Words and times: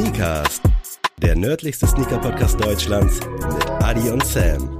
Sneakers, 0.00 0.62
der 1.18 1.36
nördlichste 1.36 1.86
Sneaker-Podcast 1.86 2.58
Deutschlands 2.58 3.20
mit 3.20 3.70
Adi 3.82 4.08
und 4.08 4.24
Sam. 4.24 4.74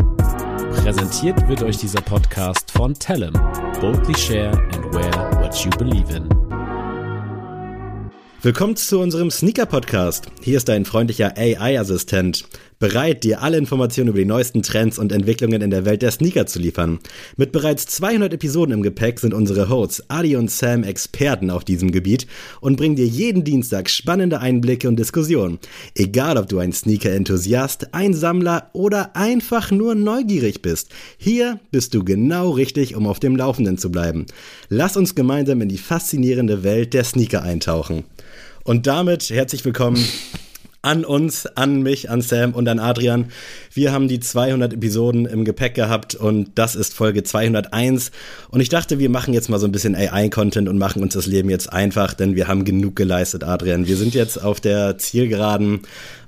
Präsentiert 0.82 1.46
wird 1.46 1.62
euch 1.62 1.77
dieser 1.77 2.00
Podcast 2.00 2.71
von 2.71 2.95
Tellem. 2.95 3.35
Boldly 3.83 4.17
share 4.17 4.56
and 4.72 4.95
wear 4.95 5.12
what 5.43 5.54
you 5.62 5.71
believe 5.77 6.11
in. 6.17 6.39
Willkommen 8.43 8.75
zu 8.75 9.00
unserem 9.00 9.30
Sneaker-Podcast. 9.30 10.29
Hier 10.41 10.56
ist 10.56 10.70
dein 10.70 10.86
freundlicher 10.86 11.36
AI-Assistent, 11.36 12.46
bereit, 12.79 13.23
dir 13.23 13.43
alle 13.43 13.59
Informationen 13.59 14.09
über 14.09 14.18
die 14.18 14.24
neuesten 14.24 14.62
Trends 14.62 14.98
und 14.98 15.12
Entwicklungen 15.12 15.61
in 15.61 15.68
der 15.68 15.84
Welt 15.84 16.00
der 16.00 16.11
Sneaker 16.11 16.46
zu 16.46 16.59
liefern. 16.59 17.00
Mit 17.37 17.52
bereits 17.52 17.84
200 17.88 18.32
Episoden 18.32 18.73
im 18.73 18.82
Gepäck 18.82 19.20
sind 19.20 19.34
unsere 19.34 19.68
Hosts 19.68 20.09
Adi 20.09 20.37
und 20.37 20.50
Sam 20.50 20.84
Experten 20.84 21.50
auf 21.50 21.64
diesem 21.64 21.91
Gebiet 21.91 22.27
und 22.62 22.77
bringen 22.77 22.96
dir 22.96 23.06
jeden 23.06 23.45
Dienstag 23.45 23.91
spannende 23.91 24.41
Einblicke 24.41 24.88
und 24.88 24.98
Diskussionen. 24.98 25.59
Egal, 25.95 26.38
ob 26.38 26.48
du 26.48 26.60
ein 26.60 26.73
Sneaker-Enthusiast, 26.73 27.93
ein 27.93 28.15
Sammler 28.15 28.70
oder 28.73 29.16
einfach 29.16 29.70
nur 29.70 29.95
neugierig 29.95 30.62
bist. 30.62 30.88
Hier 31.18 31.60
bist 31.73 31.93
du 31.93 32.04
genau 32.04 32.52
richtig, 32.52 32.96
um 32.96 33.07
auf 33.07 33.20
dem 33.20 33.37
Laufenden 33.37 33.77
zu 33.77 33.93
bleiben. 33.93 34.24
Lass 34.70 34.96
uns 34.96 35.15
gemeinsam 35.15 35.60
in 35.60 35.68
die 35.68 35.77
faszinierende 35.77 36.65
Welt 36.65 36.95
der 36.95 37.04
Sneaker 37.04 37.43
eintauchen. 37.43 38.04
Und 38.62 38.87
damit 38.87 39.30
herzlich 39.30 39.64
willkommen 39.64 40.05
an 40.82 41.05
uns, 41.05 41.46
an 41.46 41.82
mich, 41.82 42.10
an 42.10 42.20
Sam 42.20 42.52
und 42.52 42.68
an 42.68 42.78
Adrian. 42.78 43.30
Wir 43.73 43.91
haben 43.91 44.06
die 44.06 44.20
200 44.20 44.74
Episoden 44.74 45.24
im 45.24 45.46
Gepäck 45.46 45.74
gehabt 45.74 46.14
und 46.14 46.51
das 46.56 46.74
ist 46.74 46.92
Folge 46.92 47.23
201. 47.23 48.10
Und 48.51 48.60
ich 48.60 48.68
dachte, 48.68 48.98
wir 48.98 49.09
machen 49.09 49.32
jetzt 49.32 49.48
mal 49.48 49.59
so 49.59 49.66
ein 49.66 49.73
bisschen 49.73 49.95
AI-Content 49.95 50.68
und 50.68 50.77
machen 50.77 51.02
uns 51.02 51.15
das 51.15 51.27
Leben 51.27 51.48
jetzt 51.48 51.73
einfach, 51.73 52.12
denn 52.12 52.37
wir 52.37 52.48
haben 52.48 52.66
genug 52.66 52.96
geleistet, 52.96 53.45
Adrian. 53.45 53.87
Wir 53.87 53.96
sind 53.96 54.15
jetzt 54.15 54.42
auf 54.42 54.60
der 54.60 54.98
Zielgeraden 54.98 55.80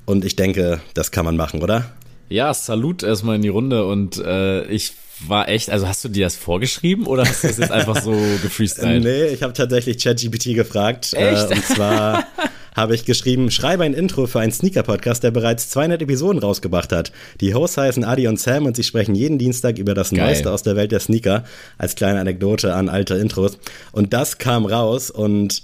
und 0.07 0.25
ich 0.25 0.35
denke, 0.35 0.81
das 0.95 1.11
kann 1.11 1.27
man 1.27 1.37
machen, 1.37 1.62
oder? 1.62 1.92
Ja, 2.33 2.55
Salut 2.55 3.03
erstmal 3.03 3.37
in 3.37 3.43
die 3.43 3.49
Runde 3.49 3.85
und 3.85 4.17
äh, 4.17 4.65
ich 4.65 4.95
war 5.29 5.51
echt, 5.51 5.69
also 5.69 5.87
hast 5.87 6.03
du 6.03 6.09
dir 6.09 6.25
das 6.25 6.35
vorgeschrieben 6.35 7.07
oder 7.07 7.27
hast 7.27 7.45
du 7.45 7.49
das 7.49 7.59
jetzt 7.59 7.71
einfach 7.71 8.01
so 8.01 8.13
gefreestylt? 8.43 9.05
nee, 9.05 9.27
ich 9.27 9.43
habe 9.43 9.53
tatsächlich 9.53 10.03
ChatGPT 10.03 10.55
gefragt. 10.55 11.13
Echt? 11.13 11.51
Äh, 11.51 11.55
und 11.55 11.63
zwar 11.63 12.25
habe 12.75 12.95
ich 12.95 13.05
geschrieben, 13.05 13.51
schreibe 13.51 13.85
ein 13.85 13.93
Intro 13.93 14.27
für 14.27 14.41
einen 14.41 14.51
Sneaker-Podcast, 14.51 15.23
der 15.23 15.31
bereits 15.31 15.69
200 15.69 16.01
Episoden 16.01 16.41
rausgebracht 16.41 16.91
hat. 16.91 17.13
Die 17.43 17.53
Hosts 17.53 17.77
heißen 17.77 18.03
Adi 18.03 18.27
und 18.27 18.41
Sam 18.41 18.65
und 18.65 18.77
sie 18.77 18.83
sprechen 18.83 19.15
jeden 19.15 19.37
Dienstag 19.37 19.77
über 19.77 19.93
das 19.93 20.09
Geil. 20.09 20.21
Neueste 20.25 20.51
aus 20.51 20.63
der 20.63 20.75
Welt 20.75 20.91
der 20.91 21.01
Sneaker 21.01 21.45
als 21.77 21.97
kleine 21.97 22.19
Anekdote 22.19 22.75
an 22.75 22.89
alte 22.89 23.15
Intros. 23.17 23.59
Und 23.93 24.15
das 24.15 24.39
kam 24.39 24.65
raus 24.65 25.11
und 25.11 25.63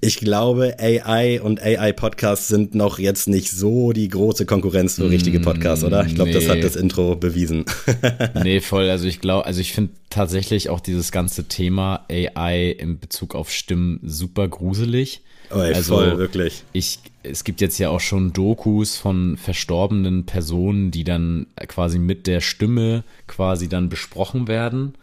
ich 0.00 0.18
glaube, 0.18 0.76
AI 0.78 1.40
und 1.40 1.62
AI-Podcasts 1.62 2.48
sind 2.48 2.74
noch 2.74 2.98
jetzt 2.98 3.28
nicht 3.28 3.50
so 3.50 3.92
die 3.92 4.08
große 4.08 4.44
Konkurrenz 4.44 4.96
für 4.96 5.08
richtige 5.08 5.40
Podcasts, 5.40 5.84
oder? 5.84 6.04
Ich 6.06 6.14
glaube, 6.14 6.30
nee. 6.30 6.36
das 6.36 6.48
hat 6.48 6.62
das 6.62 6.76
Intro 6.76 7.16
bewiesen. 7.16 7.64
nee, 8.42 8.60
voll. 8.60 8.90
Also 8.90 9.08
ich 9.08 9.20
glaube, 9.20 9.46
also 9.46 9.60
ich 9.60 9.72
finde 9.72 9.92
tatsächlich 10.10 10.68
auch 10.68 10.80
dieses 10.80 11.12
ganze 11.12 11.44
Thema 11.44 12.04
AI 12.10 12.70
in 12.70 12.98
Bezug 12.98 13.34
auf 13.34 13.50
Stimmen 13.50 14.00
super 14.04 14.48
gruselig. 14.48 15.22
Oh, 15.50 15.60
ey, 15.60 15.72
also 15.72 15.96
voll, 15.96 16.18
wirklich. 16.18 16.64
Ich, 16.72 16.98
es 17.22 17.44
gibt 17.44 17.60
jetzt 17.60 17.78
ja 17.78 17.88
auch 17.88 18.00
schon 18.00 18.32
Dokus 18.32 18.96
von 18.96 19.38
verstorbenen 19.38 20.26
Personen, 20.26 20.90
die 20.90 21.04
dann 21.04 21.46
quasi 21.68 21.98
mit 21.98 22.26
der 22.26 22.40
Stimme 22.40 23.02
quasi 23.26 23.68
dann 23.68 23.88
besprochen 23.88 24.46
werden 24.46 24.94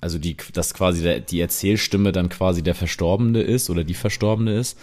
also 0.00 0.18
die, 0.18 0.36
dass 0.52 0.74
quasi 0.74 1.02
der, 1.02 1.20
die 1.20 1.40
Erzählstimme 1.40 2.12
dann 2.12 2.28
quasi 2.28 2.62
der 2.62 2.74
Verstorbene 2.74 3.40
ist 3.40 3.70
oder 3.70 3.84
die 3.84 3.94
Verstorbene 3.94 4.58
ist. 4.58 4.78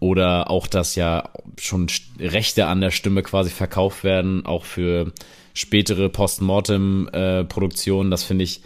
Oder 0.00 0.50
auch, 0.50 0.66
dass 0.66 0.96
ja 0.96 1.30
schon 1.60 1.86
Rechte 2.18 2.66
an 2.66 2.80
der 2.80 2.90
Stimme 2.90 3.22
quasi 3.22 3.50
verkauft 3.50 4.02
werden, 4.02 4.44
auch 4.44 4.64
für 4.64 5.12
spätere 5.54 6.08
Postmortem-Produktionen. 6.08 8.10
das 8.10 8.24
finde 8.24 8.42
ich 8.42 8.62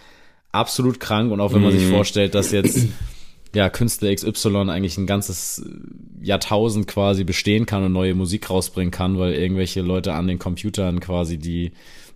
absolut 0.52 0.98
krank. 0.98 1.30
Und 1.30 1.40
auch 1.40 1.52
wenn 1.52 1.62
man 1.62 1.72
sich 1.72 1.88
mhm. 1.88 1.90
vorstellt, 1.90 2.34
dass 2.34 2.52
jetzt 2.52 2.86
ja, 3.54 3.68
Künstler 3.68 4.14
XY 4.14 4.70
eigentlich 4.70 4.96
ein 4.96 5.06
ganzes 5.06 5.62
Jahrtausend 6.22 6.86
quasi 6.86 7.24
bestehen 7.24 7.66
kann 7.66 7.84
und 7.84 7.92
neue 7.92 8.14
Musik 8.14 8.48
rausbringen 8.48 8.90
kann, 8.90 9.18
weil 9.18 9.34
irgendwelche 9.34 9.82
Leute 9.82 10.14
an 10.14 10.28
den 10.28 10.38
Computern 10.38 11.00
quasi 11.00 11.36
die, 11.36 11.72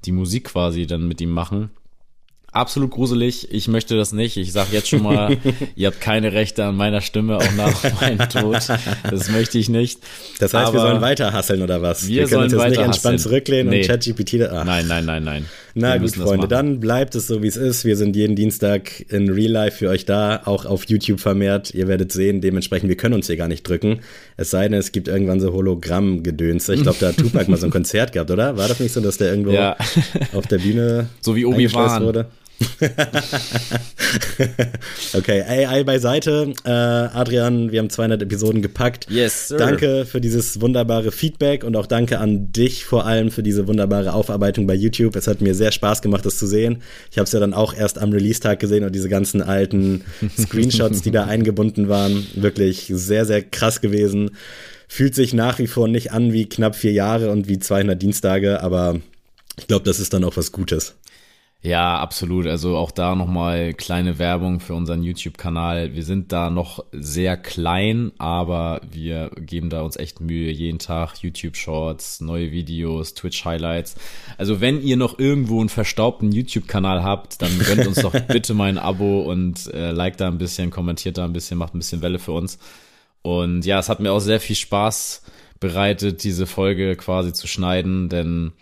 die 0.07 0.13
Musik 0.13 0.45
quasi 0.45 0.87
dann 0.87 1.07
mit 1.07 1.21
ihm 1.21 1.31
machen 1.31 1.69
absolut 2.53 2.91
gruselig. 2.91 3.49
Ich 3.53 3.69
möchte 3.69 3.97
das 3.97 4.13
nicht. 4.13 4.37
Ich 4.37 4.53
sage 4.53 4.69
jetzt 4.73 4.89
schon 4.89 5.03
mal, 5.03 5.37
ihr 5.77 5.89
habt 5.89 6.01
keine 6.01 6.33
Rechte 6.33 6.65
an 6.65 6.77
meiner 6.77 7.01
Stimme, 7.01 7.37
auch 7.37 7.53
nach 7.57 8.01
meinem 8.01 8.29
Tod. 8.29 8.61
Das 9.11 9.31
möchte 9.31 9.59
ich 9.59 9.69
nicht. 9.69 10.01
Das 10.39 10.55
heißt, 10.55 10.69
Aber 10.69 10.75
wir 10.75 10.81
sollen 10.81 11.01
weiter 11.01 11.33
hasseln 11.33 11.63
oder 11.63 11.83
was? 11.83 12.09
Wir, 12.09 12.23
wir 12.23 12.29
können 12.29 12.45
uns 12.45 12.53
jetzt 12.53 12.69
nicht 12.71 12.81
entspannt 12.81 13.21
zurücklehnen 13.21 13.71
nee. 13.71 13.81
und 13.81 13.87
ChatGPT. 13.87 14.35
Nein, 14.65 14.87
nein, 14.87 15.05
nein, 15.05 15.25
nein. 15.25 15.47
Na 15.75 15.95
wir 15.95 16.01
gut, 16.01 16.17
Freunde, 16.17 16.49
dann 16.49 16.81
bleibt 16.81 17.15
es 17.15 17.27
so, 17.29 17.43
wie 17.43 17.47
es 17.47 17.57
ist. 17.57 17.85
Wir 17.85 17.97
sind 17.97 18.17
jeden 18.17 18.35
Dienstag 18.35 19.05
in 19.09 19.31
Real 19.31 19.53
Life 19.53 19.79
für 19.79 19.89
euch 19.89 20.05
da, 20.05 20.43
auch 20.45 20.65
auf 20.67 20.89
YouTube 20.89 21.21
vermehrt. 21.21 21.73
Ihr 21.75 21.87
werdet 21.87 22.11
sehen, 22.13 22.41
dementsprechend, 22.41 22.89
wir 22.89 22.97
können 22.97 23.15
uns 23.15 23.29
hier 23.29 23.37
gar 23.37 23.49
nicht 23.49 23.69
drücken. 23.69 24.01
Es 24.37 24.51
sei 24.51 24.69
denn, 24.69 24.79
es 24.79 24.91
gibt 24.93 25.07
irgendwann 25.07 25.41
so 25.41 25.53
Hologramm-Gedönse. 25.53 26.75
Ich 26.75 26.83
glaube, 26.83 26.99
da 27.01 27.09
hat 27.09 27.17
Tupac 27.19 27.49
mal 27.49 27.57
so 27.57 27.67
ein 27.67 27.71
Konzert 27.71 28.13
gehabt, 28.13 28.31
oder? 28.31 28.57
War 28.57 28.69
das 28.69 28.81
nicht 28.81 28.93
so, 28.93 29.01
dass 29.01 29.19
der 29.19 29.31
irgendwo 29.31 29.53
ja. 29.53 29.77
auf 30.33 30.47
der 30.47 30.59
Bühne 30.59 31.09
so 31.21 31.37
wie 31.37 31.45
Obi-Wan 31.45 32.03
wurde? 32.03 32.27
okay, 35.15 35.43
AI 35.43 35.85
beiseite. 35.85 36.53
Äh, 36.65 36.71
Adrian, 36.71 37.71
wir 37.73 37.79
haben 37.79 37.91
200 37.91 38.23
Episoden 38.23 38.63
gepackt. 38.63 39.07
Yes, 39.11 39.49
sir. 39.49 39.59
Danke 39.59 40.07
für 40.07 40.21
dieses 40.21 40.61
wunderbare 40.61 41.13
Feedback 41.13 41.65
und 41.65 41.77
auch 41.77 41.87
danke 41.87 42.19
an 42.19 42.53
dich 42.53 42.85
vor 42.85 43.07
allem 43.07 43.31
für 43.31 43.43
diese 43.43 43.67
wunderbare 43.67 44.13
Aufarbeitung 44.13 44.67
bei 44.67 44.75
YouTube. 44.75 45.17
Es 45.17 45.27
hat 45.27 45.41
mir 45.41 45.55
sehr 45.55 45.73
Spaß 45.73 46.03
gemacht, 46.03 46.27
das 46.27 46.37
zu 46.39 46.47
sehen. 46.47 46.83
Ich 47.11 47.19
habe 47.19 47.25
es 47.25 47.33
ja 47.33 47.41
dann 47.41 47.55
auch 47.55 47.75
erst 47.75 47.99
am 47.99 48.13
Release-Tag 48.13 48.61
gesehen 48.61 48.85
und 48.85 48.95
diese 48.95 49.09
ganzen 49.09 49.41
alten 49.43 50.05
Screenshots, 50.39 51.03
die 51.03 51.11
da 51.11 51.25
eingebunden 51.25 51.89
waren, 51.89 52.27
wirklich 52.35 52.93
sehr, 52.95 53.25
sehr 53.25 53.43
krass 53.43 53.81
gewesen. 53.81 54.33
Fühlt 54.89 55.15
sich 55.15 55.33
nach 55.35 55.59
wie 55.59 55.69
vor 55.69 55.89
nicht 55.89 56.13
an 56.13 56.33
wie 56.33 56.49
knapp 56.49 56.77
vier 56.77 56.93
Jahre 56.93 57.31
und 57.31 57.49
wie 57.49 57.59
200 57.59 58.01
Dienstage, 58.01 58.61
aber 58.61 59.01
ich 59.57 59.67
glaube, 59.67 59.85
das 59.85 60.01
ist 60.01 60.13
dann 60.13 60.25
auch 60.25 60.37
was 60.37 60.53
Gutes. 60.53 60.95
Ja, 61.63 61.99
absolut. 61.99 62.47
Also 62.47 62.79
auch 62.79 62.91
da 62.91 63.15
nochmal 63.15 63.75
kleine 63.75 64.19
Werbung 64.19 64.61
für 64.61 64.73
unseren 64.73 65.03
YouTube-Kanal. 65.03 65.95
Wir 65.95 66.05
sind 66.05 66.33
da 66.33 66.49
noch 66.49 66.87
sehr 66.91 67.37
klein, 67.37 68.13
aber 68.17 68.81
wir 68.91 69.31
geben 69.37 69.69
da 69.69 69.83
uns 69.83 69.97
echt 69.97 70.23
Mühe. 70.23 70.51
Jeden 70.51 70.79
Tag 70.79 71.19
YouTube-Shorts, 71.19 72.23
neue 72.23 72.51
Videos, 72.51 73.13
Twitch-Highlights. 73.13 73.97
Also 74.39 74.63
wenn 74.63 74.81
ihr 74.81 74.97
noch 74.97 75.19
irgendwo 75.19 75.61
einen 75.61 75.69
verstaubten 75.69 76.33
YouTube-Kanal 76.33 77.03
habt, 77.03 77.43
dann 77.43 77.59
gönnt 77.59 77.87
uns 77.87 78.01
doch 78.01 78.19
bitte 78.29 78.55
mal 78.55 78.71
ein 78.71 78.79
Abo 78.79 79.21
und 79.21 79.67
äh, 79.75 79.91
liked 79.91 80.23
da 80.23 80.29
ein 80.29 80.39
bisschen, 80.39 80.71
kommentiert 80.71 81.19
da 81.19 81.27
ein 81.27 81.35
bisschen, 81.35 81.59
macht 81.59 81.75
ein 81.75 81.81
bisschen 81.81 82.01
Welle 82.01 82.19
für 82.19 82.33
uns. 82.33 82.59
Und 83.21 83.67
ja, 83.67 83.79
es 83.79 83.91
hat 83.91 84.01
mir 84.01 84.13
auch 84.13 84.21
sehr 84.21 84.41
viel 84.41 84.57
Spaß 84.57 85.25
bereitet, 85.61 86.25
diese 86.25 86.47
Folge 86.47 86.97
quasi 86.97 87.35
zu 87.35 87.47
schneiden, 87.47 88.09
denn 88.09 88.53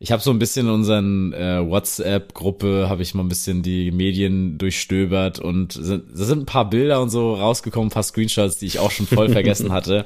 ich 0.00 0.12
habe 0.12 0.22
so 0.22 0.30
ein 0.30 0.38
bisschen 0.38 0.66
in 0.66 0.72
unseren 0.72 1.32
äh, 1.32 1.60
WhatsApp-Gruppe, 1.68 2.88
habe 2.88 3.02
ich 3.02 3.14
mal 3.14 3.24
ein 3.24 3.28
bisschen 3.28 3.62
die 3.62 3.90
Medien 3.90 4.56
durchstöbert 4.56 5.40
und 5.40 5.76
da 5.76 6.00
sind 6.24 6.42
ein 6.42 6.46
paar 6.46 6.70
Bilder 6.70 7.02
und 7.02 7.10
so 7.10 7.34
rausgekommen, 7.34 7.88
ein 7.88 7.92
paar 7.92 8.04
Screenshots, 8.04 8.58
die 8.58 8.66
ich 8.66 8.78
auch 8.78 8.92
schon 8.92 9.06
voll 9.06 9.28
vergessen 9.28 9.72
hatte. 9.72 10.04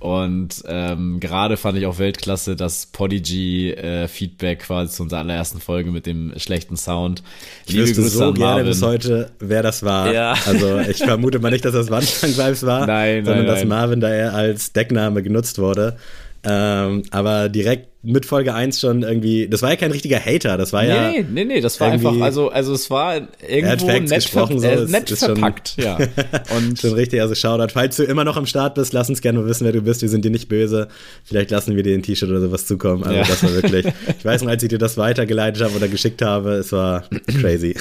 Und 0.00 0.64
ähm, 0.66 1.20
gerade 1.20 1.58
fand 1.58 1.76
ich 1.76 1.84
auch 1.84 1.98
Weltklasse 1.98 2.56
das 2.56 2.86
Podigy-Feedback 2.86 4.62
äh, 4.62 4.64
quasi 4.64 4.94
zu 4.94 5.02
unserer 5.02 5.20
allerersten 5.20 5.60
Folge 5.60 5.90
mit 5.90 6.06
dem 6.06 6.32
schlechten 6.38 6.78
Sound. 6.78 7.22
Ich 7.66 7.74
Liebe 7.74 7.86
wüsste 7.86 8.00
Grüße 8.00 8.16
so 8.16 8.32
gerne 8.32 8.64
bis 8.64 8.82
heute, 8.82 9.30
wer 9.40 9.62
das 9.62 9.82
war. 9.82 10.12
Ja. 10.12 10.34
Also 10.46 10.78
ich 10.80 10.96
vermute 10.96 11.38
mal 11.38 11.50
nicht, 11.50 11.66
dass 11.66 11.74
das 11.74 11.90
Wandschrank 11.90 12.36
Vibes 12.36 12.64
war, 12.64 12.86
nein, 12.86 13.26
sondern 13.26 13.44
nein, 13.44 13.54
dass 13.54 13.64
Marvin 13.66 14.00
da 14.00 14.10
eher 14.10 14.34
als 14.34 14.72
Deckname 14.72 15.22
genutzt 15.22 15.58
wurde. 15.58 15.98
Ähm, 16.42 17.02
aber 17.10 17.50
direkt 17.50 17.89
mit 18.02 18.24
Folge 18.24 18.54
1 18.54 18.80
schon 18.80 19.02
irgendwie, 19.02 19.46
das 19.46 19.60
war 19.60 19.70
ja 19.70 19.76
kein 19.76 19.90
richtiger 19.90 20.18
Hater, 20.18 20.56
das 20.56 20.72
war 20.72 20.82
nee, 20.82 20.88
ja. 20.88 21.10
Nee, 21.10 21.26
nee, 21.30 21.44
nee, 21.44 21.60
das 21.60 21.78
war 21.80 21.92
einfach, 21.92 22.18
also, 22.18 22.48
also 22.48 22.72
es 22.72 22.88
war 22.88 23.16
irgendwo 23.46 23.86
nett, 23.86 24.24
ver 24.24 24.46
so, 24.46 24.62
äh, 24.62 24.86
nett 24.86 25.10
verpackt, 25.10 25.74
schon, 25.76 25.84
ja. 25.84 25.98
Und 26.56 26.78
schon 26.78 26.94
richtig, 26.94 27.20
also 27.20 27.34
Shoutout. 27.34 27.72
Falls 27.74 27.96
du 27.96 28.04
immer 28.04 28.24
noch 28.24 28.38
am 28.38 28.46
Start 28.46 28.74
bist, 28.76 28.94
lass 28.94 29.10
uns 29.10 29.20
gerne 29.20 29.44
wissen, 29.44 29.66
wer 29.66 29.72
du 29.72 29.82
bist, 29.82 30.00
wir 30.00 30.08
sind 30.08 30.24
dir 30.24 30.30
nicht 30.30 30.48
böse. 30.48 30.88
Vielleicht 31.24 31.50
lassen 31.50 31.76
wir 31.76 31.82
dir 31.82 31.94
ein 31.94 32.02
T-Shirt 32.02 32.30
oder 32.30 32.40
sowas 32.40 32.66
zukommen. 32.66 33.04
Also 33.04 33.16
ja. 33.16 33.24
das 33.24 33.42
war 33.42 33.52
wirklich, 33.52 33.86
ich 34.18 34.24
weiß 34.24 34.42
noch, 34.42 34.50
als 34.50 34.62
ich 34.62 34.70
dir 34.70 34.78
das 34.78 34.96
weitergeleitet 34.96 35.62
habe 35.62 35.76
oder 35.76 35.88
geschickt 35.88 36.22
habe, 36.22 36.52
es 36.52 36.72
war 36.72 37.04
crazy. 37.40 37.76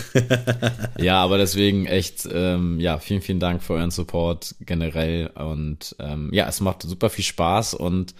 ja, 0.99 1.23
aber 1.23 1.37
deswegen 1.37 1.85
echt, 1.85 2.27
ähm, 2.29 2.77
ja, 2.81 2.99
vielen, 2.99 3.21
vielen 3.21 3.39
Dank 3.39 3.63
für 3.63 3.75
euren 3.75 3.91
Support 3.91 4.55
generell 4.65 5.27
und 5.27 5.95
ähm, 5.99 6.29
ja, 6.33 6.49
es 6.49 6.59
macht 6.59 6.81
super 6.81 7.09
viel 7.09 7.23
Spaß 7.23 7.73
und 7.73 8.13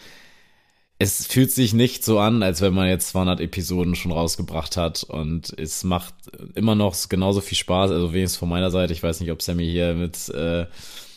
es 1.02 1.26
fühlt 1.26 1.50
sich 1.50 1.74
nicht 1.74 2.04
so 2.04 2.20
an, 2.20 2.44
als 2.44 2.60
wenn 2.60 2.74
man 2.74 2.90
jetzt 2.90 3.08
200 3.10 3.40
Episoden 3.40 3.96
schon 3.96 4.12
rausgebracht 4.12 4.76
hat 4.76 5.04
und 5.04 5.58
es 5.58 5.86
macht 5.86 6.14
immer 6.56 6.76
noch 6.76 6.94
genauso 7.08 7.40
viel 7.40 7.58
Spaß, 7.58 7.92
also 7.92 8.14
wenigstens 8.14 8.38
von 8.38 8.50
meiner 8.50 8.70
Seite. 8.70 8.92
Ich 8.92 9.02
weiß 9.02 9.22
nicht, 9.22 9.32
ob 9.32 9.42
Sammy 9.42 9.66
hier 9.66 9.94
mit 9.94 10.28
äh, 10.28 10.66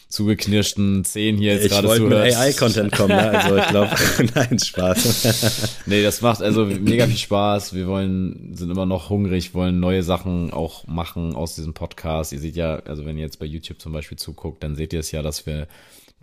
zugeknirschten 0.08 1.04
Zehen 1.04 1.36
hier 1.36 1.54
jetzt 1.54 1.64
ich 1.64 1.72
gerade 1.72 1.88
mit 1.88 1.96
zuhörst. 1.96 2.36
AI-Content 2.36 2.92
kommen, 2.92 3.16
ne? 3.16 3.40
also 3.40 3.56
ich 3.56 3.66
glaube, 3.66 3.90
nein, 4.36 4.58
Spaß. 4.60 5.78
nee, 5.86 6.04
das 6.04 6.20
macht 6.20 6.42
also 6.42 6.64
mega 6.64 7.08
viel 7.08 7.16
Spaß. 7.16 7.74
Wir 7.74 7.88
wollen, 7.88 8.54
sind 8.54 8.70
immer 8.70 8.86
noch 8.86 9.10
hungrig, 9.10 9.52
wollen 9.52 9.80
neue 9.80 10.04
Sachen 10.04 10.52
auch 10.52 10.86
machen 10.86 11.34
aus 11.34 11.56
diesem 11.56 11.74
Podcast. 11.74 12.32
Ihr 12.32 12.38
seht 12.38 12.54
ja, 12.54 12.76
also 12.76 13.04
wenn 13.04 13.16
ihr 13.16 13.24
jetzt 13.24 13.40
bei 13.40 13.46
YouTube 13.46 13.80
zum 13.80 13.92
Beispiel 13.92 14.16
zuguckt, 14.16 14.62
dann 14.62 14.76
seht 14.76 14.92
ihr 14.92 15.00
es 15.00 15.10
ja, 15.10 15.22
dass 15.22 15.44
wir 15.44 15.66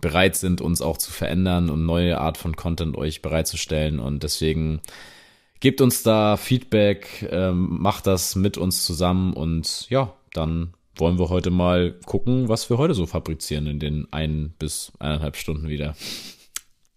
bereit 0.00 0.36
sind, 0.36 0.60
uns 0.60 0.82
auch 0.82 0.98
zu 0.98 1.12
verändern 1.12 1.70
und 1.70 1.84
neue 1.84 2.18
Art 2.18 2.38
von 2.38 2.56
Content 2.56 2.96
euch 2.96 3.22
bereitzustellen. 3.22 4.00
Und 4.00 4.22
deswegen 4.22 4.80
gebt 5.60 5.80
uns 5.80 6.02
da 6.02 6.36
Feedback, 6.36 7.28
ähm, 7.30 7.78
macht 7.80 8.06
das 8.06 8.34
mit 8.36 8.58
uns 8.58 8.84
zusammen 8.84 9.32
und 9.34 9.88
ja, 9.90 10.14
dann 10.32 10.74
wollen 10.96 11.18
wir 11.18 11.28
heute 11.28 11.50
mal 11.50 11.92
gucken, 12.06 12.48
was 12.48 12.68
wir 12.70 12.78
heute 12.78 12.94
so 12.94 13.06
fabrizieren 13.06 13.66
in 13.66 13.78
den 13.78 14.08
ein 14.10 14.54
bis 14.58 14.92
eineinhalb 14.98 15.36
Stunden 15.36 15.68
wieder. 15.68 15.94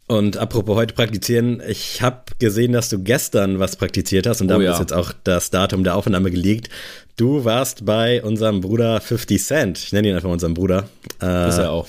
Und 0.08 0.36
apropos 0.38 0.76
heute 0.76 0.94
praktizieren, 0.94 1.62
ich 1.68 2.02
habe 2.02 2.24
gesehen, 2.38 2.74
dass 2.74 2.90
du 2.90 3.02
gestern 3.02 3.60
was 3.60 3.78
praktiziert 3.78 4.28
hast 4.28 4.42
und 4.42 4.50
damit 4.50 4.66
oh 4.66 4.70
ja. 4.70 4.74
ist 4.74 4.80
jetzt 4.80 4.94
auch 4.94 5.14
das 5.24 5.50
Datum 5.50 5.86
der 5.86 5.96
Aufnahme 5.96 6.30
gelegt. 6.30 6.70
Du 7.16 7.46
warst 7.46 7.86
bei 7.86 8.24
unserem 8.24 8.62
Bruder 8.62 9.00
50 9.00 9.44
Cent. 9.44 9.78
Ich 9.78 9.94
nenne 9.94 10.10
ihn 10.10 10.16
einfach 10.16 10.32
unseren 10.32 10.56
Bruder. 10.56 10.90
Äh, 11.22 11.50
ist 11.50 11.60
er 11.60 11.72
auch. 11.72 11.88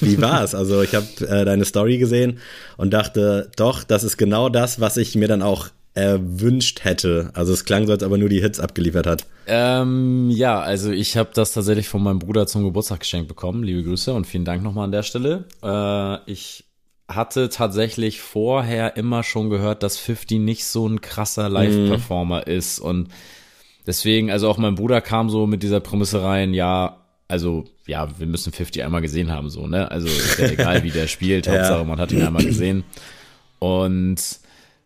Wie 0.00 0.20
war's? 0.20 0.54
Also 0.54 0.82
ich 0.82 0.96
habe 0.96 1.06
äh, 1.20 1.44
deine 1.44 1.64
Story 1.64 1.98
gesehen 1.98 2.38
und 2.76 2.92
dachte, 2.92 3.50
doch, 3.56 3.84
das 3.84 4.02
ist 4.02 4.16
genau 4.16 4.48
das, 4.48 4.80
was 4.80 4.96
ich 4.96 5.14
mir 5.14 5.28
dann 5.28 5.42
auch 5.42 5.68
erwünscht 5.94 6.82
hätte. 6.82 7.30
Also 7.34 7.52
es 7.52 7.64
klang 7.64 7.86
so, 7.86 7.92
als 7.92 8.02
ob 8.02 8.10
er 8.10 8.18
nur 8.18 8.28
die 8.28 8.40
Hits 8.40 8.58
abgeliefert 8.58 9.06
hat. 9.06 9.26
Ähm, 9.46 10.28
ja, 10.30 10.60
also 10.60 10.90
ich 10.90 11.16
habe 11.16 11.30
das 11.32 11.52
tatsächlich 11.52 11.88
von 11.88 12.02
meinem 12.02 12.18
Bruder 12.18 12.48
zum 12.48 12.64
Geburtstag 12.64 13.00
geschenkt 13.00 13.28
bekommen. 13.28 13.62
Liebe 13.62 13.84
Grüße 13.84 14.12
und 14.12 14.26
vielen 14.26 14.44
Dank 14.44 14.64
nochmal 14.64 14.86
an 14.86 14.92
der 14.92 15.04
Stelle. 15.04 15.44
Äh, 15.62 16.18
ich 16.28 16.64
hatte 17.06 17.48
tatsächlich 17.48 18.20
vorher 18.20 18.96
immer 18.96 19.22
schon 19.22 19.50
gehört, 19.50 19.84
dass 19.84 19.98
50 19.98 20.40
nicht 20.40 20.64
so 20.64 20.88
ein 20.88 21.00
krasser 21.00 21.48
Live-Performer 21.48 22.40
mm. 22.40 22.50
ist 22.50 22.80
und 22.80 23.08
deswegen, 23.86 24.30
also 24.30 24.48
auch 24.48 24.58
mein 24.58 24.74
Bruder 24.74 25.00
kam 25.00 25.30
so 25.30 25.46
mit 25.46 25.62
dieser 25.62 25.80
Prämisse 25.80 26.22
rein, 26.22 26.54
ja, 26.54 27.00
also 27.28 27.64
ja, 27.86 28.08
wir 28.18 28.26
müssen 28.26 28.52
50 28.52 28.82
einmal 28.84 29.02
gesehen 29.02 29.30
haben, 29.30 29.50
so, 29.50 29.66
ne? 29.66 29.90
Also 29.90 30.06
ist 30.06 30.38
ja 30.38 30.48
egal, 30.48 30.82
wie 30.82 30.90
der 30.90 31.06
spielt, 31.06 31.48
Hauptsache 31.48 31.78
ja. 31.78 31.84
man 31.84 32.00
hat 32.00 32.12
ihn 32.12 32.22
einmal 32.22 32.44
gesehen. 32.44 32.84
Und 33.58 34.20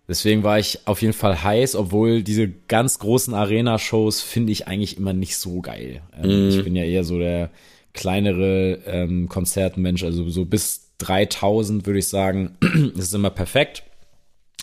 Deswegen 0.09 0.43
war 0.43 0.59
ich 0.59 0.81
auf 0.87 1.03
jeden 1.03 1.12
Fall 1.12 1.43
heiß, 1.43 1.77
obwohl 1.77 2.23
diese 2.23 2.49
ganz 2.49 2.99
großen 2.99 3.35
Arena-Shows 3.35 4.23
finde 4.23 4.53
ich 4.53 4.67
eigentlich 4.67 4.97
immer 4.97 5.12
nicht 5.12 5.37
so 5.37 5.61
geil. 5.61 6.01
Ähm, 6.17 6.47
mm. 6.47 6.49
Ich 6.49 6.65
bin 6.65 6.75
ja 6.75 6.83
eher 6.83 7.05
so 7.05 7.19
der 7.19 7.51
kleinere 7.93 8.79
ähm, 8.87 9.29
Konzertmensch, 9.29 10.03
also 10.05 10.29
so 10.31 10.47
bis 10.47 10.93
3000 10.99 11.87
würde 11.87 11.99
ich 11.99 12.09
sagen, 12.09 12.56
ist 12.97 13.15
immer 13.15 13.29
perfekt. 13.29 13.83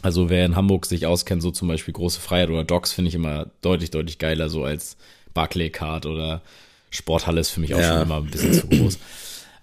Also 0.01 0.29
wer 0.29 0.45
in 0.45 0.55
Hamburg 0.55 0.85
sich 0.85 1.05
auskennt, 1.05 1.41
so 1.41 1.51
zum 1.51 1.67
Beispiel 1.67 1.93
Große 1.93 2.19
Freiheit 2.19 2.49
oder 2.49 2.63
Docs, 2.63 2.93
finde 2.93 3.09
ich 3.09 3.15
immer 3.15 3.47
deutlich, 3.61 3.91
deutlich 3.91 4.19
geiler, 4.19 4.49
so 4.49 4.63
als 4.63 4.97
Barclaycard 5.33 6.05
oder 6.05 6.41
Sporthalle 6.89 7.41
ist 7.41 7.49
für 7.49 7.59
mich 7.59 7.73
auch 7.73 7.79
ja. 7.79 7.93
schon 7.93 8.01
immer 8.03 8.17
ein 8.17 8.29
bisschen 8.29 8.53
zu 8.53 8.67
groß. 8.67 8.99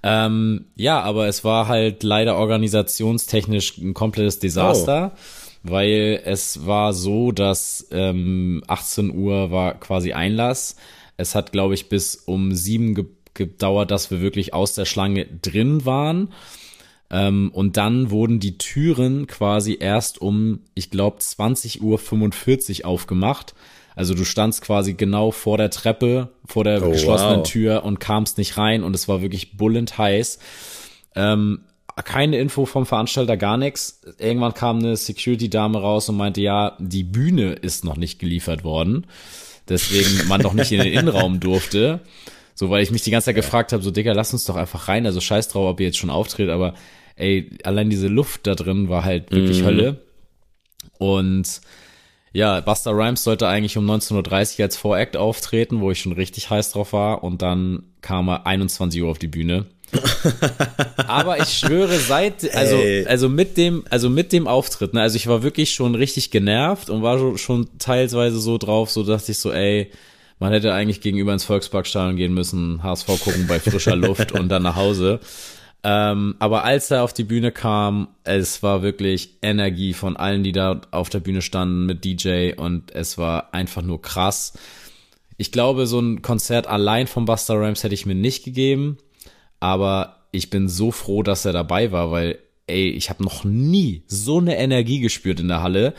Ähm, 0.03 0.65
ja, 0.75 1.01
aber 1.01 1.29
es 1.29 1.45
war 1.45 1.69
halt 1.69 2.03
leider 2.03 2.37
organisationstechnisch 2.37 3.79
ein 3.79 3.95
komplettes 3.95 4.41
Desaster. 4.41 5.13
Oh 5.15 5.19
weil 5.63 6.21
es 6.25 6.67
war 6.67 6.93
so, 6.93 7.33
dass 7.33 7.87
ähm, 7.91 8.63
18 8.67 9.15
Uhr 9.15 9.51
war 9.51 9.75
quasi 9.75 10.13
Einlass. 10.13 10.77
Es 11.17 11.35
hat, 11.35 11.53
glaube 11.53 11.75
ich, 11.75 11.89
bis 11.89 12.17
um 12.17 12.55
sieben 12.55 12.95
ge 12.95 13.07
gedauert, 13.35 13.91
dass 13.91 14.11
wir 14.11 14.21
wirklich 14.21 14.53
aus 14.53 14.75
der 14.75 14.85
Schlange 14.85 15.25
drin 15.25 15.87
waren. 15.87 16.35
Ähm, 17.13 17.51
und 17.53 17.77
dann 17.77 18.11
wurden 18.11 18.41
die 18.41 18.57
Türen 18.57 19.27
quasi 19.27 19.77
erst 19.79 20.21
um, 20.21 20.61
ich 20.75 20.91
glaube, 20.91 21.19
20 21.19 21.83
Uhr 21.83 21.99
45 21.99 22.87
aufgemacht. 22.87 23.55
Also 23.95 24.15
du 24.15 24.25
standst 24.25 24.63
quasi 24.63 24.95
genau 24.95 25.31
vor 25.31 25.59
der 25.59 25.69
Treppe, 25.69 26.31
vor 26.47 26.65
der 26.65 26.83
oh, 26.83 26.91
geschlossenen 26.91 27.41
wow. 27.41 27.47
Tür 27.47 27.85
und 27.85 28.01
kamst 28.01 28.39
nicht 28.39 28.57
rein 28.57 28.83
und 28.83 28.95
es 28.95 29.07
war 29.09 29.21
wirklich 29.21 29.59
bullend 29.59 29.99
heiß. 29.99 30.39
Ähm, 31.15 31.61
keine 32.03 32.39
Info 32.39 32.65
vom 32.65 32.87
Veranstalter, 32.87 33.37
gar 33.37 33.59
nichts. 33.59 34.01
Irgendwann 34.19 34.55
kam 34.55 34.79
eine 34.79 34.97
Security-Dame 34.97 35.79
raus 35.79 36.09
und 36.09 36.17
meinte, 36.17 36.41
ja, 36.41 36.79
die 36.79 37.05
Bühne 37.05 37.53
ist 37.53 37.85
noch 37.85 37.99
nicht 37.99 38.19
geliefert 38.19 38.65
worden. 38.65 39.07
Deswegen 39.69 40.27
man 40.27 40.41
doch 40.41 40.55
nicht 40.55 40.73
in 40.73 40.81
den 40.81 40.93
Innenraum 40.95 41.39
durfte. 41.39 42.01
So, 42.55 42.71
weil 42.71 42.83
ich 42.83 42.91
mich 42.91 43.03
die 43.03 43.11
ganze 43.11 43.27
Zeit 43.27 43.35
gefragt 43.35 43.75
habe, 43.75 43.83
so, 43.83 43.91
Digga, 43.91 44.13
lass 44.13 44.33
uns 44.33 44.47
doch 44.47 44.57
einfach 44.57 44.89
rein. 44.89 45.05
Also 45.05 45.21
scheiß 45.21 45.49
drauf, 45.49 45.69
ob 45.69 45.81
ihr 45.81 45.87
jetzt 45.87 45.99
schon 45.99 46.11
auftritt, 46.11 46.49
aber 46.49 46.73
ey, 47.17 47.51
allein 47.65 47.91
diese 47.91 48.09
Luft 48.09 48.47
da 48.47 48.55
drin 48.55 48.89
war 48.89 49.05
halt 49.05 49.31
wirklich 49.31 49.63
mm. 49.63 49.65
Hölle. 49.65 50.01
Und 50.99 51.61
ja, 52.33 52.61
Buster 52.61 52.93
Rhymes 52.93 53.25
sollte 53.25 53.47
eigentlich 53.47 53.77
um 53.77 53.91
19.30 53.91 54.59
Uhr 54.59 54.65
als 54.65 54.77
Voract 54.77 55.17
auftreten, 55.17 55.81
wo 55.81 55.91
ich 55.91 56.01
schon 56.01 56.13
richtig 56.13 56.49
heiß 56.49 56.73
drauf 56.73 56.93
war. 56.93 57.23
Und 57.23 57.43
dann 57.43 57.85
kam 58.01 58.29
er 58.29 58.47
21 58.47 59.03
Uhr 59.03 59.11
auf 59.11 59.19
die 59.19 59.29
Bühne. 59.29 59.67
Aber 61.07 61.39
ich 61.39 61.51
schwöre, 61.51 61.99
seit, 61.99 62.55
also, 62.55 62.77
also 63.07 63.29
mit 63.29 63.59
dem, 63.59 63.85
also 63.91 64.09
mit 64.09 64.33
dem 64.33 64.47
Auftritt, 64.47 64.95
ne, 64.95 65.03
also 65.03 65.17
ich 65.17 65.27
war 65.27 65.43
wirklich 65.43 65.75
schon 65.75 65.95
richtig 65.95 66.31
genervt 66.31 66.89
und 66.89 67.03
war 67.03 67.19
schon, 67.19 67.39
schon 67.39 67.69
teilweise 67.79 68.41
so 68.41 68.57
drauf, 68.57 68.91
so 68.91 69.03
dachte 69.03 69.33
ich 69.33 69.39
so, 69.39 69.53
ey, 69.53 69.91
man 70.39 70.53
hätte 70.53 70.73
eigentlich 70.73 71.03
gegenüber 71.03 71.33
ins 71.33 71.45
Volksparkstadion 71.45 72.17
gehen 72.17 72.33
müssen, 72.33 72.83
HSV 72.83 73.07
gucken 73.07 73.47
bei 73.47 73.61
frischer 73.61 73.97
Luft 73.97 74.33
und 74.39 74.49
dann 74.49 74.63
nach 74.63 74.77
Hause. 74.77 75.21
Ähm, 75.85 76.37
aber 76.39 76.65
als 76.65 76.91
er 76.91 77.03
auf 77.03 77.13
die 77.13 77.25
Bühne 77.25 77.51
kam, 77.51 78.09
es 78.25 78.63
war 78.63 78.83
wirklich 78.83 79.39
Energie 79.43 79.95
von 79.95 80.17
allen, 80.17 80.45
die 80.45 80.53
da 80.53 80.81
auf 80.93 81.09
der 81.09 81.21
Bühne 81.21 81.43
standen 81.43 81.87
mit 81.87 82.05
DJ 82.05 82.53
und 82.57 82.95
es 82.95 83.19
war 83.19 83.53
einfach 83.53 83.83
nur 83.83 84.01
krass. 84.01 84.53
Ich 85.39 85.51
glaube, 85.51 85.87
so 85.87 85.99
ein 85.99 86.23
Konzert 86.23 86.69
allein 86.69 87.09
von 87.09 87.25
Buster 87.25 87.55
Rhymes 87.55 87.83
hätte 87.83 87.95
ich 87.95 88.07
mir 88.07 88.15
nicht 88.15 88.45
gegeben 88.45 88.99
aber 89.63 90.17
ich 90.33 90.51
bin 90.51 90.69
so 90.69 90.91
froh, 90.91 91.23
dass 91.23 91.45
er 91.45 91.53
dabei 91.53 91.93
war, 91.93 92.11
weil, 92.11 92.41
ey, 92.67 92.91
ich 92.91 93.11
habe 93.11 93.23
noch 93.23 93.45
nie 93.45 94.03
so 94.09 94.39
eine 94.39 94.59
Energie 94.59 94.99
gespürt 94.99 95.39
in 95.39 95.47
der 95.47 95.63
Halle. 95.63 95.95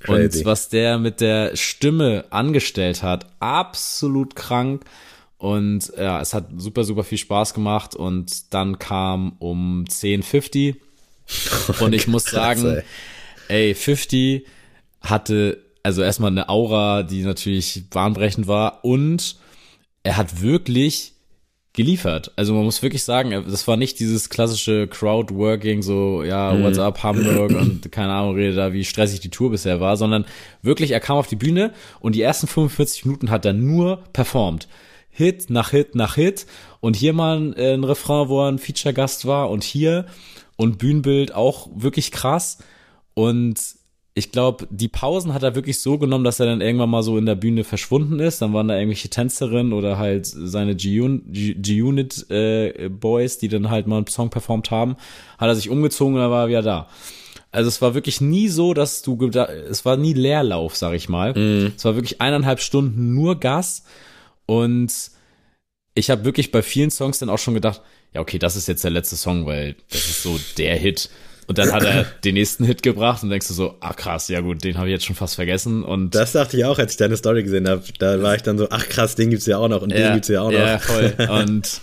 Crazy. 0.00 0.40
Und 0.40 0.44
was 0.44 0.68
der 0.68 0.98
mit 0.98 1.22
der 1.22 1.56
Stimme 1.56 2.26
angestellt 2.28 3.02
hat, 3.02 3.24
absolut 3.40 4.36
krank. 4.36 4.84
Und 5.38 5.92
ja, 5.98 6.20
es 6.20 6.32
hat 6.32 6.48
super, 6.56 6.84
super 6.84 7.04
viel 7.04 7.18
Spaß 7.18 7.54
gemacht. 7.54 7.94
Und 7.94 8.54
dann 8.54 8.78
kam 8.78 9.36
um 9.38 9.84
10.50 9.88 10.76
und 11.80 11.92
ich 11.92 12.06
muss 12.06 12.24
sagen, 12.24 12.82
ey. 13.48 13.68
ey, 13.68 13.74
50 13.74 14.46
hatte 15.00 15.62
also 15.82 16.02
erstmal 16.02 16.32
eine 16.32 16.48
Aura, 16.48 17.04
die 17.04 17.22
natürlich 17.22 17.88
bahnbrechend 17.90 18.48
war. 18.48 18.84
Und 18.84 19.36
er 20.02 20.16
hat 20.16 20.40
wirklich 20.42 21.12
geliefert. 21.76 22.32
Also 22.36 22.54
man 22.54 22.64
muss 22.64 22.82
wirklich 22.82 23.04
sagen, 23.04 23.30
das 23.48 23.68
war 23.68 23.76
nicht 23.76 24.00
dieses 24.00 24.30
klassische 24.30 24.88
Crowdworking, 24.88 25.82
so, 25.82 26.24
ja, 26.24 26.52
mhm. 26.52 26.64
what's 26.64 26.78
up, 26.78 27.02
Hamburg 27.02 27.50
und 27.60 27.92
keine 27.92 28.14
Ahnung, 28.14 28.34
rede 28.34 28.56
da, 28.56 28.72
wie 28.72 28.84
stressig 28.84 29.20
die 29.20 29.30
Tour 29.30 29.50
bisher 29.50 29.78
war, 29.78 29.96
sondern 29.96 30.24
wirklich, 30.62 30.90
er 30.90 31.00
kam 31.00 31.18
auf 31.18 31.28
die 31.28 31.36
Bühne 31.36 31.72
und 32.00 32.14
die 32.14 32.22
ersten 32.22 32.46
45 32.46 33.04
Minuten 33.04 33.30
hat 33.30 33.44
er 33.44 33.52
nur 33.52 34.02
performt. 34.12 34.68
Hit 35.16 35.50
nach 35.50 35.70
Hit 35.70 35.94
nach 35.94 36.14
Hit 36.14 36.46
und 36.80 36.94
hier 36.94 37.12
mal 37.12 37.38
ein, 37.38 37.56
äh, 37.56 37.74
ein 37.74 37.84
Refrain, 37.84 38.28
wo 38.28 38.42
er 38.42 38.48
ein 38.52 38.58
Feature-Gast 38.58 39.26
war 39.26 39.50
und 39.50 39.64
hier 39.64 40.06
und 40.56 40.78
Bühnenbild 40.78 41.34
auch 41.34 41.68
wirklich 41.74 42.12
krass 42.12 42.58
und 43.14 43.58
ich 44.18 44.32
glaube, 44.32 44.66
die 44.70 44.88
Pausen 44.88 45.34
hat 45.34 45.42
er 45.42 45.54
wirklich 45.54 45.78
so 45.80 45.98
genommen, 45.98 46.24
dass 46.24 46.40
er 46.40 46.46
dann 46.46 46.62
irgendwann 46.62 46.88
mal 46.88 47.02
so 47.02 47.18
in 47.18 47.26
der 47.26 47.34
Bühne 47.34 47.64
verschwunden 47.64 48.18
ist. 48.18 48.40
Dann 48.40 48.54
waren 48.54 48.66
da 48.66 48.74
irgendwelche 48.74 49.10
Tänzerinnen 49.10 49.74
oder 49.74 49.98
halt 49.98 50.24
seine 50.24 50.74
G-Unit 50.74 52.30
äh, 52.30 52.88
Boys, 52.88 53.36
die 53.36 53.48
dann 53.48 53.68
halt 53.68 53.86
mal 53.86 53.98
einen 53.98 54.06
Song 54.06 54.30
performt 54.30 54.70
haben. 54.70 54.96
Hat 55.36 55.48
er 55.48 55.54
sich 55.54 55.68
umgezogen 55.68 56.14
und 56.14 56.22
dann 56.22 56.30
war 56.30 56.44
er 56.44 56.48
wieder 56.48 56.62
da. 56.62 56.88
Also 57.52 57.68
es 57.68 57.82
war 57.82 57.94
wirklich 57.94 58.22
nie 58.22 58.48
so, 58.48 58.72
dass 58.72 59.02
du, 59.02 59.18
es 59.68 59.84
war 59.84 59.98
nie 59.98 60.14
Leerlauf, 60.14 60.76
sag 60.76 60.94
ich 60.94 61.10
mal. 61.10 61.34
Mm. 61.34 61.72
Es 61.76 61.84
war 61.84 61.94
wirklich 61.94 62.22
eineinhalb 62.22 62.60
Stunden 62.60 63.14
nur 63.14 63.38
Gas 63.38 63.84
und 64.46 64.92
ich 65.94 66.10
habe 66.10 66.24
wirklich 66.24 66.52
bei 66.52 66.62
vielen 66.62 66.90
Songs 66.90 67.18
dann 67.18 67.30
auch 67.30 67.38
schon 67.38 67.54
gedacht, 67.54 67.80
ja 68.14 68.20
okay, 68.20 68.38
das 68.38 68.56
ist 68.56 68.68
jetzt 68.68 68.84
der 68.84 68.90
letzte 68.90 69.16
Song, 69.16 69.46
weil 69.46 69.76
das 69.90 70.08
ist 70.08 70.22
so 70.22 70.38
der 70.58 70.76
Hit. 70.76 71.10
Und 71.46 71.58
dann 71.58 71.72
hat 71.72 71.84
er 71.84 72.04
den 72.24 72.34
nächsten 72.34 72.64
Hit 72.64 72.82
gebracht 72.82 73.22
und 73.22 73.30
denkst 73.30 73.48
du 73.48 73.54
so, 73.54 73.76
ach 73.80 73.96
krass, 73.96 74.28
ja 74.28 74.40
gut, 74.40 74.64
den 74.64 74.78
habe 74.78 74.88
ich 74.88 74.92
jetzt 74.92 75.04
schon 75.04 75.16
fast 75.16 75.36
vergessen. 75.36 75.84
Und 75.84 76.14
das 76.14 76.32
dachte 76.32 76.56
ich 76.56 76.64
auch, 76.64 76.78
als 76.78 76.92
ich 76.92 76.98
deine 76.98 77.16
Story 77.16 77.42
gesehen 77.42 77.68
habe. 77.68 77.82
Da 77.98 78.22
war 78.22 78.34
ich 78.34 78.42
dann 78.42 78.58
so, 78.58 78.68
ach 78.70 78.88
krass, 78.88 79.14
den 79.14 79.30
gibt's 79.30 79.46
ja 79.46 79.58
auch 79.58 79.68
noch 79.68 79.82
und 79.82 79.90
ja, 79.92 79.98
den 79.98 80.14
gibt's 80.14 80.28
ja 80.28 80.42
auch 80.42 80.50
noch. 80.50 80.58
Ja, 80.58 80.78
voll. 80.78 81.14
Und 81.28 81.80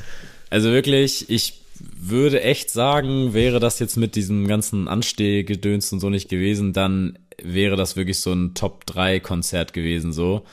also 0.49 0.69
wirklich, 0.71 1.29
ich 1.29 1.61
würde 1.79 2.41
echt 2.41 2.69
sagen, 2.69 3.33
wäre 3.33 3.59
das 3.59 3.79
jetzt 3.79 3.97
mit 3.97 4.15
diesem 4.15 4.47
ganzen 4.47 4.87
Anstehgedöns 4.87 5.91
und 5.91 5.99
so 5.99 6.09
nicht 6.09 6.29
gewesen, 6.29 6.73
dann 6.73 7.17
wäre 7.41 7.75
das 7.75 7.95
wirklich 7.95 8.19
so 8.19 8.31
ein 8.33 8.53
Top 8.53 8.85
3 8.85 9.19
Konzert 9.19 9.73
gewesen 9.73 10.13
so. 10.13 10.43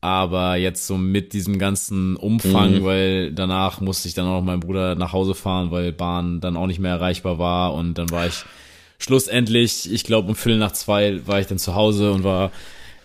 Aber 0.00 0.56
jetzt 0.56 0.86
so 0.86 0.96
mit 0.96 1.32
diesem 1.32 1.58
ganzen 1.58 2.16
Umfang, 2.16 2.80
mhm. 2.80 2.84
weil 2.84 3.32
danach 3.32 3.80
musste 3.80 4.08
ich 4.08 4.14
dann 4.14 4.26
auch 4.26 4.42
meinem 4.42 4.60
Bruder 4.60 4.94
nach 4.94 5.12
Hause 5.12 5.34
fahren, 5.34 5.70
weil 5.70 5.92
Bahn 5.92 6.40
dann 6.40 6.56
auch 6.56 6.66
nicht 6.66 6.78
mehr 6.78 6.92
erreichbar 6.92 7.38
war 7.38 7.74
und 7.74 7.94
dann 7.94 8.10
war 8.10 8.26
ich 8.26 8.44
schlussendlich, 8.98 9.90
ich 9.92 10.04
glaube 10.04 10.28
um 10.28 10.36
Viertel 10.36 10.58
nach 10.58 10.72
zwei 10.72 11.26
war 11.26 11.40
ich 11.40 11.46
dann 11.46 11.58
zu 11.58 11.74
Hause 11.74 12.12
und 12.12 12.24
war 12.24 12.50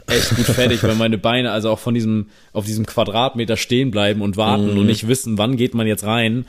echt 0.07 0.35
gut 0.35 0.45
fertig, 0.45 0.83
weil 0.83 0.95
meine 0.95 1.17
Beine 1.17 1.51
also 1.51 1.69
auch 1.69 1.79
von 1.79 1.93
diesem, 1.93 2.27
auf 2.53 2.65
diesem 2.65 2.85
Quadratmeter 2.85 3.57
stehen 3.57 3.91
bleiben 3.91 4.21
und 4.21 4.37
warten 4.37 4.71
mhm. 4.71 4.79
und 4.79 4.85
nicht 4.85 5.07
wissen, 5.07 5.37
wann 5.37 5.57
geht 5.57 5.73
man 5.73 5.87
jetzt 5.87 6.03
rein, 6.03 6.45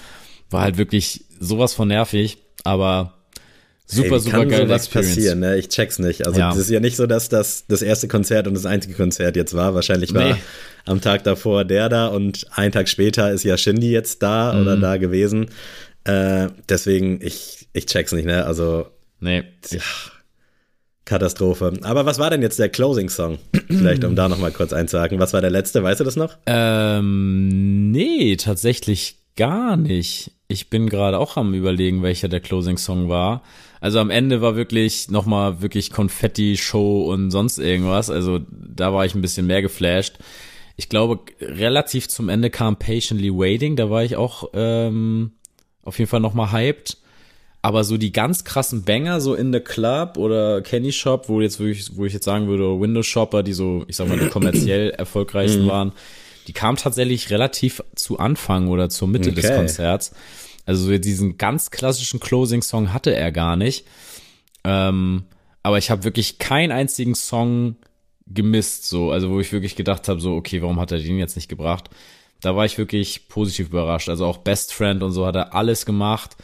war 0.51 0.63
halt 0.63 0.77
wirklich 0.77 1.25
sowas 1.41 1.75
von 1.75 1.89
nervig, 1.89 2.39
aber 2.65 3.15
super, 3.87 4.11
hey, 4.11 4.21
super 4.21 4.47
geil. 4.47 4.69
Was 4.69 4.89
passieren, 4.89 5.41
ne? 5.41 5.59
Ich 5.59 5.69
check's 5.69 5.99
nicht. 5.99 6.27
Also, 6.27 6.41
es 6.41 6.57
ist 6.57 6.71
ja 6.71 6.81
nicht 6.81 6.97
so, 6.97 7.07
dass 7.07 7.29
das 7.29 7.67
das 7.67 7.83
erste 7.83 8.09
Konzert 8.09 8.47
und 8.47 8.55
das 8.55 8.67
einzige 8.67 8.95
Konzert 8.95 9.37
jetzt 9.37 9.55
war. 9.55 9.75
Wahrscheinlich 9.75 10.15
war 10.15 10.35
nee. 10.35 10.41
am 10.85 11.01
Tag 11.01 11.25
davor 11.25 11.65
der 11.65 11.89
da 11.89 12.07
und 12.09 12.47
einen 12.53 12.73
Tag 12.73 12.89
später 12.89 13.31
ist 13.31 13.45
ja 13.45 13.57
Shindy 13.57 13.91
jetzt 13.91 14.23
da 14.23 14.53
mhm. 14.53 14.63
oder 14.63 14.77
da 14.77 14.97
gewesen. 14.97 15.47
Äh, 16.05 16.49
deswegen, 16.69 17.21
ich, 17.23 17.69
ich 17.73 17.87
check's 17.87 18.13
nicht, 18.13 18.27
ne? 18.27 18.45
Also, 18.45 18.87
nee. 19.21 19.45
Ja, 19.71 19.81
Katastrophe. 21.05 21.73
Aber 21.83 22.07
was 22.07 22.19
war 22.19 22.31
denn 22.31 22.43
jetzt 22.43 22.59
der 22.59 22.69
Closing-Song? 22.69 23.39
Vielleicht, 23.67 24.05
um 24.05 24.15
da 24.15 24.29
nochmal 24.29 24.53
kurz 24.53 24.73
einzuhaken. 24.73 25.19
Was 25.19 25.33
war 25.33 25.41
der 25.41 25.51
letzte? 25.51 25.83
Weißt 25.83 26.01
du 26.01 26.05
das 26.05 26.17
noch? 26.17 26.37
Ähm, 26.47 27.91
nee, 27.91 28.37
tatsächlich 28.37 29.17
gar 29.37 29.77
nicht. 29.77 30.31
Ich 30.49 30.71
bin 30.71 30.89
gerade 30.89 31.19
auch 31.19 31.37
am 31.37 31.55
überlegen, 31.55 32.03
welcher 32.03 32.29
der 32.29 32.41
Closing-Song 32.41 33.09
war. 33.09 33.43
Also 33.83 33.99
am 33.99 34.11
Ende 34.11 34.41
war 34.41 34.55
wirklich 34.55 35.11
nochmal 35.11 35.61
wirklich 35.61 35.91
Konfetti-Show 35.91 37.03
und 37.13 37.33
sonst 37.33 37.59
irgendwas. 37.59 38.11
Also 38.11 38.39
da 38.49 38.95
war 38.95 39.05
ich 39.05 39.17
ein 39.17 39.23
bisschen 39.23 39.49
mehr 39.49 39.61
geflasht. 39.61 40.19
Ich 40.77 40.89
glaube, 40.89 41.19
relativ 41.41 42.09
zum 42.09 42.29
Ende 42.29 42.49
kam 42.49 42.77
Patiently 42.77 43.33
Waiting. 43.33 43.75
Da 43.75 43.91
war 43.91 44.05
ich 44.05 44.15
auch 44.15 44.51
ähm, 44.55 45.33
auf 45.83 45.99
jeden 45.99 46.09
Fall 46.09 46.21
nochmal 46.21 46.53
hyped. 46.53 46.99
Aber 47.61 47.83
so 47.83 47.97
die 47.97 48.13
ganz 48.13 48.45
krassen 48.45 48.85
Banger, 48.85 49.21
so 49.21 49.35
in 49.35 49.53
the 49.53 49.59
Club 49.59 50.17
oder 50.17 50.63
Kenny 50.63 50.93
Shop, 50.93 51.29
wo 51.29 51.41
jetzt 51.41 51.59
wirklich, 51.59 51.97
wo 51.97 52.05
ich 52.05 52.13
jetzt 52.13 52.25
sagen 52.25 52.47
würde, 52.47 52.81
Windows 52.81 53.07
Shopper, 53.07 53.43
die 53.43 53.53
so, 53.53 53.85
ich 53.89 53.97
sag 53.97 54.09
mal, 54.09 54.17
die 54.19 54.29
kommerziell 54.29 54.91
erfolgreichsten 54.97 55.65
mhm. 55.65 55.69
waren, 55.69 55.93
die 56.47 56.53
kamen 56.53 56.79
tatsächlich 56.79 57.31
relativ 57.31 57.83
zu 57.97 58.21
Anfang 58.21 58.69
oder 58.69 58.89
zur 58.89 59.09
Mitte 59.09 59.31
okay. 59.31 59.41
des 59.41 59.51
Konzerts. 59.57 60.13
Also 60.65 60.85
so 60.85 60.99
diesen 60.99 61.39
ganz 61.39 61.71
klassischen 61.71 62.21
Closing-Song 62.21 62.93
hatte 62.93 63.15
er 63.15 63.33
gar 63.33 63.57
nicht. 63.57 63.87
Ähm, 64.65 65.25
aber 65.63 65.79
ich 65.79 65.91
habe 65.91 66.05
wirklich 66.05 66.39
keinen 66.39 66.73
einzigen 66.73 67.15
Song 67.15 67.77
gemisst, 68.27 68.89
so, 68.89 69.11
also 69.11 69.31
wo 69.31 69.41
ich 69.41 69.53
wirklich 69.53 69.77
gedacht 69.77 70.09
habe, 70.09 70.21
so, 70.21 70.35
okay, 70.35 70.63
warum 70.63 70.81
hat 70.81 70.93
er 70.93 70.99
den 70.99 71.19
jetzt 71.19 71.37
nicht 71.37 71.49
gebracht? 71.49 71.91
Da 72.41 72.57
war 72.57 72.65
ich 72.65 72.79
wirklich 72.79 73.29
positiv 73.29 73.69
überrascht. 73.69 74.09
Also 74.09 74.27
auch 74.27 74.39
Best 74.39 74.73
Friend 74.73 75.03
und 75.03 75.13
so 75.13 75.27
hat 75.27 75.37
er 75.37 75.55
alles 75.55 75.87
gemacht. 75.87 76.37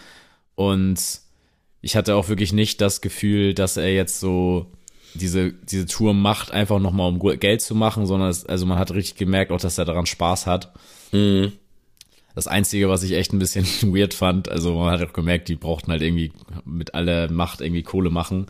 Und 0.55 1.01
ich 1.81 1.97
hatte 1.97 2.15
auch 2.15 2.29
wirklich 2.29 2.53
nicht 2.53 2.81
das 2.81 3.01
Gefühl, 3.01 3.55
dass 3.55 3.77
er 3.77 3.93
jetzt 3.93 4.21
so 4.21 4.67
diese, 5.15 5.53
diese 5.53 5.87
Tour 5.87 6.15
macht, 6.15 6.53
einfach 6.53 6.79
nochmal 6.79 7.09
um 7.09 7.19
Geld 7.19 7.63
zu 7.63 7.75
machen, 7.75 8.07
sondern 8.07 8.29
es, 8.29 8.45
also 8.47 8.67
man 8.67 8.79
hat 8.79 8.93
richtig 8.93 9.17
gemerkt 9.17 9.51
auch, 9.51 9.61
dass 9.61 9.79
er 9.79 9.85
daran 9.85 10.07
Spaß 10.07 10.47
hat. 10.47 10.73
Mhm. 11.13 11.53
Das 12.39 12.47
Einzige, 12.47 12.89
was 12.89 13.03
ich 13.03 13.15
echt 13.15 13.33
ein 13.33 13.41
bisschen 13.41 13.67
weird 13.83 14.15
fand, 14.15 14.49
also 14.49 14.75
man 14.75 14.93
hat 14.93 15.09
auch 15.09 15.13
gemerkt, 15.13 15.49
die 15.49 15.57
brauchten 15.57 15.91
halt 15.91 16.03
irgendwie 16.03 16.31
mit 16.65 16.95
aller 16.95 17.29
Macht 17.31 17.61
irgendwie 17.61 17.83
Kohle 17.83 18.11
machen 18.11 18.47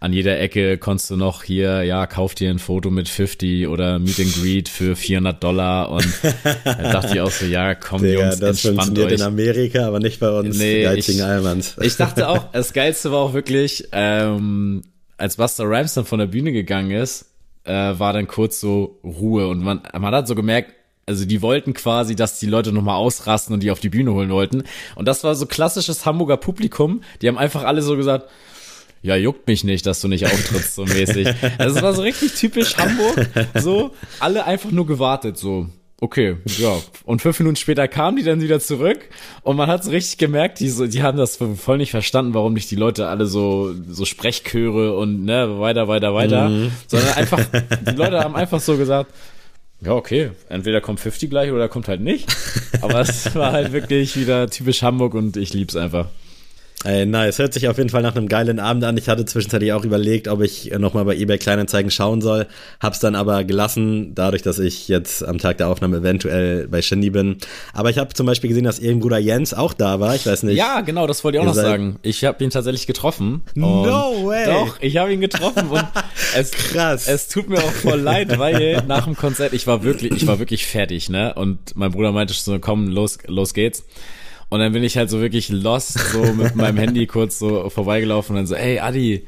an 0.00 0.12
jeder 0.12 0.38
Ecke 0.38 0.78
konntest 0.78 1.10
du 1.10 1.16
noch 1.16 1.42
hier, 1.42 1.82
ja, 1.82 2.06
kauf 2.06 2.34
dir 2.34 2.50
ein 2.50 2.60
Foto 2.60 2.90
mit 2.90 3.08
50 3.08 3.66
oder 3.66 3.98
Meet 3.98 4.20
and 4.20 4.34
Greet 4.36 4.68
für 4.68 4.94
400 4.94 5.42
Dollar 5.42 5.90
und 5.90 6.06
da 6.64 6.92
dachte 6.92 7.14
ich 7.14 7.20
auch 7.20 7.30
so, 7.30 7.46
ja, 7.46 7.74
komm 7.74 8.02
Digga, 8.02 8.26
Jungs, 8.26 8.38
das 8.38 8.64
entspannt 8.64 8.98
euch. 8.98 9.12
in 9.14 9.22
Amerika, 9.22 9.88
aber 9.88 9.98
nicht 9.98 10.20
bei 10.20 10.30
uns, 10.30 10.56
nee, 10.56 10.86
Almans. 10.86 11.76
Ich 11.82 11.96
dachte 11.96 12.28
auch, 12.28 12.44
das 12.52 12.72
Geilste 12.72 13.10
war 13.10 13.18
auch 13.18 13.34
wirklich, 13.34 13.88
ähm, 13.90 14.82
als 15.16 15.36
Buster 15.36 15.64
Rhymes 15.64 15.94
dann 15.94 16.04
von 16.04 16.20
der 16.20 16.26
Bühne 16.26 16.52
gegangen 16.52 16.92
ist, 16.92 17.26
äh, 17.64 17.72
war 17.72 18.12
dann 18.12 18.28
kurz 18.28 18.60
so 18.60 19.00
Ruhe 19.02 19.48
und 19.48 19.64
man, 19.64 19.82
man 19.98 20.14
hat 20.14 20.28
so 20.28 20.36
gemerkt, 20.36 20.74
also 21.08 21.24
die 21.24 21.40
wollten 21.40 21.72
quasi, 21.72 22.14
dass 22.14 22.38
die 22.38 22.46
Leute 22.46 22.70
nochmal 22.70 22.96
ausrasten 22.96 23.54
und 23.54 23.62
die 23.62 23.70
auf 23.70 23.80
die 23.80 23.88
Bühne 23.88 24.12
holen 24.12 24.28
wollten. 24.28 24.64
Und 24.94 25.08
das 25.08 25.24
war 25.24 25.34
so 25.34 25.46
klassisches 25.46 26.04
Hamburger 26.04 26.36
Publikum. 26.36 27.00
Die 27.22 27.28
haben 27.28 27.38
einfach 27.38 27.64
alle 27.64 27.80
so 27.80 27.96
gesagt, 27.96 28.28
ja, 29.00 29.16
juckt 29.16 29.46
mich 29.46 29.64
nicht, 29.64 29.86
dass 29.86 30.02
du 30.02 30.08
nicht 30.08 30.26
auftrittst, 30.26 30.74
so 30.74 30.84
mäßig. 30.84 31.28
Also 31.58 31.76
es 31.76 31.82
war 31.82 31.94
so 31.94 32.02
richtig 32.02 32.34
typisch 32.34 32.76
Hamburg, 32.76 33.26
so, 33.54 33.92
alle 34.20 34.44
einfach 34.44 34.70
nur 34.70 34.86
gewartet, 34.86 35.38
so. 35.38 35.68
Okay, 36.00 36.36
ja. 36.58 36.76
Und 37.04 37.22
fünf 37.22 37.38
Minuten 37.40 37.56
später 37.56 37.88
kamen 37.88 38.18
die 38.18 38.22
dann 38.22 38.40
wieder 38.40 38.60
zurück 38.60 39.08
und 39.42 39.56
man 39.56 39.68
hat 39.68 39.82
so 39.82 39.90
richtig 39.90 40.18
gemerkt, 40.18 40.60
die, 40.60 40.68
so, 40.68 40.86
die 40.86 41.02
haben 41.02 41.16
das 41.16 41.38
voll 41.56 41.78
nicht 41.78 41.90
verstanden, 41.90 42.34
warum 42.34 42.52
nicht 42.52 42.70
die 42.70 42.76
Leute 42.76 43.08
alle 43.08 43.26
so, 43.26 43.72
so 43.88 44.04
Sprechchöre 44.04 44.96
und 44.96 45.24
ne, 45.24 45.58
weiter, 45.58 45.88
weiter, 45.88 46.14
weiter, 46.14 46.50
mhm. 46.50 46.70
sondern 46.86 47.14
einfach, 47.14 47.40
die 47.88 47.96
Leute 47.96 48.20
haben 48.20 48.36
einfach 48.36 48.60
so 48.60 48.76
gesagt, 48.76 49.12
ja, 49.80 49.92
okay, 49.92 50.30
entweder 50.48 50.80
kommt 50.80 51.00
50 51.00 51.30
gleich 51.30 51.52
oder 51.52 51.68
kommt 51.68 51.88
halt 51.88 52.00
nicht. 52.00 52.34
Aber 52.80 53.00
es 53.00 53.34
war 53.34 53.52
halt 53.52 53.72
wirklich 53.72 54.16
wieder 54.16 54.48
typisch 54.48 54.82
Hamburg 54.82 55.14
und 55.14 55.36
ich 55.36 55.54
lieb's 55.54 55.76
einfach. 55.76 56.08
Ey, 56.84 57.06
nice. 57.06 57.40
Hört 57.40 57.54
sich 57.54 57.66
auf 57.66 57.76
jeden 57.76 57.90
Fall 57.90 58.02
nach 58.02 58.14
einem 58.14 58.28
geilen 58.28 58.60
Abend 58.60 58.84
an. 58.84 58.96
Ich 58.96 59.08
hatte 59.08 59.24
zwischenzeitlich 59.24 59.72
auch 59.72 59.84
überlegt, 59.84 60.28
ob 60.28 60.42
ich 60.42 60.70
nochmal 60.78 61.04
bei 61.04 61.16
eBay 61.16 61.36
Kleinanzeigen 61.36 61.90
schauen 61.90 62.20
soll. 62.20 62.46
Hab's 62.78 63.00
dann 63.00 63.16
aber 63.16 63.42
gelassen, 63.42 64.14
dadurch, 64.14 64.42
dass 64.42 64.60
ich 64.60 64.86
jetzt 64.86 65.24
am 65.24 65.38
Tag 65.38 65.58
der 65.58 65.68
Aufnahme 65.68 65.96
eventuell 65.96 66.68
bei 66.68 66.80
Shindy 66.80 67.10
bin. 67.10 67.38
Aber 67.72 67.90
ich 67.90 67.98
habe 67.98 68.14
zum 68.14 68.26
Beispiel 68.26 68.48
gesehen, 68.48 68.62
dass 68.62 68.80
Bruder 68.80 69.18
Jens 69.18 69.54
auch 69.54 69.72
da 69.72 69.98
war. 69.98 70.14
Ich 70.14 70.24
weiß 70.24 70.44
nicht. 70.44 70.56
Ja, 70.56 70.80
genau, 70.82 71.08
das 71.08 71.24
wollte 71.24 71.38
ich 71.38 71.42
auch 71.42 71.46
noch 71.46 71.54
sagen. 71.54 71.98
Ich 72.02 72.24
habe 72.24 72.44
ihn 72.44 72.50
tatsächlich 72.50 72.86
getroffen. 72.86 73.42
No 73.56 74.26
way! 74.26 74.46
Doch, 74.46 74.80
ich 74.80 74.96
habe 74.98 75.12
ihn 75.12 75.20
getroffen 75.20 75.68
und 75.70 75.84
es, 76.36 76.52
Krass. 76.52 77.08
es 77.08 77.26
tut 77.26 77.48
mir 77.48 77.58
auch 77.58 77.72
voll 77.72 77.98
leid, 78.00 78.38
weil 78.38 78.84
nach 78.86 79.04
dem 79.04 79.16
Konzert, 79.16 79.52
ich 79.52 79.66
war 79.66 79.82
wirklich, 79.82 80.12
ich 80.12 80.26
war 80.28 80.38
wirklich 80.38 80.64
fertig, 80.66 81.08
ne? 81.08 81.34
Und 81.34 81.58
mein 81.74 81.90
Bruder 81.90 82.12
meinte 82.12 82.34
so, 82.34 82.56
komm, 82.60 82.86
los, 82.86 83.18
los 83.26 83.52
geht's. 83.52 83.84
Und 84.50 84.60
dann 84.60 84.72
bin 84.72 84.82
ich 84.82 84.96
halt 84.96 85.10
so 85.10 85.20
wirklich 85.20 85.50
lost, 85.50 85.98
so 86.12 86.32
mit 86.32 86.56
meinem 86.56 86.76
Handy 86.78 87.06
kurz 87.06 87.38
so 87.38 87.68
vorbeigelaufen 87.68 88.34
und 88.34 88.40
dann 88.40 88.46
so, 88.46 88.54
ey, 88.54 88.78
Adi. 88.78 89.24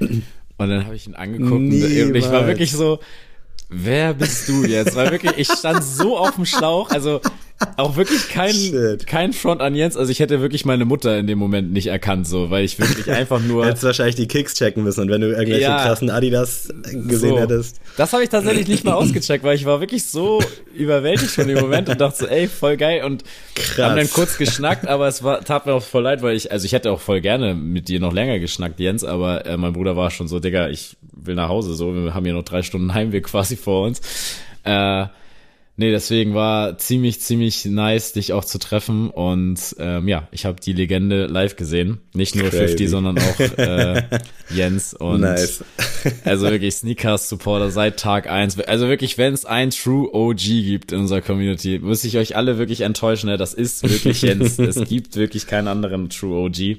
Und 0.56 0.68
dann 0.68 0.84
habe 0.84 0.96
ich 0.96 1.06
ihn 1.06 1.14
angeguckt 1.14 1.60
Niemals. 1.60 2.08
und 2.08 2.14
ich 2.14 2.30
war 2.30 2.46
wirklich 2.46 2.72
so, 2.72 3.00
wer 3.68 4.14
bist 4.14 4.48
du 4.48 4.64
jetzt? 4.64 4.96
Weil 4.96 5.10
wirklich, 5.10 5.32
ich 5.36 5.48
stand 5.48 5.82
so 5.84 6.18
auf 6.18 6.34
dem 6.34 6.46
Schlauch, 6.46 6.90
also 6.90 7.20
auch 7.76 7.96
wirklich 7.96 8.28
kein, 8.28 8.98
kein 9.06 9.32
Front 9.32 9.60
an 9.60 9.74
Jens. 9.74 9.96
Also 9.96 10.10
ich 10.10 10.20
hätte 10.20 10.40
wirklich 10.40 10.64
meine 10.64 10.84
Mutter 10.84 11.18
in 11.18 11.26
dem 11.26 11.38
Moment 11.38 11.72
nicht 11.72 11.88
erkannt, 11.88 12.26
so, 12.26 12.50
weil 12.50 12.64
ich 12.64 12.78
wirklich 12.78 13.10
einfach 13.10 13.40
nur. 13.40 13.66
Hättest 13.70 13.84
wahrscheinlich 13.84 14.14
die 14.16 14.28
Kicks 14.28 14.54
checken 14.54 14.82
müssen 14.82 15.02
und 15.02 15.10
wenn 15.10 15.20
du 15.20 15.28
irgendwelche 15.28 15.62
ja, 15.62 15.82
krassen 15.82 16.10
Adidas 16.10 16.68
gesehen 16.92 17.30
so. 17.30 17.38
hättest. 17.38 17.80
Das 17.96 18.12
habe 18.12 18.22
ich 18.22 18.30
tatsächlich 18.30 18.66
nicht 18.66 18.84
mal 18.84 18.92
ausgecheckt, 18.94 19.44
weil 19.44 19.56
ich 19.56 19.66
war 19.66 19.80
wirklich 19.80 20.04
so 20.04 20.42
überwältigt 20.74 21.32
von 21.32 21.46
dem 21.46 21.58
Moment 21.58 21.88
und 21.88 22.00
dachte 22.00 22.18
so, 22.20 22.26
ey, 22.26 22.48
voll 22.48 22.76
geil 22.76 23.04
und 23.04 23.24
Krass. 23.54 23.78
haben 23.78 23.96
dann 23.96 24.10
kurz 24.10 24.38
geschnackt, 24.38 24.88
aber 24.88 25.08
es 25.08 25.22
war, 25.22 25.44
tat 25.44 25.66
mir 25.66 25.74
auch 25.74 25.82
voll 25.82 26.02
leid, 26.02 26.22
weil 26.22 26.36
ich, 26.36 26.50
also 26.50 26.64
ich 26.64 26.72
hätte 26.72 26.90
auch 26.90 27.00
voll 27.00 27.20
gerne 27.20 27.54
mit 27.54 27.88
dir 27.88 28.00
noch 28.00 28.12
länger 28.12 28.38
geschnackt, 28.38 28.80
Jens, 28.80 29.04
aber 29.04 29.44
äh, 29.44 29.56
mein 29.56 29.74
Bruder 29.74 29.96
war 29.96 30.10
schon 30.10 30.28
so, 30.28 30.40
Digga, 30.40 30.68
ich 30.68 30.96
will 31.12 31.34
nach 31.34 31.48
Hause, 31.48 31.74
so, 31.74 31.94
wir 31.94 32.14
haben 32.14 32.24
hier 32.24 32.34
noch 32.34 32.44
drei 32.44 32.62
Stunden 32.62 32.94
Heimweg 32.94 33.24
quasi 33.24 33.56
vor 33.56 33.86
uns. 33.86 34.00
Äh, 34.64 35.06
Nee, 35.80 35.92
deswegen 35.92 36.34
war 36.34 36.76
ziemlich, 36.76 37.22
ziemlich 37.22 37.64
nice, 37.64 38.12
dich 38.12 38.34
auch 38.34 38.44
zu 38.44 38.58
treffen. 38.58 39.08
Und 39.08 39.76
ähm, 39.78 40.08
ja, 40.08 40.28
ich 40.30 40.44
habe 40.44 40.60
die 40.60 40.74
Legende 40.74 41.24
live 41.24 41.56
gesehen. 41.56 42.02
Nicht 42.12 42.34
nur 42.34 42.50
Crazy. 42.50 42.66
50, 42.66 42.90
sondern 42.90 43.18
auch 43.18 43.40
äh, 43.40 44.02
Jens. 44.54 44.92
Und 44.92 45.22
nice. 45.22 45.64
also 46.22 46.50
wirklich 46.50 46.74
Sneakers-Supporter 46.74 47.70
seit 47.70 47.98
Tag 47.98 48.28
eins. 48.28 48.60
Also 48.60 48.88
wirklich, 48.88 49.16
wenn 49.16 49.32
es 49.32 49.46
ein 49.46 49.70
True 49.70 50.12
OG 50.12 50.36
gibt 50.36 50.92
in 50.92 50.98
unserer 50.98 51.22
Community, 51.22 51.78
muss 51.78 52.04
ich 52.04 52.18
euch 52.18 52.36
alle 52.36 52.58
wirklich 52.58 52.82
enttäuschen. 52.82 53.30
Ne? 53.30 53.38
Das 53.38 53.54
ist 53.54 53.82
wirklich 53.88 54.20
Jens. 54.20 54.58
es 54.58 54.76
gibt 54.86 55.16
wirklich 55.16 55.46
keinen 55.46 55.66
anderen 55.66 56.10
True 56.10 56.44
OG. 56.44 56.76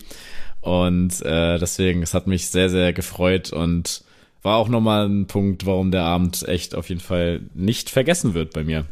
Und 0.62 1.24
äh, 1.24 1.58
deswegen, 1.58 2.03
es 2.03 2.13
hat 2.13 2.27
mich 2.27 2.50
sehr, 2.50 2.70
sehr 2.70 2.93
gefreut 2.93 3.51
und 3.51 4.03
war 4.41 4.57
auch 4.57 4.69
nochmal 4.69 5.07
ein 5.07 5.27
Punkt, 5.27 5.65
warum 5.65 5.91
der 5.91 6.03
Abend 6.03 6.48
echt 6.48 6.75
auf 6.75 6.89
jeden 6.89 7.01
Fall 7.01 7.41
nicht 7.53 7.89
vergessen 7.89 8.33
wird 8.33 8.53
bei 8.53 8.63
mir. 8.63 8.86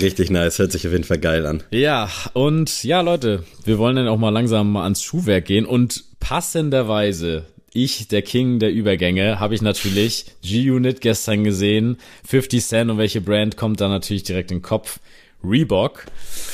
Richtig 0.00 0.30
nice, 0.30 0.58
hört 0.58 0.72
sich 0.72 0.86
auf 0.86 0.92
jeden 0.92 1.04
Fall 1.04 1.18
geil 1.18 1.46
an. 1.46 1.62
Ja, 1.70 2.10
und 2.34 2.84
ja, 2.84 3.00
Leute, 3.00 3.44
wir 3.64 3.78
wollen 3.78 3.96
dann 3.96 4.08
auch 4.08 4.18
mal 4.18 4.30
langsam 4.30 4.72
mal 4.72 4.84
ans 4.84 5.02
Schuhwerk 5.02 5.46
gehen 5.46 5.64
und 5.64 6.04
passenderweise, 6.20 7.46
ich, 7.72 8.08
der 8.08 8.22
King 8.22 8.58
der 8.58 8.72
Übergänge, 8.72 9.40
habe 9.40 9.54
ich 9.54 9.62
natürlich 9.62 10.26
G-Unit 10.42 11.00
gestern 11.00 11.44
gesehen, 11.44 11.96
50 12.26 12.64
Cent 12.64 12.90
und 12.90 12.98
welche 12.98 13.20
Brand 13.20 13.56
kommt 13.56 13.80
da 13.80 13.88
natürlich 13.88 14.24
direkt 14.24 14.50
in 14.50 14.58
den 14.58 14.62
Kopf? 14.62 15.00
Reebok. 15.44 16.06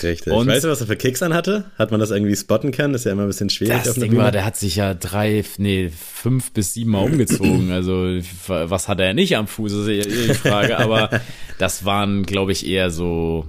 Richtig. 0.02 0.32
Und 0.32 0.46
weißt 0.46 0.64
du, 0.64 0.68
was 0.68 0.80
er 0.80 0.86
für 0.86 0.96
Kicks 0.96 1.22
anhatte? 1.22 1.64
Hat 1.78 1.90
man 1.90 2.00
das 2.00 2.10
irgendwie 2.10 2.36
spotten 2.36 2.70
können? 2.70 2.92
Das 2.92 3.02
ist 3.02 3.06
ja 3.06 3.12
immer 3.12 3.22
ein 3.22 3.28
bisschen 3.28 3.48
schwierig. 3.48 3.82
Das 3.82 3.94
Ding 3.94 4.16
war, 4.16 4.30
der 4.30 4.44
hat 4.44 4.56
sich 4.56 4.76
ja 4.76 4.92
drei, 4.92 5.44
nee, 5.56 5.88
fünf 5.88 6.52
bis 6.52 6.74
sieben 6.74 6.90
Mal 6.90 7.04
umgezogen. 7.04 7.70
Also, 7.72 8.18
was 8.46 8.88
hat 8.88 9.00
er 9.00 9.14
nicht 9.14 9.36
am 9.36 9.46
Fuß? 9.46 9.72
Das 9.72 9.86
ist 9.86 9.88
ja 9.88 10.02
die 10.04 10.34
Frage. 10.34 10.78
Aber 10.78 11.08
das 11.58 11.84
waren, 11.84 12.24
glaube 12.24 12.52
ich, 12.52 12.66
eher 12.66 12.90
so, 12.90 13.46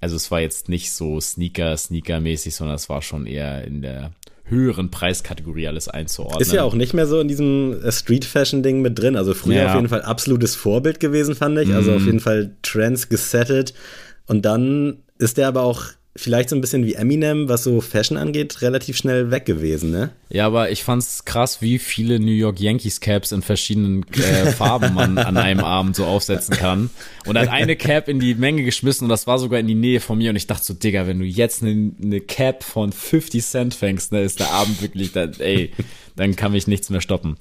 also 0.00 0.16
es 0.16 0.30
war 0.30 0.40
jetzt 0.40 0.68
nicht 0.68 0.92
so 0.92 1.20
Sneaker, 1.20 1.76
Sneaker-mäßig, 1.76 2.54
sondern 2.54 2.76
es 2.76 2.88
war 2.88 3.02
schon 3.02 3.26
eher 3.26 3.64
in 3.64 3.82
der 3.82 4.12
höheren 4.44 4.90
Preiskategorie 4.90 5.68
alles 5.68 5.88
einzuordnen. 5.88 6.40
Ist 6.40 6.52
ja 6.52 6.62
auch 6.62 6.74
nicht 6.74 6.94
mehr 6.94 7.06
so 7.06 7.20
in 7.20 7.28
diesem 7.28 7.82
äh, 7.82 7.92
Street-Fashion-Ding 7.92 8.80
mit 8.80 8.98
drin. 8.98 9.16
Also 9.16 9.34
früher 9.34 9.56
ja. 9.56 9.68
auf 9.68 9.74
jeden 9.74 9.88
Fall 9.88 10.00
absolutes 10.00 10.56
Vorbild 10.56 11.00
gewesen, 11.00 11.34
fand 11.34 11.58
ich. 11.58 11.74
Also 11.74 11.92
mm. 11.92 11.96
auf 11.96 12.06
jeden 12.06 12.20
Fall 12.20 12.56
Trends 12.62 13.10
gesettet. 13.10 13.74
Und 14.28 14.42
dann 14.44 14.98
ist 15.18 15.36
der 15.38 15.48
aber 15.48 15.62
auch 15.62 15.86
vielleicht 16.18 16.48
so 16.48 16.56
ein 16.56 16.60
bisschen 16.60 16.84
wie 16.84 16.94
Eminem, 16.94 17.48
was 17.48 17.64
so 17.64 17.80
Fashion 17.80 18.16
angeht, 18.16 18.60
relativ 18.60 18.96
schnell 18.96 19.30
weg 19.30 19.46
gewesen, 19.46 19.90
ne? 19.90 20.10
Ja, 20.30 20.46
aber 20.46 20.70
ich 20.70 20.82
fand's 20.82 21.24
krass, 21.24 21.62
wie 21.62 21.78
viele 21.78 22.18
New 22.18 22.32
York 22.32 22.60
Yankees 22.60 23.00
Caps 23.00 23.32
in 23.32 23.40
verschiedenen 23.40 24.04
äh, 24.12 24.52
Farben 24.52 24.94
man 24.94 25.16
an 25.16 25.36
einem 25.36 25.64
Abend 25.64 25.96
so 25.96 26.04
aufsetzen 26.04 26.56
kann. 26.56 26.90
Und 27.24 27.36
dann 27.36 27.48
eine 27.48 27.76
Cap 27.76 28.08
in 28.08 28.20
die 28.20 28.34
Menge 28.34 28.64
geschmissen 28.64 29.04
und 29.04 29.10
das 29.10 29.26
war 29.26 29.38
sogar 29.38 29.60
in 29.60 29.66
die 29.66 29.74
Nähe 29.74 30.00
von 30.00 30.18
mir 30.18 30.30
und 30.30 30.36
ich 30.36 30.46
dachte 30.46 30.64
so, 30.64 30.74
Digga, 30.74 31.06
wenn 31.06 31.18
du 31.18 31.24
jetzt 31.24 31.62
eine, 31.62 31.92
eine 32.02 32.20
Cap 32.20 32.64
von 32.64 32.92
50 32.92 33.44
Cent 33.44 33.74
fängst, 33.74 34.12
ne, 34.12 34.22
ist 34.22 34.40
der 34.40 34.50
Abend 34.50 34.82
wirklich, 34.82 35.12
da, 35.12 35.24
ey, 35.38 35.72
dann 36.18 36.36
kann 36.36 36.52
mich 36.52 36.66
nichts 36.66 36.90
mehr 36.90 37.00
stoppen. 37.00 37.36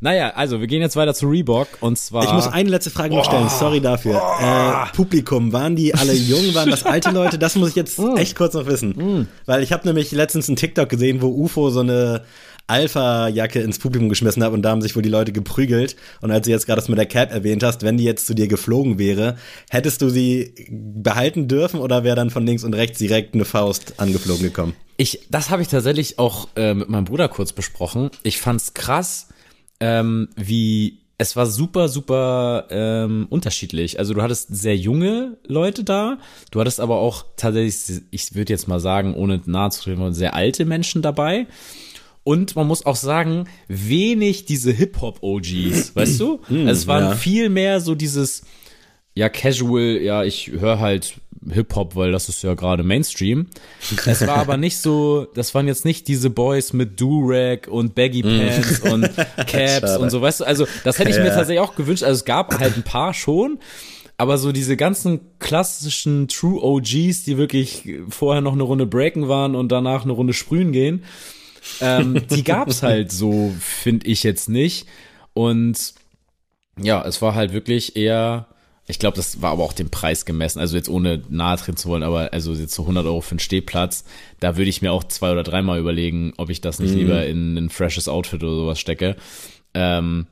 Naja, 0.00 0.32
also 0.34 0.60
wir 0.60 0.66
gehen 0.66 0.80
jetzt 0.80 0.96
weiter 0.96 1.14
zu 1.14 1.28
Reebok 1.28 1.68
und 1.80 1.98
zwar. 1.98 2.24
Ich 2.24 2.32
muss 2.32 2.46
eine 2.46 2.70
letzte 2.70 2.90
Frage 2.90 3.14
noch 3.14 3.24
stellen, 3.24 3.48
sorry 3.48 3.80
dafür. 3.80 4.20
Äh, 4.40 4.96
Publikum, 4.96 5.52
waren 5.52 5.76
die 5.76 5.94
alle 5.94 6.14
jung, 6.14 6.54
waren 6.54 6.70
das 6.70 6.84
alte 6.84 7.10
Leute? 7.10 7.38
Das 7.38 7.56
muss 7.56 7.70
ich 7.70 7.74
jetzt 7.76 7.98
mm. 7.98 8.16
echt 8.16 8.36
kurz 8.36 8.54
noch 8.54 8.66
wissen. 8.66 8.90
Mm. 8.90 9.28
Weil 9.46 9.62
ich 9.62 9.72
habe 9.72 9.86
nämlich 9.86 10.12
letztens 10.12 10.48
einen 10.48 10.56
TikTok 10.56 10.88
gesehen, 10.88 11.22
wo 11.22 11.28
UFO 11.28 11.70
so 11.70 11.80
eine 11.80 12.22
Alpha-Jacke 12.66 13.60
ins 13.60 13.78
Publikum 13.78 14.08
geschmissen 14.08 14.42
hat 14.42 14.52
und 14.52 14.62
da 14.62 14.70
haben 14.70 14.82
sich 14.82 14.96
wohl 14.96 15.02
die 15.02 15.08
Leute 15.08 15.32
geprügelt. 15.32 15.96
Und 16.20 16.30
als 16.30 16.44
du 16.44 16.50
jetzt 16.50 16.66
gerade 16.66 16.80
das 16.80 16.88
mit 16.88 16.98
der 16.98 17.06
Cap 17.06 17.30
erwähnt 17.30 17.62
hast, 17.62 17.82
wenn 17.82 17.96
die 17.96 18.04
jetzt 18.04 18.26
zu 18.26 18.34
dir 18.34 18.48
geflogen 18.48 18.98
wäre, 18.98 19.36
hättest 19.70 20.00
du 20.02 20.08
sie 20.08 20.54
behalten 20.70 21.48
dürfen 21.48 21.80
oder 21.80 22.04
wäre 22.04 22.16
dann 22.16 22.30
von 22.30 22.46
links 22.46 22.64
und 22.64 22.74
rechts 22.74 22.98
direkt 22.98 23.34
eine 23.34 23.44
Faust 23.44 23.94
angeflogen 23.98 24.42
gekommen? 24.42 24.74
Ich, 24.96 25.26
das 25.30 25.50
habe 25.50 25.62
ich 25.62 25.68
tatsächlich 25.68 26.18
auch 26.18 26.48
äh, 26.56 26.74
mit 26.74 26.88
meinem 26.88 27.04
Bruder 27.04 27.28
kurz 27.28 27.52
besprochen. 27.52 28.10
Ich 28.22 28.40
fand's 28.40 28.74
krass, 28.74 29.28
ähm, 29.80 30.28
wie 30.36 31.00
es 31.18 31.36
war 31.36 31.46
super, 31.46 31.88
super 31.88 32.66
ähm, 32.70 33.26
unterschiedlich. 33.30 33.98
Also 33.98 34.14
du 34.14 34.22
hattest 34.22 34.54
sehr 34.54 34.76
junge 34.76 35.36
Leute 35.46 35.84
da, 35.84 36.18
du 36.50 36.60
hattest 36.60 36.80
aber 36.80 36.96
auch 36.96 37.24
tatsächlich, 37.36 38.02
ich 38.10 38.34
würde 38.34 38.52
jetzt 38.52 38.68
mal 38.68 38.80
sagen, 38.80 39.14
ohne 39.14 39.40
nahe 39.46 39.70
zu 39.70 39.82
treten, 39.82 40.12
sehr 40.12 40.34
alte 40.34 40.64
Menschen 40.64 41.02
dabei. 41.02 41.46
Und 42.24 42.56
man 42.56 42.66
muss 42.66 42.86
auch 42.86 42.96
sagen, 42.96 43.44
wenig 43.68 44.46
diese 44.46 44.72
Hip-Hop-OGs, 44.72 45.94
weißt 45.94 46.20
du? 46.20 46.40
Also 46.48 46.66
es 46.66 46.86
waren 46.86 47.04
ja. 47.04 47.14
viel 47.14 47.50
mehr 47.50 47.80
so 47.80 47.94
dieses, 47.94 48.42
ja, 49.14 49.28
casual, 49.28 50.00
ja, 50.02 50.24
ich 50.24 50.50
höre 50.50 50.80
halt 50.80 51.20
Hip-Hop, 51.50 51.94
weil 51.96 52.12
das 52.12 52.28
ist 52.28 52.42
ja 52.42 52.54
gerade 52.54 52.82
Mainstream. 52.82 53.46
Es 54.06 54.26
war 54.26 54.36
aber 54.36 54.56
nicht 54.56 54.78
so, 54.78 55.26
das 55.34 55.54
waren 55.54 55.66
jetzt 55.66 55.84
nicht 55.84 56.08
diese 56.08 56.30
Boys 56.30 56.72
mit 56.72 57.00
Do-Rag 57.00 57.68
und 57.68 57.94
Baggy 57.94 58.22
mm. 58.22 58.38
Pants 58.38 58.82
mm. 58.82 58.88
und 58.88 59.10
Caps 59.46 59.96
und 59.98 60.10
so, 60.10 60.22
weißt 60.22 60.40
du? 60.40 60.44
Also 60.44 60.66
das 60.84 60.98
hätte 60.98 61.10
ich 61.10 61.18
mir 61.18 61.28
tatsächlich 61.28 61.60
auch 61.60 61.76
gewünscht. 61.76 62.02
Also 62.02 62.18
es 62.18 62.24
gab 62.24 62.58
halt 62.58 62.76
ein 62.76 62.82
paar 62.82 63.12
schon, 63.12 63.58
aber 64.16 64.38
so 64.38 64.52
diese 64.52 64.76
ganzen 64.76 65.20
klassischen 65.38 66.28
True 66.28 66.62
OGs, 66.62 67.24
die 67.24 67.36
wirklich 67.36 67.88
vorher 68.08 68.40
noch 68.40 68.52
eine 68.52 68.62
Runde 68.62 68.86
breaken 68.86 69.28
waren 69.28 69.54
und 69.54 69.70
danach 69.70 70.04
eine 70.04 70.12
Runde 70.12 70.32
sprühen 70.32 70.72
gehen, 70.72 71.04
ähm, 71.80 72.26
die 72.30 72.44
gab's 72.44 72.82
halt 72.82 73.12
so, 73.12 73.52
finde 73.60 74.06
ich 74.06 74.22
jetzt 74.22 74.48
nicht. 74.48 74.86
Und 75.32 75.94
ja, 76.80 77.04
es 77.04 77.22
war 77.22 77.34
halt 77.34 77.52
wirklich 77.52 77.96
eher, 77.96 78.46
ich 78.86 78.98
glaube, 78.98 79.16
das 79.16 79.42
war 79.42 79.52
aber 79.52 79.64
auch 79.64 79.72
dem 79.72 79.90
Preis 79.90 80.24
gemessen. 80.24 80.60
Also 80.60 80.76
jetzt 80.76 80.88
ohne 80.88 81.22
nahe 81.28 81.56
treten 81.56 81.76
zu 81.76 81.88
wollen, 81.88 82.02
aber 82.02 82.32
also 82.32 82.52
jetzt 82.52 82.74
so 82.74 82.82
100 82.82 83.06
Euro 83.06 83.20
für 83.20 83.32
einen 83.32 83.38
Stehplatz, 83.38 84.04
da 84.40 84.56
würde 84.56 84.70
ich 84.70 84.82
mir 84.82 84.92
auch 84.92 85.04
zwei 85.04 85.32
oder 85.32 85.42
dreimal 85.42 85.78
überlegen, 85.78 86.32
ob 86.36 86.50
ich 86.50 86.60
das 86.60 86.78
nicht 86.78 86.92
mhm. 86.92 86.98
lieber 86.98 87.26
in 87.26 87.56
ein 87.56 87.70
freshes 87.70 88.08
Outfit 88.08 88.42
oder 88.42 88.54
sowas 88.54 88.80
stecke. 88.80 89.16
Ähm, 89.74 90.26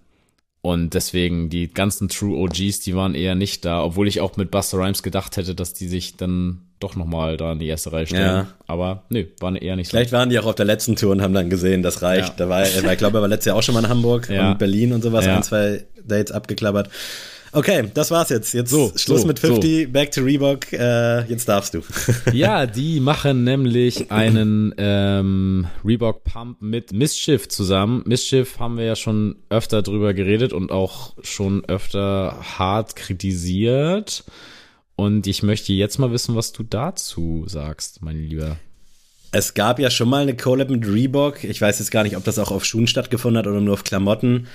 und 0.62 0.94
deswegen 0.94 1.50
die 1.50 1.72
ganzen 1.72 2.08
True 2.08 2.38
OGs, 2.38 2.78
die 2.80 2.94
waren 2.94 3.16
eher 3.16 3.34
nicht 3.34 3.64
da, 3.64 3.82
obwohl 3.82 4.06
ich 4.06 4.20
auch 4.20 4.36
mit 4.36 4.52
Buster 4.52 4.78
Rhymes 4.78 5.02
gedacht 5.02 5.36
hätte, 5.36 5.56
dass 5.56 5.74
die 5.74 5.88
sich 5.88 6.16
dann 6.16 6.60
doch 6.78 6.94
nochmal 6.94 7.36
da 7.36 7.52
in 7.52 7.58
die 7.58 7.66
erste 7.66 7.92
Reihe 7.92 8.06
stellen. 8.06 8.22
Ja. 8.22 8.46
Aber 8.68 9.02
nö, 9.08 9.24
waren 9.40 9.56
eher 9.56 9.74
nicht 9.74 9.88
so. 9.88 9.96
Vielleicht 9.96 10.12
waren 10.12 10.30
die 10.30 10.38
auch 10.38 10.46
auf 10.46 10.54
der 10.54 10.64
letzten 10.64 10.94
Tour 10.94 11.10
und 11.10 11.20
haben 11.20 11.34
dann 11.34 11.50
gesehen, 11.50 11.82
das 11.82 12.02
reicht. 12.02 12.28
Ja. 12.28 12.34
Da 12.36 12.48
war, 12.48 12.62
ich 12.62 12.98
glaube, 12.98 13.18
er 13.18 13.22
war 13.22 13.28
letztes 13.28 13.46
Jahr 13.46 13.56
auch 13.56 13.62
schon 13.62 13.74
mal 13.74 13.84
in 13.84 13.88
Hamburg 13.88 14.28
ja. 14.28 14.52
und 14.52 14.58
Berlin 14.58 14.92
und 14.92 15.02
sowas, 15.02 15.26
ein, 15.26 15.42
zwei 15.42 15.84
Dates 16.04 16.30
abgeklappert. 16.30 16.90
Okay, 17.54 17.90
das 17.92 18.10
war's 18.10 18.30
jetzt. 18.30 18.54
Jetzt 18.54 18.70
so, 18.70 18.92
Schluss 18.96 19.22
so, 19.22 19.26
mit 19.26 19.38
50, 19.38 19.84
so. 19.84 19.92
back 19.92 20.10
to 20.10 20.22
Reebok. 20.22 20.72
Äh, 20.72 21.26
jetzt 21.26 21.48
darfst 21.48 21.74
du. 21.74 21.82
ja, 22.32 22.64
die 22.64 22.98
machen 22.98 23.44
nämlich 23.44 24.10
einen 24.10 24.74
ähm, 24.78 25.66
Reebok 25.84 26.24
Pump 26.24 26.62
mit 26.62 26.92
Mischief 26.92 27.48
zusammen. 27.48 28.02
Mischief 28.06 28.58
haben 28.58 28.78
wir 28.78 28.86
ja 28.86 28.96
schon 28.96 29.36
öfter 29.50 29.82
drüber 29.82 30.14
geredet 30.14 30.54
und 30.54 30.72
auch 30.72 31.14
schon 31.22 31.62
öfter 31.66 32.38
hart 32.58 32.96
kritisiert. 32.96 34.24
Und 34.96 35.26
ich 35.26 35.42
möchte 35.42 35.74
jetzt 35.74 35.98
mal 35.98 36.10
wissen, 36.10 36.34
was 36.34 36.52
du 36.52 36.62
dazu 36.62 37.44
sagst, 37.48 38.00
mein 38.02 38.16
Lieber. 38.16 38.56
Es 39.30 39.54
gab 39.54 39.78
ja 39.78 39.90
schon 39.90 40.08
mal 40.08 40.22
eine 40.22 40.36
Collab 40.36 40.70
mit 40.70 40.86
Reebok. 40.86 41.44
Ich 41.44 41.60
weiß 41.60 41.78
jetzt 41.78 41.90
gar 41.90 42.02
nicht, 42.02 42.16
ob 42.16 42.24
das 42.24 42.38
auch 42.38 42.50
auf 42.50 42.64
Schuhen 42.64 42.86
stattgefunden 42.86 43.38
hat 43.38 43.46
oder 43.46 43.60
nur 43.60 43.74
auf 43.74 43.84
Klamotten. 43.84 44.46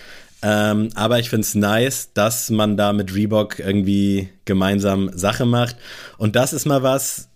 Ähm, 0.42 0.90
aber 0.96 1.20
ich 1.20 1.30
finde 1.30 1.46
es 1.46 1.56
nice, 1.56 2.10
dass 2.14 2.50
man 2.50 2.78
da 2.78 2.94
mit 2.94 3.14
Reebok 3.14 3.60
irgendwie 3.60 4.30
gemeinsam 4.46 5.10
Sache 5.14 5.46
macht. 5.46 5.78
Und 6.18 6.36
das 6.36 6.54
ist 6.54 6.66
mal 6.66 6.84
was, 6.84 7.30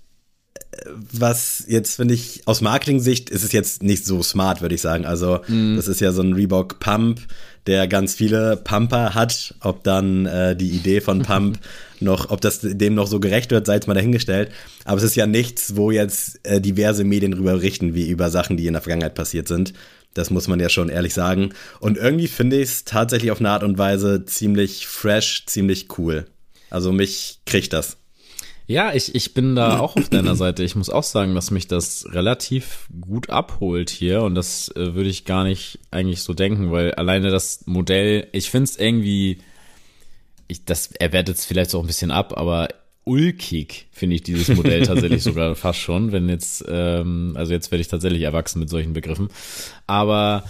was 1.11 1.65
jetzt 1.67 1.95
finde 1.95 2.13
ich 2.13 2.41
aus 2.45 2.61
Marketing-Sicht 2.61 3.29
ist 3.29 3.43
es 3.43 3.51
jetzt 3.51 3.83
nicht 3.83 4.05
so 4.05 4.23
smart, 4.23 4.61
würde 4.61 4.75
ich 4.75 4.81
sagen. 4.81 5.05
Also 5.05 5.41
mm. 5.47 5.75
das 5.75 5.87
ist 5.87 5.99
ja 5.99 6.11
so 6.11 6.21
ein 6.21 6.33
Reebok 6.33 6.79
Pump, 6.79 7.21
der 7.67 7.87
ganz 7.87 8.15
viele 8.15 8.57
Pumper 8.57 9.13
hat. 9.13 9.55
Ob 9.61 9.83
dann 9.83 10.25
äh, 10.25 10.55
die 10.55 10.69
Idee 10.69 11.01
von 11.01 11.21
Pump 11.23 11.59
noch, 11.99 12.29
ob 12.29 12.41
das 12.41 12.59
dem 12.61 12.95
noch 12.95 13.07
so 13.07 13.19
gerecht 13.19 13.51
wird, 13.51 13.65
sei 13.65 13.77
es 13.77 13.87
mal 13.87 13.93
dahingestellt. 13.93 14.51
Aber 14.85 14.97
es 14.97 15.03
ist 15.03 15.15
ja 15.15 15.27
nichts, 15.27 15.75
wo 15.75 15.91
jetzt 15.91 16.39
äh, 16.43 16.61
diverse 16.61 17.03
Medien 17.03 17.33
drüber 17.33 17.53
berichten, 17.53 17.93
wie 17.93 18.09
über 18.09 18.29
Sachen, 18.29 18.57
die 18.57 18.67
in 18.67 18.73
der 18.73 18.81
Vergangenheit 18.81 19.15
passiert 19.15 19.47
sind. 19.47 19.73
Das 20.13 20.29
muss 20.29 20.47
man 20.47 20.59
ja 20.59 20.69
schon 20.69 20.89
ehrlich 20.89 21.13
sagen. 21.13 21.53
Und 21.79 21.97
irgendwie 21.97 22.27
finde 22.27 22.57
ich 22.57 22.69
es 22.69 22.83
tatsächlich 22.83 23.31
auf 23.31 23.39
eine 23.39 23.49
Art 23.49 23.63
und 23.63 23.77
Weise 23.77 24.25
ziemlich 24.25 24.87
fresh, 24.87 25.45
ziemlich 25.45 25.97
cool. 25.97 26.25
Also 26.69 26.91
mich 26.91 27.39
kriegt 27.45 27.73
das. 27.73 27.97
Ja, 28.67 28.93
ich, 28.93 29.15
ich 29.15 29.33
bin 29.33 29.55
da 29.55 29.79
auch 29.79 29.97
auf 29.97 30.09
deiner 30.09 30.35
Seite. 30.35 30.63
Ich 30.63 30.75
muss 30.75 30.89
auch 30.89 31.03
sagen, 31.03 31.35
dass 31.35 31.51
mich 31.51 31.67
das 31.67 32.05
relativ 32.11 32.87
gut 33.01 33.29
abholt 33.29 33.89
hier 33.89 34.21
und 34.23 34.35
das 34.35 34.69
äh, 34.75 34.95
würde 34.95 35.09
ich 35.09 35.25
gar 35.25 35.43
nicht 35.43 35.79
eigentlich 35.91 36.21
so 36.21 36.33
denken, 36.33 36.71
weil 36.71 36.93
alleine 36.93 37.31
das 37.31 37.65
Modell, 37.65 38.27
ich 38.31 38.49
finde 38.49 38.69
es 38.69 38.77
irgendwie, 38.77 39.39
ich, 40.47 40.63
das 40.63 40.87
erwertet 40.87 41.37
es 41.37 41.45
vielleicht 41.45 41.71
so 41.71 41.81
ein 41.81 41.87
bisschen 41.87 42.11
ab, 42.11 42.37
aber 42.37 42.69
ulkig, 43.03 43.87
finde 43.91 44.15
ich 44.15 44.23
dieses 44.23 44.55
Modell 44.55 44.81
tatsächlich 44.85 45.23
sogar 45.23 45.55
fast 45.55 45.79
schon, 45.79 46.11
wenn 46.11 46.29
jetzt, 46.29 46.63
ähm, 46.67 47.33
also 47.35 47.53
jetzt 47.53 47.71
werde 47.71 47.81
ich 47.81 47.87
tatsächlich 47.87 48.21
erwachsen 48.21 48.59
mit 48.59 48.69
solchen 48.69 48.93
Begriffen. 48.93 49.29
Aber 49.87 50.43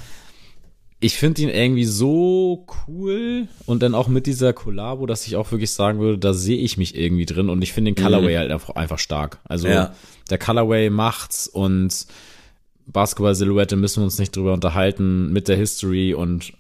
ich 0.99 1.15
finde 1.17 1.41
ihn 1.41 1.49
irgendwie 1.49 1.85
so 1.85 2.67
cool 2.87 3.47
und 3.65 3.81
dann 3.81 3.95
auch 3.95 4.07
mit 4.07 4.27
dieser 4.27 4.53
Collabo, 4.53 5.07
dass 5.07 5.25
ich 5.25 5.35
auch 5.35 5.51
wirklich 5.51 5.71
sagen 5.71 5.99
würde, 5.99 6.19
da 6.19 6.33
sehe 6.33 6.57
ich 6.59 6.77
mich 6.77 6.95
irgendwie 6.95 7.25
drin 7.25 7.49
und 7.49 7.61
ich 7.63 7.73
finde 7.73 7.91
den 7.91 8.03
Colorway 8.03 8.35
mhm. 8.35 8.39
halt 8.39 8.51
einfach, 8.51 8.75
einfach 8.75 8.99
stark. 8.99 9.39
Also 9.45 9.67
ja. 9.67 9.95
der 10.29 10.37
Colorway 10.37 10.91
macht's 10.91 11.47
und 11.47 12.05
Basketball-Silhouette 12.85 13.77
müssen 13.77 14.01
wir 14.01 14.05
uns 14.05 14.19
nicht 14.19 14.35
drüber 14.35 14.53
unterhalten 14.53 15.31
mit 15.31 15.47
der 15.47 15.57
History 15.57 16.13
und 16.13 16.53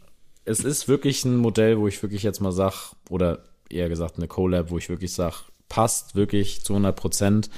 es 0.43 0.63
ist 0.63 0.87
wirklich 0.87 1.23
ein 1.23 1.37
Modell, 1.37 1.77
wo 1.77 1.87
ich 1.87 2.01
wirklich 2.01 2.23
jetzt 2.23 2.39
mal 2.41 2.51
sag, 2.51 2.93
oder 3.09 3.43
eher 3.69 3.89
gesagt 3.89 4.17
eine 4.17 4.27
Collab, 4.27 4.71
wo 4.71 4.77
ich 4.79 4.89
wirklich 4.89 5.13
sag, 5.13 5.50
passt 5.71 6.15
wirklich 6.15 6.65
zu 6.65 6.73
100 6.73 6.93
Prozent. 6.93 7.49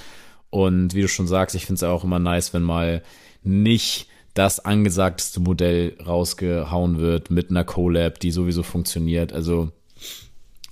Und 0.51 0.93
wie 0.93 1.01
du 1.01 1.07
schon 1.07 1.25
sagst, 1.25 1.55
ich 1.55 1.65
finde 1.65 1.77
es 1.77 1.83
auch 1.83 2.03
immer 2.03 2.19
nice, 2.19 2.53
wenn 2.53 2.61
mal 2.61 3.01
nicht 3.41 4.07
das 4.35 4.63
angesagteste 4.63 5.39
Modell 5.39 5.97
rausgehauen 6.05 6.99
wird 6.99 7.31
mit 7.31 7.49
einer 7.49 7.63
Collab, 7.63 8.19
die 8.19 8.29
sowieso 8.29 8.61
funktioniert. 8.61 9.33
Also 9.33 9.71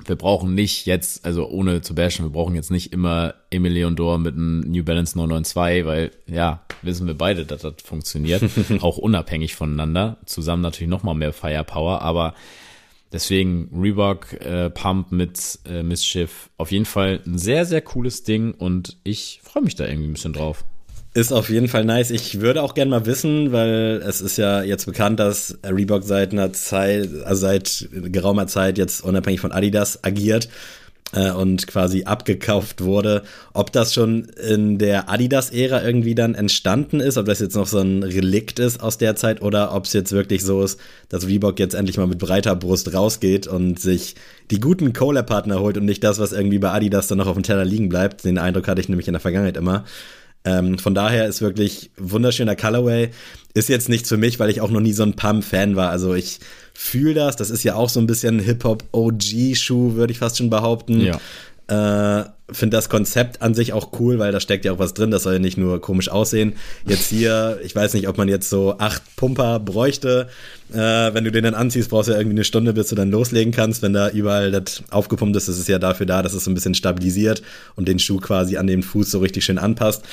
wir 0.06 0.15
brauchen 0.15 0.54
nicht 0.54 0.86
jetzt, 0.86 1.25
also 1.25 1.49
ohne 1.49 1.82
zu 1.82 1.95
bashen, 1.95 2.25
wir 2.25 2.32
brauchen 2.32 2.54
jetzt 2.54 2.69
nicht 2.69 2.93
immer 2.93 3.34
Emil 3.49 3.73
Leondor 3.73 4.19
mit 4.19 4.36
einem 4.36 4.60
New 4.60 4.84
Balance 4.84 5.17
992, 5.17 5.86
weil 5.86 6.12
ja, 6.27 6.62
wissen 6.84 7.08
wir 7.08 7.15
beide, 7.15 7.45
dass 7.45 7.62
das 7.62 7.73
funktioniert, 7.84 8.43
auch 8.82 8.97
unabhängig 8.99 9.56
voneinander. 9.56 10.17
Zusammen 10.25 10.62
natürlich 10.62 10.89
noch 10.91 11.04
mal 11.04 11.15
mehr 11.15 11.34
Firepower, 11.34 12.04
aber 12.04 12.36
Deswegen 13.12 13.69
Reebok 13.74 14.34
äh, 14.41 14.69
Pump 14.69 15.12
mit 15.12 15.60
äh, 15.65 15.84
Missschiff. 15.84 16.50
Auf 16.58 16.71
jeden 16.71 16.86
Fall 16.86 17.19
ein 17.26 17.38
sehr, 17.38 17.65
sehr 17.65 17.82
cooles 17.82 18.24
Ding 18.24 18.54
und 18.54 18.97
ich 19.04 19.41
freue 19.43 19.63
mich 19.63 19.76
da 19.76 19.86
irgendwie 19.86 20.08
ein 20.08 20.13
bisschen 20.13 20.34
drauf. 20.34 20.63
Ist 21.13 21.34
auf 21.34 21.50
jeden 21.50 21.67
Fall 21.67 21.84
nice. 21.84 22.10
Ich 22.10 22.39
würde 22.39 22.63
auch 22.63 22.74
gerne 22.74 22.89
mal 22.89 23.06
wissen, 23.06 23.52
weil 23.52 24.02
es 24.08 24.21
ist 24.21 24.38
ja 24.38 24.63
jetzt 24.63 24.86
bekannt, 24.86 25.19
dass 25.19 25.58
Reebok 25.65 26.04
seit 26.04 26.32
einer 26.32 26.54
Zeit, 26.54 27.10
also 27.26 27.41
seit 27.41 27.89
geraumer 27.91 28.47
Zeit 28.47 28.78
jetzt 28.78 29.04
unabhängig 29.04 29.41
von 29.41 29.52
Adidas 29.52 30.06
agiert 30.06 30.47
äh, 31.13 31.32
und 31.32 31.67
quasi 31.67 32.04
abgekauft 32.04 32.82
wurde, 32.84 33.24
ob 33.54 33.71
das 33.71 33.93
schon 33.93 34.26
in 34.26 34.78
der 34.78 35.10
Adidas-Ära 35.10 35.84
irgendwie 35.84 36.15
dann 36.15 36.36
entstanden 36.36 37.00
ist, 37.00 37.17
ob 37.17 37.26
das 37.26 37.39
jetzt 37.39 37.56
noch 37.56 37.67
so 37.67 37.80
ein 37.80 38.04
Relikt 38.04 38.60
ist 38.60 38.82
aus 38.82 38.97
der 38.97 39.15
Zeit 39.15 39.41
oder 39.41 39.74
ob 39.74 39.86
es 39.86 39.93
jetzt 39.93 40.12
wirklich 40.12 40.43
so 40.43 40.63
ist, 40.63 40.80
dass 41.10 41.28
Reebok 41.28 41.60
jetzt 41.60 41.76
endlich 41.76 41.97
mal 41.97 42.08
mit 42.08 42.19
breiter 42.19 42.56
Brust 42.56 42.93
rausgeht 42.93 43.47
und 43.47 43.80
sich 43.80 44.15
die 44.50 44.60
guten 44.60 44.93
Cola-Partner 44.93 45.60
holt 45.60 45.78
und 45.78 45.86
nicht 45.86 46.04
das, 46.04 46.19
was 46.19 46.32
irgendwie 46.32 46.60
bei 46.60 46.71
Adidas 46.71 47.08
dann 47.08 47.17
noch 47.17 47.28
auf 47.28 47.36
dem 47.36 47.43
Teller 47.43 47.65
liegen 47.65 47.89
bleibt. 47.89 48.24
Den 48.24 48.38
Eindruck 48.38 48.67
hatte 48.67 48.82
ich 48.82 48.89
nämlich 48.89 49.08
in 49.08 49.13
der 49.13 49.21
Vergangenheit 49.21 49.58
immer. 49.58 49.86
Ähm, 50.43 50.80
von 50.80 50.95
daher 50.95 51.28
ist 51.28 51.41
wirklich 51.41 51.91
wunderschöner 51.97 52.56
Colorway. 52.56 53.12
Ist 53.54 53.69
jetzt 53.69 53.89
nichts 53.89 54.10
für 54.10 54.17
mich, 54.17 54.39
weil 54.39 54.50
ich 54.50 54.62
auch 54.62 54.71
noch 54.71 54.80
nie 54.80 54.93
so 54.93 55.04
ein 55.04 55.15
Pump-Fan 55.15 55.76
war. 55.76 55.89
Also 55.89 56.15
ich 56.15 56.39
fühle 56.73 57.13
das. 57.13 57.36
Das 57.36 57.49
ist 57.49 57.63
ja 57.63 57.75
auch 57.75 57.89
so 57.89 57.99
ein 57.99 58.07
bisschen 58.07 58.39
Hip-Hop-OG-Schuh, 58.39 59.95
würde 59.95 60.12
ich 60.12 60.19
fast 60.19 60.38
schon 60.38 60.49
behaupten. 60.49 61.01
Ja. 61.01 61.19
Äh, 61.71 62.25
Finde 62.53 62.75
das 62.75 62.89
Konzept 62.89 63.41
an 63.41 63.53
sich 63.53 63.71
auch 63.71 63.97
cool, 63.97 64.19
weil 64.19 64.34
da 64.34 64.41
steckt 64.41 64.65
ja 64.65 64.73
auch 64.73 64.79
was 64.79 64.93
drin. 64.93 65.10
Das 65.10 65.23
soll 65.23 65.34
ja 65.34 65.39
nicht 65.39 65.57
nur 65.57 65.79
komisch 65.79 66.10
aussehen. 66.10 66.53
Jetzt 66.86 67.07
hier, 67.07 67.60
ich 67.63 67.73
weiß 67.73 67.93
nicht, 67.93 68.10
ob 68.10 68.17
man 68.17 68.27
jetzt 68.27 68.49
so 68.49 68.77
acht 68.77 69.01
Pumper 69.15 69.57
bräuchte. 69.60 70.27
Äh, 70.73 70.75
wenn 70.75 71.23
du 71.23 71.31
den 71.31 71.45
dann 71.45 71.53
anziehst, 71.53 71.89
brauchst 71.89 72.10
du 72.10 72.12
ja 72.12 72.17
irgendwie 72.17 72.36
eine 72.36 72.43
Stunde, 72.43 72.73
bis 72.73 72.89
du 72.89 72.95
dann 72.95 73.10
loslegen 73.10 73.53
kannst. 73.53 73.81
Wenn 73.81 73.93
da 73.93 74.10
überall 74.10 74.51
das 74.51 74.84
aufgepumpt 74.89 75.38
ist, 75.38 75.47
ist 75.47 75.60
es 75.60 75.67
ja 75.67 75.79
dafür 75.79 76.05
da, 76.05 76.21
dass 76.21 76.34
es 76.34 76.43
so 76.43 76.51
ein 76.51 76.55
bisschen 76.55 76.75
stabilisiert 76.75 77.41
und 77.75 77.88
den 77.88 77.99
Schuh 77.99 78.17
quasi 78.17 78.57
an 78.57 78.67
den 78.67 78.84
Fuß 78.84 79.10
so 79.10 79.19
richtig 79.19 79.45
schön 79.45 79.57
anpasst. 79.57 80.03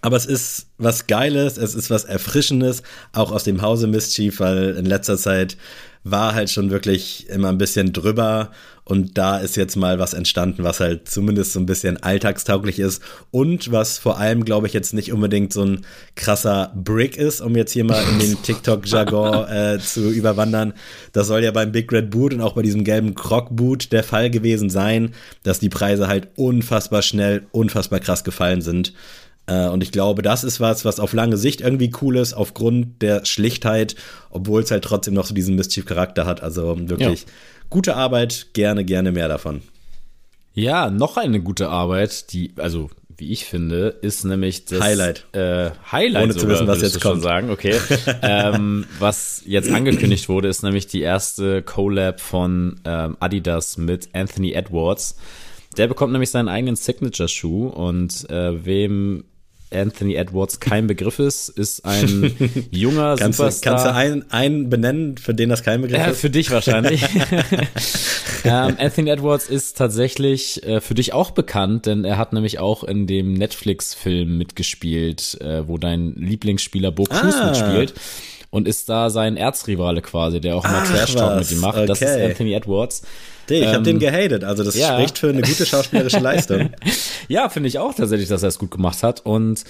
Aber 0.00 0.16
es 0.16 0.26
ist 0.26 0.66
was 0.78 1.06
Geiles, 1.06 1.58
es 1.58 1.74
ist 1.74 1.90
was 1.90 2.04
Erfrischendes, 2.04 2.82
auch 3.12 3.30
aus 3.30 3.44
dem 3.44 3.62
Hause 3.62 3.86
Mischief, 3.86 4.40
weil 4.40 4.76
in 4.76 4.86
letzter 4.86 5.16
Zeit 5.16 5.56
war 6.04 6.34
halt 6.34 6.50
schon 6.50 6.70
wirklich 6.70 7.28
immer 7.28 7.48
ein 7.48 7.58
bisschen 7.58 7.92
drüber 7.92 8.50
und 8.84 9.16
da 9.16 9.38
ist 9.38 9.56
jetzt 9.56 9.76
mal 9.76 10.00
was 10.00 10.12
entstanden, 10.12 10.64
was 10.64 10.80
halt 10.80 11.08
zumindest 11.08 11.52
so 11.52 11.60
ein 11.60 11.66
bisschen 11.66 12.02
alltagstauglich 12.02 12.80
ist 12.80 13.00
und 13.30 13.70
was 13.70 13.98
vor 13.98 14.18
allem, 14.18 14.44
glaube 14.44 14.66
ich, 14.66 14.72
jetzt 14.72 14.92
nicht 14.92 15.12
unbedingt 15.12 15.52
so 15.52 15.64
ein 15.64 15.86
krasser 16.16 16.72
Brick 16.74 17.16
ist, 17.16 17.40
um 17.40 17.54
jetzt 17.54 17.70
hier 17.70 17.84
mal 17.84 18.02
in 18.12 18.18
den 18.18 18.42
TikTok-Jargon 18.42 19.48
äh, 19.48 19.78
zu 19.78 20.10
überwandern. 20.10 20.72
Das 21.12 21.28
soll 21.28 21.44
ja 21.44 21.52
beim 21.52 21.70
Big 21.70 21.92
Red 21.92 22.10
Boot 22.10 22.34
und 22.34 22.40
auch 22.40 22.54
bei 22.54 22.62
diesem 22.62 22.82
gelben 22.82 23.14
Croc-Boot 23.14 23.92
der 23.92 24.02
Fall 24.02 24.30
gewesen 24.30 24.68
sein, 24.68 25.14
dass 25.44 25.60
die 25.60 25.68
Preise 25.68 26.08
halt 26.08 26.30
unfassbar 26.34 27.02
schnell, 27.02 27.46
unfassbar 27.52 28.00
krass 28.00 28.24
gefallen 28.24 28.62
sind. 28.62 28.92
Äh, 29.46 29.68
und 29.68 29.82
ich 29.82 29.92
glaube, 29.92 30.22
das 30.22 30.44
ist 30.44 30.60
was, 30.60 30.84
was 30.84 31.00
auf 31.00 31.12
lange 31.12 31.36
Sicht 31.36 31.60
irgendwie 31.60 31.92
cool 32.00 32.16
ist, 32.16 32.34
aufgrund 32.34 33.02
der 33.02 33.24
Schlichtheit, 33.24 33.96
obwohl 34.30 34.62
es 34.62 34.70
halt 34.70 34.84
trotzdem 34.84 35.14
noch 35.14 35.26
so 35.26 35.34
diesen 35.34 35.56
Mischief-Charakter 35.56 36.26
hat. 36.26 36.42
Also 36.42 36.76
wirklich 36.88 37.22
ja. 37.22 37.26
gute 37.70 37.96
Arbeit, 37.96 38.48
gerne, 38.52 38.84
gerne 38.84 39.12
mehr 39.12 39.28
davon. 39.28 39.62
Ja, 40.54 40.90
noch 40.90 41.16
eine 41.16 41.40
gute 41.40 41.68
Arbeit, 41.70 42.32
die, 42.32 42.52
also 42.56 42.90
wie 43.16 43.30
ich 43.30 43.44
finde, 43.44 43.88
ist 44.02 44.24
nämlich 44.24 44.64
das 44.64 44.80
Highlight. 44.80 45.26
Äh, 45.32 45.70
Highlight 45.90 46.24
Ohne 46.24 46.32
sogar, 46.32 46.40
zu 46.40 46.48
wissen, 46.48 46.66
was 46.66 46.82
jetzt 46.82 47.00
kommt. 47.00 47.22
sagen, 47.22 47.50
okay. 47.50 47.78
ähm, 48.22 48.86
was 48.98 49.42
jetzt 49.46 49.70
angekündigt 49.70 50.28
wurde, 50.28 50.48
ist 50.48 50.62
nämlich 50.62 50.86
die 50.86 51.02
erste 51.02 51.62
Collab 51.62 52.20
von 52.20 52.80
ähm, 52.84 53.16
Adidas 53.20 53.76
mit 53.76 54.08
Anthony 54.12 54.52
Edwards. 54.52 55.16
Der 55.76 55.86
bekommt 55.86 56.12
nämlich 56.12 56.30
seinen 56.30 56.48
eigenen 56.48 56.76
Signature-Schuh 56.76 57.68
und 57.68 58.28
äh, 58.28 58.64
wem 58.64 59.24
Anthony 59.72 60.14
Edwards 60.14 60.60
kein 60.60 60.86
Begriff 60.86 61.18
ist, 61.18 61.48
ist 61.48 61.84
ein 61.84 62.34
junger 62.70 63.16
kannst 63.16 63.38
Superstar. 63.38 63.76
Du, 63.76 63.82
kannst 63.82 63.86
du 63.86 63.94
einen, 63.94 64.30
einen 64.30 64.70
benennen, 64.70 65.16
für 65.18 65.34
den 65.34 65.48
das 65.48 65.62
kein 65.62 65.82
Begriff 65.82 66.06
äh, 66.06 66.10
ist? 66.10 66.20
Für 66.20 66.30
dich 66.30 66.50
wahrscheinlich. 66.50 67.02
ähm, 68.44 68.76
Anthony 68.78 69.10
Edwards 69.10 69.48
ist 69.48 69.76
tatsächlich 69.76 70.62
äh, 70.64 70.80
für 70.80 70.94
dich 70.94 71.12
auch 71.12 71.30
bekannt, 71.30 71.86
denn 71.86 72.04
er 72.04 72.18
hat 72.18 72.32
nämlich 72.32 72.58
auch 72.58 72.84
in 72.84 73.06
dem 73.06 73.34
Netflix-Film 73.34 74.38
mitgespielt, 74.38 75.40
äh, 75.40 75.66
wo 75.66 75.78
dein 75.78 76.14
Lieblingsspieler 76.14 76.92
Bo 76.92 77.04
Cruz 77.04 77.34
ah. 77.34 77.46
mitspielt 77.46 77.94
und 78.50 78.68
ist 78.68 78.88
da 78.88 79.08
sein 79.08 79.36
Erzrivale 79.36 80.02
quasi, 80.02 80.40
der 80.40 80.56
auch 80.56 80.64
mal 80.64 80.84
Trash 80.84 81.14
Talk 81.14 81.38
mit 81.38 81.50
ihm 81.50 81.60
macht. 81.60 81.78
Okay. 81.78 81.86
Das 81.86 82.02
ist 82.02 82.16
Anthony 82.16 82.52
Edwards. 82.52 83.02
Nee, 83.48 83.58
ich 83.58 83.66
ähm, 83.66 83.72
habe 83.72 83.82
den 83.82 83.98
gehatet, 83.98 84.44
also 84.44 84.64
das 84.64 84.76
ja. 84.76 84.94
spricht 84.94 85.18
für 85.18 85.28
eine 85.28 85.42
gute 85.42 85.66
schauspielerische 85.66 86.18
Leistung. 86.20 86.70
ja, 87.28 87.48
finde 87.48 87.68
ich 87.68 87.78
auch 87.78 87.94
tatsächlich, 87.94 88.28
dass 88.28 88.42
er 88.42 88.48
es 88.48 88.58
gut 88.58 88.70
gemacht 88.70 89.02
hat 89.02 89.24
und 89.24 89.64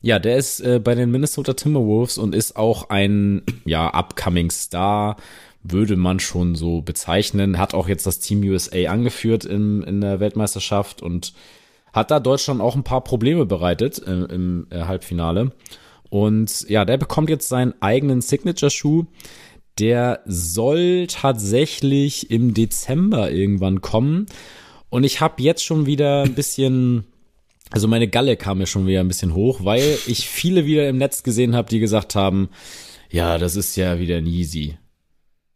ja, 0.00 0.18
der 0.18 0.36
ist 0.36 0.60
äh, 0.60 0.78
bei 0.78 0.94
den 0.94 1.10
Minnesota 1.10 1.54
Timberwolves 1.54 2.18
und 2.18 2.34
ist 2.34 2.56
auch 2.56 2.88
ein 2.88 3.42
ja 3.64 3.88
upcoming 3.92 4.50
Star, 4.50 5.16
würde 5.62 5.96
man 5.96 6.20
schon 6.20 6.54
so 6.54 6.82
bezeichnen. 6.82 7.58
Hat 7.58 7.74
auch 7.74 7.88
jetzt 7.88 8.06
das 8.06 8.20
Team 8.20 8.42
USA 8.42 8.90
angeführt 8.90 9.44
in, 9.44 9.82
in 9.82 10.00
der 10.00 10.20
Weltmeisterschaft 10.20 11.02
und 11.02 11.32
hat 11.92 12.10
da 12.10 12.20
Deutschland 12.20 12.60
auch 12.60 12.76
ein 12.76 12.84
paar 12.84 13.02
Probleme 13.02 13.44
bereitet 13.44 14.00
äh, 14.06 14.12
im 14.12 14.66
äh, 14.70 14.82
Halbfinale. 14.82 15.52
Und 16.10 16.68
ja, 16.68 16.84
der 16.84 16.96
bekommt 16.96 17.28
jetzt 17.28 17.48
seinen 17.48 17.74
eigenen 17.80 18.20
Signature-Schuh. 18.20 19.04
Der 19.78 20.20
soll 20.26 21.06
tatsächlich 21.08 22.30
im 22.30 22.54
Dezember 22.54 23.30
irgendwann 23.30 23.80
kommen. 23.80 24.26
Und 24.90 25.04
ich 25.04 25.20
habe 25.20 25.42
jetzt 25.42 25.64
schon 25.64 25.86
wieder 25.86 26.22
ein 26.22 26.34
bisschen, 26.34 27.04
also 27.70 27.88
meine 27.88 28.08
Galle 28.08 28.36
kam 28.36 28.58
mir 28.58 28.66
schon 28.66 28.86
wieder 28.86 29.00
ein 29.00 29.08
bisschen 29.08 29.34
hoch, 29.34 29.64
weil 29.64 29.98
ich 30.06 30.28
viele 30.28 30.64
wieder 30.64 30.88
im 30.88 30.98
Netz 30.98 31.22
gesehen 31.22 31.54
habe, 31.54 31.68
die 31.68 31.78
gesagt 31.78 32.14
haben, 32.14 32.48
ja, 33.10 33.38
das 33.38 33.56
ist 33.56 33.76
ja 33.76 33.98
wieder 33.98 34.16
ein 34.16 34.26
Yeezy. 34.26 34.76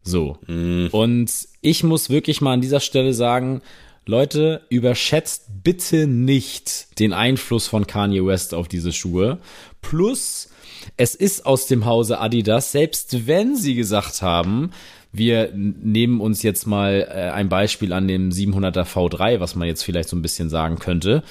So. 0.03 0.39
Mm. 0.47 0.87
Und 0.91 1.31
ich 1.61 1.85
muss 1.85 2.11
wirklich 2.11 2.41
mal 2.41 2.55
an 2.55 2.61
dieser 2.61 2.81
Stelle 2.81 3.15
sagen, 3.15 3.63
Leute, 4.05 4.63
überschätzt 4.69 5.63
bitte 5.63 6.07
nicht 6.09 6.99
den 6.99 7.13
Einfluss 7.13 7.69
von 7.69 7.87
Kanye 7.87 8.25
West 8.27 8.53
auf 8.53 8.67
diese 8.67 8.93
Schuhe. 8.93 9.39
Plus, 9.81 10.49
es 10.97 11.15
ist 11.15 11.47
aus 11.47 11.67
dem 11.67 11.85
Hause 11.85 12.21
Adidas, 12.21 12.73
selbst 12.73 13.27
wenn 13.27 13.57
sie 13.57 13.75
gesagt 13.75 14.23
haben, 14.23 14.71
wir 15.13 15.53
nehmen 15.55 16.21
uns 16.21 16.43
jetzt 16.43 16.67
mal 16.67 17.07
äh, 17.09 17.31
ein 17.31 17.49
Beispiel 17.49 17.93
an 17.93 18.09
dem 18.09 18.31
700er 18.31 18.85
V3, 18.85 19.41
was 19.41 19.55
man 19.55 19.69
jetzt 19.69 19.83
vielleicht 19.83 20.09
so 20.09 20.17
ein 20.17 20.23
bisschen 20.23 20.49
sagen 20.49 20.79
könnte. 20.79 21.23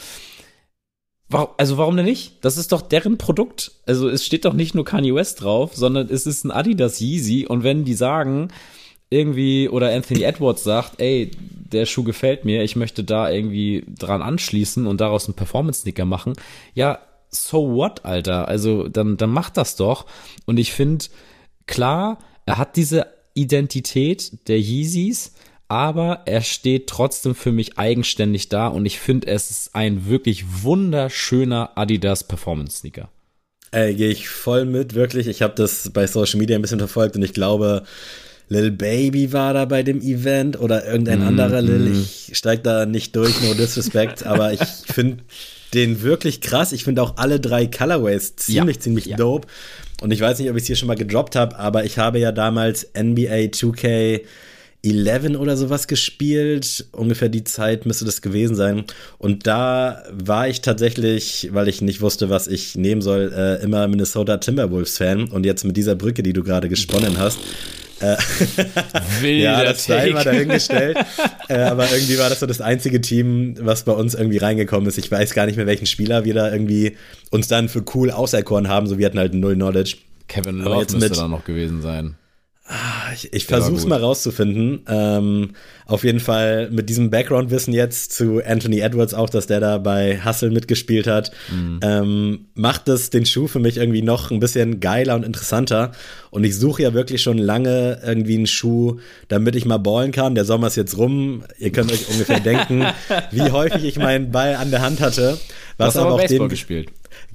Also 1.58 1.78
warum 1.78 1.96
denn 1.96 2.06
nicht? 2.06 2.44
Das 2.44 2.58
ist 2.58 2.74
doch 2.74 2.82
deren 2.82 3.18
Produkt. 3.18 3.72
Also 3.86 4.10
es 4.10 4.26
steht 4.26 4.46
doch 4.46 4.54
nicht 4.54 4.76
nur 4.76 4.86
Kanye 4.86 5.16
West 5.16 5.42
drauf, 5.42 5.76
sondern 5.76 6.10
es 6.10 6.26
ist 6.28 6.44
ein 6.44 6.52
Adidas 6.52 7.00
Yeezy. 7.00 7.46
Und 7.48 7.64
wenn 7.64 7.86
die 7.86 7.94
sagen, 7.94 8.50
irgendwie, 9.10 9.70
oder 9.70 9.94
Anthony 9.94 10.24
Edwards 10.24 10.64
sagt, 10.64 11.00
ey, 11.00 11.32
der 11.38 11.86
Schuh 11.86 12.04
gefällt 12.04 12.46
mir, 12.46 12.64
ich 12.64 12.76
möchte 12.76 13.04
da 13.04 13.30
irgendwie 13.30 13.86
dran 13.98 14.22
anschließen 14.22 14.86
und 14.86 15.02
daraus 15.02 15.26
einen 15.26 15.36
Performance-Sneaker 15.36 16.06
machen, 16.06 16.34
ja, 16.74 17.00
so 17.32 17.74
what, 17.74 18.06
Alter? 18.06 18.48
Also 18.48 18.88
dann, 18.88 19.18
dann 19.18 19.30
macht 19.30 19.58
das 19.58 19.76
doch. 19.76 20.06
Und 20.46 20.58
ich 20.58 20.74
finde, 20.74 21.06
klar, 21.66 22.20
er 22.46 22.58
hat 22.58 22.76
diese 22.76 23.08
Identität 23.34 24.48
der 24.48 24.60
Yeezys, 24.60 25.34
aber 25.68 26.24
er 26.26 26.42
steht 26.42 26.88
trotzdem 26.88 27.34
für 27.34 27.54
mich 27.54 27.78
eigenständig 27.78 28.50
da 28.50 28.68
und 28.68 28.86
ich 28.86 29.00
finde, 29.00 29.28
es 29.28 29.50
ist 29.50 29.74
ein 29.74 30.08
wirklich 30.08 30.64
wunderschöner 30.64 31.72
Adidas 31.76 32.26
Performance 32.28 32.80
Sneaker. 32.80 33.10
Ey, 33.72 33.96
gehe 33.96 34.10
ich 34.10 34.28
voll 34.28 34.66
mit, 34.66 34.96
wirklich. 34.96 35.28
Ich 35.28 35.42
habe 35.42 35.54
das 35.56 35.90
bei 35.92 36.06
Social 36.08 36.40
Media 36.40 36.58
ein 36.58 36.62
bisschen 36.62 36.80
verfolgt 36.80 37.16
und 37.16 37.24
ich 37.24 37.34
glaube, 37.34 37.84
Lil 38.50 38.72
Baby 38.72 39.32
war 39.32 39.54
da 39.54 39.64
bei 39.64 39.82
dem 39.82 40.02
Event 40.02 40.60
oder 40.60 40.86
irgendein 40.86 41.20
mm, 41.20 41.28
anderer 41.28 41.62
Lil. 41.62 41.92
Mm. 41.92 42.02
Ich 42.02 42.32
steig 42.38 42.66
da 42.66 42.86
nicht 42.86 43.16
durch, 43.16 43.42
no 43.42 43.54
disrespect, 43.54 44.26
aber 44.26 44.52
ich 44.52 44.60
finde 44.60 45.24
den 45.74 46.02
wirklich 46.02 46.42
krass. 46.42 46.72
Ich 46.72 46.84
finde 46.84 47.02
auch 47.02 47.18
alle 47.18 47.40
drei 47.40 47.68
Colorways 47.68 48.36
ziemlich, 48.36 48.78
ja, 48.78 48.82
ziemlich 48.82 49.06
ja. 49.06 49.18
dope. 49.18 49.48
Und 50.02 50.12
ich 50.12 50.20
weiß 50.20 50.40
nicht, 50.40 50.50
ob 50.50 50.56
ich 50.56 50.64
es 50.64 50.68
hier 50.68 50.76
schon 50.76 50.88
mal 50.88 50.96
gedroppt 50.96 51.36
habe, 51.36 51.58
aber 51.58 51.86
ich 51.86 51.98
habe 51.98 52.20
ja 52.20 52.32
damals 52.32 52.88
NBA 52.98 53.52
2K 53.52 54.22
11 54.84 55.38
oder 55.38 55.56
sowas 55.58 55.88
gespielt. 55.88 56.88
Ungefähr 56.92 57.30
die 57.30 57.44
Zeit 57.44 57.86
müsste 57.86 58.06
das 58.06 58.22
gewesen 58.22 58.56
sein. 58.56 58.86
Und 59.20 59.46
da 59.46 60.04
war 60.12 60.48
ich 60.48 60.62
tatsächlich, 60.62 61.50
weil 61.52 61.68
ich 61.68 61.82
nicht 61.82 62.02
wusste, 62.02 62.30
was 62.30 62.48
ich 62.48 62.76
nehmen 62.76 63.02
soll, 63.02 63.32
äh, 63.36 63.64
immer 63.64 63.88
Minnesota 63.88 64.38
Timberwolves 64.38 64.98
Fan. 64.98 65.30
Und 65.30 65.46
jetzt 65.46 65.64
mit 65.66 65.78
dieser 65.78 65.96
Brücke, 65.96 66.24
die 66.24 66.34
du 66.34 66.44
gerade 66.44 66.68
gesponnen 66.68 67.20
hast, 67.20 67.40
äh, 68.02 68.18
ja, 69.42 69.64
das 69.64 69.86
sei 69.86 70.12
mal 70.12 70.24
dahingestellt. 70.24 70.98
äh, 71.50 71.60
aber 71.60 71.92
irgendwie 71.92 72.18
war 72.18 72.30
das 72.30 72.40
so 72.40 72.46
das 72.46 72.62
einzige 72.62 73.02
Team, 73.02 73.56
was 73.60 73.84
bei 73.84 73.94
uns 73.94 74.16
irgendwie 74.16 74.38
reingekommen 74.38 74.88
ist. 74.88 74.98
Ich 74.98 75.12
weiß 75.12 75.34
gar 75.34 75.46
nicht 75.46 75.56
mehr, 75.56 75.68
welchen 75.68 75.86
Spieler 75.86 76.26
wir 76.26 76.34
da 76.34 76.52
irgendwie 76.52 76.98
uns 77.30 77.48
dann 77.48 77.70
für 77.70 77.84
cool 77.96 78.12
auserkoren 78.12 78.68
haben. 78.68 78.88
So 78.88 78.98
wir 78.98 79.06
hatten 79.06 79.20
halt 79.20 79.34
null 79.34 79.56
Knowledge. 79.56 79.98
Kevin 80.28 80.60
Love 80.60 80.98
müsste 80.98 81.10
da 81.10 81.28
noch 81.28 81.44
gewesen 81.44 81.82
sein. 81.82 82.16
Ich, 83.14 83.34
ich 83.34 83.46
versuche 83.46 83.76
es 83.76 83.86
mal 83.86 84.00
rauszufinden. 84.00 84.86
Ähm, 84.88 85.50
auf 85.86 86.04
jeden 86.06 86.22
Fall 86.22 86.70
mit 86.72 86.90
diesem 86.90 87.10
Background-Wissen 87.10 87.74
jetzt 87.74 88.14
zu 88.14 88.42
Anthony 88.46 88.80
Edwards 88.80 89.14
auch, 89.14 89.30
dass 89.30 89.48
der 89.48 89.60
da 89.60 89.78
bei 89.78 90.24
Hustle 90.24 90.52
mitgespielt 90.52 91.08
hat, 91.08 91.32
mhm. 91.52 91.80
ähm, 91.82 92.46
macht 92.54 92.88
es 92.88 93.10
den 93.10 93.26
Schuh 93.26 93.48
für 93.48 93.60
mich 93.60 93.78
irgendwie 93.78 94.02
noch 94.02 94.32
ein 94.32 94.40
bisschen 94.40 94.80
geiler 94.80 95.16
und 95.16 95.26
interessanter. 95.26 95.92
Und 96.30 96.46
ich 96.46 96.56
suche 96.56 96.84
ja 96.84 96.94
wirklich 96.94 97.22
schon 97.22 97.38
lange 97.38 98.00
irgendwie 98.06 98.38
einen 98.38 98.48
Schuh, 98.48 99.00
damit 99.28 99.56
ich 99.56 99.66
mal 99.66 99.80
ballen 99.80 100.12
kann. 100.12 100.36
Der 100.36 100.46
Sommer 100.46 100.68
ist 100.68 100.78
jetzt 100.78 100.98
rum. 100.98 101.44
Ihr 101.60 101.72
könnt 101.72 101.92
euch 101.92 102.08
ungefähr 102.10 102.40
denken, 102.40 102.86
wie 103.32 103.52
häufig 103.52 103.84
ich 103.84 103.98
meinen 103.98 104.32
Ball 104.32 104.56
an 104.56 104.72
der 104.72 104.82
Hand 104.82 105.02
hatte. 105.02 105.38
Was 105.78 105.98
aber, 105.98 106.06
aber 106.06 106.16
auch 106.16 106.22
Baseball 106.22 106.48
dem, 106.48 106.50
gespielt. 106.50 106.90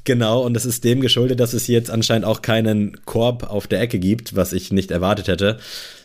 Genau, 0.07 0.43
und 0.43 0.55
das 0.55 0.65
ist 0.65 0.85
dem 0.85 1.01
geschuldet, 1.01 1.41
dass 1.41 1.53
es 1.53 1.67
jetzt 1.67 1.91
anscheinend 1.91 2.27
auch 2.27 2.41
keinen 2.41 3.05
Korb 3.07 3.43
auf 3.51 3.67
der 3.67 3.81
Ecke 3.81 3.99
gibt, 3.99 4.37
was 4.37 4.53
ich 4.53 4.71
nicht 4.71 4.93
erwartet 4.93 5.27
hätte. 5.27 5.59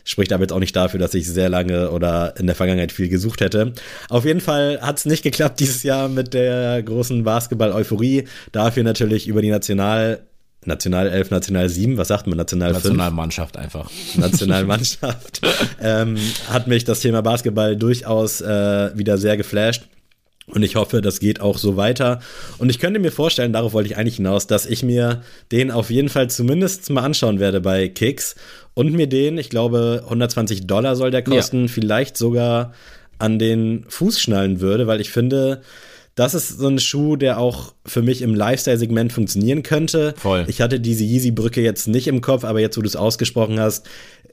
Spricht 0.04 0.32
aber 0.32 0.42
jetzt 0.42 0.52
auch 0.52 0.58
nicht 0.58 0.74
dafür, 0.74 0.98
dass 0.98 1.14
ich 1.14 1.28
sehr 1.28 1.48
lange 1.48 1.92
oder 1.92 2.34
in 2.36 2.46
der 2.46 2.56
Vergangenheit 2.56 2.90
viel 2.90 3.08
gesucht 3.08 3.40
hätte. 3.40 3.74
Auf 4.08 4.24
jeden 4.24 4.40
Fall 4.40 4.80
hat 4.82 4.98
es 4.98 5.04
nicht 5.04 5.22
geklappt 5.22 5.60
dieses 5.60 5.84
Jahr 5.84 6.08
mit 6.08 6.34
der 6.34 6.82
großen 6.82 7.22
Basketball-Euphorie. 7.22 8.24
Dafür 8.50 8.82
natürlich 8.82 9.28
über 9.28 9.40
die 9.40 9.50
National 9.50 10.18
National 10.64 11.08
11, 11.08 11.30
National 11.30 11.68
7, 11.68 11.96
was 11.96 12.08
sagt 12.08 12.26
man, 12.26 12.36
National 12.36 12.72
5? 12.72 12.84
Nationalmannschaft 12.84 13.56
einfach. 13.56 13.90
Nationalmannschaft. 14.16 15.40
ähm, 15.80 16.16
hat 16.48 16.66
mich 16.66 16.84
das 16.84 17.00
Thema 17.00 17.20
Basketball 17.20 17.76
durchaus 17.76 18.40
äh, 18.40 18.90
wieder 18.96 19.18
sehr 19.18 19.36
geflasht. 19.36 19.82
Und 20.52 20.62
ich 20.62 20.76
hoffe, 20.76 21.00
das 21.00 21.18
geht 21.18 21.40
auch 21.40 21.56
so 21.56 21.76
weiter. 21.76 22.20
Und 22.58 22.68
ich 22.68 22.78
könnte 22.78 23.00
mir 23.00 23.10
vorstellen, 23.10 23.52
darauf 23.52 23.72
wollte 23.72 23.88
ich 23.88 23.96
eigentlich 23.96 24.16
hinaus, 24.16 24.46
dass 24.46 24.66
ich 24.66 24.82
mir 24.82 25.22
den 25.50 25.70
auf 25.70 25.90
jeden 25.90 26.10
Fall 26.10 26.28
zumindest 26.28 26.90
mal 26.90 27.02
anschauen 27.02 27.40
werde 27.40 27.60
bei 27.60 27.88
Kicks 27.88 28.34
und 28.74 28.92
mir 28.92 29.06
den, 29.06 29.38
ich 29.38 29.48
glaube, 29.48 30.02
120 30.04 30.66
Dollar 30.66 30.94
soll 30.94 31.10
der 31.10 31.22
kosten, 31.22 31.62
ja. 31.62 31.68
vielleicht 31.68 32.16
sogar 32.16 32.72
an 33.18 33.38
den 33.38 33.84
Fuß 33.88 34.20
schnallen 34.20 34.60
würde, 34.60 34.86
weil 34.86 35.00
ich 35.00 35.10
finde, 35.10 35.62
das 36.14 36.34
ist 36.34 36.58
so 36.58 36.68
ein 36.68 36.78
Schuh, 36.78 37.16
der 37.16 37.38
auch 37.38 37.72
für 37.86 38.02
mich 38.02 38.20
im 38.20 38.34
Lifestyle-Segment 38.34 39.12
funktionieren 39.12 39.62
könnte. 39.62 40.14
Voll. 40.18 40.44
Ich 40.48 40.60
hatte 40.60 40.80
diese 40.80 41.04
Yeezy-Brücke 41.04 41.62
jetzt 41.62 41.88
nicht 41.88 42.08
im 42.08 42.20
Kopf, 42.20 42.44
aber 42.44 42.60
jetzt, 42.60 42.76
wo 42.76 42.82
du 42.82 42.88
es 42.88 42.96
ausgesprochen 42.96 43.58
hast, 43.58 43.88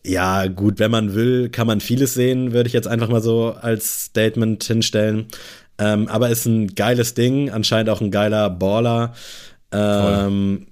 ja, 0.05 0.47
gut, 0.47 0.79
wenn 0.79 0.91
man 0.91 1.13
will, 1.13 1.49
kann 1.49 1.67
man 1.67 1.81
vieles 1.81 2.13
sehen, 2.13 2.53
würde 2.53 2.67
ich 2.67 2.73
jetzt 2.73 2.87
einfach 2.87 3.09
mal 3.09 3.21
so 3.21 3.53
als 3.53 4.05
Statement 4.05 4.63
hinstellen. 4.63 5.27
Ähm, 5.79 6.07
aber 6.09 6.29
ist 6.29 6.45
ein 6.45 6.75
geiles 6.75 7.13
Ding, 7.13 7.49
anscheinend 7.49 7.89
auch 7.89 8.01
ein 8.01 8.11
geiler 8.11 8.49
Baller. 8.49 9.13
Ähm, 9.71 10.67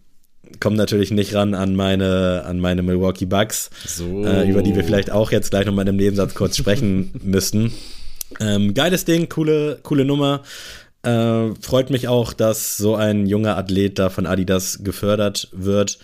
kommt 0.59 0.77
natürlich 0.77 1.11
nicht 1.11 1.33
ran 1.33 1.53
an 1.53 1.75
meine, 1.75 2.43
an 2.45 2.59
meine 2.59 2.81
Milwaukee 2.81 3.25
Bucks, 3.25 3.69
so. 3.85 4.25
äh, 4.25 4.49
über 4.49 4.61
die 4.61 4.75
wir 4.75 4.83
vielleicht 4.83 5.11
auch 5.11 5.31
jetzt 5.31 5.51
gleich 5.51 5.65
noch 5.65 5.73
mal 5.73 5.83
in 5.83 5.89
einem 5.89 5.97
Nebensatz 5.97 6.33
kurz 6.35 6.57
sprechen 6.57 7.11
müssten. 7.23 7.71
Ähm, 8.39 8.73
geiles 8.73 9.05
Ding, 9.05 9.29
coole, 9.29 9.79
coole 9.83 10.03
Nummer. 10.03 10.41
Äh, 11.03 11.53
freut 11.61 11.89
mich 11.89 12.07
auch, 12.07 12.33
dass 12.33 12.75
so 12.77 12.95
ein 12.95 13.27
junger 13.27 13.57
Athlet 13.57 13.99
da 13.99 14.09
von 14.09 14.25
Adidas 14.25 14.83
gefördert 14.83 15.47
wird. 15.53 15.99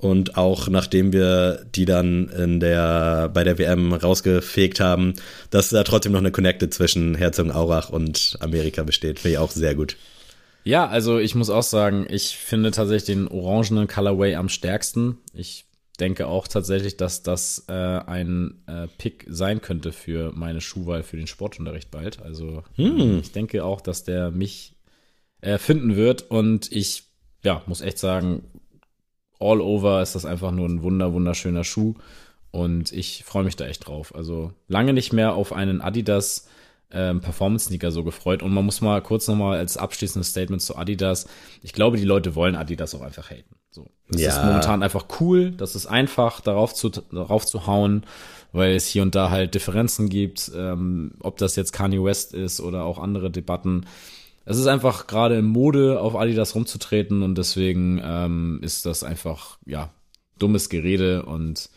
Und 0.00 0.36
auch 0.36 0.68
nachdem 0.68 1.12
wir 1.12 1.64
die 1.74 1.84
dann 1.84 2.28
in 2.30 2.58
der, 2.58 3.30
bei 3.32 3.44
der 3.44 3.58
WM 3.58 3.92
rausgefegt 3.92 4.80
haben, 4.80 5.14
dass 5.50 5.68
da 5.68 5.84
trotzdem 5.84 6.12
noch 6.12 6.20
eine 6.20 6.32
Connecte 6.32 6.70
zwischen 6.70 7.14
Herzogenaurach 7.14 7.90
und 7.90 8.38
Amerika 8.40 8.82
besteht. 8.82 9.20
Finde 9.20 9.32
ich 9.32 9.38
auch 9.38 9.50
sehr 9.50 9.74
gut. 9.74 9.96
Ja, 10.64 10.86
also 10.86 11.18
ich 11.18 11.34
muss 11.34 11.50
auch 11.50 11.62
sagen, 11.62 12.06
ich 12.08 12.36
finde 12.36 12.70
tatsächlich 12.70 13.16
den 13.16 13.28
orangenen 13.28 13.88
Colorway 13.88 14.34
am 14.36 14.48
stärksten. 14.48 15.18
Ich 15.34 15.66
denke 15.98 16.26
auch 16.26 16.48
tatsächlich, 16.48 16.96
dass 16.96 17.22
das 17.22 17.66
äh, 17.68 17.72
ein 17.72 18.62
äh, 18.66 18.86
Pick 18.98 19.26
sein 19.28 19.60
könnte 19.60 19.92
für 19.92 20.32
meine 20.34 20.60
Schuhwahl 20.60 21.02
für 21.02 21.16
den 21.16 21.26
Sportunterricht 21.26 21.90
bald. 21.90 22.22
Also 22.22 22.62
hm. 22.76 23.20
ich 23.20 23.32
denke 23.32 23.64
auch, 23.64 23.80
dass 23.80 24.04
der 24.04 24.30
mich 24.30 24.74
äh, 25.42 25.58
finden 25.58 25.96
wird 25.96 26.30
und 26.30 26.72
ich 26.72 27.04
ja, 27.42 27.62
muss 27.66 27.80
echt 27.80 27.98
sagen, 27.98 28.42
all 29.40 29.60
over 29.60 30.02
ist 30.02 30.14
das 30.14 30.24
einfach 30.24 30.52
nur 30.52 30.68
ein 30.68 30.82
wunder, 30.82 31.12
wunderschöner 31.12 31.64
Schuh. 31.64 31.94
Und 32.52 32.92
ich 32.92 33.24
freue 33.24 33.44
mich 33.44 33.56
da 33.56 33.66
echt 33.66 33.86
drauf. 33.86 34.14
Also 34.14 34.52
lange 34.68 34.92
nicht 34.92 35.12
mehr 35.12 35.34
auf 35.34 35.52
einen 35.52 35.80
Adidas 35.80 36.48
ähm, 36.92 37.20
Performance-Sneaker 37.20 37.92
so 37.92 38.04
gefreut. 38.04 38.42
Und 38.42 38.52
man 38.52 38.64
muss 38.64 38.80
mal 38.80 39.00
kurz 39.00 39.28
nochmal 39.28 39.58
als 39.58 39.76
abschließendes 39.76 40.30
Statement 40.30 40.62
zu 40.62 40.76
Adidas. 40.76 41.28
Ich 41.62 41.72
glaube, 41.72 41.96
die 41.96 42.04
Leute 42.04 42.34
wollen 42.34 42.56
Adidas 42.56 42.94
auch 42.94 43.02
einfach 43.02 43.30
haten. 43.30 43.54
So. 43.70 43.88
Das 44.08 44.20
ja. 44.20 44.30
ist 44.30 44.44
momentan 44.44 44.82
einfach 44.82 45.06
cool. 45.20 45.52
Das 45.52 45.76
ist 45.76 45.86
einfach, 45.86 46.40
darauf 46.40 46.74
zu, 46.74 46.88
darauf 46.88 47.46
zu 47.46 47.66
hauen, 47.66 48.04
weil 48.52 48.74
es 48.74 48.86
hier 48.86 49.02
und 49.02 49.14
da 49.14 49.30
halt 49.30 49.54
Differenzen 49.54 50.08
gibt. 50.08 50.50
Ähm, 50.54 51.12
ob 51.20 51.38
das 51.38 51.54
jetzt 51.54 51.72
Kanye 51.72 52.02
West 52.02 52.34
ist 52.34 52.60
oder 52.60 52.84
auch 52.84 52.98
andere 52.98 53.30
Debatten 53.30 53.86
es 54.44 54.58
ist 54.58 54.66
einfach 54.66 55.06
gerade 55.06 55.38
in 55.38 55.44
Mode, 55.44 56.00
auf 56.00 56.16
Adidas 56.16 56.54
rumzutreten 56.54 57.22
und 57.22 57.36
deswegen 57.36 58.00
ähm, 58.02 58.60
ist 58.62 58.86
das 58.86 59.04
einfach, 59.04 59.58
ja, 59.66 59.90
dummes 60.38 60.68
Gerede 60.68 61.24
und 61.24 61.70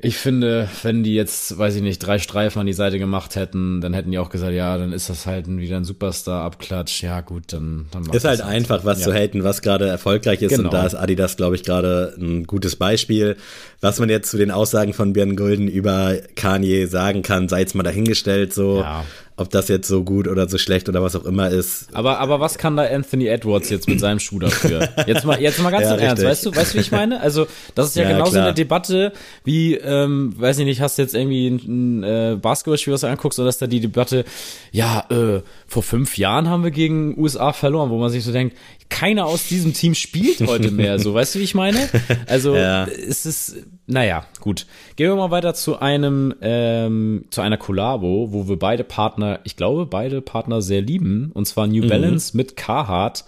ich 0.00 0.16
finde, 0.16 0.68
wenn 0.84 1.02
die 1.02 1.14
jetzt, 1.14 1.58
weiß 1.58 1.74
ich 1.74 1.82
nicht, 1.82 1.98
drei 1.98 2.20
Streifen 2.20 2.60
an 2.60 2.66
die 2.66 2.72
Seite 2.72 3.00
gemacht 3.00 3.34
hätten, 3.34 3.80
dann 3.80 3.94
hätten 3.94 4.12
die 4.12 4.20
auch 4.20 4.30
gesagt, 4.30 4.52
ja, 4.52 4.78
dann 4.78 4.92
ist 4.92 5.10
das 5.10 5.26
halt 5.26 5.48
wieder 5.48 5.76
ein 5.76 5.84
Superstar-Abklatsch. 5.84 7.02
Ja, 7.02 7.20
gut, 7.20 7.52
dann, 7.52 7.86
dann 7.90 8.04
Ist 8.04 8.24
halt, 8.24 8.40
halt 8.40 8.42
einfach, 8.42 8.84
was 8.84 9.00
ja. 9.00 9.06
zu 9.06 9.12
haten, 9.12 9.42
was 9.42 9.60
gerade 9.60 9.88
erfolgreich 9.88 10.40
ist. 10.40 10.50
Genau. 10.50 10.68
Und 10.68 10.72
da 10.72 10.86
ist 10.86 10.94
Adidas, 10.94 11.36
glaube 11.36 11.56
ich, 11.56 11.64
gerade 11.64 12.14
ein 12.16 12.44
gutes 12.44 12.76
Beispiel. 12.76 13.36
Was 13.80 13.98
man 13.98 14.08
jetzt 14.08 14.30
zu 14.30 14.36
den 14.36 14.52
Aussagen 14.52 14.92
von 14.92 15.14
Björn 15.14 15.34
Gulden 15.34 15.66
über 15.66 16.14
Kanye 16.36 16.86
sagen 16.86 17.22
kann, 17.22 17.48
sei 17.48 17.60
jetzt 17.60 17.74
mal 17.74 17.82
dahingestellt, 17.82 18.54
so. 18.54 18.80
Ja 18.82 19.04
ob 19.38 19.50
das 19.50 19.68
jetzt 19.68 19.86
so 19.86 20.02
gut 20.02 20.26
oder 20.26 20.48
so 20.48 20.58
schlecht 20.58 20.88
oder 20.88 21.00
was 21.00 21.14
auch 21.14 21.24
immer 21.24 21.48
ist. 21.48 21.86
Aber, 21.92 22.18
aber 22.18 22.40
was 22.40 22.58
kann 22.58 22.76
da 22.76 22.82
Anthony 22.82 23.28
Edwards 23.28 23.70
jetzt 23.70 23.88
mit 23.88 24.00
seinem 24.00 24.18
Schuh 24.18 24.40
dafür? 24.40 24.88
Jetzt 25.06 25.24
mal, 25.24 25.40
jetzt 25.40 25.62
mal 25.62 25.70
ganz 25.70 25.84
ja, 25.88 25.94
im 25.94 26.00
Ernst, 26.00 26.24
weißt 26.24 26.46
du, 26.46 26.56
weißt 26.56 26.74
du, 26.74 26.78
wie 26.78 26.80
ich 26.80 26.90
meine? 26.90 27.20
Also, 27.20 27.46
das 27.76 27.90
ist 27.90 27.96
ja, 27.96 28.02
ja 28.08 28.10
genauso 28.10 28.32
klar. 28.32 28.46
eine 28.46 28.54
Debatte 28.54 29.12
wie, 29.44 29.74
ähm, 29.76 30.34
weiß 30.36 30.58
ich 30.58 30.64
nicht, 30.64 30.80
hast 30.80 30.98
du 30.98 31.02
jetzt 31.02 31.14
irgendwie 31.14 31.46
ein, 31.46 32.00
ein 32.00 32.02
äh, 32.02 32.36
Basketballspiel, 32.36 32.92
was 32.92 33.02
du 33.02 33.06
anguckst, 33.06 33.38
oder 33.38 33.48
ist 33.48 33.62
da 33.62 33.68
die 33.68 33.80
Debatte, 33.80 34.24
ja, 34.72 35.04
äh, 35.08 35.40
vor 35.68 35.82
fünf 35.82 36.16
Jahren 36.16 36.48
haben 36.48 36.64
wir 36.64 36.70
gegen 36.70 37.16
USA 37.18 37.52
verloren, 37.52 37.90
wo 37.90 37.98
man 37.98 38.10
sich 38.10 38.24
so 38.24 38.32
denkt, 38.32 38.56
keiner 38.88 39.26
aus 39.26 39.48
diesem 39.48 39.74
Team 39.74 39.94
spielt 39.94 40.40
heute 40.46 40.70
mehr, 40.70 40.98
so, 40.98 41.12
weißt 41.12 41.34
du, 41.34 41.40
wie 41.40 41.44
ich 41.44 41.54
meine? 41.54 41.90
Also, 42.26 42.56
ja. 42.56 42.86
es 42.86 43.26
ist, 43.26 43.56
naja, 43.86 44.24
gut. 44.40 44.64
Gehen 44.96 45.10
wir 45.10 45.16
mal 45.16 45.30
weiter 45.30 45.52
zu 45.52 45.78
einem, 45.78 46.34
ähm, 46.40 47.26
zu 47.28 47.42
einer 47.42 47.58
Collabo, 47.58 48.32
wo 48.32 48.48
wir 48.48 48.58
beide 48.58 48.82
Partner, 48.82 49.40
ich 49.44 49.56
glaube, 49.56 49.84
beide 49.84 50.22
Partner 50.22 50.62
sehr 50.62 50.80
lieben, 50.80 51.32
und 51.34 51.46
zwar 51.46 51.66
New 51.66 51.84
mhm. 51.84 51.88
Balance 51.88 52.34
mit 52.34 52.56
Carhartt 52.56 53.26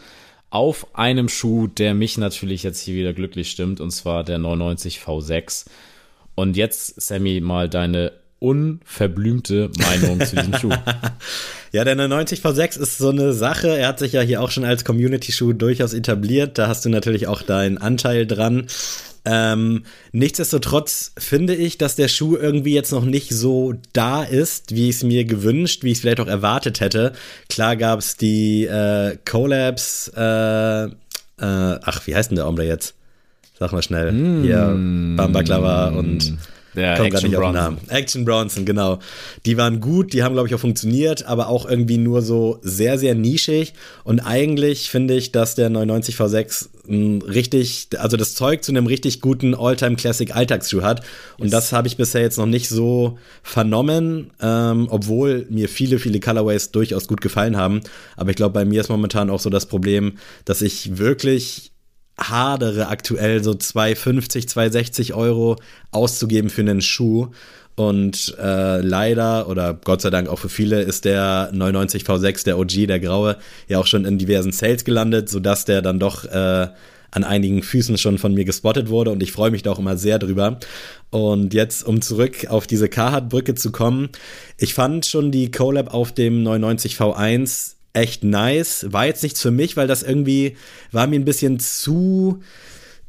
auf 0.49 0.97
einem 0.97 1.29
Schuh, 1.29 1.67
der 1.67 1.93
mich 1.93 2.17
natürlich 2.17 2.63
jetzt 2.63 2.81
hier 2.81 2.95
wieder 2.95 3.13
glücklich 3.13 3.51
stimmt, 3.51 3.81
und 3.81 3.91
zwar 3.91 4.25
der 4.25 4.39
99 4.39 4.99
V6. 4.99 5.67
Und 6.35 6.57
jetzt, 6.57 6.99
Sammy, 6.99 7.43
mal 7.43 7.69
deine 7.69 8.13
unverblümte 8.41 9.71
Meinung 9.79 10.21
zu 10.21 10.37
diesem 10.37 10.55
Schuh. 10.59 10.73
Ja, 11.73 11.85
der 11.85 11.95
90 11.95 12.41
V6 12.41 12.81
ist 12.81 12.99
so 12.99 13.11
eine 13.11 13.33
Sache. 13.33 13.69
Er 13.69 13.87
hat 13.87 14.01
sich 14.01 14.13
ja 14.13 14.23
hier 14.23 14.43
auch 14.43 14.51
schon 14.51 14.65
als 14.65 14.85
Community-Schuh 14.85 15.53
durchaus 15.53 15.95
etabliert. 15.95 16.59
Da 16.59 16.67
hast 16.67 16.85
du 16.85 16.89
natürlich 16.89 17.29
auch 17.29 17.43
deinen 17.43 17.79
Anteil 17.79 18.27
dran. 18.27 18.67
Ähm, 19.25 19.85
nichtsdestotrotz 20.11 21.13
finde 21.17 21.55
ich, 21.55 21.79
dass 21.79 21.95
der 21.95 22.09
Schuh 22.09 22.37
irgendwie 22.37 22.75
jetzt 22.75 22.91
noch 22.91 23.05
nicht 23.05 23.31
so 23.31 23.75
da 23.93 24.25
ist, 24.25 24.75
wie 24.75 24.89
ich 24.89 24.97
es 24.97 25.03
mir 25.05 25.25
gewünscht, 25.25 25.85
wie 25.85 25.93
ich 25.93 25.99
es 25.99 26.01
vielleicht 26.01 26.21
auch 26.21 26.27
erwartet 26.27 26.81
hätte. 26.81 27.13
Klar 27.49 27.77
gab 27.77 28.01
es 28.01 28.17
die 28.17 28.65
äh, 28.65 29.17
Collabs, 29.25 30.11
äh, 30.17 30.85
äh, 30.85 30.89
ach, 31.39 32.07
wie 32.07 32.17
heißt 32.17 32.31
denn 32.31 32.37
der 32.37 32.49
Ombre 32.49 32.67
jetzt? 32.67 32.95
Sag 33.59 33.73
mal 33.73 33.83
schnell. 33.83 34.11
Mm. 34.11 34.43
Hier, 34.43 34.75
Bambaklava 35.17 35.91
und 35.91 36.39
der 36.75 36.97
Komm 36.97 37.07
Action 37.07 37.31
Bronson. 37.31 37.55
Namen. 37.55 37.79
Action 37.89 38.25
Bronson, 38.25 38.65
genau. 38.65 38.99
Die 39.47 39.57
waren 39.57 39.81
gut, 39.81 40.13
die 40.13 40.23
haben, 40.23 40.35
glaube 40.35 40.49
ich, 40.49 40.55
auch 40.55 40.61
funktioniert, 40.61 41.27
aber 41.27 41.49
auch 41.49 41.69
irgendwie 41.69 41.99
nur 41.99 42.23
so 42.23 42.59
sehr, 42.63 42.99
sehr 42.99 43.15
nischig. 43.15 43.75
Und 44.05 44.21
eigentlich 44.21 44.91
finde 44.91 45.15
ich, 45.15 45.33
dass 45.33 45.55
der 45.55 45.71
990 45.71 46.17
V6 46.17 46.69
ein 46.89 47.23
richtig, 47.23 47.89
also 47.99 48.17
das 48.17 48.35
Zeug 48.35 48.65
zu 48.65 48.73
einem 48.73 48.87
richtig 48.87 49.21
guten 49.21 49.55
Alltime 49.55 49.97
classic 49.97 50.35
Alltagsschuh 50.35 50.83
hat. 50.83 51.05
Und 51.39 51.47
yes. 51.47 51.53
das 51.53 51.73
habe 51.73 51.89
ich 51.89 51.97
bisher 51.97 52.21
jetzt 52.21 52.39
noch 52.39 52.47
nicht 52.47 52.69
so 52.69 53.19
vernommen, 53.43 54.31
ähm, 54.41 54.89
obwohl 54.91 55.47
mir 55.51 55.69
viele, 55.69 55.99
viele 55.99 56.21
Colorways 56.21 56.71
durchaus 56.73 57.07
gut 57.07 57.21
gefallen 57.21 57.57
haben. 57.57 57.81
Aber 58.17 58.31
ich 58.31 58.37
glaube, 58.37 58.55
bei 58.55 58.65
mir 58.65 58.81
ist 58.81 58.89
momentan 58.89 59.31
auch 59.31 59.41
so 59.41 59.51
das 59.51 59.67
Problem, 59.67 60.19
dass 60.45 60.63
ich 60.63 60.99
wirklich 60.99 61.73
hadere 62.21 62.89
aktuell 62.89 63.43
so 63.43 63.53
2,50, 63.53 64.49
2,60 64.49 65.15
Euro 65.15 65.57
auszugeben 65.91 66.51
für 66.51 66.61
einen 66.61 66.81
Schuh. 66.81 67.29
Und 67.77 68.37
äh, 68.39 68.81
leider 68.81 69.49
oder 69.49 69.73
Gott 69.73 70.03
sei 70.03 70.11
Dank 70.11 70.29
auch 70.29 70.39
für 70.39 70.51
viele 70.51 70.83
ist 70.83 71.07
der 71.07 71.51
99 71.53 72.03
V6, 72.03 72.45
der 72.45 72.59
OG, 72.59 72.87
der 72.87 73.01
graue, 73.01 73.39
ja 73.69 73.79
auch 73.79 73.87
schon 73.87 74.05
in 74.05 74.19
diversen 74.19 74.53
Sales 74.53 74.85
gelandet, 74.85 75.31
sodass 75.31 75.65
der 75.65 75.81
dann 75.81 75.99
doch 75.99 76.25
äh, 76.25 76.69
an 77.11 77.25
einigen 77.25 77.63
Füßen 77.63 77.97
schon 77.99 78.19
von 78.19 78.35
mir 78.35 78.45
gespottet 78.45 78.89
wurde 78.89 79.11
und 79.11 79.23
ich 79.23 79.33
freue 79.33 79.51
mich 79.51 79.63
da 79.63 79.73
auch 79.73 79.79
immer 79.79 79.97
sehr 79.97 80.19
drüber. 80.19 80.59
Und 81.11 81.55
jetzt, 81.55 81.83
um 81.83 82.03
zurück 82.03 82.47
auf 82.49 82.67
diese 82.67 82.89
Carhartt-Brücke 82.89 83.55
zu 83.55 83.73
kommen, 83.73 84.11
ich 84.59 84.75
fand 84.75 85.07
schon 85.07 85.33
die 85.33 85.51
Collab 85.51 85.93
auf 85.93 86.13
dem 86.13 86.43
99 86.43 86.97
V1 86.97 87.77
echt 87.93 88.25
nice. 88.25 88.87
War 88.91 89.07
jetzt 89.07 89.23
nichts 89.23 89.41
für 89.41 89.51
mich, 89.51 89.77
weil 89.77 89.87
das 89.87 90.03
irgendwie 90.03 90.57
war 90.93 91.07
mir 91.07 91.19
ein 91.19 91.25
bisschen 91.25 91.59
zu, 91.61 92.41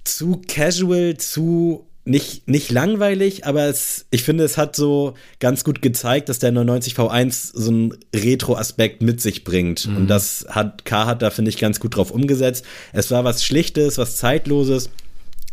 zu 0.03 0.41
casual, 0.47 1.17
zu 1.17 1.87
nicht, 2.03 2.47
nicht 2.47 2.71
langweilig, 2.71 3.45
aber 3.45 3.65
es, 3.65 4.07
ich 4.09 4.23
finde, 4.23 4.43
es 4.43 4.57
hat 4.57 4.75
so 4.75 5.13
ganz 5.39 5.63
gut 5.63 5.83
gezeigt, 5.83 6.29
dass 6.29 6.39
der 6.39 6.51
99 6.51 6.95
V1 6.95 7.51
so 7.53 7.69
einen 7.69 7.97
Retro-Aspekt 8.13 9.03
mit 9.03 9.21
sich 9.21 9.43
bringt. 9.43 9.87
Mhm. 9.87 9.97
Und 9.97 10.07
das 10.07 10.45
hat 10.49 10.83
K 10.83 11.05
hat 11.05 11.21
da, 11.21 11.29
finde 11.29 11.49
ich, 11.49 11.57
ganz 11.57 11.79
gut 11.79 11.95
drauf 11.95 12.09
umgesetzt. 12.09 12.65
Es 12.91 13.11
war 13.11 13.23
was 13.23 13.43
Schlichtes, 13.43 13.99
was 13.99 14.17
Zeitloses. 14.17 14.89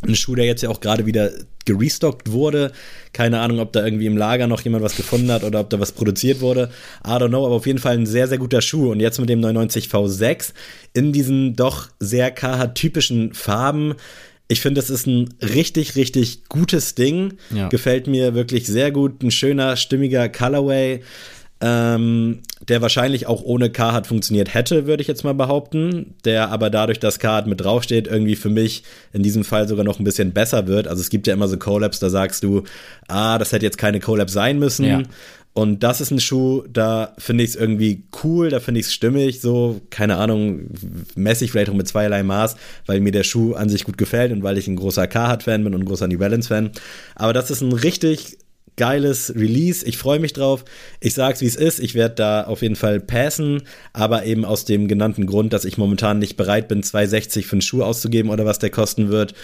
Ein 0.01 0.15
Schuh, 0.15 0.35
der 0.35 0.45
jetzt 0.45 0.63
ja 0.63 0.69
auch 0.69 0.81
gerade 0.81 1.07
wieder 1.07 1.31
gerestockt 1.65 2.31
wurde. 2.31 2.73
Keine 3.13 3.41
Ahnung, 3.41 3.59
ob 3.59 3.73
da 3.73 3.85
irgendwie 3.85 4.07
im 4.07 4.17
Lager 4.17 4.47
noch 4.47 4.61
jemand 4.61 4.85
was 4.85 4.97
gefunden 4.97 5.31
hat 5.31 5.45
oder 5.45 5.61
ob 5.61 5.71
da 5.71 5.81
was 5.81 5.93
produziert 5.93 6.41
wurde. 6.41 6.71
I 7.05 7.11
don't 7.11 7.29
know, 7.29 7.45
aber 7.45 7.57
auf 7.57 7.67
jeden 7.67 7.79
Fall 7.79 7.99
ein 7.99 8.07
sehr, 8.07 8.29
sehr 8.29 8.39
guter 8.39 8.63
Schuh. 8.63 8.93
Und 8.93 9.01
jetzt 9.01 9.19
mit 9.19 9.29
dem 9.29 9.41
99 9.41 9.87
V6 9.87 10.53
in 10.95 11.13
diesen 11.13 11.57
doch 11.57 11.89
sehr 11.99 12.31
KH-typischen 12.31 13.35
Farben 13.35 13.95
ich 14.51 14.63
finde, 14.63 14.81
das 14.81 14.89
ist 14.89 15.07
ein 15.07 15.35
richtig, 15.43 15.95
richtig 15.95 16.47
gutes 16.49 16.95
Ding. 16.95 17.35
Ja. 17.55 17.69
Gefällt 17.69 18.07
mir 18.07 18.35
wirklich 18.35 18.67
sehr 18.67 18.91
gut. 18.91 19.23
Ein 19.23 19.31
schöner, 19.31 19.77
stimmiger 19.77 20.31
Colorway, 20.31 21.03
ähm, 21.61 22.41
der 22.69 22.83
wahrscheinlich 22.83 23.27
auch 23.27 23.43
ohne 23.43 23.71
Carhartt 23.71 24.07
funktioniert 24.07 24.55
hätte, 24.55 24.87
würde 24.87 25.01
ich 25.01 25.09
jetzt 25.09 25.25
mal 25.25 25.35
behaupten. 25.35 26.15
Der 26.25 26.51
aber 26.51 26.71
dadurch, 26.71 27.01
dass 27.01 27.19
Carhartt 27.19 27.47
mit 27.47 27.61
draufsteht, 27.61 28.07
irgendwie 28.07 28.37
für 28.37 28.51
mich 28.51 28.85
in 29.13 29.23
diesem 29.23 29.45
Fall 29.45 29.67
sogar 29.67 29.85
noch 29.85 29.99
ein 29.99 30.05
bisschen 30.05 30.33
besser 30.33 30.67
wird. 30.67 30.87
Also 30.87 31.01
es 31.01 31.11
gibt 31.11 31.27
ja 31.27 31.35
immer 31.35 31.49
so 31.49 31.57
Collabs, 31.57 31.99
da 31.99 32.11
sagst 32.11 32.45
du, 32.45 32.63
ah, 33.09 33.39
das 33.39 33.53
hätte 33.53 33.65
jetzt 33.65 33.79
keine 33.79 34.01
Collab 34.01 34.31
sein 34.31 34.59
müssen. 34.59 34.85
Ja. 34.85 35.03
Und 35.59 35.83
das 35.83 36.01
ist 36.01 36.13
ein 36.13 36.21
Schuh, 36.21 36.63
da 36.73 37.15
finde 37.19 37.43
ich 37.43 37.51
es 37.51 37.57
irgendwie 37.57 38.05
cool, 38.23 38.49
da 38.49 38.61
finde 38.61 38.79
ich 38.79 38.87
es 38.87 38.95
stimmig, 38.95 39.41
so, 39.41 39.81
keine 39.91 40.17
Ahnung, 40.19 40.71
messe 41.17 41.45
ich 41.45 41.51
vielleicht 41.51 41.69
auch 41.69 41.75
mit 41.75 41.89
zweierlei 41.89 42.23
Maß, 42.23 42.55
weil 42.87 43.01
mir 43.01 43.11
der 43.11 43.25
Schuh 43.25 43.55
an 43.55 43.69
sich 43.69 43.83
gut 43.83 43.99
gefällt 43.99 44.31
und 44.31 44.45
weil 44.45 44.57
ich 44.57 44.69
ein 44.69 44.77
großer 44.77 45.09
Carhartt-Fan 45.09 45.65
bin 45.65 45.75
und 45.75 45.81
ein 45.81 45.87
großer 45.87 46.07
New 46.07 46.19
Balance-Fan. 46.19 46.71
Aber 47.17 47.33
das 47.33 47.51
ist 47.51 47.61
ein 47.61 47.73
richtig 47.73 48.38
geiles 48.79 49.35
Release. 49.37 49.85
Ich 49.85 49.99
freue 49.99 50.19
mich 50.19 50.33
drauf. 50.33 50.65
Ich 51.01 51.13
sag's 51.13 51.43
wie 51.43 51.47
es 51.47 51.57
ist. 51.57 51.81
Ich 51.81 51.95
werde 51.95 52.15
da 52.15 52.45
auf 52.45 52.63
jeden 52.63 52.77
Fall 52.77 53.01
passen, 53.01 53.63
aber 53.93 54.25
eben 54.25 54.47
aus 54.47 54.65
dem 54.65 54.89
genannten 54.89 55.27
Grund, 55.27 55.53
dass 55.53 55.67
ich 55.67 55.77
momentan 55.77 56.19
nicht 56.19 56.39
bereit 56.39 56.69
bin, 56.69 56.83
2,60 56.83 57.45
für 57.45 57.53
einen 57.53 57.61
Schuh 57.61 57.83
auszugeben 57.83 58.31
oder 58.31 58.47
was 58.47 58.59
der 58.59 58.71
kosten 58.71 59.11
wird. 59.11 59.35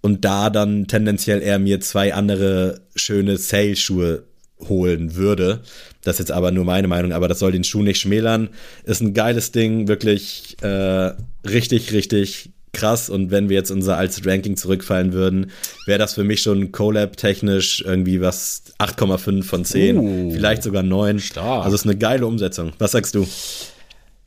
Und 0.00 0.24
da 0.24 0.48
dann 0.48 0.86
tendenziell 0.86 1.42
eher 1.42 1.58
mir 1.58 1.80
zwei 1.80 2.14
andere 2.14 2.80
schöne 2.94 3.36
Sale-Schuhe 3.36 4.22
holen 4.68 5.16
würde. 5.16 5.60
Das 6.02 6.14
ist 6.14 6.20
jetzt 6.20 6.32
aber 6.32 6.50
nur 6.50 6.64
meine 6.64 6.88
Meinung, 6.88 7.12
aber 7.12 7.28
das 7.28 7.40
soll 7.40 7.52
den 7.52 7.64
Schuh 7.64 7.82
nicht 7.82 8.00
schmälern. 8.00 8.48
Ist 8.84 9.02
ein 9.02 9.12
geiles 9.12 9.52
Ding, 9.52 9.88
wirklich 9.88 10.56
äh, 10.62 11.12
richtig, 11.44 11.92
richtig 11.92 12.50
krass. 12.76 13.10
Und 13.10 13.30
wenn 13.30 13.48
wir 13.48 13.56
jetzt 13.56 13.70
unser 13.70 13.96
altes 13.96 14.24
Ranking 14.24 14.56
zurückfallen 14.56 15.12
würden, 15.12 15.50
wäre 15.86 15.98
das 15.98 16.14
für 16.14 16.24
mich 16.24 16.42
schon 16.42 16.70
Collab-technisch 16.70 17.82
irgendwie 17.84 18.20
was 18.20 18.62
8,5 18.78 19.42
von 19.42 19.64
10, 19.64 19.98
uh, 19.98 20.30
vielleicht 20.32 20.62
sogar 20.62 20.82
9. 20.82 21.18
Stark. 21.18 21.64
Also 21.64 21.74
ist 21.74 21.84
eine 21.84 21.96
geile 21.96 22.26
Umsetzung. 22.26 22.72
Was 22.78 22.92
sagst 22.92 23.14
du? 23.14 23.26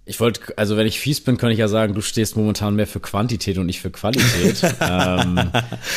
Ich 0.05 0.19
wollte, 0.19 0.57
also 0.57 0.75
wenn 0.75 0.87
ich 0.87 0.99
fies 0.99 1.21
bin, 1.21 1.37
kann 1.37 1.51
ich 1.51 1.59
ja 1.59 1.67
sagen, 1.67 1.93
du 1.93 2.01
stehst 2.01 2.35
momentan 2.35 2.75
mehr 2.75 2.87
für 2.87 2.99
Quantität 2.99 3.59
und 3.59 3.67
nicht 3.67 3.79
für 3.79 3.91
Qualität. 3.91 4.63
ähm, 4.81 5.39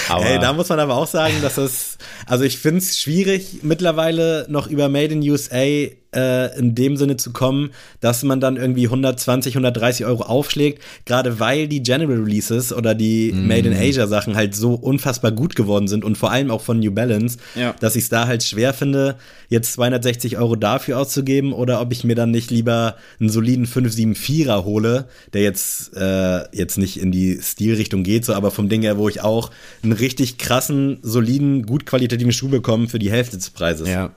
aber 0.08 0.24
hey, 0.24 0.38
da 0.38 0.52
muss 0.52 0.68
man 0.68 0.80
aber 0.80 0.96
auch 0.96 1.06
sagen, 1.06 1.36
dass 1.40 1.56
es, 1.56 1.96
also 2.26 2.44
ich 2.44 2.58
finde 2.58 2.78
es 2.78 2.98
schwierig, 2.98 3.60
mittlerweile 3.62 4.44
noch 4.50 4.66
über 4.66 4.90
Made 4.90 5.14
in 5.14 5.22
USA 5.30 5.64
äh, 6.14 6.58
in 6.58 6.74
dem 6.74 6.96
Sinne 6.96 7.16
zu 7.16 7.32
kommen, 7.32 7.70
dass 8.00 8.22
man 8.22 8.40
dann 8.40 8.56
irgendwie 8.56 8.84
120, 8.84 9.54
130 9.54 10.06
Euro 10.06 10.22
aufschlägt, 10.24 10.82
gerade 11.04 11.40
weil 11.40 11.68
die 11.68 11.82
General 11.82 12.18
Releases 12.18 12.72
oder 12.72 12.94
die 12.94 13.32
mm. 13.32 13.46
Made 13.46 13.68
in 13.68 13.76
Asia 13.76 14.06
Sachen 14.06 14.36
halt 14.36 14.54
so 14.54 14.74
unfassbar 14.74 15.32
gut 15.32 15.56
geworden 15.56 15.88
sind 15.88 16.04
und 16.04 16.18
vor 16.18 16.30
allem 16.30 16.50
auch 16.50 16.60
von 16.60 16.78
New 16.80 16.92
Balance, 16.92 17.38
ja. 17.54 17.74
dass 17.80 17.96
ich 17.96 18.04
es 18.04 18.08
da 18.08 18.26
halt 18.26 18.42
schwer 18.42 18.74
finde, 18.74 19.16
jetzt 19.48 19.72
260 19.74 20.38
Euro 20.38 20.56
dafür 20.56 20.98
auszugeben 20.98 21.52
oder 21.52 21.80
ob 21.80 21.92
ich 21.92 22.04
mir 22.04 22.14
dann 22.14 22.30
nicht 22.30 22.50
lieber 22.50 22.96
einen 23.20 23.28
soliden 23.28 23.66
574er 23.66 24.64
hole, 24.64 25.06
der 25.32 25.42
jetzt, 25.42 25.96
äh, 25.96 26.44
jetzt 26.56 26.78
nicht 26.78 27.00
in 27.00 27.12
die 27.12 27.38
Stilrichtung 27.42 28.02
geht, 28.02 28.24
so 28.24 28.34
aber 28.34 28.50
vom 28.50 28.68
Ding 28.68 28.82
her, 28.82 28.98
wo 28.98 29.08
ich 29.08 29.20
auch 29.20 29.50
einen 29.82 29.92
richtig 29.92 30.38
krassen, 30.38 30.98
soliden, 31.02 31.64
gut 31.66 31.86
qualitativen 31.86 32.32
Schuh 32.32 32.48
bekomme 32.48 32.88
für 32.88 32.98
die 32.98 33.10
Hälfte 33.10 33.36
des 33.36 33.50
Preises. 33.50 33.88
Ja. 33.88 34.10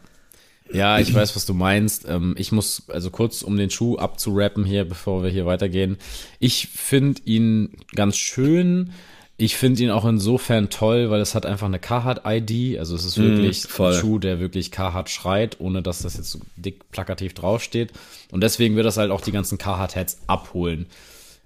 Ja, 0.75 0.99
ich 0.99 1.13
weiß, 1.13 1.35
was 1.35 1.45
du 1.45 1.53
meinst. 1.53 2.05
Ähm, 2.07 2.35
ich 2.37 2.51
muss, 2.51 2.83
also 2.89 3.09
kurz, 3.09 3.41
um 3.41 3.57
den 3.57 3.69
Schuh 3.69 3.97
abzurappen 3.97 4.65
hier, 4.65 4.85
bevor 4.85 5.23
wir 5.23 5.29
hier 5.29 5.45
weitergehen. 5.45 5.97
Ich 6.39 6.67
finde 6.67 7.21
ihn 7.25 7.77
ganz 7.95 8.17
schön. 8.17 8.91
Ich 9.37 9.57
finde 9.57 9.83
ihn 9.83 9.91
auch 9.91 10.05
insofern 10.05 10.69
toll, 10.69 11.09
weil 11.09 11.19
es 11.19 11.35
hat 11.35 11.45
einfach 11.45 11.67
eine 11.67 11.79
Carhartt-ID. 11.79 12.79
Also 12.79 12.95
es 12.95 13.03
ist 13.03 13.17
wirklich 13.17 13.67
mm, 13.67 13.81
ein 13.81 13.93
Schuh, 13.93 14.19
der 14.19 14.39
wirklich 14.39 14.71
Carhartt 14.71 15.09
schreit, 15.09 15.59
ohne 15.59 15.81
dass 15.81 16.01
das 16.01 16.15
jetzt 16.15 16.31
so 16.31 16.39
dick 16.55 16.89
plakativ 16.91 17.33
draufsteht. 17.33 17.91
Und 18.31 18.41
deswegen 18.41 18.75
wird 18.75 18.85
das 18.85 18.97
halt 18.97 19.11
auch 19.11 19.21
die 19.21 19.33
ganzen 19.33 19.57
Carhartt-Heads 19.57 20.19
abholen. 20.27 20.85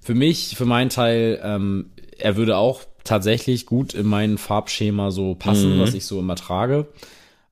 Für 0.02 0.14
mich, 0.14 0.56
für 0.56 0.66
meinen 0.66 0.90
Teil, 0.90 1.40
ähm, 1.44 1.92
er 2.18 2.36
würde 2.36 2.58
auch 2.58 2.82
tatsächlich 3.04 3.66
gut 3.66 3.94
in 3.94 4.06
mein 4.06 4.38
Farbschema 4.38 5.10
so 5.10 5.34
passen, 5.34 5.78
mm. 5.78 5.82
was 5.82 5.94
ich 5.94 6.06
so 6.06 6.20
immer 6.20 6.36
trage 6.36 6.88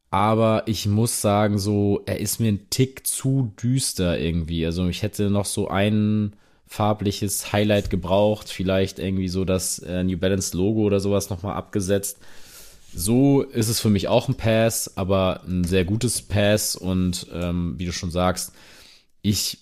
aber 0.09 0.63
ich 0.67 0.85
muss 0.85 1.21
sagen, 1.21 1.59
so, 1.59 2.01
er 2.05 2.19
ist 2.19 2.39
mir 2.39 2.49
ein 2.49 2.69
Tick 2.69 3.05
zu 3.05 3.51
düster 3.61 4.17
irgendwie. 4.17 4.65
Also 4.65 4.87
ich 4.87 5.01
hätte 5.01 5.29
noch 5.29 5.45
so 5.45 5.67
ein 5.67 6.33
farbliches 6.65 7.51
Highlight 7.51 7.89
gebraucht, 7.89 8.49
vielleicht 8.49 8.99
irgendwie 8.99 9.29
so 9.29 9.45
das 9.45 9.79
äh, 9.79 10.03
New 10.03 10.17
Balance 10.17 10.55
Logo 10.55 10.81
oder 10.81 10.99
sowas 10.99 11.29
nochmal 11.29 11.55
abgesetzt. 11.55 12.17
So 12.93 13.41
ist 13.41 13.69
es 13.69 13.79
für 13.79 13.89
mich 13.89 14.07
auch 14.07 14.27
ein 14.27 14.35
Pass, 14.35 14.97
aber 14.97 15.41
ein 15.47 15.63
sehr 15.63 15.85
gutes 15.85 16.21
Pass 16.21 16.75
und 16.75 17.27
ähm, 17.33 17.75
wie 17.77 17.85
du 17.85 17.91
schon 17.91 18.11
sagst, 18.11 18.53
ich 19.21 19.59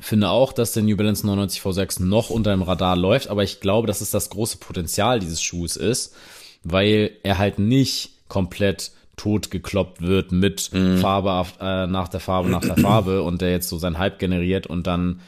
finde 0.00 0.28
auch, 0.28 0.52
dass 0.52 0.72
der 0.72 0.82
New 0.82 0.96
Balance 0.96 1.26
99 1.26 1.60
V6 1.60 2.02
noch 2.02 2.30
unter 2.30 2.50
dem 2.50 2.62
Radar 2.62 2.96
läuft, 2.96 3.28
aber 3.28 3.42
ich 3.42 3.60
glaube, 3.60 3.86
dass 3.86 4.00
es 4.00 4.10
das 4.10 4.30
große 4.30 4.58
Potenzial 4.58 5.20
dieses 5.20 5.42
Schuhs 5.42 5.76
ist, 5.76 6.14
weil 6.62 7.12
er 7.22 7.38
halt 7.38 7.58
nicht 7.58 8.28
komplett 8.28 8.92
tot 9.16 9.50
gekloppt 9.50 10.02
wird 10.02 10.32
mit 10.32 10.70
mhm. 10.72 10.98
Farbe 10.98 11.32
auf, 11.32 11.54
äh, 11.60 11.86
nach 11.86 12.08
der 12.08 12.20
Farbe 12.20 12.50
nach 12.50 12.62
der 12.62 12.76
Farbe 12.76 13.22
und 13.24 13.40
der 13.40 13.50
jetzt 13.50 13.68
so 13.68 13.78
sein 13.78 13.98
Hype 13.98 14.18
generiert 14.18 14.66
und 14.66 14.86
dann, 14.86 15.20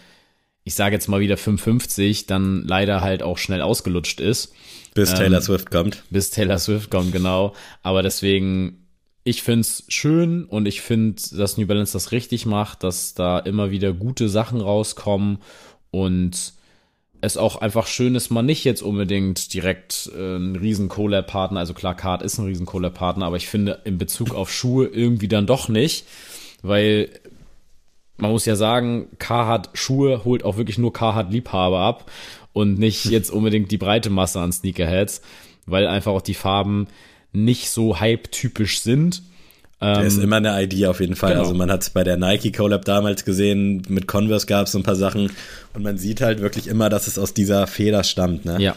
ich 0.65 0.75
sage 0.75 0.95
jetzt 0.95 1.09
mal 1.09 1.21
wieder 1.21 1.37
550, 1.37 2.27
dann 2.27 2.65
leider 2.67 3.01
halt 3.01 3.23
auch 3.23 3.39
schnell 3.39 3.63
ausgelutscht 3.63 4.21
ist. 4.21 4.53
Bis 4.95 5.11
ähm, 5.11 5.17
Taylor 5.17 5.41
Swift 5.43 5.71
kommt. 5.71 6.03
Bis 6.11 6.31
Taylor 6.31 6.59
Swift 6.59 6.91
kommt, 6.91 7.13
genau. 7.13 7.55
Aber 7.83 8.03
deswegen, 8.03 8.87
ich 9.25 9.43
find's 9.43 9.85
schön 9.89 10.45
und 10.45 10.67
ich 10.67 10.81
finde, 10.81 11.23
dass 11.33 11.59
New 11.59 11.67
Balance 11.67 11.93
das 11.93 12.13
richtig 12.13 12.47
macht, 12.47 12.83
dass 12.83 13.15
da 13.15 13.39
immer 13.39 13.71
wieder 13.71 13.93
gute 13.93 14.29
Sachen 14.29 14.61
rauskommen 14.61 15.39
und 15.91 16.56
es 17.21 17.37
auch 17.37 17.57
einfach 17.57 17.87
schön 17.87 18.15
ist, 18.15 18.31
man 18.31 18.47
nicht 18.47 18.65
jetzt 18.65 18.83
unbedingt 18.83 19.53
direkt 19.55 20.11
äh, 20.17 20.37
ein 20.37 20.57
riesen 20.57 20.89
Collab-Partner, 20.89 21.61
also 21.61 21.75
klar, 21.75 21.95
Card 21.95 22.23
ist 22.23 22.39
ein 22.39 22.47
riesen 22.47 22.67
Collab-Partner, 22.67 23.27
aber 23.27 23.37
ich 23.37 23.49
finde 23.49 23.81
in 23.85 23.99
Bezug 23.99 24.35
auf 24.35 24.53
Schuhe 24.53 24.87
irgendwie 24.87 25.29
dann 25.29 25.47
doch 25.47 25.69
nicht, 25.69 26.07
weil 26.63 27.11
man 28.19 28.31
muss 28.31 28.47
ja 28.47 28.57
sagen, 28.57 29.09
Carhartt 29.19 29.71
Schuhe 29.75 30.25
holt 30.25 30.45
auch 30.45 30.57
wirklich 30.57 30.79
nur 30.79 30.93
Carhartt 30.93 31.31
Liebhaber 31.31 31.81
ab 31.81 32.11
und 32.53 32.79
nicht 32.79 33.05
jetzt 33.11 33.31
unbedingt 33.31 33.71
die 33.71 33.79
breite 33.79 34.11
Masse 34.11 34.41
an 34.41 34.53
Sneakerheads, 34.53 35.23
weil 35.67 35.87
einfach 35.87 36.13
auch 36.13 36.23
die 36.23 36.35
Farben 36.35 36.87
nicht 37.33 37.71
so 37.71 38.01
hype-typisch 38.01 38.81
sind. 38.81 39.23
Der 39.81 39.99
ähm, 39.99 40.07
ist 40.07 40.19
immer 40.19 40.37
eine 40.37 40.63
ID 40.63 40.87
auf 40.87 41.01
jeden 41.01 41.17
Fall. 41.17 41.33
Genau. 41.33 41.43
Also 41.43 41.55
man 41.55 41.71
hat 41.71 41.83
es 41.83 41.91
bei 41.91 42.03
der 42.03 42.17
Nike 42.17 42.51
Collab 42.53 42.85
damals 42.85 43.25
gesehen, 43.25 43.83
mit 43.89 44.07
Converse 44.07 44.47
gab 44.47 44.67
es 44.67 44.73
so 44.73 44.79
ein 44.79 44.85
paar 44.85 44.97
Sachen 44.97 45.31
und 45.75 45.83
man 45.83 45.99
sieht 45.99 46.21
halt 46.21 46.41
wirklich 46.41 46.67
immer, 46.67 46.89
dass 46.89 47.07
es 47.07 47.19
aus 47.19 47.35
dieser 47.35 47.67
Feder 47.67 48.03
stammt. 48.03 48.45
Ne? 48.47 48.57
Ja. 48.59 48.75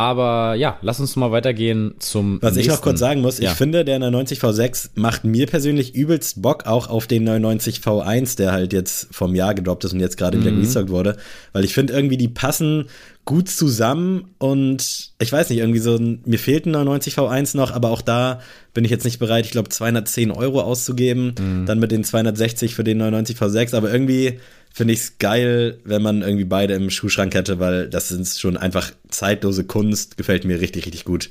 Aber 0.00 0.54
ja, 0.54 0.78
lass 0.80 0.98
uns 0.98 1.14
mal 1.16 1.30
weitergehen 1.30 1.94
zum. 1.98 2.38
Was 2.40 2.54
nächsten. 2.54 2.60
ich 2.60 2.74
noch 2.74 2.80
kurz 2.80 2.98
sagen 2.98 3.20
muss, 3.20 3.38
ja. 3.38 3.50
ich 3.50 3.56
finde, 3.58 3.84
der 3.84 3.98
99 3.98 4.38
V6 4.38 4.92
macht 4.94 5.24
mir 5.24 5.46
persönlich 5.46 5.94
übelst 5.94 6.40
Bock 6.40 6.64
auch 6.66 6.88
auf 6.88 7.06
den 7.06 7.24
99 7.24 7.80
V1, 7.80 8.38
der 8.38 8.52
halt 8.52 8.72
jetzt 8.72 9.08
vom 9.10 9.34
Jahr 9.34 9.54
gedroppt 9.54 9.84
ist 9.84 9.92
und 9.92 10.00
jetzt 10.00 10.16
gerade 10.16 10.38
mhm. 10.38 10.46
wieder 10.46 10.56
restockt 10.56 10.88
wurde. 10.88 11.18
Weil 11.52 11.66
ich 11.66 11.74
finde 11.74 11.92
irgendwie, 11.92 12.16
die 12.16 12.28
passen 12.28 12.86
gut 13.26 13.50
zusammen 13.50 14.30
und 14.38 15.10
ich 15.20 15.30
weiß 15.30 15.50
nicht, 15.50 15.58
irgendwie 15.58 15.80
so, 15.80 15.98
mir 15.98 16.38
fehlt 16.38 16.64
ein 16.64 16.70
99 16.70 17.18
V1 17.18 17.54
noch, 17.54 17.70
aber 17.70 17.90
auch 17.90 18.00
da 18.00 18.40
bin 18.72 18.86
ich 18.86 18.90
jetzt 18.90 19.04
nicht 19.04 19.18
bereit, 19.18 19.44
ich 19.44 19.50
glaube 19.50 19.68
210 19.68 20.30
Euro 20.30 20.62
auszugeben, 20.62 21.34
mhm. 21.38 21.66
dann 21.66 21.78
mit 21.78 21.92
den 21.92 22.04
260 22.04 22.74
für 22.74 22.84
den 22.84 22.96
99 22.96 23.36
V6, 23.36 23.76
aber 23.76 23.92
irgendwie 23.92 24.40
finde 24.72 24.94
ich 24.94 25.00
es 25.00 25.18
geil, 25.18 25.78
wenn 25.84 26.02
man 26.02 26.22
irgendwie 26.22 26.44
beide 26.44 26.74
im 26.74 26.90
Schuhschrank 26.90 27.34
hätte, 27.34 27.58
weil 27.58 27.88
das 27.88 28.08
sind 28.08 28.26
schon 28.26 28.56
einfach 28.56 28.92
zeitlose 29.08 29.64
Kunst. 29.64 30.16
Gefällt 30.16 30.44
mir 30.44 30.60
richtig, 30.60 30.86
richtig 30.86 31.04
gut. 31.04 31.30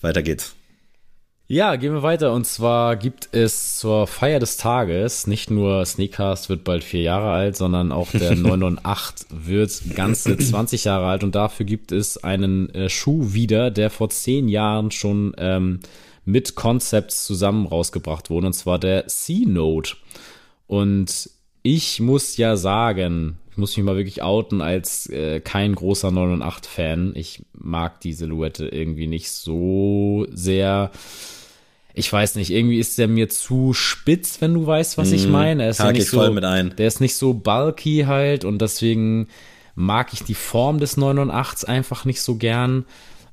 Weiter 0.00 0.22
geht's. 0.22 0.54
Ja, 1.50 1.76
gehen 1.76 1.94
wir 1.94 2.02
weiter. 2.02 2.34
Und 2.34 2.46
zwar 2.46 2.96
gibt 2.96 3.30
es 3.32 3.78
zur 3.78 4.06
Feier 4.06 4.38
des 4.38 4.58
Tages 4.58 5.26
nicht 5.26 5.50
nur 5.50 5.84
Sneakcast 5.86 6.50
wird 6.50 6.62
bald 6.62 6.84
vier 6.84 7.00
Jahre 7.00 7.30
alt, 7.30 7.56
sondern 7.56 7.90
auch 7.90 8.10
der 8.10 8.36
998 8.36 9.28
wird 9.30 9.96
ganze 9.96 10.36
20 10.36 10.84
Jahre 10.84 11.06
alt. 11.06 11.24
Und 11.24 11.34
dafür 11.34 11.64
gibt 11.64 11.90
es 11.90 12.22
einen 12.22 12.68
äh, 12.74 12.90
Schuh 12.90 13.32
wieder, 13.32 13.70
der 13.70 13.88
vor 13.88 14.10
zehn 14.10 14.46
Jahren 14.48 14.90
schon 14.90 15.34
ähm, 15.38 15.80
mit 16.26 16.54
Concepts 16.54 17.24
zusammen 17.24 17.66
rausgebracht 17.66 18.28
wurde. 18.28 18.48
Und 18.48 18.52
zwar 18.52 18.78
der 18.78 19.06
C-Note. 19.06 19.96
Und 20.66 21.30
ich 21.74 22.00
muss 22.00 22.38
ja 22.38 22.56
sagen, 22.56 23.36
ich 23.50 23.58
muss 23.58 23.76
mich 23.76 23.84
mal 23.84 23.96
wirklich 23.96 24.22
outen 24.22 24.62
als 24.62 25.06
äh, 25.10 25.40
kein 25.40 25.74
großer 25.74 26.08
998-Fan. 26.08 27.12
Ich 27.14 27.44
mag 27.52 28.00
die 28.00 28.14
Silhouette 28.14 28.68
irgendwie 28.68 29.06
nicht 29.06 29.30
so 29.30 30.26
sehr 30.32 30.90
ich 31.92 32.12
weiß 32.12 32.36
nicht, 32.36 32.50
irgendwie 32.50 32.78
ist 32.78 32.96
der 32.96 33.08
mir 33.08 33.28
zu 33.28 33.74
spitz, 33.74 34.40
wenn 34.40 34.54
du 34.54 34.64
weißt, 34.64 34.98
was 34.98 35.10
ich 35.10 35.26
mhm. 35.26 35.32
meine. 35.32 35.64
Er 35.64 35.70
ist 35.70 35.80
ja 35.80 35.90
nicht 35.90 36.06
so, 36.06 36.30
mit 36.30 36.44
ein. 36.44 36.72
Der 36.76 36.86
ist 36.86 37.00
nicht 37.00 37.16
so 37.16 37.34
bulky 37.34 38.04
halt 38.06 38.44
und 38.44 38.62
deswegen 38.62 39.26
mag 39.74 40.12
ich 40.12 40.22
die 40.22 40.34
Form 40.34 40.78
des 40.78 40.96
998 40.96 41.68
einfach 41.68 42.04
nicht 42.04 42.22
so 42.22 42.36
gern. 42.36 42.84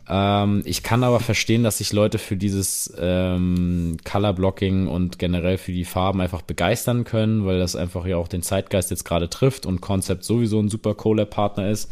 Ähm, 0.08 0.62
ich 0.66 0.84
kann 0.84 1.03
aber 1.03 1.20
verstehen, 1.20 1.64
dass 1.64 1.80
sich 1.80 1.93
Leute 1.93 2.18
für 2.18 2.38
dieses 2.38 2.93
ähm, 2.99 3.97
Color 4.03 4.34
Blocking 4.34 4.88
und 4.88 5.20
generell 5.20 5.58
für 5.58 5.72
die 5.72 5.86
Farben 5.86 6.22
einfach 6.22 6.41
begeistern 6.41 7.03
können, 7.03 7.45
weil 7.45 7.60
das 7.60 7.76
einfach 7.76 8.06
ja 8.06 8.18
auch 8.18 8.28
den 8.28 8.43
Zeitgeist 8.43 8.91
jetzt 8.91 9.06
gerade 9.06 9.30
trifft 9.30 9.66
und 9.66 9.82
Concept 9.82 10.24
sowieso 10.24 10.60
ein 10.60 10.70
super 10.70 10.93
Collab-Partner 10.93 11.70
ist. 11.70 11.91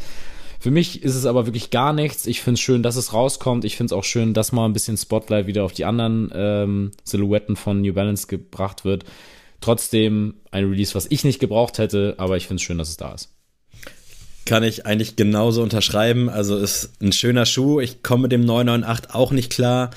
Für 0.60 0.72
mich 0.72 1.04
ist 1.04 1.16
es 1.16 1.26
aber 1.26 1.46
wirklich 1.46 1.72
gar 1.72 1.92
nichts. 1.92 2.26
Ich 2.26 2.42
finde 2.42 2.54
es 2.54 2.62
schön, 2.62 2.84
dass 2.84 2.96
es 2.96 3.12
rauskommt. 3.12 3.66
Ich 3.66 3.76
finde 3.76 3.94
es 3.94 3.98
auch 3.98 4.06
schön, 4.06 4.34
dass 4.34 4.54
mal 4.54 4.66
ein 4.66 4.72
bisschen 4.72 4.96
Spotlight 4.96 5.46
wieder 5.46 5.66
auf 5.66 5.74
die 5.74 5.84
anderen 5.84 6.32
ähm, 6.34 6.92
Silhouetten 7.04 7.58
von 7.58 7.82
New 7.82 7.94
Balance 7.94 8.28
gebracht 8.28 8.86
wird. 8.86 9.04
Trotzdem 9.60 10.36
ein 10.52 10.64
Release, 10.64 10.96
was 10.96 11.08
ich 11.10 11.26
nicht 11.26 11.40
gebraucht 11.40 11.80
hätte, 11.80 12.16
aber 12.18 12.38
ich 12.38 12.48
finde 12.48 12.62
es 12.62 12.64
schön, 12.64 12.78
dass 12.78 12.88
es 12.88 12.96
da 12.96 13.14
ist. 13.14 13.34
Kann 14.46 14.64
ich 14.64 14.86
eigentlich 14.86 15.16
genauso 15.16 15.64
unterschreiben. 15.64 16.30
Also 16.30 16.58
ist 16.58 16.92
ein 17.02 17.12
schöner 17.12 17.46
Schuh. 17.46 17.80
Ich 17.80 18.04
komme 18.04 18.24
mit 18.24 18.32
dem 18.32 18.46
998 18.46 19.16
auch 19.16 19.32
nicht 19.32 19.52
klar. 19.52 19.92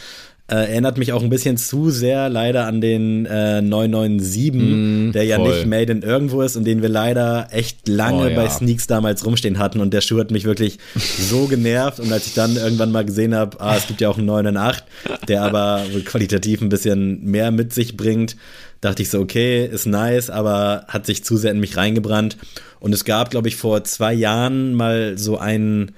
Äh, 0.48 0.70
erinnert 0.70 0.96
mich 0.96 1.12
auch 1.12 1.24
ein 1.24 1.28
bisschen 1.28 1.56
zu 1.56 1.90
sehr 1.90 2.28
leider 2.28 2.66
an 2.66 2.80
den 2.80 3.26
äh, 3.26 3.60
997, 3.60 4.52
mm, 4.52 5.10
der 5.10 5.24
ja 5.24 5.38
voll. 5.38 5.48
nicht 5.48 5.66
made 5.66 5.90
in 5.90 6.02
irgendwo 6.02 6.40
ist 6.40 6.54
und 6.54 6.64
den 6.64 6.82
wir 6.82 6.88
leider 6.88 7.48
echt 7.50 7.88
lange 7.88 8.26
oh, 8.26 8.28
ja. 8.28 8.36
bei 8.36 8.48
Sneaks 8.48 8.86
damals 8.86 9.26
rumstehen 9.26 9.58
hatten 9.58 9.80
und 9.80 9.92
der 9.92 10.02
Schuh 10.02 10.20
hat 10.20 10.30
mich 10.30 10.44
wirklich 10.44 10.78
so 10.94 11.46
genervt 11.46 11.98
und 11.98 12.12
als 12.12 12.28
ich 12.28 12.34
dann 12.34 12.54
irgendwann 12.54 12.92
mal 12.92 13.04
gesehen 13.04 13.34
habe, 13.34 13.60
ah, 13.60 13.76
es 13.76 13.88
gibt 13.88 14.00
ja 14.00 14.08
auch 14.08 14.18
einen 14.18 14.26
998, 14.26 14.84
der 15.26 15.42
aber 15.42 15.82
qualitativ 16.04 16.62
ein 16.62 16.68
bisschen 16.68 17.24
mehr 17.24 17.50
mit 17.50 17.74
sich 17.74 17.96
bringt, 17.96 18.36
dachte 18.80 19.02
ich 19.02 19.10
so, 19.10 19.18
okay, 19.18 19.66
ist 19.66 19.86
nice, 19.86 20.30
aber 20.30 20.84
hat 20.86 21.06
sich 21.06 21.24
zu 21.24 21.36
sehr 21.36 21.50
in 21.50 21.58
mich 21.58 21.76
reingebrannt 21.76 22.36
und 22.78 22.94
es 22.94 23.04
gab, 23.04 23.30
glaube 23.30 23.48
ich, 23.48 23.56
vor 23.56 23.82
zwei 23.82 24.14
Jahren 24.14 24.74
mal 24.74 25.18
so 25.18 25.38
einen 25.38 25.90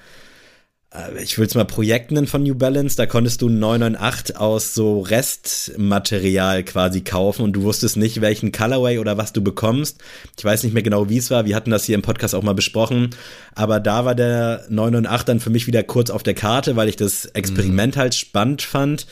ich 1.23 1.37
will 1.37 1.47
es 1.47 1.55
mal 1.55 1.67
Projekt 1.67 2.11
nennen 2.13 2.27
von 2.27 2.43
New 2.43 2.55
Balance, 2.55 2.97
da 2.97 3.05
konntest 3.05 3.43
du 3.43 3.51
998 3.51 4.37
aus 4.39 4.73
so 4.73 5.01
Restmaterial 5.01 6.65
quasi 6.65 7.03
kaufen 7.03 7.43
und 7.43 7.53
du 7.53 7.63
wusstest 7.63 7.99
nicht, 7.99 8.23
welchen 8.23 8.53
Colorway 8.53 8.99
oder 8.99 9.19
was 9.19 9.35
du 9.35 9.43
bekommst. 9.43 9.99
Ich 10.39 10.45
weiß 10.45 10.63
nicht 10.63 10.73
mehr 10.73 10.83
genau, 10.83 11.11
wie 11.11 11.19
es 11.19 11.31
war. 11.31 11.45
Wir 11.45 11.57
hatten 11.57 11.71
das 11.71 11.85
hier 11.85 11.95
im 11.95 12.01
Podcast 12.01 12.35
auch 12.35 12.43
mal 12.43 12.55
besprochen. 12.55 13.11
Aber 13.55 13.81
da 13.81 14.07
war 14.07 14.15
der 14.15 14.65
998 14.71 15.27
dann 15.27 15.41
für 15.41 15.51
mich 15.51 15.67
wieder 15.67 15.83
kurz 15.83 16.09
auf 16.09 16.23
der 16.23 16.35
Karte, 16.35 16.75
weil 16.75 16.89
ich 16.89 16.97
das 16.97 17.27
Experiment 17.27 17.97
mhm. 17.97 18.01
halt 18.01 18.15
spannend 18.15 18.63
fand. 18.63 19.07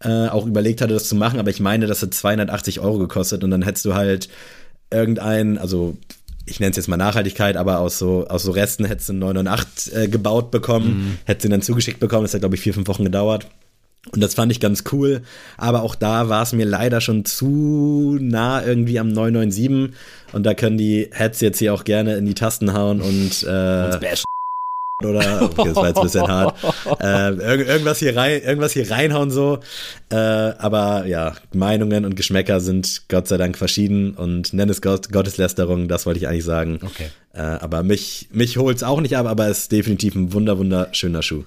Äh, 0.00 0.28
auch 0.28 0.46
überlegt 0.46 0.82
hatte, 0.82 0.92
das 0.94 1.08
zu 1.08 1.14
machen. 1.14 1.38
Aber 1.38 1.50
ich 1.50 1.60
meine, 1.60 1.86
das 1.86 2.02
hat 2.02 2.12
280 2.12 2.80
Euro 2.80 2.98
gekostet 2.98 3.42
und 3.42 3.50
dann 3.50 3.62
hättest 3.62 3.86
du 3.86 3.94
halt 3.94 4.28
irgendein, 4.90 5.56
also 5.56 5.96
ich 6.46 6.60
nenne 6.60 6.70
es 6.70 6.76
jetzt 6.76 6.88
mal 6.88 6.96
Nachhaltigkeit, 6.96 7.56
aber 7.56 7.78
aus 7.78 7.98
so, 7.98 8.26
aus 8.26 8.42
so 8.42 8.52
Resten 8.52 8.84
hättest 8.84 9.08
du 9.08 9.12
9 9.14 9.36
und 9.36 9.48
8 9.48 9.92
äh, 9.92 10.08
gebaut 10.08 10.50
bekommen, 10.50 10.86
mhm. 10.86 11.18
hättest 11.24 11.44
du 11.44 11.48
dann 11.48 11.62
zugeschickt 11.62 12.00
bekommen. 12.00 12.24
Das 12.24 12.34
hat, 12.34 12.40
glaube 12.40 12.56
ich, 12.56 12.60
vier, 12.60 12.74
fünf 12.74 12.88
Wochen 12.88 13.04
gedauert. 13.04 13.46
Und 14.10 14.20
das 14.20 14.34
fand 14.34 14.50
ich 14.50 14.58
ganz 14.58 14.82
cool. 14.92 15.22
Aber 15.56 15.82
auch 15.82 15.94
da 15.94 16.28
war 16.28 16.42
es 16.42 16.52
mir 16.52 16.66
leider 16.66 17.00
schon 17.00 17.24
zu 17.24 18.18
nah 18.20 18.64
irgendwie 18.64 18.98
am 18.98 19.08
997. 19.08 19.96
Und 20.32 20.44
da 20.44 20.54
können 20.54 20.76
die 20.76 21.08
Heads 21.12 21.40
jetzt 21.40 21.58
hier 21.58 21.72
auch 21.72 21.84
gerne 21.84 22.16
in 22.16 22.26
die 22.26 22.34
Tasten 22.34 22.72
hauen 22.72 23.00
und, 23.00 23.44
äh, 23.44 24.26
oder 25.00 25.42
okay, 25.42 25.68
das 25.68 25.76
war 25.76 25.88
jetzt 25.88 25.96
ein 25.98 26.04
bisschen 26.04 26.28
hart. 26.28 26.56
Äh, 27.00 27.32
irg 27.32 27.66
irgendwas 27.66 27.98
hier 27.98 28.16
rein, 28.16 28.42
irgendwas 28.42 28.72
hier 28.72 28.88
reinhauen 28.90 29.30
so. 29.30 29.58
Äh, 30.10 30.16
aber 30.16 31.06
ja, 31.06 31.34
Meinungen 31.52 32.04
und 32.04 32.14
Geschmäcker 32.14 32.60
sind 32.60 33.08
Gott 33.08 33.26
sei 33.26 33.38
Dank 33.38 33.58
verschieden 33.58 34.14
und 34.14 34.52
nenn 34.52 34.68
es 34.68 34.82
Gott, 34.82 35.10
Gotteslästerung, 35.10 35.88
das 35.88 36.06
wollte 36.06 36.20
ich 36.20 36.28
eigentlich 36.28 36.44
sagen. 36.44 36.78
Okay. 36.82 37.08
Äh, 37.34 37.40
aber 37.40 37.82
mich, 37.82 38.28
mich 38.30 38.56
holt's 38.56 38.82
auch 38.82 39.00
nicht 39.00 39.16
ab, 39.16 39.26
aber 39.26 39.48
es 39.48 39.60
ist 39.60 39.72
definitiv 39.72 40.14
ein 40.14 40.32
wunder, 40.32 40.58
wunderschöner 40.58 41.22
Schuh. 41.22 41.44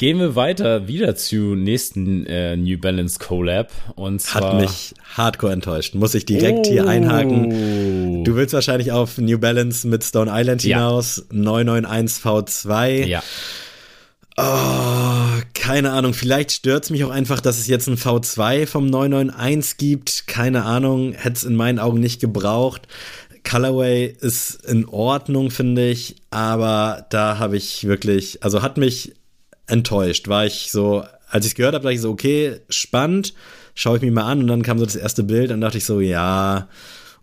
Gehen 0.00 0.18
wir 0.18 0.34
weiter 0.34 0.88
wieder 0.88 1.14
zu 1.14 1.54
nächsten 1.54 2.24
äh, 2.24 2.56
New 2.56 2.78
Balance 2.78 3.18
Collab 3.18 3.70
und 3.96 4.22
zwar 4.22 4.54
hat 4.54 4.60
mich 4.62 4.94
hardcore 5.14 5.52
enttäuscht. 5.52 5.94
Muss 5.94 6.14
ich 6.14 6.24
direkt 6.24 6.66
oh. 6.66 6.70
hier 6.70 6.88
einhaken. 6.88 8.24
Du 8.24 8.34
willst 8.34 8.54
wahrscheinlich 8.54 8.92
auf 8.92 9.18
New 9.18 9.38
Balance 9.38 9.86
mit 9.86 10.02
Stone 10.02 10.30
Island 10.34 10.62
hinaus 10.62 11.18
ja. 11.30 11.36
991 11.38 12.24
V2. 12.24 13.04
Ja. 13.08 13.22
Oh, 14.38 15.42
keine 15.52 15.90
Ahnung. 15.90 16.14
Vielleicht 16.14 16.52
stört 16.52 16.84
es 16.84 16.88
mich 16.88 17.04
auch 17.04 17.10
einfach, 17.10 17.42
dass 17.42 17.58
es 17.58 17.66
jetzt 17.66 17.86
ein 17.86 17.98
V2 17.98 18.66
vom 18.66 18.86
991 18.86 19.76
gibt. 19.76 20.26
Keine 20.26 20.64
Ahnung. 20.64 21.12
Hätte 21.12 21.36
es 21.36 21.44
in 21.44 21.56
meinen 21.56 21.78
Augen 21.78 22.00
nicht 22.00 22.22
gebraucht. 22.22 22.88
Colorway 23.44 24.16
ist 24.18 24.64
in 24.64 24.86
Ordnung, 24.86 25.50
finde 25.50 25.88
ich, 25.88 26.16
aber 26.30 27.06
da 27.10 27.38
habe 27.38 27.56
ich 27.56 27.86
wirklich, 27.86 28.42
also 28.42 28.62
hat 28.62 28.76
mich 28.76 29.14
enttäuscht. 29.70 30.28
War 30.28 30.46
ich 30.46 30.70
so, 30.70 31.04
als 31.28 31.46
ich 31.46 31.52
es 31.52 31.56
gehört 31.56 31.74
habe, 31.74 31.84
dachte 31.84 31.94
ich 31.94 32.00
so, 32.00 32.10
okay, 32.10 32.60
spannend, 32.68 33.34
schaue 33.74 33.96
ich 33.96 34.02
mir 34.02 34.12
mal 34.12 34.30
an 34.30 34.40
und 34.40 34.46
dann 34.48 34.62
kam 34.62 34.78
so 34.78 34.84
das 34.84 34.96
erste 34.96 35.22
Bild 35.22 35.50
und 35.50 35.60
dachte 35.60 35.78
ich 35.78 35.84
so, 35.84 36.00
ja, 36.00 36.68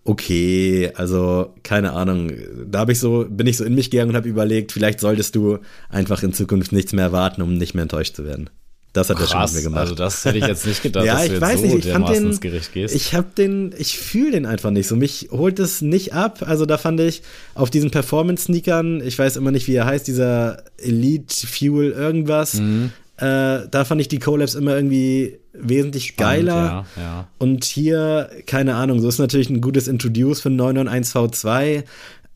okay, 0.03 0.91
also 0.95 1.53
keine 1.63 1.93
Ahnung. 1.93 2.31
Da 2.65 2.79
habe 2.79 2.93
ich 2.93 2.99
so, 2.99 3.25
bin 3.29 3.47
ich 3.47 3.57
so 3.57 3.65
in 3.65 3.75
mich 3.75 3.91
gegangen 3.91 4.11
und 4.11 4.15
habe 4.15 4.29
überlegt, 4.29 4.71
vielleicht 4.71 4.99
solltest 4.99 5.35
du 5.35 5.59
einfach 5.89 6.23
in 6.23 6.33
Zukunft 6.33 6.71
nichts 6.71 6.93
mehr 6.93 7.11
warten, 7.11 7.41
um 7.41 7.57
nicht 7.57 7.73
mehr 7.73 7.83
enttäuscht 7.83 8.15
zu 8.15 8.25
werden. 8.25 8.49
Das 8.97 9.11
hat 9.11 9.17
Krass, 9.17 9.29
er 9.29 9.31
schon 9.31 9.41
mit 9.41 9.53
mir 9.53 9.69
gemacht. 9.69 9.81
Also 9.81 9.95
das 9.95 10.25
hätte 10.25 10.39
ich 10.39 10.47
jetzt 10.47 10.65
nicht 10.65 10.81
gedacht, 10.81 11.05
ja, 11.05 11.13
dass 11.13 11.25
ich 11.25 11.31
du 11.33 11.41
weiß 11.41 11.59
so 11.59 11.65
nicht, 11.67 11.85
ich 11.85 11.91
fand 11.91 12.09
den, 12.09 12.39
gehst. 12.39 12.95
Ich 12.95 13.13
habe 13.13 13.27
den, 13.37 13.75
ich 13.77 13.99
fühle 13.99 14.31
den 14.31 14.47
einfach 14.47 14.71
nicht 14.71 14.87
so. 14.87 14.95
Mich 14.95 15.29
holt 15.31 15.59
es 15.59 15.83
nicht 15.83 16.13
ab. 16.13 16.43
Also 16.47 16.65
da 16.65 16.79
fand 16.79 16.99
ich 16.99 17.21
auf 17.53 17.69
diesen 17.69 17.91
Performance-Sneakern, 17.91 19.01
ich 19.01 19.19
weiß 19.19 19.35
immer 19.35 19.51
nicht, 19.51 19.67
wie 19.67 19.75
er 19.75 19.85
heißt, 19.85 20.07
dieser 20.07 20.63
Elite 20.77 21.45
Fuel 21.45 21.91
irgendwas. 21.91 22.55
Mhm. 22.55 22.91
Äh, 23.17 23.67
da 23.69 23.85
fand 23.85 24.01
ich 24.01 24.07
die 24.07 24.19
Collabs 24.19 24.55
immer 24.55 24.75
irgendwie 24.75 25.37
wesentlich 25.53 26.07
Spannend, 26.07 26.47
geiler. 26.47 26.85
Ja, 26.95 27.01
ja. 27.01 27.27
Und 27.37 27.65
hier, 27.65 28.31
keine 28.47 28.75
Ahnung, 28.75 28.99
so 28.99 29.07
ist 29.07 29.19
natürlich 29.19 29.49
ein 29.51 29.61
gutes 29.61 29.87
Introduce 29.87 30.41
für 30.41 30.49
991 30.49 31.15
V2. 31.15 31.83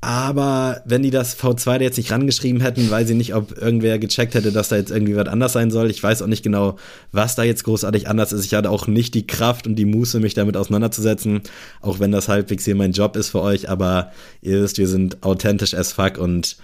Aber 0.04 0.82
wenn 0.86 1.04
die 1.04 1.12
das 1.12 1.38
V2 1.38 1.78
da 1.78 1.84
jetzt 1.84 1.98
nicht 1.98 2.12
rangeschrieben 2.12 2.60
hätten, 2.60 2.90
weiß 2.90 3.12
ich 3.12 3.16
nicht, 3.16 3.36
ob 3.36 3.56
irgendwer 3.56 4.00
gecheckt 4.00 4.34
hätte, 4.34 4.52
dass 4.52 4.70
da 4.70 4.76
jetzt 4.78 4.90
irgendwie 4.90 5.16
was 5.16 5.28
anders 5.28 5.54
sein 5.54 5.70
soll. 5.70 5.92
Ich 5.92 6.02
weiß 6.02 6.24
auch 6.24 6.28
nicht 6.28 6.42
genau, 6.42 6.78
was 7.12 7.36
da 7.36 7.44
jetzt 7.44 7.64
großartig 7.66 8.10
anders 8.10 8.34
ist. 8.34 8.44
Ich 8.44 8.56
hatte 8.56 8.72
auch 8.72 8.88
nicht 8.88 9.14
die 9.14 9.28
Kraft 9.28 9.68
und 9.68 9.76
die 9.76 9.86
Muße, 9.86 10.20
mich 10.20 10.34
damit 10.34 10.58
auseinanderzusetzen, 10.58 11.42
auch 11.82 12.00
wenn 12.00 12.12
das 12.12 12.30
halbwegs 12.30 12.66
hier 12.66 12.74
mein 12.74 12.94
Job 12.94 13.16
ist 13.16 13.30
für 13.30 13.42
euch. 13.42 13.70
Aber 13.70 14.12
ihr 14.42 14.64
wisst, 14.64 14.80
wir 14.80 14.88
sind 14.88 15.22
authentisch 15.22 15.76
as 15.76 15.94
fuck 15.94 16.18
und 16.18 16.58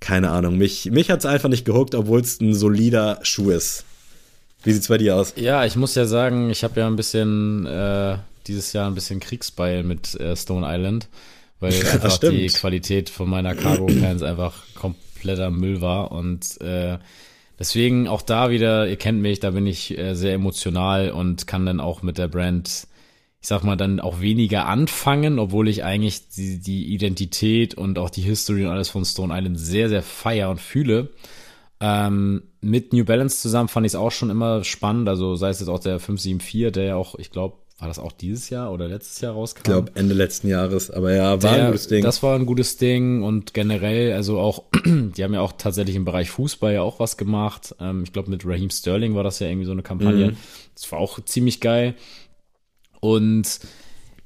keine 0.00 0.30
Ahnung. 0.30 0.58
Mich, 0.58 0.90
mich 0.90 1.10
hat's 1.10 1.24
einfach 1.24 1.48
nicht 1.48 1.64
gehuckt, 1.64 1.94
obwohl 1.94 2.20
es 2.20 2.42
ein 2.42 2.52
solider 2.52 3.20
Schuh 3.22 3.50
ist. 3.50 3.84
Wie 4.64 4.72
sieht's 4.72 4.88
bei 4.88 4.98
dir 4.98 5.16
aus? 5.16 5.32
Ja, 5.36 5.64
ich 5.64 5.76
muss 5.76 5.94
ja 5.94 6.04
sagen, 6.04 6.50
ich 6.50 6.62
habe 6.62 6.80
ja 6.80 6.86
ein 6.88 6.96
bisschen 6.96 7.64
äh, 7.64 8.18
dieses 8.46 8.74
Jahr 8.74 8.86
ein 8.86 8.94
bisschen 8.94 9.18
Kriegsbeil 9.18 9.82
mit 9.82 10.14
äh, 10.20 10.36
Stone 10.36 10.66
Island 10.68 11.08
weil 11.62 11.72
einfach 11.92 12.18
die 12.18 12.46
Qualität 12.48 13.08
von 13.08 13.30
meiner 13.30 13.54
Cargo 13.54 13.86
Pants 13.86 14.22
einfach 14.22 14.54
kompletter 14.74 15.50
Müll 15.50 15.80
war 15.80 16.12
und 16.12 16.60
äh, 16.60 16.98
deswegen 17.58 18.08
auch 18.08 18.22
da 18.22 18.50
wieder, 18.50 18.88
ihr 18.88 18.96
kennt 18.96 19.22
mich, 19.22 19.40
da 19.40 19.52
bin 19.52 19.66
ich 19.66 19.96
äh, 19.96 20.14
sehr 20.14 20.34
emotional 20.34 21.10
und 21.10 21.46
kann 21.46 21.64
dann 21.64 21.80
auch 21.80 22.02
mit 22.02 22.18
der 22.18 22.28
Brand, 22.28 22.88
ich 23.40 23.48
sag 23.48 23.62
mal, 23.62 23.76
dann 23.76 24.00
auch 24.00 24.20
weniger 24.20 24.66
anfangen, 24.66 25.38
obwohl 25.38 25.68
ich 25.68 25.84
eigentlich 25.84 26.28
die, 26.28 26.60
die 26.60 26.92
Identität 26.92 27.74
und 27.74 27.98
auch 27.98 28.10
die 28.10 28.22
History 28.22 28.64
und 28.64 28.72
alles 28.72 28.88
von 28.88 29.04
Stone 29.04 29.36
Island 29.36 29.58
sehr, 29.58 29.88
sehr 29.88 30.02
feier 30.02 30.50
und 30.50 30.60
fühle. 30.60 31.10
Ähm, 31.80 32.42
mit 32.60 32.92
New 32.92 33.04
Balance 33.04 33.40
zusammen 33.40 33.68
fand 33.68 33.86
ich 33.86 33.92
es 33.92 33.96
auch 33.96 34.12
schon 34.12 34.30
immer 34.30 34.62
spannend, 34.62 35.08
also 35.08 35.34
sei 35.36 35.50
es 35.50 35.60
jetzt 35.60 35.68
auch 35.68 35.80
der 35.80 35.98
574, 35.98 36.72
der 36.72 36.84
ja 36.84 36.96
auch, 36.96 37.16
ich 37.16 37.30
glaube, 37.30 37.56
war 37.82 37.88
das 37.88 37.98
auch 37.98 38.12
dieses 38.12 38.48
Jahr 38.48 38.72
oder 38.72 38.86
letztes 38.86 39.20
Jahr 39.20 39.32
rauskam? 39.32 39.58
Ich 39.58 39.64
glaube 39.64 39.90
Ende 39.96 40.14
letzten 40.14 40.46
Jahres, 40.46 40.88
aber 40.88 41.12
ja, 41.12 41.42
war 41.42 41.54
Der, 41.54 41.64
ein 41.64 41.66
gutes 41.72 41.88
Ding. 41.88 42.04
Das 42.04 42.22
war 42.22 42.36
ein 42.36 42.46
gutes 42.46 42.76
Ding 42.76 43.24
und 43.24 43.54
generell, 43.54 44.12
also 44.12 44.38
auch, 44.38 44.62
die 44.86 45.24
haben 45.24 45.34
ja 45.34 45.40
auch 45.40 45.54
tatsächlich 45.58 45.96
im 45.96 46.04
Bereich 46.04 46.30
Fußball 46.30 46.74
ja 46.74 46.82
auch 46.82 47.00
was 47.00 47.16
gemacht. 47.16 47.74
Ähm, 47.80 48.04
ich 48.04 48.12
glaube, 48.12 48.30
mit 48.30 48.46
Raheem 48.46 48.70
Sterling 48.70 49.16
war 49.16 49.24
das 49.24 49.40
ja 49.40 49.48
irgendwie 49.48 49.66
so 49.66 49.72
eine 49.72 49.82
Kampagne. 49.82 50.30
Mhm. 50.30 50.36
Das 50.76 50.92
war 50.92 51.00
auch 51.00 51.18
ziemlich 51.24 51.60
geil. 51.60 51.96
Und 53.00 53.58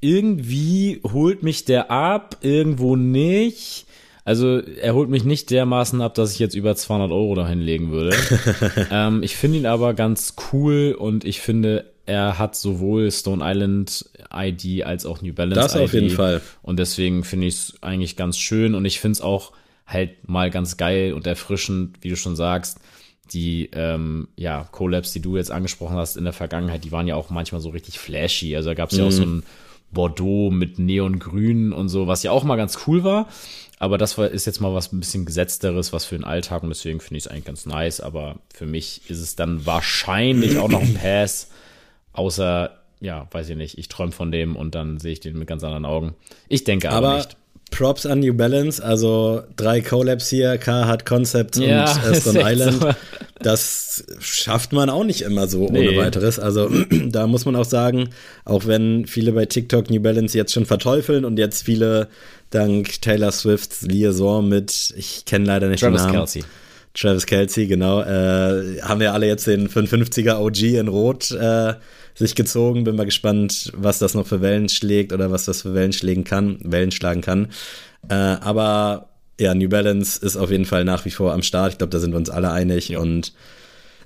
irgendwie 0.01 1.01
holt 1.03 1.41
mich 1.41 1.65
der 1.65 1.89
ab, 1.89 2.37
irgendwo 2.41 2.95
nicht. 2.95 3.87
Also 4.23 4.59
er 4.59 4.93
holt 4.93 5.09
mich 5.09 5.23
nicht 5.23 5.49
dermaßen 5.49 5.99
ab, 6.01 6.13
dass 6.13 6.31
ich 6.31 6.37
jetzt 6.37 6.53
über 6.53 6.75
200 6.75 7.11
Euro 7.11 7.33
dahin 7.33 7.61
legen 7.61 7.89
würde. 7.89 8.15
ähm, 8.91 9.23
ich 9.23 9.35
finde 9.35 9.57
ihn 9.57 9.65
aber 9.65 9.95
ganz 9.95 10.35
cool 10.53 10.95
und 10.95 11.25
ich 11.25 11.41
finde, 11.41 11.96
er 12.07 12.39
hat 12.39 12.55
sowohl 12.55 13.11
Stone 13.11 13.43
Island 13.45 14.09
ID 14.33 14.83
als 14.83 15.05
auch 15.05 15.21
New 15.21 15.33
Balance 15.33 15.61
Das 15.61 15.75
ID. 15.75 15.81
auf 15.81 15.93
jeden 15.93 16.09
Fall. 16.09 16.41
Und 16.61 16.79
deswegen 16.79 17.23
finde 17.23 17.47
ich 17.47 17.55
es 17.55 17.73
eigentlich 17.81 18.15
ganz 18.15 18.37
schön 18.37 18.75
und 18.75 18.85
ich 18.85 18.99
finde 18.99 19.13
es 19.13 19.21
auch 19.21 19.51
halt 19.85 20.27
mal 20.27 20.49
ganz 20.49 20.77
geil 20.77 21.13
und 21.13 21.27
erfrischend, 21.27 21.97
wie 22.01 22.09
du 22.09 22.15
schon 22.15 22.35
sagst. 22.35 22.79
Die 23.33 23.69
ähm, 23.73 24.29
ja, 24.37 24.67
Collabs, 24.71 25.11
die 25.11 25.21
du 25.21 25.35
jetzt 25.35 25.51
angesprochen 25.51 25.97
hast 25.97 26.15
in 26.15 26.23
der 26.23 26.33
Vergangenheit, 26.33 26.85
die 26.85 26.93
waren 26.93 27.07
ja 27.07 27.15
auch 27.15 27.29
manchmal 27.29 27.59
so 27.59 27.69
richtig 27.69 27.99
flashy. 27.99 28.55
Also 28.55 28.69
da 28.69 28.73
gab 28.73 28.91
es 28.91 28.97
ja 28.97 29.05
auch 29.05 29.11
so 29.11 29.23
ein 29.23 29.43
Bordeaux 29.91 30.49
mit 30.49 30.79
Neongrün 30.79 31.73
und 31.73 31.89
so, 31.89 32.07
was 32.07 32.23
ja 32.23 32.31
auch 32.31 32.43
mal 32.45 32.55
ganz 32.55 32.79
cool 32.87 33.03
war. 33.03 33.27
Aber 33.79 33.97
das 33.97 34.17
war, 34.17 34.29
ist 34.29 34.45
jetzt 34.45 34.59
mal 34.59 34.73
was 34.73 34.91
ein 34.91 34.99
bisschen 34.99 35.25
gesetzteres, 35.25 35.93
was 35.93 36.05
für 36.05 36.15
den 36.15 36.23
Alltag 36.23 36.63
und 36.63 36.69
deswegen 36.69 36.99
finde 36.99 37.17
ich 37.17 37.25
es 37.25 37.27
eigentlich 37.31 37.45
ganz 37.45 37.65
nice. 37.65 37.99
Aber 37.99 38.37
für 38.53 38.65
mich 38.65 39.01
ist 39.09 39.19
es 39.19 39.35
dann 39.35 39.65
wahrscheinlich 39.65 40.57
auch 40.57 40.69
noch 40.69 40.81
ein 40.81 40.95
Pass, 40.95 41.49
außer, 42.17 42.71
ja, 42.99 43.27
weiß 43.31 43.49
ich 43.49 43.55
nicht, 43.57 43.77
ich 43.77 43.87
träume 43.89 44.11
von 44.11 44.31
dem 44.31 44.55
und 44.55 44.75
dann 44.75 44.99
sehe 44.99 45.13
ich 45.13 45.19
den 45.19 45.37
mit 45.37 45.47
ganz 45.47 45.63
anderen 45.63 45.85
Augen. 45.85 46.15
Ich 46.49 46.63
denke 46.63 46.89
aber, 46.91 47.07
aber 47.09 47.17
nicht. 47.17 47.37
Props 47.69 48.05
an 48.05 48.21
New 48.21 48.33
Balance, 48.33 48.81
also 48.83 49.43
drei 49.57 49.81
Collabs 49.81 50.29
hier, 50.29 50.57
Carhartt 50.57 51.05
Concepts 51.05 51.57
Ja, 51.59 51.91
und 51.91 52.11
echt 52.13 52.25
Island. 52.37 52.81
so. 52.81 52.89
Das 53.39 54.05
schafft 54.19 54.71
man 54.71 54.89
auch 54.89 55.03
nicht 55.03 55.21
immer 55.21 55.47
so 55.47 55.67
Nee. 55.69 55.89
ohne 55.89 55.97
weiteres. 55.97 56.39
Also 56.39 56.69
da 57.09 57.27
muss 57.27 57.45
man 57.45 57.55
auch 57.57 57.65
sagen, 57.65 58.09
auch 58.45 58.65
wenn 58.67 59.05
viele 59.05 59.33
bei 59.33 59.45
TikTok 59.45 59.89
New 59.89 59.99
Balance 60.01 60.35
jetzt 60.37 60.53
schon 60.53 60.65
verteufeln 60.65 61.25
und 61.25 61.37
jetzt 61.37 61.63
viele 61.65 62.07
dank 62.51 63.01
Taylor 63.01 63.33
Swifts 63.33 63.81
Liaison 63.81 64.47
mit, 64.47 64.93
ich 64.95 65.25
kenne 65.25 65.45
leider 65.45 65.67
nicht 65.67 65.81
Travis 65.81 66.03
den 66.03 66.05
Namen. 66.13 66.19
Kelsey. 66.19 66.43
Travis 66.93 67.25
Kelsey, 67.25 67.67
genau. 67.67 68.01
Äh, 68.01 68.81
haben 68.81 69.01
wir 69.01 69.13
alle 69.13 69.27
jetzt 69.27 69.45
den 69.45 69.67
550er 69.69 70.37
OG 70.39 70.61
in 70.79 70.87
Rot 70.87 71.31
äh, 71.31 71.73
sich 72.17 72.35
gezogen. 72.35 72.83
Bin 72.83 72.95
mal 72.95 73.05
gespannt, 73.05 73.71
was 73.75 73.99
das 73.99 74.13
noch 74.13 74.27
für 74.27 74.41
Wellen 74.41 74.69
schlägt 74.69 75.13
oder 75.13 75.31
was 75.31 75.45
das 75.45 75.61
für 75.61 75.73
Wellen 75.73 75.93
schlägen 75.93 76.23
kann, 76.23 76.57
Wellen 76.63 76.91
schlagen 76.91 77.21
kann. 77.21 77.49
Äh, 78.09 78.13
aber 78.13 79.09
ja, 79.39 79.53
New 79.53 79.69
Balance 79.69 80.23
ist 80.25 80.35
auf 80.35 80.51
jeden 80.51 80.65
Fall 80.65 80.83
nach 80.83 81.05
wie 81.05 81.11
vor 81.11 81.33
am 81.33 81.43
Start. 81.43 81.73
Ich 81.73 81.77
glaube, 81.77 81.91
da 81.91 81.99
sind 81.99 82.11
wir 82.11 82.17
uns 82.17 82.29
alle 82.29 82.51
einig 82.51 82.97
und 82.97 83.33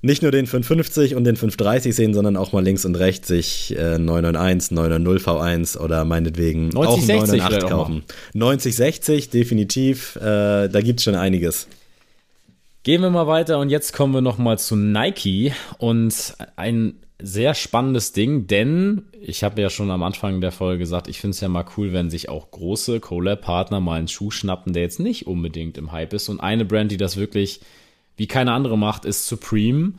nicht 0.04 0.24
nur 0.24 0.32
den 0.32 0.48
550 0.48 1.16
und 1.16 1.26
den 1.26 1.36
530 1.36 1.96
sehen, 1.96 2.14
sondern 2.14 2.36
auch 2.36 2.54
mal 2.54 2.64
links 2.64 2.86
und 2.86 2.96
rechts 2.96 3.28
sich 3.28 3.78
äh, 3.78 4.00
991, 4.00 4.72
990 4.72 5.28
V1 5.28 5.78
oder 5.78 6.06
meinetwegen 6.06 6.76
auch 6.76 6.98
9060 6.98 7.14
einen 7.14 7.28
vielleicht 7.28 7.62
998 7.62 7.64
auch 7.64 7.70
mal. 7.70 7.78
kaufen. 7.78 8.04
9060, 8.34 9.30
definitiv. 9.30 10.16
Äh, 10.16 10.70
da 10.70 10.82
gibt's 10.82 11.04
schon 11.04 11.16
einiges. 11.16 11.68
Gehen 12.84 13.04
wir 13.04 13.12
mal 13.12 13.28
weiter 13.28 13.60
und 13.60 13.70
jetzt 13.70 13.94
kommen 13.94 14.12
wir 14.16 14.22
noch 14.22 14.40
mal 14.40 14.58
zu 14.58 14.76
Nike 14.76 15.54
und 15.78 16.34
ein 16.56 16.96
sehr 17.24 17.54
spannendes 17.54 18.14
Ding, 18.14 18.48
denn 18.48 19.04
ich 19.20 19.44
habe 19.44 19.62
ja 19.62 19.70
schon 19.70 19.92
am 19.92 20.04
Anfang 20.04 20.42
der 20.42 20.52
Folge 20.52 20.80
gesagt, 20.80 21.08
ich 21.08 21.20
finde 21.20 21.36
es 21.36 21.42
ja 21.42 21.50
mal 21.50 21.66
cool, 21.78 21.94
wenn 21.94 22.10
sich 22.10 22.30
auch 22.30 22.52
große 22.52 23.00
Collab-Partner 23.00 23.80
mal 23.80 24.00
einen 24.00 24.08
Schuh 24.08 24.32
schnappen, 24.32 24.74
der 24.74 24.84
jetzt 24.84 25.00
nicht 25.00 25.28
unbedingt 25.28 25.78
im 25.78 25.92
Hype 25.92 26.14
ist. 26.14 26.30
Und 26.30 26.40
eine 26.40 26.66
Brand, 26.66 26.92
die 26.92 26.98
das 26.98 27.18
wirklich 27.18 27.62
wie 28.18 28.28
keine 28.28 28.52
andere 28.52 28.78
macht, 28.78 29.06
ist 29.06 29.28
Supreme. 29.28 29.94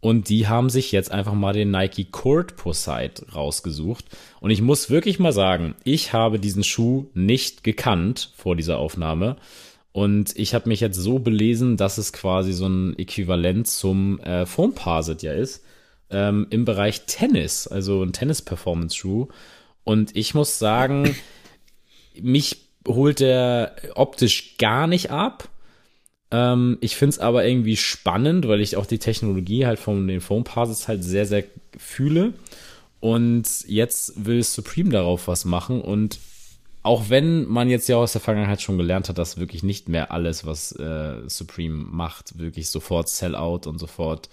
Und 0.00 0.28
die 0.28 0.46
haben 0.46 0.70
sich 0.70 0.92
jetzt 0.92 1.10
einfach 1.10 1.34
mal 1.34 1.52
den 1.52 1.70
Nike 1.70 2.06
Court 2.10 2.56
Posite 2.56 3.26
rausgesucht. 3.34 4.04
Und 4.40 4.50
ich 4.50 4.62
muss 4.62 4.88
wirklich 4.88 5.18
mal 5.18 5.32
sagen, 5.32 5.74
ich 5.84 6.12
habe 6.12 6.38
diesen 6.38 6.64
Schuh 6.64 7.06
nicht 7.12 7.64
gekannt 7.64 8.30
vor 8.36 8.56
dieser 8.56 8.78
Aufnahme. 8.78 9.36
Und 9.92 10.36
ich 10.36 10.54
habe 10.54 10.68
mich 10.68 10.80
jetzt 10.80 10.96
so 10.96 11.18
belesen, 11.18 11.76
dass 11.76 11.98
es 11.98 12.12
quasi 12.12 12.52
so 12.52 12.66
ein 12.66 12.98
Äquivalent 12.98 13.66
zum 13.66 14.20
äh, 14.20 14.46
Foam 14.46 14.74
Parsit 14.74 15.22
ja 15.22 15.32
ist. 15.32 15.65
Ähm, 16.10 16.46
Im 16.50 16.64
Bereich 16.64 17.06
Tennis, 17.06 17.66
also 17.66 18.02
ein 18.02 18.12
Tennis-Performance-Schuh. 18.12 19.28
Und 19.84 20.14
ich 20.16 20.34
muss 20.34 20.58
sagen, 20.58 21.14
mich 22.20 22.68
holt 22.86 23.20
der 23.20 23.76
optisch 23.94 24.56
gar 24.58 24.86
nicht 24.86 25.10
ab. 25.10 25.48
Ähm, 26.30 26.78
ich 26.80 26.96
finde 26.96 27.10
es 27.10 27.18
aber 27.18 27.44
irgendwie 27.44 27.76
spannend, 27.76 28.48
weil 28.48 28.60
ich 28.60 28.76
auch 28.76 28.86
die 28.86 28.98
Technologie 28.98 29.66
halt 29.66 29.78
von 29.78 30.06
den 30.06 30.20
Foam 30.20 30.44
Parsits 30.44 30.88
halt 30.88 31.02
sehr, 31.04 31.26
sehr 31.26 31.44
fühle. 31.76 32.34
Und 33.00 33.64
jetzt 33.66 34.24
will 34.26 34.42
Supreme 34.42 34.90
darauf 34.90 35.28
was 35.28 35.44
machen. 35.44 35.80
Und 35.80 36.18
auch 36.82 37.08
wenn 37.08 37.46
man 37.46 37.68
jetzt 37.68 37.88
ja 37.88 37.96
aus 37.96 38.12
der 38.12 38.20
Vergangenheit 38.20 38.62
schon 38.62 38.78
gelernt 38.78 39.08
hat, 39.08 39.18
dass 39.18 39.38
wirklich 39.38 39.62
nicht 39.62 39.88
mehr 39.88 40.12
alles, 40.12 40.46
was 40.46 40.72
äh, 40.72 41.28
Supreme 41.28 41.84
macht, 41.90 42.38
wirklich 42.38 42.70
sofort 42.70 43.08
Sellout 43.08 43.62
und 43.66 43.78
sofort 43.78 44.28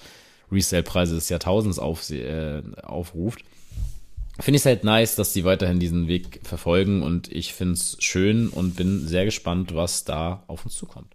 Resale-Preise 0.53 1.15
des 1.15 1.29
Jahrtausends 1.29 1.79
auf, 1.79 2.09
äh, 2.09 2.61
aufruft, 2.81 3.41
finde 4.39 4.55
ich 4.57 4.61
es 4.61 4.65
halt 4.65 4.83
nice, 4.83 5.15
dass 5.15 5.33
die 5.33 5.43
weiterhin 5.43 5.79
diesen 5.79 6.07
Weg 6.07 6.39
verfolgen 6.43 7.03
und 7.03 7.31
ich 7.31 7.53
finde 7.53 7.73
es 7.73 7.97
schön 7.99 8.49
und 8.49 8.75
bin 8.75 9.07
sehr 9.07 9.25
gespannt, 9.25 9.75
was 9.75 10.05
da 10.05 10.43
auf 10.47 10.65
uns 10.65 10.75
zukommt. 10.75 11.13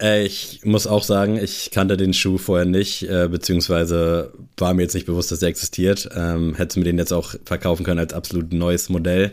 Äh, 0.00 0.24
Ich 0.24 0.60
muss 0.64 0.86
auch 0.86 1.02
sagen, 1.02 1.36
ich 1.36 1.70
kannte 1.70 1.96
den 1.96 2.14
Schuh 2.14 2.38
vorher 2.38 2.66
nicht, 2.66 3.02
äh, 3.02 3.28
beziehungsweise 3.28 4.32
war 4.56 4.72
mir 4.74 4.82
jetzt 4.82 4.94
nicht 4.94 5.06
bewusst, 5.06 5.32
dass 5.32 5.40
der 5.40 5.48
existiert. 5.48 6.08
Ähm, 6.14 6.54
hätte 6.54 6.78
mir 6.78 6.84
den 6.84 6.98
jetzt 6.98 7.12
auch 7.12 7.34
verkaufen 7.44 7.84
können 7.84 7.98
als 8.00 8.12
absolut 8.12 8.52
neues 8.52 8.88
Modell. 8.88 9.32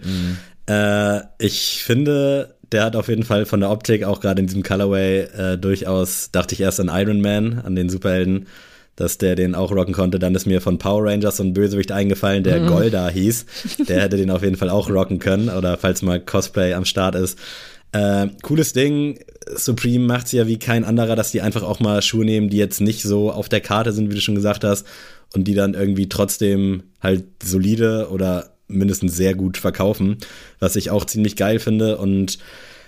Äh, 0.68 1.22
ich 1.40 1.84
finde, 1.84 2.57
der 2.72 2.84
hat 2.84 2.96
auf 2.96 3.08
jeden 3.08 3.24
Fall 3.24 3.46
von 3.46 3.60
der 3.60 3.70
Optik 3.70 4.04
auch 4.04 4.20
gerade 4.20 4.42
in 4.42 4.48
diesem 4.48 4.64
Colorway 4.64 5.22
äh, 5.22 5.58
durchaus, 5.58 6.32
dachte 6.32 6.54
ich 6.54 6.62
erst 6.62 6.80
an 6.80 6.92
Iron 6.92 7.22
Man, 7.22 7.60
an 7.60 7.76
den 7.76 7.90
Superhelden, 7.90 8.48
dass 8.96 9.18
der 9.18 9.36
den 9.36 9.56
auch 9.56 9.72
rocken 9.72 9.94
konnte. 9.94 10.20
Dann 10.20 10.36
ist 10.36 10.46
mir 10.46 10.60
von 10.60 10.78
Power 10.78 11.06
Rangers 11.06 11.38
so 11.38 11.44
ein 11.44 11.54
Bösewicht 11.54 11.92
eingefallen, 11.92 12.44
der 12.44 12.60
Golda 12.62 13.08
hieß. 13.10 13.46
Der 13.88 14.02
hätte 14.02 14.18
den 14.18 14.32
auf 14.32 14.44
jeden 14.44 14.58
Fall 14.58 14.70
auch 14.70 14.90
rocken 14.90 15.20
können 15.20 15.50
oder 15.50 15.78
falls 15.78 16.02
mal 16.02 16.20
Cosplay 16.20 16.74
am 16.74 16.86
Start 16.86 17.16
ist. 17.16 17.38
Äh, 17.92 18.28
cooles 18.42 18.74
Ding. 18.74 19.20
Supreme 19.56 20.06
macht's 20.06 20.34
ja 20.34 20.48
wie 20.48 20.60
kein 20.60 20.84
anderer, 20.84 21.16
dass 21.16 21.32
die 21.32 21.42
einfach 21.42 21.64
auch 21.64 21.80
mal 21.80 22.02
Schuhe 22.02 22.26
nehmen, 22.26 22.50
die 22.50 22.58
jetzt 22.58 22.82
nicht 22.82 23.04
so 23.04 23.32
auf 23.32 23.48
der 23.48 23.62
Karte 23.62 23.94
sind, 23.94 24.10
wie 24.10 24.16
du 24.16 24.22
schon 24.22 24.36
gesagt 24.36 24.64
hast, 24.64 24.86
und 25.34 25.46
die 25.46 25.54
dann 25.54 25.74
irgendwie 25.74 26.10
trotzdem 26.10 26.84
halt 27.02 27.26
solide 27.44 28.10
oder 28.12 28.57
mindestens 28.68 29.16
sehr 29.16 29.34
gut 29.34 29.58
verkaufen, 29.58 30.18
was 30.60 30.76
ich 30.76 30.90
auch 30.90 31.06
ziemlich 31.06 31.36
geil 31.36 31.60
finde. 31.60 31.98
Und 31.98 32.38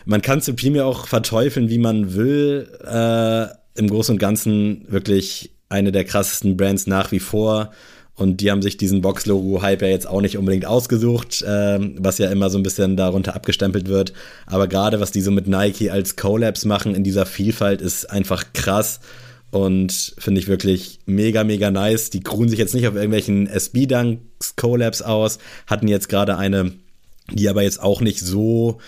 man 0.05 0.21
kann 0.21 0.41
Supreme 0.41 0.77
ja 0.77 0.85
auch 0.85 1.07
verteufeln, 1.07 1.69
wie 1.69 1.77
man 1.77 2.13
will. 2.13 2.67
Äh, 2.85 3.79
Im 3.79 3.89
Großen 3.89 4.13
und 4.15 4.19
Ganzen 4.19 4.85
wirklich 4.89 5.51
eine 5.69 5.91
der 5.91 6.03
krassesten 6.03 6.57
Brands 6.57 6.87
nach 6.87 7.11
wie 7.11 7.19
vor. 7.19 7.71
Und 8.15 8.41
die 8.41 8.51
haben 8.51 8.61
sich 8.61 8.75
diesen 8.75 9.01
Box-Logo-Hype 9.01 9.81
ja 9.81 9.87
jetzt 9.87 10.07
auch 10.07 10.19
nicht 10.19 10.37
unbedingt 10.37 10.65
ausgesucht, 10.65 11.41
ähm, 11.47 11.95
was 11.99 12.17
ja 12.17 12.29
immer 12.29 12.49
so 12.49 12.57
ein 12.57 12.63
bisschen 12.63 12.97
darunter 12.97 13.33
abgestempelt 13.33 13.87
wird. 13.87 14.11
Aber 14.45 14.67
gerade 14.67 14.99
was 14.99 15.11
die 15.11 15.21
so 15.21 15.31
mit 15.31 15.47
Nike 15.47 15.89
als 15.89 16.17
Collabs 16.17 16.65
machen 16.65 16.95
in 16.95 17.05
dieser 17.05 17.25
Vielfalt 17.25 17.81
ist 17.81 18.09
einfach 18.09 18.51
krass 18.53 18.99
und 19.51 20.13
finde 20.17 20.39
ich 20.39 20.47
wirklich 20.47 20.99
mega, 21.05 21.43
mega 21.43 21.71
nice. 21.71 22.09
Die 22.09 22.21
ruhen 22.27 22.49
sich 22.49 22.59
jetzt 22.59 22.75
nicht 22.75 22.87
auf 22.87 22.95
irgendwelchen 22.95 23.47
SB-Dunks-Collabs 23.47 25.01
aus, 25.01 25.39
hatten 25.67 25.87
jetzt 25.87 26.09
gerade 26.09 26.37
eine, 26.37 26.73
die 27.31 27.49
aber 27.49 27.63
jetzt 27.63 27.81
auch 27.81 28.01
nicht 28.01 28.19
so 28.19 28.79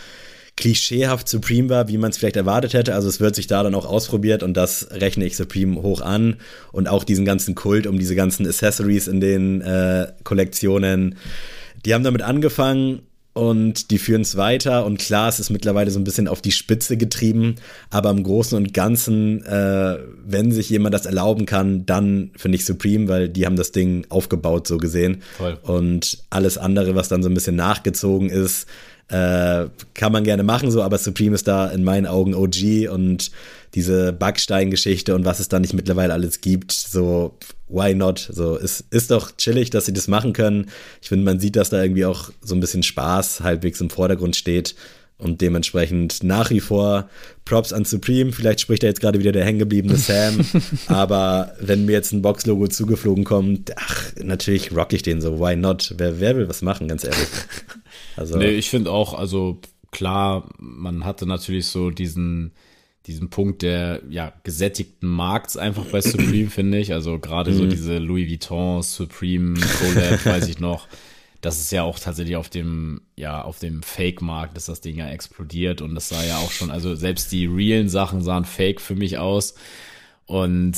klischeehaft 0.58 1.28
Supreme 1.28 1.70
war, 1.70 1.88
wie 1.88 1.98
man 1.98 2.12
es 2.12 2.18
vielleicht 2.18 2.36
erwartet 2.36 2.74
hätte. 2.74 2.94
Also 2.94 3.08
es 3.10 3.20
wird 3.20 3.36
sich 3.36 3.48
da 3.48 3.64
dann 3.64 3.74
auch 3.74 3.86
ausprobiert 3.86 4.44
und 4.44 4.56
das 4.56 4.90
rechne 4.92 5.26
ich 5.26 5.36
Supreme 5.36 5.82
hoch 5.82 6.02
an. 6.02 6.38
Und 6.72 6.88
auch 6.88 7.04
diesen 7.04 7.26
ganzen 7.26 7.56
Kult 7.56 7.88
um 7.88 7.98
diese 7.98 8.16
ganzen 8.16 8.46
Accessories 8.46 9.08
in 9.08 9.22
den 9.22 9.62
äh, 9.62 10.12
Kollektionen. 10.24 11.16
Die 11.86 11.94
haben 11.94 12.04
damit 12.04 12.22
angefangen 12.22 13.02
und 13.34 13.92
die 13.92 13.98
führen 13.98 14.22
es 14.22 14.36
weiter. 14.36 14.86
Und 14.86 15.00
klar, 15.00 15.30
es 15.30 15.40
ist 15.40 15.50
mittlerweile 15.50 15.90
so 15.90 16.00
ein 16.00 16.04
bisschen 16.04 16.28
auf 16.28 16.42
die 16.42 16.52
Spitze 16.52 16.98
getrieben. 16.98 17.56
Aber 17.90 18.10
im 18.10 18.24
Großen 18.24 18.58
und 18.58 18.74
Ganzen, 18.74 19.46
äh, 19.46 20.00
wenn 20.26 20.52
sich 20.52 20.70
jemand 20.70 20.94
das 20.94 21.06
erlauben 21.06 21.46
kann, 21.46 21.86
dann 21.86 22.32
finde 22.36 22.58
ich 22.58 22.66
Supreme, 22.66 23.08
weil 23.08 23.30
die 23.30 23.46
haben 23.46 23.56
das 23.56 23.72
Ding 23.72 24.06
aufgebaut, 24.10 24.68
so 24.68 24.78
gesehen. 24.78 25.22
Voll. 25.38 25.58
Und 25.64 26.24
alles 26.30 26.58
andere, 26.58 26.96
was 26.96 27.08
dann 27.08 27.24
so 27.24 27.30
ein 27.30 27.34
bisschen 27.34 27.56
nachgezogen 27.56 28.30
ist, 28.30 28.68
äh, 29.08 29.68
kann 29.94 30.12
man 30.12 30.24
gerne 30.24 30.44
machen, 30.44 30.72
so, 30.72 30.82
aber 30.82 30.98
Supreme 30.98 31.36
ist 31.36 31.46
da 31.48 31.68
in 31.68 31.84
meinen 31.84 32.08
Augen 32.08 32.34
OG 32.34 32.88
und 32.90 33.32
diese 33.74 34.14
Backstein-Geschichte 34.14 35.16
und 35.16 35.26
was 35.26 35.40
es 35.40 35.48
da 35.48 35.60
nicht 35.60 35.74
mittlerweile 35.74 36.14
alles 36.14 36.42
gibt, 36.42 36.72
so 36.72 37.38
why 37.68 37.94
not? 37.94 38.30
So 38.32 38.56
ist 38.56 38.86
ist 38.92 39.12
doch 39.12 39.36
chillig, 39.38 39.70
dass 39.70 39.86
sie 39.86 39.94
das 39.94 40.08
machen 40.08 40.34
können. 40.34 40.70
Ich 41.02 41.10
finde, 41.10 41.26
man 41.26 41.40
sieht, 41.40 41.56
dass 41.56 41.70
da 41.70 41.82
irgendwie 41.82 42.06
auch 42.06 42.32
so 42.42 42.54
ein 42.54 42.60
bisschen 42.60 42.84
Spaß 42.84 43.42
halbwegs 43.42 43.80
im 43.82 43.90
Vordergrund 43.90 44.36
steht. 44.36 44.76
Und 45.22 45.42
dementsprechend 45.42 46.24
nach 46.24 46.50
wie 46.50 46.60
vor 46.60 47.08
Props 47.46 47.74
an 47.74 47.86
Supreme. 47.86 48.32
Vielleicht 48.32 48.60
spricht 48.60 48.82
da 48.82 48.88
jetzt 48.88 49.02
gerade 49.02 49.20
wieder 49.20 49.32
der 49.32 49.46
hängengebliebene 49.46 49.96
Sam. 49.96 50.44
aber 50.88 51.54
wenn 51.60 51.86
mir 51.86 51.92
jetzt 51.92 52.12
ein 52.12 52.24
Box-Logo 52.24 52.68
zugeflogen 52.70 53.24
kommt, 53.24 53.72
ach, 53.78 54.14
natürlich 54.24 54.76
rock 54.76 54.94
ich 54.94 55.04
den 55.04 55.22
so. 55.22 55.40
Why 55.40 55.56
not? 55.56 55.94
Wer, 55.98 56.20
wer 56.20 56.36
will 56.38 56.50
was 56.50 56.64
machen, 56.64 56.88
ganz 56.88 57.04
ehrlich? 57.04 57.20
Also. 58.18 58.38
Nee, 58.38 58.50
ich 58.50 58.70
finde 58.70 58.92
auch, 58.92 59.14
also 59.14 59.62
klar, 59.90 60.50
man 60.60 61.06
hatte 61.06 61.26
natürlich 61.26 61.68
so 61.68 61.92
diesen, 61.92 62.52
diesen 63.08 63.30
Punkt 63.30 63.62
der 63.62 64.02
ja 64.10 64.34
gesättigten 64.44 65.10
Markts 65.10 65.58
einfach 65.58 65.86
bei 65.86 66.02
Supreme, 66.02 66.50
finde 66.52 66.80
ich. 66.80 66.94
Also 66.94 67.20
gerade 67.20 67.54
so 67.54 67.64
mhm. 67.64 67.70
diese 67.70 67.98
Louis 67.98 68.30
Vuitton, 68.30 68.84
Supreme, 68.84 69.60
Collab, 69.80 70.26
weiß 70.26 70.48
ich 70.48 70.60
noch 70.60 70.88
das 71.42 71.60
ist 71.60 71.72
ja 71.72 71.84
auch 71.84 72.00
tatsächlich 72.00 72.36
auf 72.36 72.50
dem, 72.50 73.02
ja, 73.16 73.42
auf 73.42 73.58
dem 73.58 73.82
Fake-Markt 73.82 74.56
ist 74.58 74.70
das 74.70 74.82
Ding 74.82 74.98
ja 74.98 75.10
explodiert 75.10 75.82
und 75.82 75.96
das 75.96 76.10
sah 76.10 76.24
ja 76.24 76.38
auch 76.38 76.52
schon, 76.52 76.70
also 76.70 76.96
selbst 76.96 77.32
die 77.32 77.48
realen 77.48 77.90
Sachen 77.90 78.22
sahen 78.22 78.46
fake 78.46 78.80
für 78.80 78.96
mich 78.96 79.18
aus. 79.18 79.56
Und 80.28 80.78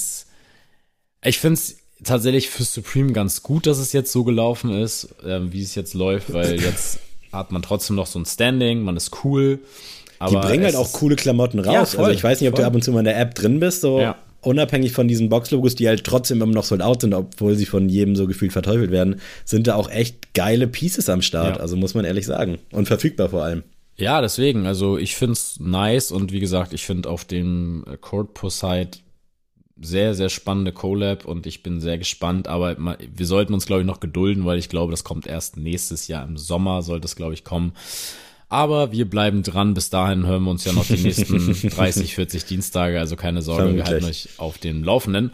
ich 1.22 1.40
finde 1.40 1.56
es 1.56 1.78
tatsächlich 2.04 2.50
für 2.50 2.64
Supreme 2.64 3.12
ganz 3.12 3.44
gut, 3.44 3.68
dass 3.68 3.78
es 3.78 3.92
jetzt 3.92 4.14
so 4.14 4.24
gelaufen 4.24 4.72
ist, 4.72 5.16
äh, 5.22 5.52
wie 5.52 5.62
es 5.62 5.76
jetzt 5.76 5.94
läuft, 5.94 6.32
weil 6.32 6.60
jetzt 6.62 7.00
hat 7.34 7.52
man 7.52 7.62
trotzdem 7.62 7.98
noch 7.98 8.08
so 8.08 8.18
ein 8.20 8.26
Standing, 8.26 8.84
man 8.84 8.96
ist 8.96 9.24
cool. 9.26 9.60
Aber 10.24 10.42
die 10.42 10.48
bringen 10.48 10.66
halt 10.66 10.76
auch 10.76 10.92
coole 10.94 11.16
Klamotten 11.16 11.60
raus. 11.60 11.74
Ja, 11.74 11.86
voll, 11.86 12.06
also 12.06 12.16
ich 12.18 12.24
weiß 12.24 12.42
nicht, 12.42 12.50
ob 12.50 12.56
voll. 12.56 12.64
du 12.64 12.68
ab 12.68 12.76
und 12.76 12.84
zu 12.84 12.92
mal 12.92 13.00
in 13.00 13.06
der 13.06 13.20
App 13.20 13.36
drin 13.36 13.60
bist, 13.60 13.82
so 13.82 14.00
ja 14.00 14.16
unabhängig 14.44 14.92
von 14.92 15.08
diesen 15.08 15.30
Box-Logos, 15.30 15.76
die 15.76 15.88
halt 15.88 16.04
trotzdem 16.04 16.42
immer 16.42 16.54
noch 16.54 16.64
sold 16.64 16.82
out 16.82 17.02
sind, 17.02 17.14
obwohl 17.14 17.56
sie 17.56 17.66
von 17.66 17.90
jedem 17.90 18.16
so 18.16 18.28
gefühlt 18.28 18.52
verteufelt 18.52 18.92
werden, 18.92 19.22
sind 19.46 19.68
da 19.68 19.76
auch 19.76 19.90
echt 19.90 20.34
geile 20.34 20.68
Pieces 20.68 21.10
am 21.10 21.22
Start. 21.22 21.58
Ja. 21.58 21.62
Also 21.62 21.76
muss 21.76 21.94
man 21.94 22.06
ehrlich 22.06 22.26
sagen. 22.26 22.58
Und 22.72 22.88
verfügbar 22.88 23.30
vor 23.30 23.44
allem. 23.44 23.64
Ja, 23.96 24.22
deswegen. 24.22 24.66
Also 24.66 24.98
ich 24.98 25.16
finde 25.16 25.34
es 25.34 25.60
nice 25.60 26.12
und 26.12 26.32
wie 26.32 26.40
gesagt, 26.40 26.74
ich 26.74 26.86
finde 26.86 27.10
auf 27.10 27.26
dem 27.26 27.86
Court 28.02 28.34
Poseid 28.34 29.02
sehr, 29.82 30.14
sehr 30.14 30.30
spannende 30.30 30.72
Collab 30.72 31.26
und 31.26 31.46
ich 31.46 31.64
bin 31.64 31.82
sehr 31.82 31.98
gespannt, 31.98 32.48
aber 32.48 32.78
wir 32.78 33.26
sollten 33.26 33.54
uns, 33.54 33.66
glaube 33.66 33.82
ich, 33.82 33.88
noch 33.88 34.00
gedulden, 34.00 34.46
weil 34.46 34.60
ich 34.60 34.70
glaube, 34.70 34.92
das 34.92 35.04
kommt 35.04 35.26
erst 35.28 35.58
nächstes 35.58 36.08
Jahr 36.08 36.26
im 36.26 36.38
Sommer, 36.38 36.82
sollte 36.84 37.06
es, 37.06 37.16
glaube 37.16 37.34
ich, 37.34 37.44
kommen. 37.44 37.74
Aber 38.54 38.92
wir 38.92 39.10
bleiben 39.10 39.42
dran. 39.42 39.74
Bis 39.74 39.90
dahin 39.90 40.28
hören 40.28 40.44
wir 40.44 40.52
uns 40.52 40.64
ja 40.64 40.74
noch 40.74 40.86
die 40.86 40.94
nächsten 40.98 41.70
30, 41.70 42.14
40 42.14 42.46
Dienstage. 42.46 43.00
Also 43.00 43.16
keine 43.16 43.42
Sorge, 43.42 43.64
Vermutlich. 43.64 43.88
wir 43.88 43.92
halten 43.92 44.06
euch 44.06 44.30
auf 44.38 44.60
dem 44.60 44.84
Laufenden. 44.84 45.32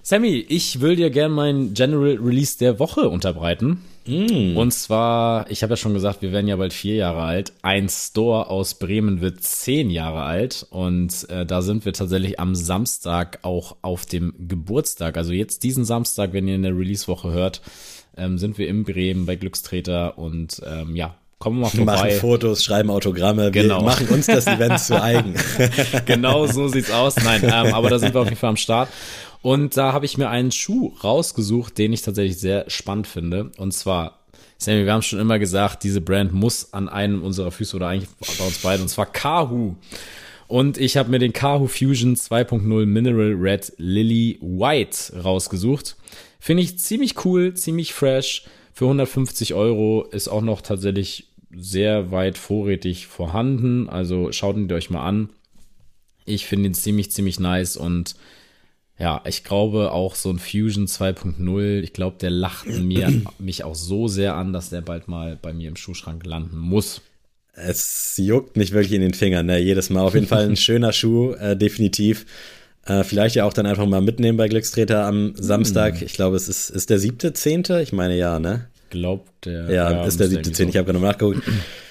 Sammy, 0.00 0.38
ich 0.48 0.80
will 0.80 0.96
dir 0.96 1.10
gerne 1.10 1.34
meinen 1.34 1.74
General 1.74 2.16
Release 2.16 2.56
der 2.56 2.78
Woche 2.78 3.10
unterbreiten. 3.10 3.84
Mm. 4.06 4.56
Und 4.56 4.72
zwar, 4.72 5.50
ich 5.50 5.62
habe 5.62 5.74
ja 5.74 5.76
schon 5.76 5.92
gesagt, 5.92 6.22
wir 6.22 6.32
werden 6.32 6.48
ja 6.48 6.56
bald 6.56 6.72
vier 6.72 6.94
Jahre 6.94 7.24
alt. 7.24 7.52
Ein 7.60 7.90
Store 7.90 8.48
aus 8.48 8.78
Bremen 8.78 9.20
wird 9.20 9.42
zehn 9.42 9.90
Jahre 9.90 10.22
alt. 10.22 10.66
Und 10.70 11.28
äh, 11.28 11.44
da 11.44 11.60
sind 11.60 11.84
wir 11.84 11.92
tatsächlich 11.92 12.40
am 12.40 12.54
Samstag 12.54 13.40
auch 13.42 13.76
auf 13.82 14.06
dem 14.06 14.32
Geburtstag. 14.48 15.18
Also 15.18 15.34
jetzt 15.34 15.62
diesen 15.62 15.84
Samstag, 15.84 16.32
wenn 16.32 16.48
ihr 16.48 16.54
in 16.54 16.62
der 16.62 16.74
Release-Woche 16.74 17.32
hört, 17.32 17.60
ähm, 18.16 18.38
sind 18.38 18.56
wir 18.56 18.66
in 18.68 18.84
Bremen 18.84 19.26
bei 19.26 19.36
Glückstreter. 19.36 20.16
Und 20.16 20.62
ähm, 20.66 20.96
ja, 20.96 21.16
Kommen 21.44 21.58
wir 21.58 21.64
mal 21.64 21.68
vorbei. 21.68 21.96
Machen 21.96 22.20
Fotos, 22.20 22.64
schreiben 22.64 22.88
Autogramme, 22.88 23.50
genau. 23.50 23.80
wir 23.80 23.84
machen 23.84 24.08
uns 24.08 24.24
das 24.24 24.46
Event 24.46 24.80
zu 24.80 24.98
eigen. 24.98 25.34
genau 26.06 26.46
so 26.46 26.68
sieht's 26.68 26.90
aus. 26.90 27.16
Nein, 27.16 27.42
ähm, 27.44 27.74
aber 27.74 27.90
da 27.90 27.98
sind 27.98 28.14
wir 28.14 28.22
auf 28.22 28.28
jeden 28.28 28.38
Fall 28.38 28.48
am 28.48 28.56
Start. 28.56 28.88
Und 29.42 29.76
da 29.76 29.92
habe 29.92 30.06
ich 30.06 30.16
mir 30.16 30.30
einen 30.30 30.52
Schuh 30.52 30.94
rausgesucht, 31.04 31.76
den 31.76 31.92
ich 31.92 32.00
tatsächlich 32.00 32.38
sehr 32.38 32.64
spannend 32.70 33.06
finde. 33.06 33.50
Und 33.58 33.72
zwar, 33.72 34.20
Sammy, 34.56 34.86
wir 34.86 34.92
haben 34.94 35.02
schon 35.02 35.18
immer 35.18 35.38
gesagt, 35.38 35.82
diese 35.82 36.00
Brand 36.00 36.32
muss 36.32 36.72
an 36.72 36.88
einem 36.88 37.22
unserer 37.22 37.50
Füße 37.50 37.76
oder 37.76 37.88
eigentlich 37.88 38.08
bei 38.38 38.46
uns 38.46 38.56
beiden, 38.60 38.80
und 38.80 38.88
zwar 38.88 39.04
Kahu. 39.04 39.74
Und 40.48 40.78
ich 40.78 40.96
habe 40.96 41.10
mir 41.10 41.18
den 41.18 41.34
Kahu 41.34 41.66
Fusion 41.66 42.16
2.0 42.16 42.86
Mineral 42.86 43.34
Red 43.38 43.74
Lily 43.76 44.38
White 44.40 45.22
rausgesucht. 45.22 45.96
Finde 46.40 46.62
ich 46.62 46.78
ziemlich 46.78 47.22
cool, 47.26 47.52
ziemlich 47.52 47.92
fresh. 47.92 48.44
Für 48.72 48.86
150 48.86 49.52
Euro 49.52 50.04
ist 50.10 50.28
auch 50.28 50.40
noch 50.40 50.62
tatsächlich 50.62 51.33
sehr 51.56 52.10
weit 52.10 52.38
vorrätig 52.38 53.06
vorhanden. 53.06 53.88
Also 53.88 54.32
schaut 54.32 54.56
ihn 54.56 54.70
euch 54.72 54.90
mal 54.90 55.04
an. 55.04 55.30
Ich 56.24 56.46
finde 56.46 56.68
ihn 56.68 56.74
ziemlich, 56.74 57.10
ziemlich 57.10 57.38
nice 57.38 57.76
und 57.76 58.14
ja, 58.98 59.20
ich 59.26 59.42
glaube 59.42 59.90
auch 59.90 60.14
so 60.14 60.30
ein 60.30 60.38
Fusion 60.38 60.86
2.0, 60.86 61.80
ich 61.80 61.92
glaube, 61.92 62.16
der 62.20 62.30
lacht 62.30 62.66
mir, 62.82 63.22
mich 63.38 63.64
auch 63.64 63.74
so 63.74 64.08
sehr 64.08 64.34
an, 64.36 64.52
dass 64.52 64.70
der 64.70 64.82
bald 64.82 65.08
mal 65.08 65.38
bei 65.40 65.52
mir 65.52 65.68
im 65.68 65.76
Schuhschrank 65.76 66.24
landen 66.24 66.58
muss. 66.58 67.02
Es 67.52 68.14
juckt 68.16 68.56
mich 68.56 68.72
wirklich 68.72 68.92
in 68.92 69.00
den 69.00 69.14
Fingern, 69.14 69.46
ne? 69.46 69.58
jedes 69.58 69.90
Mal. 69.90 70.02
Auf 70.02 70.14
jeden 70.14 70.26
Fall 70.26 70.48
ein 70.48 70.56
schöner 70.56 70.92
Schuh, 70.92 71.32
äh, 71.34 71.56
definitiv. 71.56 72.26
Äh, 72.84 73.04
vielleicht 73.04 73.36
ja 73.36 73.44
auch 73.44 73.52
dann 73.52 73.66
einfach 73.66 73.86
mal 73.86 74.00
mitnehmen 74.00 74.36
bei 74.36 74.48
Glückstreter 74.48 75.06
am 75.06 75.34
Samstag. 75.36 76.00
Hm. 76.00 76.06
Ich 76.06 76.14
glaube, 76.14 76.36
es 76.36 76.48
ist, 76.48 76.70
ist 76.70 76.90
der 76.90 76.98
siebte, 76.98 77.32
zehnte? 77.32 77.80
Ich 77.80 77.92
meine 77.92 78.16
ja, 78.16 78.38
ne? 78.38 78.68
Glaubt 78.94 79.44
der. 79.44 79.64
Ja, 79.64 79.90
ja 79.90 80.04
ist 80.04 80.20
der 80.20 80.28
siebte, 80.28 80.52
zehnte. 80.52 80.70
Ich 80.70 80.76
habe 80.76 80.92
gerade 80.92 81.04
nachgeguckt. 81.04 81.42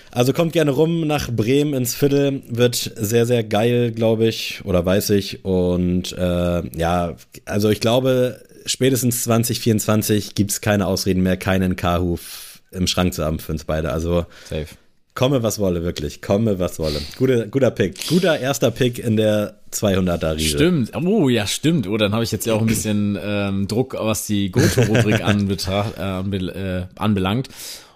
Also 0.10 0.32
kommt 0.32 0.54
gerne 0.54 0.72
rum 0.72 1.06
nach 1.06 1.30
Bremen 1.30 1.74
ins 1.74 1.96
Viertel, 1.96 2.44
wird 2.48 2.76
sehr, 2.96 3.26
sehr 3.26 3.44
geil, 3.44 3.92
glaube 3.92 4.28
ich, 4.28 4.62
oder 4.64 4.86
weiß 4.86 5.10
ich. 5.10 5.44
Und 5.44 6.14
äh, 6.14 6.78
ja, 6.78 7.16
also 7.46 7.70
ich 7.70 7.82
glaube, 7.82 8.40
spätestens 8.66 9.24
2024 9.24 10.36
gibt 10.36 10.52
es 10.52 10.62
keine 10.62 10.88
Ausreden 10.88 11.24
mehr, 11.24 11.36
keinen 11.36 11.76
Kahuf 11.76 12.62
im 12.72 12.88
Schrank 12.88 13.14
zu 13.14 13.26
haben 13.26 13.40
für 13.40 13.52
uns 13.52 13.66
beide. 13.66 13.92
Also 13.92 14.26
Safe. 14.48 14.68
Komme, 15.16 15.44
was 15.44 15.60
wolle, 15.60 15.84
wirklich. 15.84 16.22
Komme, 16.22 16.58
was 16.58 16.80
wolle. 16.80 17.00
Guter, 17.18 17.46
guter 17.46 17.70
Pick. 17.70 18.08
Guter 18.08 18.40
erster 18.40 18.72
Pick 18.72 18.98
in 18.98 19.16
der 19.16 19.60
200er 19.72 20.36
Riese. 20.36 20.58
Stimmt. 20.58 20.92
Oh, 20.96 21.30
ja, 21.30 21.46
stimmt. 21.46 21.88
Oh, 21.88 21.98
dann 21.98 22.14
habe 22.14 22.24
ich 22.24 22.32
jetzt 22.32 22.48
ja 22.48 22.54
auch 22.54 22.62
ein 22.62 22.68
bisschen 22.68 23.18
ähm, 23.22 23.68
Druck, 23.68 23.96
was 23.98 24.26
die 24.26 24.52
Goto-Rubrik 24.52 25.20
äh, 25.22 26.80
äh, 26.80 26.86
anbelangt. 26.96 27.50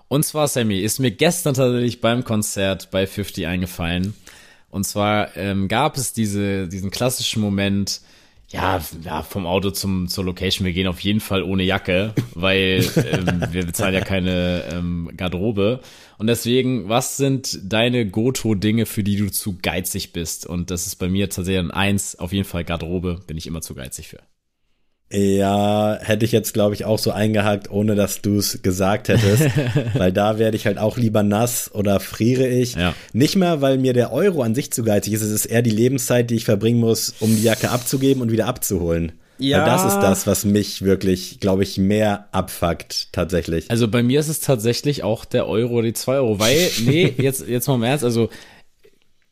Und 0.10 0.24
zwar, 0.26 0.48
Sammy, 0.48 0.80
ist 0.80 1.00
mir 1.00 1.12
gestern 1.12 1.56
tatsächlich 1.56 2.02
beim 2.02 2.24
Konzert 2.24 2.92
bei 2.92 3.08
50 3.08 3.48
eingefallen. 3.48 4.14
Und 4.70 4.86
zwar 4.86 5.36
ähm, 5.36 5.68
gab 5.68 5.98
es 5.98 6.14
diese, 6.14 6.68
diesen 6.68 6.92
klassischen 6.92 7.42
Moment, 7.42 8.02
ja, 8.50 8.82
ja, 9.04 9.24
vom 9.24 9.46
Auto 9.46 9.72
zum, 9.72 10.08
zur 10.08 10.24
Location. 10.24 10.66
Wir 10.66 10.74
gehen 10.74 10.88
auf 10.88 11.02
jeden 11.02 11.20
Fall 11.20 11.44
ohne 11.44 11.64
Jacke, 11.64 12.14
weil 12.34 12.86
ähm, 12.96 13.44
wir 13.52 13.66
bezahlen 13.66 13.94
ja 13.94 14.02
keine 14.02 14.64
ähm, 14.72 15.12
Garderobe. 15.18 15.82
Und 16.18 16.28
deswegen, 16.28 16.88
was 16.88 17.18
sind 17.18 17.60
deine 17.64 18.10
Goto-Dinge, 18.10 18.86
für 18.86 19.04
die 19.04 19.18
du 19.18 19.30
zu 19.30 19.58
geizig 19.62 20.14
bist? 20.14 20.46
Und 20.46 20.72
das 20.72 20.88
ist 20.88 20.96
bei 20.96 21.10
mir 21.10 21.30
tatsächlich 21.30 21.60
ein 21.60 21.72
Eins, 21.72 22.16
auf 22.18 22.32
jeden 22.32 22.46
Fall 22.46 22.64
Garderobe, 22.64 23.22
bin 23.28 23.38
ich 23.38 23.48
immer 23.48 23.62
zu 23.62 23.76
geizig 23.76 24.08
für. 24.08 24.20
Ja, 25.10 25.98
hätte 26.02 26.26
ich 26.26 26.34
jetzt, 26.34 26.54
glaube 26.54 26.76
ich, 26.76 26.84
auch 26.84 27.00
so 27.00 27.12
eingehakt, 27.12 27.72
ohne 27.72 27.96
dass 27.96 28.22
du 28.22 28.38
es 28.38 28.62
gesagt 28.62 29.08
hättest. 29.08 29.46
weil 29.94 30.12
da 30.12 30.38
werde 30.38 30.58
ich 30.58 30.66
halt 30.66 30.78
auch 30.78 30.98
lieber 30.98 31.24
nass 31.24 31.72
oder 31.74 32.00
friere 32.00 32.48
ich. 32.48 32.76
Ja. 32.76 32.94
Nicht 33.14 33.38
mehr, 33.38 33.62
weil 33.62 33.78
mir 33.78 33.94
der 33.94 34.12
Euro 34.12 34.42
an 34.42 34.54
sich 34.54 34.72
zu 34.72 34.84
geizig 34.84 35.14
ist. 35.14 35.22
Es 35.22 35.32
ist 35.32 35.46
eher 35.46 35.62
die 35.62 35.70
Lebenszeit, 35.70 36.30
die 36.30 36.36
ich 36.36 36.46
verbringen 36.46 36.82
muss, 36.82 37.16
um 37.20 37.34
die 37.36 37.44
Jacke 37.44 37.70
abzugeben 37.70 38.22
und 38.22 38.32
wieder 38.32 38.48
abzuholen. 38.48 39.14
Ja. 39.40 39.60
Weil 39.60 39.66
das 39.66 39.86
ist 39.86 40.00
das, 40.00 40.28
was 40.28 40.46
mich 40.46 40.82
wirklich, 40.82 41.40
glaube 41.40 41.64
ich, 41.64 41.78
mehr 41.78 42.28
abfuckt, 42.32 43.14
tatsächlich. 43.14 43.70
Also 43.70 43.88
bei 43.88 44.04
mir 44.04 44.20
ist 44.20 44.30
es 44.30 44.40
tatsächlich 44.40 45.04
auch 45.04 45.26
der 45.26 45.48
Euro 45.48 45.76
oder 45.76 45.88
die 45.88 45.94
zwei 45.94 46.16
Euro. 46.16 46.40
Weil, 46.40 46.70
nee, 46.86 47.14
jetzt, 47.18 47.48
jetzt 47.48 47.68
mal 47.68 47.76
im 47.76 47.84
Ernst, 47.84 48.04
also 48.04 48.30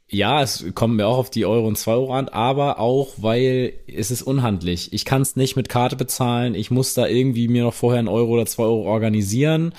ja, 0.10 0.41
es 0.41 0.66
kommen 0.76 0.97
mir 0.97 1.08
auch 1.08 1.18
auf 1.18 1.30
die 1.30 1.45
Euro 1.45 1.68
und 1.68 1.78
zwei 1.78 1.93
Euro 1.93 2.14
an, 2.14 2.30
aber 2.30 2.80
auch, 2.80 3.14
weil 3.18 3.74
es 3.88 4.12
ist 4.12 4.22
unhandlich. 4.22 4.93
Ich 4.93 5.03
kann 5.03 5.22
es 5.22 5.36
nicht 5.36 5.56
mit 5.56 5.68
Karte 5.68 5.95
bezahlen. 5.95 6.53
Ich 6.53 6.70
muss 6.70 6.93
da 6.93 7.08
irgendwie 7.08 7.47
mir 7.47 7.64
noch 7.64 7.74
vorher 7.74 7.99
einen 7.99 8.08
Euro 8.08 8.34
oder 8.34 8.45
zwei 8.45 8.64
Euro 8.64 8.84
organisieren. 8.84 9.74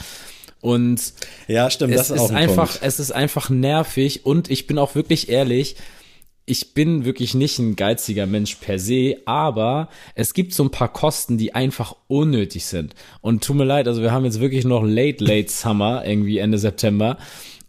Und 0.60 1.12
ja, 1.46 1.70
stimmt, 1.70 1.94
es 1.94 2.10
ist, 2.10 2.22
ist 2.22 2.30
einfach, 2.32 2.72
Punkt. 2.72 2.80
es 2.82 2.98
ist 2.98 3.12
einfach 3.12 3.50
nervig 3.50 4.26
und 4.26 4.50
ich 4.50 4.66
bin 4.66 4.78
auch 4.78 4.96
wirklich 4.96 5.28
ehrlich, 5.28 5.76
ich 6.44 6.74
bin 6.74 7.04
wirklich 7.04 7.34
nicht 7.34 7.58
ein 7.58 7.76
geiziger 7.76 8.26
Mensch 8.26 8.54
per 8.56 8.78
se, 8.78 9.16
aber 9.26 9.88
es 10.14 10.32
gibt 10.32 10.54
so 10.54 10.62
ein 10.62 10.70
paar 10.70 10.92
Kosten, 10.92 11.38
die 11.38 11.54
einfach 11.54 11.96
unnötig 12.06 12.66
sind. 12.66 12.94
Und 13.20 13.44
tut 13.44 13.56
mir 13.56 13.64
leid, 13.64 13.88
also 13.88 14.00
wir 14.00 14.12
haben 14.12 14.24
jetzt 14.24 14.40
wirklich 14.40 14.64
noch 14.64 14.84
Late, 14.84 15.24
Late 15.24 15.50
Summer, 15.50 16.04
irgendwie 16.06 16.38
Ende 16.38 16.58
September. 16.58 17.18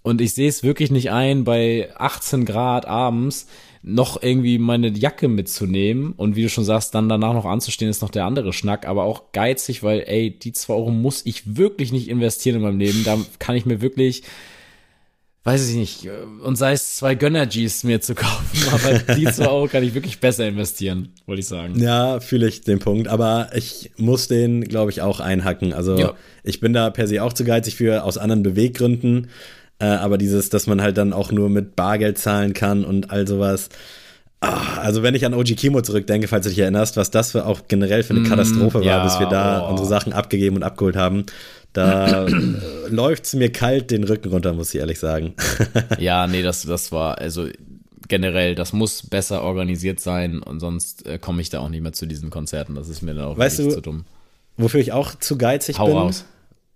Und 0.08 0.22
ich 0.22 0.34
sehe 0.34 0.48
es 0.48 0.64
wirklich 0.64 0.90
nicht 0.90 1.12
ein, 1.12 1.44
bei 1.44 1.90
18 1.98 2.46
Grad 2.46 2.86
abends 2.86 3.48
noch 3.84 4.24
irgendwie 4.24 4.58
meine 4.58 4.88
Jacke 4.88 5.28
mitzunehmen 5.28 6.14
und 6.14 6.38
wie 6.38 6.44
du 6.44 6.50
schon 6.50 6.64
sagst, 6.64 6.96
dann 6.96 7.10
danach 7.10 7.34
noch 7.34 7.44
anzustehen, 7.44 7.90
ist 7.90 8.02
noch 8.02 8.10
der 8.10 8.24
andere 8.24 8.54
Schnack, 8.54 8.88
aber 8.88 9.04
auch 9.04 9.34
geizig, 9.34 9.84
weil, 9.84 10.06
ey, 10.08 10.32
die 10.32 10.54
zwei 10.54 10.76
Euro 10.76 10.92
muss 10.92 11.26
ich 11.26 11.58
wirklich 11.58 11.92
nicht 11.92 12.08
investieren 12.08 12.56
in 12.56 12.62
meinem 12.62 12.80
Leben. 12.80 13.04
Da 13.04 13.18
kann 13.38 13.58
ich 13.58 13.66
mir 13.66 13.82
wirklich 13.82 14.24
weiß 15.48 15.70
ich 15.70 15.78
nicht, 15.78 16.10
und 16.44 16.58
sei 16.58 16.74
es 16.74 16.98
zwei 16.98 17.16
Gönner-Gs 17.16 17.86
mir 17.86 18.02
zu 18.02 18.16
kaufen, 18.16 18.58
aber 18.74 19.16
die 19.16 19.24
zwei 19.28 19.48
Euro 19.48 19.68
kann 19.70 19.82
ich 19.82 19.94
wirklich 19.94 20.20
besser 20.20 20.46
investieren, 20.46 21.14
wollte 21.26 21.40
ich 21.40 21.48
sagen. 21.48 21.80
Ja, 21.80 22.20
fühle 22.20 22.50
ich 22.50 22.64
den 22.64 22.80
Punkt, 22.80 23.08
aber 23.08 23.50
ich 23.56 23.92
muss 23.96 24.28
den, 24.28 24.66
glaube 24.66 24.92
ich, 24.92 25.02
auch 25.02 25.22
einhacken. 25.22 25.72
Also 25.72 25.98
ja. 25.98 26.16
ich 26.44 26.60
bin 26.60 26.74
da 26.74 26.90
per 26.90 27.08
se 27.08 27.24
auch 27.24 27.32
zu 27.32 27.46
geizig 27.46 27.76
für, 27.76 28.04
aus 28.04 28.18
anderen 28.18 28.44
Beweggründen, 28.44 29.30
äh, 29.80 29.86
aber 29.86 30.18
dieses, 30.18 30.50
dass 30.50 30.68
man 30.68 30.82
halt 30.82 30.98
dann 30.98 31.14
auch 31.14 31.32
nur 31.32 31.50
mit 31.50 31.76
Bargeld 31.76 32.18
zahlen 32.18 32.54
kann 32.54 32.84
und 32.84 33.12
all 33.12 33.28
sowas. 33.28 33.70
Ach, 34.40 34.78
also 34.78 35.02
wenn 35.02 35.16
ich 35.16 35.26
an 35.26 35.34
OG 35.34 35.56
Kimo 35.56 35.82
zurückdenke, 35.82 36.28
falls 36.28 36.44
du 36.44 36.50
dich 36.50 36.60
erinnerst, 36.60 36.96
was 36.96 37.10
das 37.10 37.32
für 37.32 37.46
auch 37.46 37.62
generell 37.68 38.04
für 38.04 38.14
eine 38.14 38.22
mm, 38.22 38.30
Katastrophe 38.30 38.80
mm, 38.80 38.82
war, 38.82 38.88
ja, 38.88 39.04
bis 39.04 39.20
wir 39.20 39.28
da 39.28 39.66
oh. 39.66 39.72
unsere 39.72 39.88
Sachen 39.88 40.14
abgegeben 40.14 40.56
und 40.56 40.64
abgeholt 40.64 40.96
haben. 40.96 41.26
Da 41.74 42.26
läuft 42.90 43.26
es 43.26 43.34
mir 43.34 43.52
kalt 43.52 43.92
den 43.92 44.04
Rücken 44.04 44.30
runter, 44.30 44.54
muss 44.54 44.74
ich 44.74 44.80
ehrlich 44.80 45.00
sagen. 45.00 45.34
ja, 46.00 46.28
nee, 46.28 46.42
das, 46.42 46.64
das 46.64 46.92
war, 46.92 47.18
also 47.18 47.48
generell, 48.08 48.56
das 48.56 48.74
muss 48.74 49.04
besser 49.04 49.44
organisiert 49.44 50.00
sein 50.00 50.42
und 50.42 50.60
sonst 50.60 51.06
äh, 51.06 51.20
komme 51.20 51.42
ich 51.42 51.50
da 51.50 51.60
auch 51.60 51.70
nicht 51.70 51.82
mehr 51.82 51.94
zu 51.94 52.06
diesen 52.06 52.30
Konzerten. 52.30 52.76
Das 52.76 52.90
ist 52.90 53.02
mir 53.02 53.14
dann 53.14 53.26
auch 53.26 53.38
weißt 53.38 53.60
du, 53.60 53.70
zu 53.70 53.82
dumm. 53.82 54.06
Wofür 54.58 54.80
ich 54.80 54.92
auch 54.92 55.16
zu 55.16 55.38
geizig 55.38 55.78
Hau 55.78 55.88
bin. 55.88 55.96
Raus. 55.98 56.26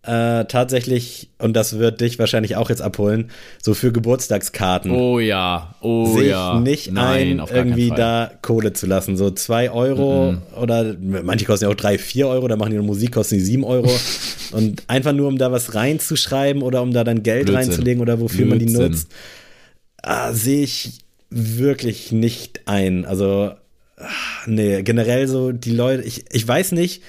Äh, 0.03 0.45
tatsächlich, 0.45 1.29
und 1.37 1.53
das 1.53 1.77
wird 1.77 2.01
dich 2.01 2.17
wahrscheinlich 2.17 2.55
auch 2.55 2.71
jetzt 2.71 2.81
abholen, 2.81 3.29
so 3.61 3.75
für 3.75 3.91
Geburtstagskarten. 3.91 4.89
Oh 4.89 5.19
ja, 5.19 5.75
oh 5.79 6.17
sich 6.17 6.29
ja. 6.29 6.59
nicht 6.59 6.91
Nein, 6.91 7.39
ein, 7.39 7.47
irgendwie 7.53 7.89
da 7.89 8.31
Kohle 8.41 8.73
zu 8.73 8.87
lassen. 8.87 9.15
So 9.15 9.29
zwei 9.29 9.69
Euro 9.69 10.31
mm 10.31 10.35
-mm. 10.35 10.59
oder 10.59 10.95
manche 10.99 11.45
kosten 11.45 11.65
ja 11.65 11.69
auch 11.71 11.75
drei, 11.75 11.99
vier 11.99 12.27
Euro, 12.27 12.47
da 12.47 12.55
machen 12.55 12.71
die 12.71 12.79
Musik, 12.79 13.11
kosten 13.11 13.35
die 13.35 13.41
sieben 13.41 13.63
Euro. 13.63 13.91
und 14.53 14.81
einfach 14.87 15.13
nur, 15.13 15.27
um 15.27 15.37
da 15.37 15.51
was 15.51 15.75
reinzuschreiben 15.75 16.63
oder 16.63 16.81
um 16.81 16.93
da 16.93 17.03
dann 17.03 17.21
Geld 17.21 17.45
Blödsinn. 17.45 17.69
reinzulegen 17.69 18.01
oder 18.01 18.19
wofür 18.19 18.47
Blödsinn. 18.47 18.73
man 18.73 18.87
die 18.87 18.89
nutzt, 18.89 19.11
ah, 20.01 20.33
sehe 20.33 20.63
ich 20.63 21.01
wirklich 21.29 22.11
nicht 22.11 22.61
ein. 22.65 23.05
Also, 23.05 23.51
ah, 23.97 24.07
nee, 24.47 24.81
generell 24.81 25.27
so 25.27 25.51
die 25.51 25.75
Leute, 25.75 26.01
ich, 26.01 26.25
ich 26.31 26.47
weiß 26.47 26.71
nicht, 26.71 27.03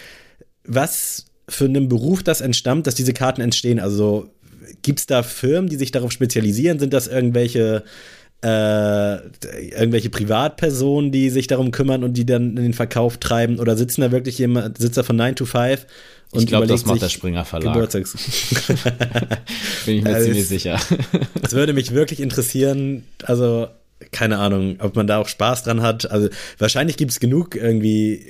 was 0.64 1.31
für 1.52 1.64
einen 1.64 1.88
Beruf 1.88 2.22
das 2.22 2.40
entstammt, 2.40 2.86
dass 2.86 2.94
diese 2.94 3.12
Karten 3.12 3.40
entstehen? 3.40 3.80
Also 3.80 4.30
gibt 4.82 5.00
es 5.00 5.06
da 5.06 5.22
Firmen, 5.22 5.68
die 5.68 5.76
sich 5.76 5.90
darauf 5.90 6.12
spezialisieren? 6.12 6.78
Sind 6.78 6.92
das 6.92 7.06
irgendwelche 7.06 7.84
äh, 8.44 9.16
irgendwelche 9.70 10.10
Privatpersonen, 10.10 11.12
die 11.12 11.30
sich 11.30 11.46
darum 11.46 11.70
kümmern 11.70 12.02
und 12.02 12.14
die 12.14 12.26
dann 12.26 12.56
in 12.56 12.62
den 12.62 12.74
Verkauf 12.74 13.18
treiben? 13.18 13.60
Oder 13.60 13.76
sitzen 13.76 14.00
da 14.00 14.10
wirklich 14.10 14.38
jemand, 14.38 14.78
sitzt 14.78 14.96
da 14.96 15.04
von 15.04 15.16
9 15.16 15.36
to 15.36 15.44
5 15.44 15.86
und 16.32 16.40
ich 16.40 16.46
glaube, 16.46 16.66
das 16.66 16.86
macht 16.86 17.02
der 17.02 17.10
Springer 17.10 17.44
Verlag. 17.44 17.74
Geburtstags 17.74 18.14
Bin 19.86 19.96
ich 19.96 20.02
mir 20.02 20.14
also 20.14 20.26
ziemlich 20.26 20.48
sicher. 20.48 20.80
Es 21.42 21.52
würde 21.52 21.74
mich 21.74 21.92
wirklich 21.92 22.20
interessieren, 22.20 23.04
also 23.24 23.68
keine 24.10 24.38
Ahnung, 24.38 24.76
ob 24.80 24.96
man 24.96 25.06
da 25.06 25.18
auch 25.18 25.28
Spaß 25.28 25.62
dran 25.64 25.82
hat. 25.82 26.10
Also 26.10 26.28
wahrscheinlich 26.58 26.96
gibt 26.96 27.12
es 27.12 27.20
genug 27.20 27.54
irgendwie 27.54 28.26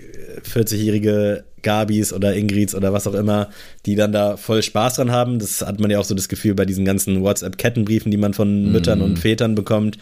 40-jährige 0.52 1.44
Gabis 1.62 2.12
oder 2.12 2.34
Ingrids 2.34 2.74
oder 2.74 2.92
was 2.92 3.06
auch 3.06 3.14
immer, 3.14 3.50
die 3.86 3.94
dann 3.94 4.12
da 4.12 4.36
voll 4.36 4.62
Spaß 4.62 4.96
dran 4.96 5.10
haben. 5.10 5.38
Das 5.38 5.62
hat 5.62 5.80
man 5.80 5.90
ja 5.90 5.98
auch 5.98 6.04
so 6.04 6.14
das 6.14 6.28
Gefühl 6.28 6.54
bei 6.54 6.64
diesen 6.64 6.84
ganzen 6.84 7.22
WhatsApp-Kettenbriefen, 7.22 8.10
die 8.10 8.16
man 8.16 8.34
von 8.34 8.70
mm. 8.70 8.72
Müttern 8.72 9.00
und 9.00 9.18
Vätern 9.18 9.54
bekommt, 9.54 9.98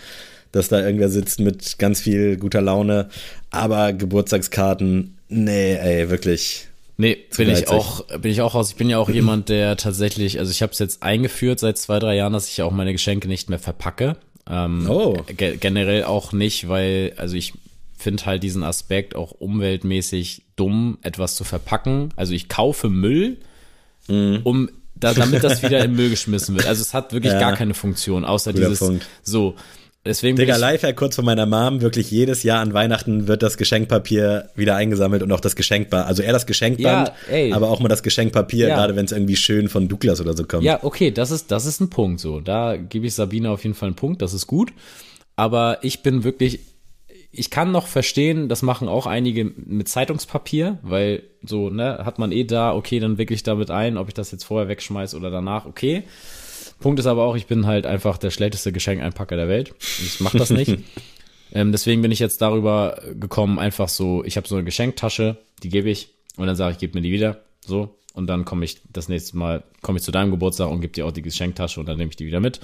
dass 0.52 0.68
da 0.68 0.80
irgendwer 0.80 1.08
sitzt 1.08 1.40
mit 1.40 1.78
ganz 1.78 2.00
viel 2.00 2.36
guter 2.36 2.60
Laune. 2.60 3.08
Aber 3.50 3.92
Geburtstagskarten, 3.92 5.16
nee, 5.28 5.74
ey, 5.74 6.10
wirklich. 6.10 6.66
Nee, 6.96 7.16
bin 7.34 7.48
ich 7.48 7.68
auch, 7.68 8.04
bin 8.18 8.30
ich 8.30 8.42
auch 8.42 8.54
raus. 8.54 8.70
Ich 8.70 8.76
bin 8.76 8.90
ja 8.90 8.98
auch 8.98 9.08
jemand, 9.08 9.48
der 9.48 9.78
tatsächlich, 9.78 10.38
also 10.38 10.50
ich 10.50 10.60
habe 10.60 10.72
es 10.72 10.78
jetzt 10.78 11.02
eingeführt 11.02 11.58
seit 11.58 11.78
zwei, 11.78 11.98
drei 11.98 12.14
Jahren, 12.16 12.34
dass 12.34 12.48
ich 12.48 12.60
auch 12.60 12.72
meine 12.72 12.92
Geschenke 12.92 13.26
nicht 13.26 13.48
mehr 13.48 13.58
verpacke. 13.58 14.16
Ähm, 14.46 14.84
oh. 14.86 15.16
Ge 15.34 15.56
generell 15.56 16.04
auch 16.04 16.32
nicht, 16.32 16.68
weil, 16.68 17.14
also 17.16 17.36
ich 17.36 17.54
finde 18.00 18.24
halt 18.26 18.42
diesen 18.42 18.62
Aspekt 18.62 19.14
auch 19.14 19.32
umweltmäßig 19.32 20.44
dumm, 20.56 20.98
etwas 21.02 21.34
zu 21.34 21.44
verpacken. 21.44 22.10
Also 22.16 22.32
ich 22.32 22.48
kaufe 22.48 22.88
Müll, 22.88 23.38
mhm. 24.08 24.40
um 24.44 24.70
da, 24.94 25.14
damit 25.14 25.44
das 25.44 25.62
wieder 25.62 25.84
im 25.84 25.94
Müll 25.96 26.10
geschmissen 26.10 26.56
wird. 26.56 26.66
Also 26.66 26.82
es 26.82 26.94
hat 26.94 27.12
wirklich 27.12 27.32
ja. 27.32 27.40
gar 27.40 27.56
keine 27.56 27.74
Funktion, 27.74 28.24
außer 28.24 28.52
Guter 28.52 28.66
dieses 28.66 28.78
Punkt. 28.80 29.06
so. 29.22 29.54
Deswegen 30.02 30.34
Digga, 30.38 30.56
Lifehack 30.56 30.96
kurz 30.96 31.14
von 31.14 31.26
meiner 31.26 31.44
Mom, 31.44 31.82
wirklich 31.82 32.10
jedes 32.10 32.42
Jahr 32.42 32.60
an 32.60 32.72
Weihnachten 32.72 33.28
wird 33.28 33.42
das 33.42 33.58
Geschenkpapier 33.58 34.48
wieder 34.56 34.76
eingesammelt 34.76 35.22
und 35.22 35.30
auch 35.30 35.40
das 35.40 35.56
Geschenkband. 35.56 36.06
Also 36.06 36.22
eher 36.22 36.32
das 36.32 36.46
Geschenkband, 36.46 37.12
ja, 37.30 37.54
aber 37.54 37.68
auch 37.68 37.80
mal 37.80 37.90
das 37.90 38.02
Geschenkpapier, 38.02 38.68
ja. 38.68 38.76
gerade 38.76 38.96
wenn 38.96 39.04
es 39.04 39.12
irgendwie 39.12 39.36
schön 39.36 39.68
von 39.68 39.88
Douglas 39.88 40.22
oder 40.22 40.34
so 40.34 40.44
kommt. 40.44 40.62
Ja, 40.62 40.82
okay, 40.84 41.10
das 41.10 41.30
ist, 41.30 41.50
das 41.50 41.66
ist 41.66 41.80
ein 41.80 41.90
Punkt 41.90 42.18
so. 42.18 42.40
Da 42.40 42.78
gebe 42.78 43.06
ich 43.06 43.14
Sabine 43.14 43.50
auf 43.50 43.62
jeden 43.62 43.74
Fall 43.74 43.88
einen 43.88 43.96
Punkt, 43.96 44.22
das 44.22 44.32
ist 44.32 44.46
gut. 44.46 44.72
Aber 45.36 45.78
ich 45.82 46.02
bin 46.02 46.24
wirklich 46.24 46.60
ich 47.32 47.50
kann 47.50 47.70
noch 47.70 47.86
verstehen, 47.86 48.48
das 48.48 48.62
machen 48.62 48.88
auch 48.88 49.06
einige 49.06 49.44
mit 49.44 49.88
Zeitungspapier, 49.88 50.78
weil 50.82 51.22
so, 51.42 51.70
ne, 51.70 52.00
hat 52.04 52.18
man 52.18 52.32
eh 52.32 52.44
da, 52.44 52.74
okay, 52.74 52.98
dann 52.98 53.18
wickel 53.18 53.34
ich 53.34 53.42
damit 53.42 53.70
ein, 53.70 53.96
ob 53.96 54.08
ich 54.08 54.14
das 54.14 54.32
jetzt 54.32 54.44
vorher 54.44 54.68
wegschmeiß 54.68 55.14
oder 55.14 55.30
danach, 55.30 55.66
okay. 55.66 56.02
Punkt 56.80 56.98
ist 56.98 57.06
aber 57.06 57.24
auch, 57.24 57.36
ich 57.36 57.46
bin 57.46 57.66
halt 57.66 57.86
einfach 57.86 58.18
der 58.18 58.30
schlechteste 58.30 58.72
Geschenkeinpacker 58.72 59.36
der 59.36 59.48
Welt. 59.48 59.74
Ich 59.80 60.20
mach 60.20 60.32
das 60.32 60.50
nicht. 60.50 60.78
ähm, 61.52 61.72
deswegen 61.72 62.02
bin 62.02 62.10
ich 62.10 62.18
jetzt 62.18 62.40
darüber 62.42 63.00
gekommen, 63.14 63.58
einfach 63.58 63.88
so, 63.88 64.24
ich 64.24 64.36
habe 64.36 64.48
so 64.48 64.56
eine 64.56 64.64
Geschenktasche, 64.64 65.36
die 65.62 65.68
gebe 65.68 65.90
ich 65.90 66.14
und 66.36 66.46
dann 66.46 66.56
sage 66.56 66.72
ich, 66.72 66.78
gib 66.78 66.94
mir 66.94 67.02
die 67.02 67.12
wieder. 67.12 67.42
So. 67.64 67.96
Und 68.12 68.26
dann 68.26 68.44
komme 68.44 68.64
ich 68.64 68.80
das 68.92 69.08
nächste 69.08 69.36
Mal, 69.36 69.62
komme 69.82 69.98
ich 69.98 70.04
zu 70.04 70.10
deinem 70.10 70.30
Geburtstag 70.30 70.68
und 70.68 70.80
gebe 70.80 70.92
dir 70.92 71.06
auch 71.06 71.12
die 71.12 71.22
Geschenktasche 71.22 71.78
und 71.78 71.86
dann 71.86 71.96
nehme 71.96 72.10
ich 72.10 72.16
die 72.16 72.26
wieder 72.26 72.40
mit. 72.40 72.60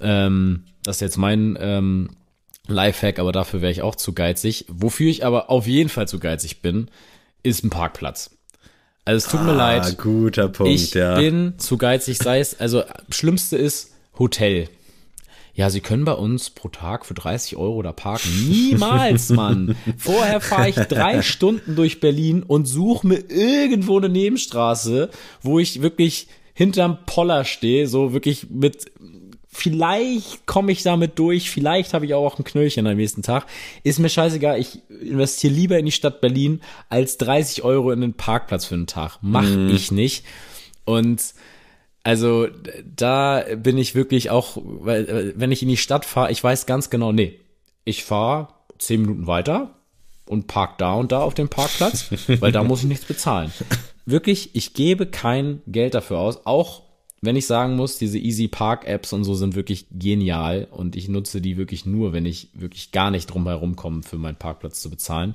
Ähm, 0.00 0.64
das 0.82 0.96
ist 0.96 1.00
jetzt 1.02 1.18
mein 1.18 1.56
ähm, 1.60 2.10
Lifehack, 2.68 3.18
aber 3.18 3.32
dafür 3.32 3.60
wäre 3.60 3.72
ich 3.72 3.82
auch 3.82 3.94
zu 3.94 4.12
geizig. 4.12 4.66
Wofür 4.68 5.10
ich 5.10 5.24
aber 5.24 5.50
auf 5.50 5.66
jeden 5.66 5.88
Fall 5.88 6.08
zu 6.08 6.18
geizig 6.18 6.62
bin, 6.62 6.88
ist 7.42 7.64
ein 7.64 7.70
Parkplatz. 7.70 8.30
Also 9.04 9.18
es 9.18 9.30
tut 9.30 9.42
mir 9.42 9.52
ah, 9.52 9.76
leid. 9.76 9.98
Guter 9.98 10.48
Punkt, 10.48 10.72
ich 10.72 10.94
ja. 10.94 11.16
bin 11.16 11.54
zu 11.58 11.78
geizig, 11.78 12.18
sei 12.18 12.40
es, 12.40 12.58
also 12.58 12.82
schlimmste 13.08 13.56
ist 13.56 13.94
Hotel. 14.18 14.68
Ja, 15.54 15.70
Sie 15.70 15.80
können 15.80 16.04
bei 16.04 16.12
uns 16.12 16.50
pro 16.50 16.68
Tag 16.68 17.06
für 17.06 17.14
30 17.14 17.56
Euro 17.56 17.80
da 17.82 17.92
parken. 17.92 18.28
Niemals, 18.46 19.28
Mann. 19.30 19.74
Vorher 19.96 20.42
fahre 20.42 20.68
ich 20.68 20.74
drei 20.74 21.22
Stunden 21.22 21.76
durch 21.76 22.00
Berlin 22.00 22.42
und 22.42 22.66
suche 22.66 23.06
mir 23.06 23.24
irgendwo 23.30 23.96
eine 23.96 24.10
Nebenstraße, 24.10 25.08
wo 25.40 25.58
ich 25.58 25.80
wirklich 25.80 26.26
hinterm 26.52 26.98
Poller 27.06 27.44
stehe, 27.44 27.86
so 27.86 28.12
wirklich 28.12 28.50
mit 28.50 28.90
Vielleicht 29.58 30.44
komme 30.44 30.70
ich 30.70 30.82
damit 30.82 31.18
durch, 31.18 31.50
vielleicht 31.50 31.94
habe 31.94 32.04
ich 32.04 32.12
auch 32.12 32.38
ein 32.38 32.44
Knöllchen 32.44 32.86
am 32.86 32.96
nächsten 32.96 33.22
Tag. 33.22 33.46
Ist 33.84 33.98
mir 33.98 34.10
scheißegal, 34.10 34.60
ich 34.60 34.82
investiere 34.90 35.54
lieber 35.54 35.78
in 35.78 35.86
die 35.86 35.92
Stadt 35.92 36.20
Berlin 36.20 36.60
als 36.90 37.16
30 37.16 37.62
Euro 37.62 37.90
in 37.90 38.02
den 38.02 38.12
Parkplatz 38.12 38.66
für 38.66 38.74
einen 38.74 38.86
Tag. 38.86 39.18
Mach 39.22 39.48
mm. 39.48 39.70
ich 39.70 39.90
nicht. 39.90 40.26
Und 40.84 41.32
also 42.02 42.48
da 42.84 43.44
bin 43.56 43.78
ich 43.78 43.94
wirklich 43.94 44.28
auch, 44.28 44.58
weil 44.62 45.32
wenn 45.36 45.52
ich 45.52 45.62
in 45.62 45.68
die 45.68 45.78
Stadt 45.78 46.04
fahre, 46.04 46.30
ich 46.30 46.44
weiß 46.44 46.66
ganz 46.66 46.90
genau, 46.90 47.12
nee, 47.12 47.40
ich 47.86 48.04
fahre 48.04 48.48
zehn 48.76 49.00
Minuten 49.00 49.26
weiter 49.26 49.74
und 50.28 50.48
park 50.48 50.76
da 50.76 50.92
und 50.92 51.12
da 51.12 51.22
auf 51.22 51.32
dem 51.32 51.48
Parkplatz, 51.48 52.10
weil 52.40 52.52
da 52.52 52.62
muss 52.62 52.82
ich 52.82 52.88
nichts 52.88 53.06
bezahlen. 53.06 53.50
Wirklich, 54.04 54.54
ich 54.54 54.74
gebe 54.74 55.06
kein 55.06 55.62
Geld 55.66 55.94
dafür 55.94 56.18
aus, 56.18 56.44
auch 56.44 56.82
wenn 57.22 57.36
ich 57.36 57.46
sagen 57.46 57.76
muss, 57.76 57.98
diese 57.98 58.18
Easy 58.18 58.48
Park 58.48 58.86
Apps 58.86 59.12
und 59.12 59.24
so 59.24 59.34
sind 59.34 59.54
wirklich 59.54 59.86
genial 59.90 60.68
und 60.70 60.96
ich 60.96 61.08
nutze 61.08 61.40
die 61.40 61.56
wirklich 61.56 61.86
nur, 61.86 62.12
wenn 62.12 62.26
ich 62.26 62.50
wirklich 62.54 62.92
gar 62.92 63.10
nicht 63.10 63.26
drum 63.26 63.46
herum 63.46 63.76
komme, 63.76 64.02
für 64.02 64.18
meinen 64.18 64.36
Parkplatz 64.36 64.80
zu 64.80 64.90
bezahlen. 64.90 65.34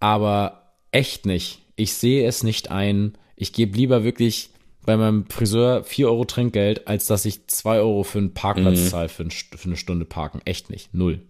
Aber 0.00 0.72
echt 0.90 1.26
nicht. 1.26 1.60
Ich 1.76 1.92
sehe 1.92 2.26
es 2.26 2.42
nicht 2.42 2.70
ein. 2.70 3.16
Ich 3.36 3.52
gebe 3.52 3.76
lieber 3.76 4.04
wirklich 4.04 4.50
bei 4.86 4.96
meinem 4.96 5.26
Friseur 5.28 5.84
4 5.84 6.08
Euro 6.08 6.24
Trinkgeld, 6.24 6.88
als 6.88 7.06
dass 7.06 7.24
ich 7.24 7.46
2 7.46 7.78
Euro 7.80 8.02
für 8.02 8.18
einen 8.18 8.34
Parkplatz 8.34 8.80
mhm. 8.80 8.88
zahle 8.88 9.08
für, 9.08 9.28
für 9.30 9.66
eine 9.66 9.76
Stunde 9.76 10.06
parken. 10.06 10.40
Echt 10.44 10.70
nicht. 10.70 10.94
Null. 10.94 11.20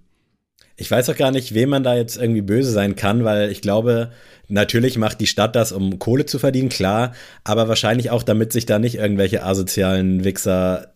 Ich 0.77 0.91
weiß 0.91 1.09
auch 1.09 1.17
gar 1.17 1.31
nicht, 1.31 1.55
wem 1.55 1.71
man 1.71 1.83
da 1.83 1.97
jetzt 1.97 2.19
irgendwie 2.19 2.43
böse 2.43 2.71
sein 2.71 2.97
kann, 2.97 3.25
weil 3.25 3.51
ich 3.51 3.63
glaube, 3.63 4.11
natürlich 4.49 4.99
macht 4.99 5.21
die 5.21 5.27
Stadt 5.27 5.57
das, 5.57 5.73
um 5.73 5.99
Kohle 5.99 6.27
zu 6.27 6.39
verdienen, 6.39 6.69
klar, 6.69 7.13
aber 7.45 7.69
wahrscheinlich 7.69 8.11
auch, 8.11 8.23
damit 8.23 8.53
sich 8.53 8.67
da 8.67 8.79
nicht 8.79 8.97
irgendwelche 8.97 9.43
asozialen 9.43 10.25
Wichser 10.25 10.89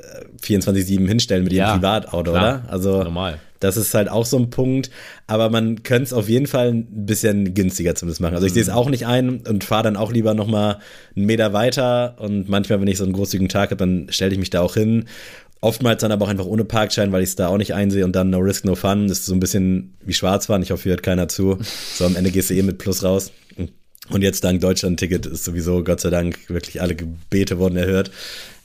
24-7 0.43 1.05
äh, 1.05 1.09
hinstellen 1.09 1.45
mit 1.45 1.53
ihrem 1.53 1.81
Privatauto, 1.81 2.33
klar. 2.33 2.63
oder? 2.63 2.73
Also, 2.73 3.03
Normal. 3.03 3.39
das 3.61 3.79
ist 3.79 3.95
halt 3.95 4.11
auch 4.11 4.27
so 4.27 4.39
ein 4.39 4.51
Punkt, 4.51 4.91
aber 5.27 5.49
man 5.49 5.83
könnte 5.83 6.05
es 6.05 6.13
auf 6.13 6.29
jeden 6.29 6.47
Fall 6.47 6.69
ein 6.69 7.07
bisschen 7.07 7.55
günstiger 7.55 7.95
zumindest 7.95 8.21
machen. 8.21 8.35
Also 8.35 8.47
ich 8.47 8.53
mhm. 8.53 8.55
sehe 8.55 8.63
es 8.65 8.69
auch 8.71 8.91
nicht 8.91 9.07
ein 9.07 9.41
und 9.41 9.65
fahre 9.65 9.85
dann 9.85 9.97
auch 9.97 10.13
lieber 10.13 10.35
nochmal 10.35 10.79
einen 11.17 11.25
Meter 11.25 11.55
weiter 11.55 12.17
und 12.19 12.51
manchmal, 12.51 12.81
wenn 12.83 12.89
ich 12.89 12.99
so 12.99 13.05
einen 13.05 13.15
großzügigen 13.15 13.49
Tag 13.49 13.71
habe, 13.71 13.77
dann 13.77 14.09
stelle 14.11 14.33
ich 14.33 14.39
mich 14.39 14.51
da 14.51 14.61
auch 14.61 14.75
hin 14.75 15.07
Oftmals 15.63 16.01
dann 16.01 16.13
aber 16.13 16.25
auch 16.25 16.31
einfach 16.31 16.47
ohne 16.47 16.65
Parkschein, 16.65 17.13
weil 17.13 17.23
ich 17.23 17.31
es 17.31 17.37
da 17.37 17.49
auch 17.49 17.59
nicht 17.59 17.75
einsehe 17.75 18.05
und 18.05 18.17
dann 18.17 18.31
No 18.31 18.39
Risk, 18.39 18.65
No 18.65 18.75
Fun. 18.75 19.09
Das 19.09 19.21
ist 19.21 19.27
so 19.27 19.35
ein 19.35 19.41
bisschen 19.41 19.95
wie 20.05 20.15
Schwarzfahren. 20.15 20.63
Ich 20.63 20.71
hoffe, 20.71 20.85
hier 20.85 20.93
hört 20.93 21.03
keiner 21.03 21.29
zu. 21.29 21.59
So 21.95 22.07
am 22.07 22.17
Ende 22.17 22.31
gehst 22.31 22.51
du 22.51 22.55
eh 22.55 22.63
mit 22.63 22.79
Plus 22.79 23.03
raus. 23.03 23.31
Und 24.09 24.23
jetzt 24.23 24.43
dank 24.43 24.61
Deutschland-Ticket 24.61 25.27
ist 25.27 25.45
sowieso, 25.45 25.85
Gott 25.85 26.01
sei 26.01 26.11
Dank, 26.11 26.39
wirklich 26.49 26.81
alle 26.81 26.97
Gebete 26.97 27.59
wurden 27.59 27.77
erhört. 27.77 28.11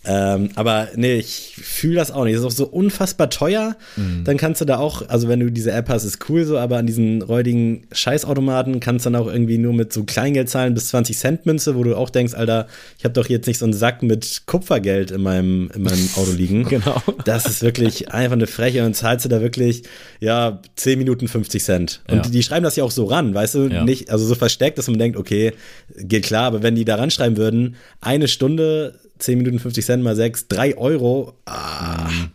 Ähm, 0.05 0.49
aber 0.55 0.89
nee, 0.95 1.15
ich 1.15 1.55
fühle 1.61 1.95
das 1.95 2.11
auch 2.11 2.25
nicht. 2.25 2.35
Das 2.35 2.41
ist 2.41 2.47
auch 2.47 2.51
so 2.51 2.67
unfassbar 2.67 3.29
teuer. 3.29 3.75
Mhm. 3.95 4.23
Dann 4.23 4.37
kannst 4.37 4.61
du 4.61 4.65
da 4.65 4.77
auch, 4.77 5.07
also 5.09 5.27
wenn 5.27 5.39
du 5.39 5.51
diese 5.51 5.71
App 5.71 5.89
hast, 5.89 6.03
ist 6.03 6.29
cool 6.29 6.45
so, 6.45 6.57
aber 6.57 6.77
an 6.77 6.85
diesen 6.85 7.21
räudigen 7.21 7.87
Scheißautomaten 7.91 8.79
kannst 8.79 9.05
du 9.05 9.09
dann 9.09 9.21
auch 9.21 9.27
irgendwie 9.27 9.57
nur 9.57 9.73
mit 9.73 9.91
so 9.91 10.03
Kleingeld 10.03 10.49
zahlen 10.49 10.73
bis 10.73 10.89
20 10.89 11.17
Cent 11.17 11.45
Münze, 11.45 11.75
wo 11.75 11.83
du 11.83 11.95
auch 11.95 12.09
denkst, 12.09 12.33
Alter, 12.33 12.67
ich 12.97 13.03
habe 13.03 13.13
doch 13.13 13.27
jetzt 13.27 13.47
nicht 13.47 13.57
so 13.57 13.65
einen 13.65 13.73
Sack 13.73 14.03
mit 14.03 14.43
Kupfergeld 14.45 15.11
in 15.11 15.21
meinem, 15.21 15.71
in 15.73 15.81
meinem 15.81 16.09
Auto 16.15 16.31
liegen. 16.31 16.65
genau. 16.69 17.01
Das 17.25 17.45
ist 17.45 17.63
wirklich 17.63 18.11
einfach 18.11 18.35
eine 18.35 18.47
Freche 18.47 18.85
und 18.85 18.95
zahlst 18.95 19.25
du 19.25 19.29
da 19.29 19.41
wirklich, 19.41 19.83
ja, 20.19 20.59
10 20.75 20.99
Minuten 20.99 21.27
50 21.27 21.63
Cent. 21.63 22.01
Und 22.07 22.17
ja. 22.17 22.21
die, 22.23 22.31
die, 22.31 22.43
schreiben 22.43 22.63
das 22.63 22.75
ja 22.75 22.83
auch 22.83 22.91
so 22.91 23.05
ran, 23.05 23.33
weißt 23.33 23.55
du, 23.55 23.67
ja. 23.67 23.83
nicht, 23.83 24.11
also 24.11 24.25
so 24.25 24.35
versteckt, 24.35 24.77
dass 24.77 24.87
man 24.87 24.99
denkt, 24.99 25.17
okay, 25.17 25.53
geht 25.97 26.25
klar, 26.25 26.45
aber 26.45 26.63
wenn 26.63 26.75
die 26.75 26.85
da 26.85 26.95
ranschreiben 26.95 27.37
würden, 27.37 27.75
eine 28.01 28.27
Stunde 28.27 28.99
10 29.19 29.37
Minuten 29.37 29.59
50 29.59 29.85
Cent 29.85 30.03
mal 30.03 30.15
6, 30.15 30.47
3 30.47 30.77
Euro. 30.77 31.33
Ah, 31.45 32.09
mhm. 32.09 32.31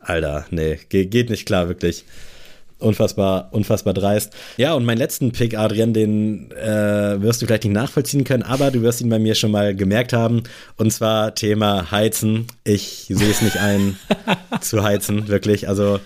Alter, 0.00 0.46
nee, 0.50 0.78
geht, 0.88 1.10
geht 1.10 1.30
nicht 1.30 1.46
klar, 1.46 1.68
wirklich. 1.68 2.04
Unfassbar, 2.78 3.48
unfassbar 3.52 3.94
dreist. 3.94 4.34
Ja, 4.58 4.74
und 4.74 4.84
meinen 4.84 4.98
letzten 4.98 5.32
Pick, 5.32 5.56
Adrian, 5.56 5.94
den 5.94 6.50
äh, 6.52 7.22
wirst 7.22 7.40
du 7.40 7.46
vielleicht 7.46 7.64
nicht 7.64 7.72
nachvollziehen 7.72 8.24
können, 8.24 8.42
aber 8.42 8.70
du 8.70 8.82
wirst 8.82 9.00
ihn 9.00 9.08
bei 9.08 9.18
mir 9.18 9.34
schon 9.34 9.50
mal 9.50 9.74
gemerkt 9.74 10.12
haben. 10.12 10.42
Und 10.76 10.92
zwar 10.92 11.34
Thema 11.34 11.90
Heizen. 11.90 12.46
Ich 12.64 13.06
sehe 13.08 13.30
es 13.30 13.40
nicht 13.40 13.56
ein, 13.56 13.96
zu 14.60 14.82
heizen, 14.82 15.28
wirklich. 15.28 15.68
Also 15.68 16.00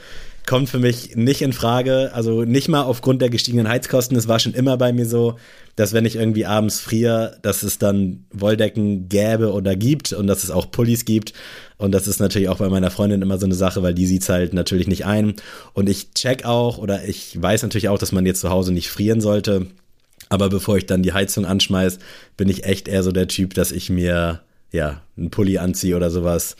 kommt 0.50 0.68
für 0.68 0.80
mich 0.80 1.14
nicht 1.14 1.42
in 1.42 1.52
Frage. 1.52 2.10
Also 2.12 2.42
nicht 2.42 2.66
mal 2.66 2.82
aufgrund 2.82 3.22
der 3.22 3.30
gestiegenen 3.30 3.68
Heizkosten. 3.68 4.16
Es 4.16 4.26
war 4.26 4.40
schon 4.40 4.52
immer 4.52 4.76
bei 4.76 4.92
mir 4.92 5.06
so, 5.06 5.36
dass 5.76 5.92
wenn 5.92 6.04
ich 6.04 6.16
irgendwie 6.16 6.44
abends 6.44 6.80
friere, 6.80 7.38
dass 7.42 7.62
es 7.62 7.78
dann 7.78 8.24
Wolldecken 8.32 9.08
gäbe 9.08 9.52
oder 9.52 9.76
gibt 9.76 10.12
und 10.12 10.26
dass 10.26 10.42
es 10.42 10.50
auch 10.50 10.68
Pullis 10.72 11.04
gibt. 11.04 11.34
Und 11.76 11.92
das 11.92 12.08
ist 12.08 12.18
natürlich 12.18 12.48
auch 12.48 12.56
bei 12.56 12.68
meiner 12.68 12.90
Freundin 12.90 13.22
immer 13.22 13.38
so 13.38 13.46
eine 13.46 13.54
Sache, 13.54 13.84
weil 13.84 13.94
die 13.94 14.08
sieht 14.08 14.22
es 14.22 14.28
halt 14.28 14.52
natürlich 14.52 14.88
nicht 14.88 15.06
ein. 15.06 15.34
Und 15.72 15.88
ich 15.88 16.14
check 16.14 16.44
auch 16.44 16.78
oder 16.78 17.04
ich 17.04 17.40
weiß 17.40 17.62
natürlich 17.62 17.88
auch, 17.88 17.98
dass 17.98 18.10
man 18.10 18.26
jetzt 18.26 18.40
zu 18.40 18.50
Hause 18.50 18.72
nicht 18.72 18.90
frieren 18.90 19.20
sollte. 19.20 19.68
Aber 20.30 20.48
bevor 20.48 20.76
ich 20.76 20.86
dann 20.86 21.04
die 21.04 21.12
Heizung 21.12 21.46
anschmeiß, 21.46 22.00
bin 22.36 22.48
ich 22.48 22.64
echt 22.64 22.88
eher 22.88 23.04
so 23.04 23.12
der 23.12 23.28
Typ, 23.28 23.54
dass 23.54 23.70
ich 23.70 23.88
mir 23.88 24.40
ja 24.72 25.00
einen 25.16 25.30
Pulli 25.30 25.58
anziehe 25.58 25.94
oder 25.94 26.10
sowas 26.10 26.56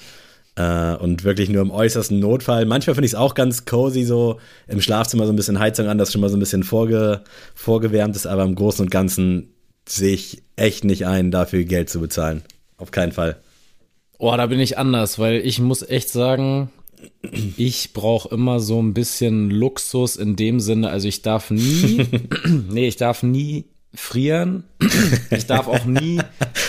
äh, 0.57 0.95
und 0.95 1.25
wirklich 1.25 1.49
nur 1.49 1.63
im 1.63 1.71
äußersten 1.71 2.19
Notfall. 2.19 2.67
Manchmal 2.67 2.95
finde 2.95 3.07
ich 3.07 3.13
es 3.13 3.19
auch 3.19 3.35
ganz 3.35 3.65
cozy, 3.65 4.05
so 4.05 4.39
im 4.67 4.81
Schlafzimmer 4.81 5.27
so 5.27 5.33
ein 5.33 5.37
bisschen 5.37 5.59
Heizung 5.59 5.89
an, 5.89 5.99
das 5.99 6.13
schon 6.13 6.21
mal 6.21 6.29
so 6.29 6.37
ein 6.37 6.41
bisschen 6.41 6.65
vorge 6.65 7.23
vorgewärmt 7.55 8.17
ist, 8.17 8.27
aber 8.27 8.43
im 8.45 8.55
Großen 8.55 8.85
und 8.85 8.91
Ganzen 8.91 9.55
sehe 9.89 10.15
ich 10.15 10.43
echt 10.57 10.85
nicht 10.85 11.07
ein, 11.07 11.31
dafür 11.31 11.65
Geld 11.65 11.91
zu 11.91 12.01
bezahlen. 12.01 12.43
Auf 12.77 12.91
keinen 12.91 13.13
Fall. 13.13 13.41
Oh, 14.19 14.35
da 14.37 14.47
bin 14.47 14.61
ich 14.61 14.79
anders, 14.79 15.19
weil 15.19 15.41
ich 15.41 15.61
muss 15.61 15.83
echt 15.83 16.11
sagen, 16.11 16.71
ich 17.57 17.93
brauche 17.93 18.35
immer 18.35 18.61
so 18.61 18.81
ein 18.83 18.93
bisschen 18.93 19.51
Luxus 19.51 20.17
in 20.17 20.37
dem 20.37 20.61
Sinne, 20.61 20.91
also 20.91 21.09
ich 21.09 21.23
darf 21.23 21.51
nie, 21.51 22.07
nee, 22.69 22.89
ich 22.89 22.97
darf 22.97 23.23
nie 23.23 23.65
frieren. 23.95 24.65
Ich 25.31 25.47
darf 25.47 25.67
auch 25.67 25.85
nie 25.85 26.21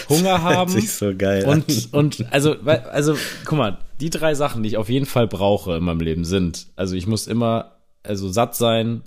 Hunger 0.09 0.41
haben. 0.43 0.73
Das 0.73 0.83
ist 0.83 0.97
so 0.99 1.15
geil. 1.15 1.45
Und, 1.45 1.93
und 1.93 2.25
also, 2.31 2.55
also, 2.63 3.15
guck 3.45 3.57
mal, 3.57 3.77
die 3.99 4.09
drei 4.09 4.33
Sachen, 4.33 4.63
die 4.63 4.69
ich 4.69 4.77
auf 4.77 4.89
jeden 4.89 5.05
Fall 5.05 5.27
brauche 5.27 5.75
in 5.75 5.83
meinem 5.83 6.01
Leben 6.01 6.25
sind, 6.25 6.67
also 6.75 6.95
ich 6.95 7.07
muss 7.07 7.27
immer, 7.27 7.77
also 8.03 8.29
satt 8.29 8.55
sein, 8.55 9.03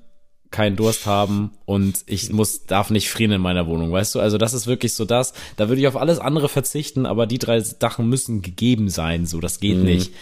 keinen 0.54 0.76
Durst 0.76 1.06
haben 1.06 1.50
und 1.64 2.04
ich 2.06 2.32
muss, 2.32 2.66
darf 2.66 2.90
nicht 2.90 3.10
frieren 3.10 3.32
in 3.32 3.40
meiner 3.40 3.66
Wohnung, 3.66 3.90
weißt 3.90 4.14
du? 4.14 4.20
Also 4.20 4.38
das 4.38 4.54
ist 4.54 4.68
wirklich 4.68 4.94
so 4.94 5.04
das, 5.04 5.34
da 5.56 5.68
würde 5.68 5.80
ich 5.80 5.88
auf 5.88 5.96
alles 5.96 6.20
andere 6.20 6.48
verzichten, 6.48 7.06
aber 7.06 7.26
die 7.26 7.38
drei 7.38 7.58
Sachen 7.58 8.08
müssen 8.08 8.40
gegeben 8.40 8.88
sein, 8.88 9.26
so, 9.26 9.40
das 9.40 9.58
geht 9.58 9.78
mhm. 9.78 9.84
nicht. 9.84 10.12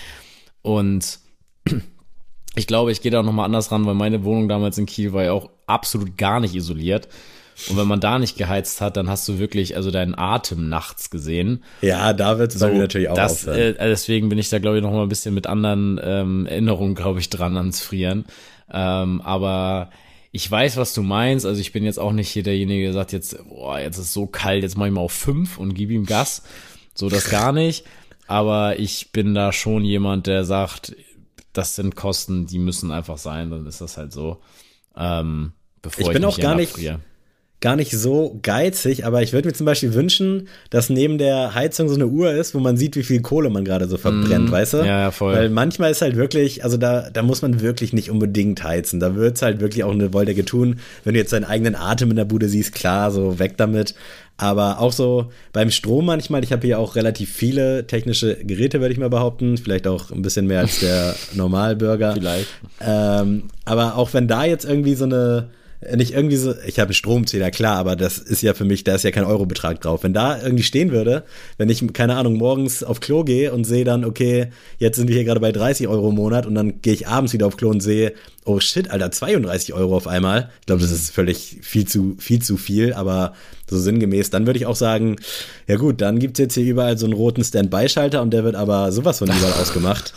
Und 0.63 1.19
ich 2.55 2.67
glaube, 2.67 2.93
ich 2.93 3.03
gehe 3.03 3.11
da 3.11 3.23
nochmal 3.23 3.45
anders 3.45 3.71
ran, 3.71 3.85
weil 3.85 3.95
meine 3.95 4.25
Wohnung 4.25 4.49
damals 4.49 4.79
in 4.79 4.87
Kiel 4.87 5.13
war 5.13 5.25
ja 5.25 5.33
auch 5.33 5.51
absolut 5.67 6.17
gar 6.17 6.41
nicht 6.41 6.55
isoliert. 6.55 7.09
Und 7.69 7.77
wenn 7.77 7.87
man 7.87 8.01
da 8.01 8.19
nicht 8.19 8.37
geheizt 8.37 8.81
hat, 8.81 8.97
dann 8.97 9.09
hast 9.09 9.29
du 9.29 9.39
wirklich 9.39 9.77
also 9.77 9.91
deinen 9.91 10.17
Atem 10.17 10.69
nachts 10.69 11.11
gesehen. 11.11 11.63
Ja, 11.81 12.13
da 12.13 12.39
wird 12.39 12.53
es 12.55 12.61
so, 12.61 12.69
natürlich 12.69 13.09
auch 13.09 13.15
das, 13.15 13.47
äh, 13.47 13.75
Deswegen 13.75 14.29
bin 14.29 14.39
ich 14.39 14.49
da, 14.49 14.59
glaube 14.59 14.79
ich, 14.79 14.83
noch 14.83 14.93
mal 14.93 15.03
ein 15.03 15.09
bisschen 15.09 15.35
mit 15.35 15.47
anderen 15.47 16.01
ähm, 16.03 16.47
Erinnerungen, 16.47 16.95
glaube 16.95 17.21
ich, 17.21 17.31
dran 17.31 17.57
ans 17.57 17.81
Frieren. 17.81 18.25
Ähm, 18.73 19.21
aber 19.21 19.91
ich 20.33 20.51
weiß, 20.51 20.77
was 20.77 20.95
du 20.95 21.03
meinst. 21.03 21.47
Also 21.47 21.61
ich 21.61 21.73
bin 21.73 21.85
jetzt 21.85 21.99
auch 21.99 22.13
nicht 22.13 22.29
hier 22.29 22.43
derjenige, 22.43 22.85
der 22.85 22.93
sagt 22.95 23.13
jetzt, 23.13 23.37
boah, 23.49 23.79
jetzt 23.79 23.99
ist 23.99 24.13
so 24.13 24.27
kalt, 24.27 24.63
jetzt 24.63 24.77
mach 24.77 24.87
ich 24.87 24.93
mal 24.93 25.03
auf 25.03 25.13
fünf 25.13 25.59
und 25.59 25.75
gib 25.75 25.91
ihm 25.91 26.07
Gas. 26.07 26.43
So 26.95 27.09
das 27.09 27.31
gar 27.31 27.53
nicht. 27.53 27.85
Aber 28.27 28.79
ich 28.79 29.13
bin 29.13 29.35
da 29.35 29.53
schon 29.53 29.85
jemand, 29.85 30.27
der 30.27 30.45
sagt, 30.45 30.97
das 31.53 31.77
sind 31.77 31.97
Kosten, 31.97 32.47
die 32.47 32.59
müssen 32.59 32.91
einfach 32.91 33.19
sein, 33.19 33.51
dann 33.51 33.67
ist 33.67 33.81
das 33.81 33.99
halt 33.99 34.13
so. 34.13 34.41
Ähm, 34.97 35.53
bevor 35.83 36.01
ich, 36.01 36.07
ich 36.09 36.13
bin 36.15 36.25
auch 36.25 36.39
gar 36.39 36.55
nicht, 36.55 36.73
friere 36.73 37.01
gar 37.63 37.77
nicht 37.77 37.93
so 37.93 38.39
geizig, 38.43 39.07
aber 39.07 39.23
ich 39.23 39.33
würde 39.33 39.49
mir 39.49 39.55
zum 39.55 39.65
Beispiel 39.65 39.95
wünschen, 39.95 40.49
dass 40.69 40.91
neben 40.91 41.17
der 41.17 41.55
Heizung 41.55 41.89
so 41.89 41.95
eine 41.95 42.09
Uhr 42.09 42.33
ist, 42.33 42.55
wo 42.55 42.59
man 42.59 42.77
sieht, 42.77 42.97
wie 42.97 43.05
viel 43.05 43.23
Kohle 43.23 43.51
man 43.51 43.65
gerade 43.65 43.89
so 43.89 43.97
verbrennt, 43.97 44.51
mm, 44.51 44.53
weißt 44.53 44.75
du? 44.75 44.77
Ja, 44.79 45.13
voll. 45.13 45.35
Weil 45.35 45.49
manchmal 45.49 45.93
ist 45.93 46.03
halt 46.03 46.17
wirklich, 46.17 46.65
also 46.65 46.77
da, 46.77 47.09
da 47.11 47.23
muss 47.23 47.41
man 47.41 47.61
wirklich 47.61 47.93
nicht 47.93 48.11
unbedingt 48.11 48.63
heizen. 48.65 48.99
Da 48.99 49.15
wird 49.15 49.37
es 49.37 49.43
halt 49.43 49.61
wirklich 49.61 49.85
auch 49.85 49.93
eine 49.93 50.13
Wolldecke 50.13 50.45
tun. 50.45 50.81
Wenn 51.05 51.15
du 51.15 51.21
jetzt 51.21 51.33
deinen 51.33 51.45
eigenen 51.45 51.77
Atem 51.77 52.11
in 52.11 52.17
der 52.17 52.25
Bude 52.25 52.49
siehst, 52.49 52.75
klar, 52.75 53.13
so 53.13 53.39
weg 53.39 53.57
damit. 53.57 53.95
Aber 54.37 54.81
auch 54.81 54.93
so 54.93 55.31
beim 55.53 55.71
Strom 55.71 56.07
manchmal, 56.07 56.43
ich 56.43 56.51
habe 56.51 56.67
hier 56.67 56.81
auch 56.81 56.97
relativ 56.97 57.33
viele 57.33 57.87
technische 57.87 58.35
Geräte, 58.45 58.81
würde 58.81 58.93
ich 58.93 58.99
mal 58.99 59.09
behaupten. 59.09 59.57
Vielleicht 59.57 59.87
auch 59.87 60.11
ein 60.11 60.23
bisschen 60.23 60.49
mehr 60.49 60.61
als 60.61 60.81
der 60.81 61.15
Normalbürger. 61.33 62.15
Vielleicht. 62.15 62.49
Ähm, 62.81 63.45
aber 63.65 63.97
auch 63.97 64.13
wenn 64.15 64.27
da 64.27 64.45
jetzt 64.45 64.65
irgendwie 64.65 64.97
so 64.97 65.05
eine 65.05 65.51
nicht 65.97 66.13
irgendwie 66.13 66.37
so, 66.37 66.55
ich 66.67 66.79
habe 66.79 66.89
einen 66.89 66.95
Stromzähler, 66.95 67.51
klar, 67.51 67.77
aber 67.77 67.97
das 67.97 68.19
ist 68.19 68.43
ja 68.43 68.55
für 68.55 68.65
mich, 68.65 68.85
da 68.85 68.95
ist 68.95 69.05
ja 69.05 69.11
kein 69.11 69.25
Eurobetrag 69.25 69.81
drauf. 69.81 70.05
Wenn 70.05 70.15
da 70.15 70.41
irgendwie 70.41 70.63
stehen 70.63 70.93
würde, 70.93 71.25
wenn 71.59 71.69
ich, 71.69 71.85
keine 71.93 72.17
Ahnung, 72.17 72.35
morgens 72.35 72.83
auf 72.85 73.01
Klo 73.01 73.25
gehe 73.25 73.53
und 73.53 73.65
sehe 73.65 73.85
dann, 73.85 74.05
okay, 74.05 74.49
jetzt 74.79 74.97
sind 74.97 75.09
wir 75.09 75.17
hier 75.17 75.25
gerade 75.25 75.41
bei 75.41 75.53
30 75.53 75.89
Euro 75.89 76.11
im 76.11 76.15
Monat 76.15 76.47
und 76.47 76.55
dann 76.55 76.81
gehe 76.83 76.93
ich 76.93 77.09
abends 77.09 77.33
wieder 77.33 77.47
auf 77.47 77.57
Klo 77.57 77.71
und 77.71 77.81
sehe, 77.81 78.13
oh 78.45 78.61
shit, 78.61 78.91
Alter, 78.91 79.11
32 79.11 79.75
Euro 79.75 79.97
auf 79.97 80.07
einmal. 80.07 80.51
Ich 80.61 80.67
glaube, 80.67 80.83
das 80.83 80.91
ist 80.91 81.11
völlig 81.11 81.59
viel 81.63 81.87
zu, 81.87 82.17
viel 82.19 82.43
zu 82.43 82.57
viel, 82.57 82.93
aber 82.93 83.35
so 83.69 83.79
sinngemäß, 83.79 84.31
dann 84.31 84.47
würde 84.47 84.59
ich 84.59 84.67
auch 84.67 84.77
sagen, 84.77 85.17
ja 85.67 85.77
gut, 85.77 86.01
dann 86.01 86.19
gibt's 86.19 86.39
jetzt 86.39 86.55
hier 86.55 86.65
überall 86.65 86.99
so 86.99 87.07
einen 87.07 87.15
roten 87.15 87.43
Standby-Schalter 87.43 88.23
und 88.23 88.31
der 88.31 88.45
wird 88.45 88.55
aber 88.55 88.93
sowas 88.93 89.19
von 89.19 89.29
überall 89.29 89.53
ausgemacht. 89.61 90.13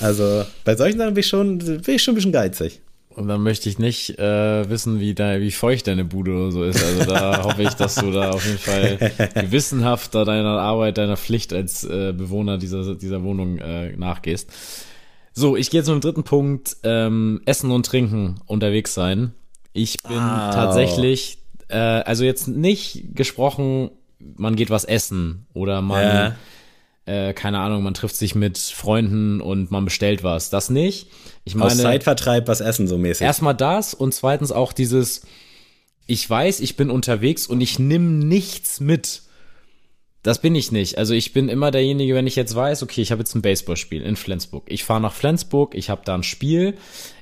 Also 0.00 0.44
bei 0.64 0.76
solchen 0.76 0.98
Sachen 0.98 1.14
bin 1.14 1.20
ich 1.20 1.28
schon, 1.28 1.58
bin 1.58 1.82
ich 1.86 2.02
schon 2.02 2.12
ein 2.12 2.16
bisschen 2.16 2.32
geizig. 2.32 2.80
Und 3.18 3.26
dann 3.26 3.42
möchte 3.42 3.68
ich 3.68 3.80
nicht 3.80 4.16
äh, 4.20 4.70
wissen, 4.70 5.00
wie, 5.00 5.12
da, 5.12 5.40
wie 5.40 5.50
feucht 5.50 5.88
deine 5.88 6.04
Bude 6.04 6.30
oder 6.30 6.52
so 6.52 6.62
ist. 6.62 6.80
Also 6.84 7.04
da 7.04 7.42
hoffe 7.42 7.64
ich, 7.64 7.74
dass 7.74 7.96
du 7.96 8.12
da 8.12 8.30
auf 8.30 8.46
jeden 8.46 8.58
Fall 8.58 8.96
gewissenhaft 9.34 10.14
deiner 10.14 10.60
Arbeit, 10.60 10.98
deiner 10.98 11.16
Pflicht 11.16 11.52
als 11.52 11.82
äh, 11.82 12.12
Bewohner 12.16 12.58
dieser, 12.58 12.94
dieser 12.94 13.24
Wohnung 13.24 13.58
äh, 13.58 13.96
nachgehst. 13.96 14.52
So, 15.32 15.56
ich 15.56 15.68
gehe 15.70 15.80
jetzt 15.80 15.88
zum 15.88 16.00
dritten 16.00 16.22
Punkt. 16.22 16.76
Ähm, 16.84 17.40
Essen 17.44 17.72
und 17.72 17.86
Trinken 17.86 18.36
unterwegs 18.46 18.94
sein. 18.94 19.32
Ich 19.72 19.96
bin 20.06 20.16
oh. 20.16 20.52
tatsächlich, 20.52 21.38
äh, 21.66 21.76
also 21.76 22.22
jetzt 22.22 22.46
nicht 22.46 23.16
gesprochen, 23.16 23.90
man 24.36 24.54
geht 24.54 24.70
was 24.70 24.84
essen 24.84 25.48
oder 25.54 25.82
man 25.82 26.04
ja 26.04 26.36
äh, 27.08 27.32
keine 27.32 27.58
Ahnung, 27.60 27.82
man 27.82 27.94
trifft 27.94 28.16
sich 28.16 28.34
mit 28.34 28.58
Freunden 28.58 29.40
und 29.40 29.70
man 29.70 29.84
bestellt 29.84 30.22
was. 30.22 30.50
Das 30.50 30.68
nicht. 30.68 31.08
Ich 31.44 31.54
meine, 31.54 31.72
Aus 31.72 31.78
Zeitvertreib 31.78 32.48
was 32.48 32.60
essen 32.60 32.86
so 32.86 32.98
mäßig. 32.98 33.24
Erstmal 33.24 33.54
das 33.54 33.94
und 33.94 34.12
zweitens 34.12 34.52
auch 34.52 34.74
dieses, 34.74 35.22
ich 36.06 36.28
weiß, 36.28 36.60
ich 36.60 36.76
bin 36.76 36.90
unterwegs 36.90 37.46
und 37.46 37.60
ich 37.62 37.78
nimm 37.78 38.18
nichts 38.18 38.80
mit. 38.80 39.22
Das 40.22 40.42
bin 40.42 40.54
ich 40.54 40.70
nicht. 40.70 40.98
Also 40.98 41.14
ich 41.14 41.32
bin 41.32 41.48
immer 41.48 41.70
derjenige, 41.70 42.14
wenn 42.14 42.26
ich 42.26 42.36
jetzt 42.36 42.54
weiß, 42.54 42.82
okay, 42.82 43.00
ich 43.00 43.10
habe 43.10 43.20
jetzt 43.20 43.34
ein 43.34 43.42
Baseballspiel 43.42 44.02
in 44.02 44.16
Flensburg. 44.16 44.64
Ich 44.66 44.84
fahre 44.84 45.00
nach 45.00 45.14
Flensburg, 45.14 45.74
ich 45.74 45.88
habe 45.88 46.02
da 46.04 46.14
ein 46.14 46.24
Spiel, 46.24 46.74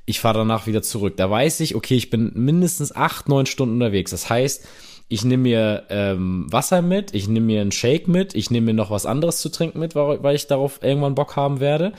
ich 0.04 0.18
fahre 0.18 0.38
danach 0.38 0.66
wieder 0.66 0.82
zurück. 0.82 1.16
Da 1.16 1.30
weiß 1.30 1.60
ich, 1.60 1.76
okay, 1.76 1.94
ich 1.94 2.10
bin 2.10 2.32
mindestens 2.34 2.94
acht, 2.94 3.28
neun 3.28 3.46
Stunden 3.46 3.74
unterwegs. 3.74 4.10
Das 4.10 4.28
heißt, 4.28 4.66
ich 5.08 5.24
nehme 5.24 5.44
mir 5.44 5.84
ähm, 5.88 6.46
Wasser 6.50 6.82
mit, 6.82 7.14
ich 7.14 7.28
nehme 7.28 7.46
mir 7.46 7.60
einen 7.60 7.72
Shake 7.72 8.08
mit, 8.08 8.34
ich 8.34 8.50
nehme 8.50 8.66
mir 8.66 8.74
noch 8.74 8.90
was 8.90 9.06
anderes 9.06 9.38
zu 9.38 9.50
trinken 9.50 9.78
mit, 9.78 9.94
weil 9.94 10.34
ich 10.34 10.48
darauf 10.48 10.80
irgendwann 10.82 11.14
Bock 11.14 11.36
haben 11.36 11.60
werde. 11.60 11.92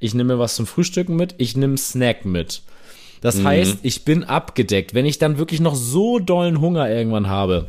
Ich 0.00 0.14
nehme 0.14 0.34
mir 0.34 0.40
was 0.40 0.54
zum 0.54 0.66
Frühstücken 0.66 1.16
mit, 1.16 1.34
ich 1.38 1.56
nehme 1.56 1.76
Snack 1.76 2.24
mit. 2.24 2.62
Das 3.20 3.36
mhm. 3.36 3.46
heißt, 3.46 3.78
ich 3.82 4.04
bin 4.04 4.24
abgedeckt. 4.24 4.94
Wenn 4.94 5.06
ich 5.06 5.18
dann 5.18 5.38
wirklich 5.38 5.60
noch 5.60 5.74
so 5.74 6.18
dollen 6.18 6.60
Hunger 6.60 6.90
irgendwann 6.90 7.28
habe, 7.28 7.68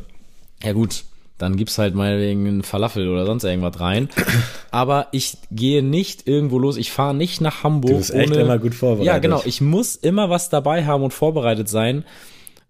ja 0.62 0.72
gut, 0.72 1.04
dann 1.38 1.56
gibt's 1.56 1.76
halt 1.76 1.94
meinetwegen 1.94 2.46
einen 2.46 2.62
Falafel 2.62 3.08
oder 3.08 3.26
sonst 3.26 3.44
irgendwas 3.44 3.78
rein. 3.78 4.08
Aber 4.70 5.08
ich 5.12 5.36
gehe 5.50 5.82
nicht 5.82 6.26
irgendwo 6.26 6.58
los. 6.58 6.78
Ich 6.78 6.90
fahre 6.90 7.14
nicht 7.14 7.42
nach 7.42 7.62
Hamburg. 7.62 7.90
Du 7.90 7.96
bist 7.98 8.12
ohne, 8.12 8.22
echt 8.22 8.36
immer 8.36 8.58
gut 8.58 8.74
vorbereitet. 8.74 9.06
Ja, 9.06 9.18
genau. 9.18 9.42
Ich 9.44 9.60
muss 9.60 9.96
immer 9.96 10.30
was 10.30 10.48
dabei 10.48 10.86
haben 10.86 11.02
und 11.02 11.12
vorbereitet 11.12 11.68
sein 11.68 12.04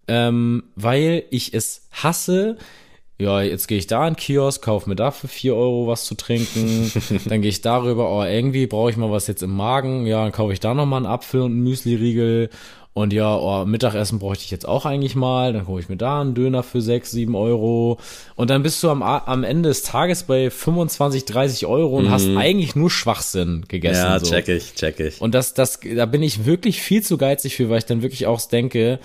ähm, 0.07 0.63
weil 0.75 1.23
ich 1.29 1.53
es 1.53 1.87
hasse, 1.91 2.57
ja, 3.19 3.41
jetzt 3.41 3.67
gehe 3.67 3.79
ich 3.79 3.87
da 3.87 4.07
in 4.07 4.13
den 4.13 4.19
Kiosk, 4.19 4.63
kaufe 4.63 4.87
mir 4.87 4.95
da 4.95 5.09
für 5.09 5.27
4 5.27 5.55
Euro 5.55 5.87
was 5.87 6.05
zu 6.05 6.13
trinken. 6.13 6.91
dann 7.25 7.41
gehe 7.41 7.49
ich 7.49 7.61
darüber, 7.61 8.11
oh, 8.11 8.23
irgendwie 8.23 8.67
brauche 8.67 8.91
ich 8.91 8.97
mal 8.97 9.11
was 9.11 9.25
jetzt 9.25 9.41
im 9.41 9.55
Magen. 9.55 10.05
Ja, 10.05 10.23
dann 10.23 10.31
kaufe 10.31 10.53
ich 10.53 10.59
da 10.59 10.75
nochmal 10.75 10.97
einen 10.97 11.11
Apfel 11.11 11.41
und 11.41 11.53
einen 11.53 11.63
Müsli-Riegel. 11.63 12.49
Und 12.93 13.13
ja, 13.13 13.35
oh, 13.35 13.65
Mittagessen 13.65 14.19
bräuchte 14.19 14.43
ich 14.43 14.51
jetzt 14.51 14.67
auch 14.67 14.85
eigentlich 14.85 15.15
mal. 15.15 15.53
Dann 15.53 15.67
hole 15.67 15.81
ich 15.81 15.89
mir 15.89 15.97
da 15.97 16.21
einen 16.21 16.35
Döner 16.35 16.61
für 16.61 16.81
6, 16.81 17.09
7 17.09 17.35
Euro. 17.35 17.99
Und 18.35 18.51
dann 18.51 18.61
bist 18.61 18.83
du 18.83 18.89
am, 18.89 19.01
am 19.01 19.43
Ende 19.43 19.69
des 19.69 19.81
Tages 19.81 20.23
bei 20.23 20.51
25, 20.51 21.25
30 21.25 21.65
Euro 21.65 21.97
und 21.97 22.05
mhm. 22.05 22.11
hast 22.11 22.27
eigentlich 22.27 22.75
nur 22.75 22.91
Schwachsinn 22.91 23.65
gegessen. 23.67 24.03
Ja, 24.03 24.19
so. 24.19 24.27
check 24.27 24.47
ich, 24.47 24.75
check 24.75 24.99
ich. 24.99 25.21
Und 25.21 25.33
das, 25.33 25.55
das, 25.55 25.79
da 25.79 26.05
bin 26.05 26.21
ich 26.21 26.45
wirklich 26.45 26.81
viel 26.81 27.01
zu 27.01 27.17
geizig 27.17 27.55
für, 27.55 27.69
weil 27.69 27.79
ich 27.79 27.85
dann 27.85 28.03
wirklich 28.03 28.27
auch 28.27 28.41
denke, 28.41 28.99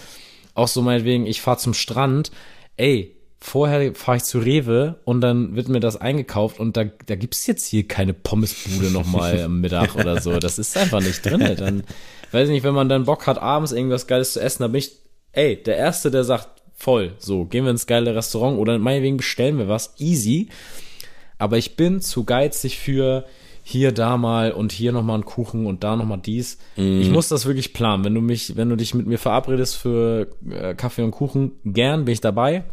auch 0.54 0.68
so 0.68 0.82
meinetwegen, 0.82 1.26
ich 1.26 1.40
fahre 1.40 1.58
zum 1.58 1.74
Strand. 1.74 2.30
Ey, 2.76 3.16
vorher 3.40 3.94
fahre 3.94 4.18
ich 4.18 4.24
zu 4.24 4.38
Rewe 4.38 5.00
und 5.04 5.20
dann 5.20 5.56
wird 5.56 5.68
mir 5.68 5.80
das 5.80 6.00
eingekauft 6.00 6.60
und 6.60 6.76
da, 6.76 6.84
da 7.06 7.16
gibt's 7.16 7.46
jetzt 7.46 7.66
hier 7.66 7.86
keine 7.88 8.14
Pommesbude 8.14 8.90
nochmal 8.90 9.40
am 9.40 9.60
Mittag 9.60 9.94
oder 9.96 10.20
so. 10.20 10.38
Das 10.38 10.58
ist 10.58 10.76
einfach 10.76 11.00
nicht 11.00 11.24
drin. 11.24 11.40
Dann, 11.56 11.82
weiß 12.30 12.48
ich 12.48 12.54
nicht, 12.54 12.64
wenn 12.64 12.74
man 12.74 12.88
dann 12.88 13.04
Bock 13.04 13.26
hat, 13.26 13.38
abends 13.38 13.72
irgendwas 13.72 14.06
Geiles 14.06 14.34
zu 14.34 14.40
essen, 14.40 14.62
dann 14.62 14.72
bin 14.72 14.78
ich, 14.80 14.92
ey, 15.32 15.60
der 15.62 15.76
Erste, 15.76 16.10
der 16.10 16.24
sagt, 16.24 16.48
voll, 16.74 17.12
so, 17.18 17.44
gehen 17.44 17.64
wir 17.64 17.70
ins 17.70 17.86
geile 17.86 18.14
Restaurant 18.14 18.58
oder 18.58 18.78
meinetwegen 18.78 19.16
bestellen 19.16 19.58
wir 19.58 19.68
was, 19.68 19.94
easy. 19.98 20.48
Aber 21.38 21.58
ich 21.58 21.76
bin 21.76 22.00
zu 22.00 22.24
geizig 22.24 22.78
für 22.78 23.24
hier, 23.62 23.92
da 23.92 24.16
mal 24.16 24.52
und 24.52 24.72
hier 24.72 24.92
nochmal 24.92 25.14
einen 25.14 25.24
Kuchen 25.24 25.66
und 25.66 25.84
da 25.84 25.96
nochmal 25.96 26.18
dies. 26.18 26.58
Mm. 26.76 27.00
Ich 27.00 27.10
muss 27.10 27.28
das 27.28 27.46
wirklich 27.46 27.72
planen. 27.72 28.04
Wenn 28.04 28.14
du 28.14 28.20
mich, 28.20 28.56
wenn 28.56 28.68
du 28.68 28.76
dich 28.76 28.94
mit 28.94 29.06
mir 29.06 29.18
verabredest 29.18 29.76
für 29.76 30.28
äh, 30.50 30.74
Kaffee 30.74 31.02
und 31.02 31.12
Kuchen, 31.12 31.52
gern 31.64 32.04
bin 32.04 32.12
ich 32.12 32.20
dabei 32.20 32.64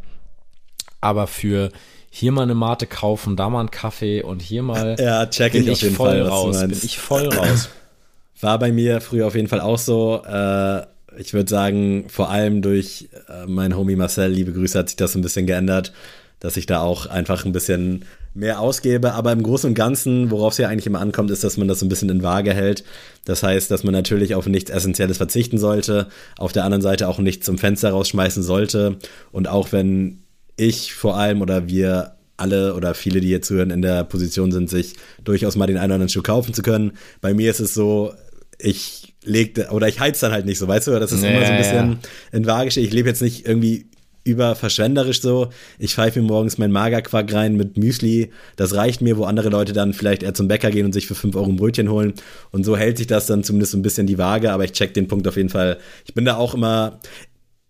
aber 1.02 1.28
für 1.28 1.70
hier 2.10 2.32
mal 2.32 2.44
eine 2.44 2.56
Mate 2.56 2.88
kaufen, 2.88 3.36
da 3.36 3.50
mal 3.50 3.60
einen 3.60 3.72
Kaffee 3.72 4.24
und 4.24 4.42
hier 4.42 4.64
mal 4.64 4.96
ja, 5.00 5.26
check 5.28 5.54
bin 5.54 5.64
ich, 5.64 5.72
auf 5.72 5.82
jeden 5.82 5.96
voll 5.96 6.10
Fall, 6.10 6.22
raus, 6.22 6.60
bin 6.62 6.72
ich 6.72 6.98
voll 6.98 7.28
raus. 7.28 7.70
War 8.42 8.58
bei 8.58 8.72
mir 8.72 9.02
früher 9.02 9.28
auf 9.28 9.36
jeden 9.36 9.50
Fall 9.50 9.60
auch 9.60 9.78
so. 9.78 10.24
Äh, 10.26 10.84
ich 11.18 11.34
würde 11.34 11.50
sagen, 11.50 12.06
vor 12.08 12.30
allem 12.30 12.62
durch 12.62 13.10
äh, 13.28 13.46
meinen 13.48 13.76
Homie 13.76 13.98
Marcel, 13.98 14.32
liebe 14.32 14.54
Grüße, 14.54 14.80
hat 14.80 14.90
sich 14.90 14.96
das 14.96 15.16
ein 15.16 15.22
bisschen 15.22 15.46
geändert, 15.46 15.92
dass 16.40 16.58
ich 16.58 16.66
da 16.66 16.82
auch 16.82 17.06
einfach 17.06 17.46
ein 17.46 17.52
bisschen 17.52 18.06
mehr 18.34 18.60
ausgebe. 18.60 19.14
Aber 19.14 19.32
im 19.32 19.44
Großen 19.44 19.70
und 19.70 19.74
Ganzen, 19.74 20.32
worauf 20.32 20.54
es 20.54 20.58
ja 20.60 20.70
eigentlich 20.70 20.88
immer 20.88 21.02
ankommt, 21.02 21.32
ist, 21.32 21.44
dass 21.44 21.58
man 21.58 21.68
das 21.68 21.80
so 21.80 21.86
ein 21.86 21.90
bisschen 21.90 22.10
in 22.10 22.24
Waage 22.24 22.54
hält. 22.54 22.84
Das 23.26 23.44
heißt, 23.44 23.70
dass 23.70 23.84
man 23.84 23.94
natürlich 23.94 24.36
auf 24.36 24.48
nichts 24.48 24.72
Essentielles 24.72 25.18
verzichten 25.18 25.58
sollte, 25.58 26.08
auf 26.38 26.52
der 26.52 26.64
anderen 26.64 26.82
Seite 26.82 27.08
auch 27.08 27.20
nichts 27.20 27.46
zum 27.46 27.58
Fenster 27.58 27.92
rausschmeißen 27.92 28.44
sollte. 28.44 28.98
Und 29.32 29.48
auch 29.48 29.72
wenn 29.72 30.24
ich 30.56 30.94
vor 30.94 31.18
allem 31.18 31.42
oder 31.42 31.68
wir 31.68 32.16
alle 32.38 32.74
oder 32.74 32.94
viele, 32.94 33.20
die 33.20 33.28
hier 33.28 33.42
zuhören, 33.42 33.70
in 33.70 33.82
der 33.82 34.04
Position 34.06 34.52
sind, 34.52 34.70
sich 34.70 34.96
durchaus 35.24 35.56
mal 35.56 35.68
den 35.68 35.78
einen 35.78 35.88
oder 35.88 35.96
anderen 35.96 36.10
Schuh 36.10 36.22
kaufen 36.22 36.54
zu 36.54 36.62
können. 36.62 36.94
Bei 37.22 37.34
mir 37.34 37.52
ist 37.52 37.60
es 37.60 37.74
so, 37.74 38.14
ich 38.58 39.14
leg 39.24 39.60
oder 39.72 39.88
ich 39.88 40.00
heiz 40.00 40.20
dann 40.20 40.32
halt 40.32 40.46
nicht 40.46 40.60
so, 40.60 40.68
weißt 40.68 40.88
du, 40.88 41.00
das 41.00 41.12
ist 41.12 41.22
nee, 41.22 41.36
immer 41.36 41.46
so 41.46 41.52
ein 41.52 41.58
bisschen 41.58 41.92
ja. 41.92 41.98
in 42.32 42.46
Waage 42.46 42.80
Ich 42.80 42.94
lebe 42.94 43.10
jetzt 43.10 43.22
nicht 43.22 43.46
irgendwie 43.46 43.88
überverschwenderisch 44.24 45.22
so. 45.22 45.50
Ich 45.78 45.96
pfeife 45.96 46.22
mir 46.22 46.28
morgens 46.28 46.58
mein 46.58 46.72
Magerquark 46.72 47.34
rein 47.34 47.56
mit 47.56 47.78
Müsli. 47.78 48.32
Das 48.56 48.76
reicht 48.76 49.02
mir, 49.02 49.18
wo 49.18 49.24
andere 49.24 49.50
Leute 49.50 49.74
dann 49.74 49.94
vielleicht 49.94 50.24
eher 50.24 50.34
zum 50.34 50.48
Bäcker 50.48 50.72
gehen 50.72 50.86
und 50.86 50.94
sich 50.94 51.08
für 51.08 51.16
5 51.16 51.36
Euro 51.36 51.50
ein 51.50 51.56
Brötchen 51.56 51.90
holen. 51.90 52.14
Und 52.52 52.66
so 52.66 52.78
hält 52.78 52.98
sich 52.98 53.08
das 53.08 53.26
dann 53.26 53.44
zumindest 53.44 53.72
so 53.72 53.78
ein 53.78 53.82
bisschen 53.82 54.08
die 54.08 54.18
Waage. 54.18 54.52
Aber 54.52 54.66
ich 54.66 54.74
check 54.74 54.94
den 54.94 55.08
Punkt 55.08 55.28
auf 55.28 55.38
jeden 55.38 55.50
Fall. 55.50 55.78
Ich 56.06 56.14
bin 56.14 56.26
da 56.26 56.36
auch 56.38 56.54
immer, 56.54 57.00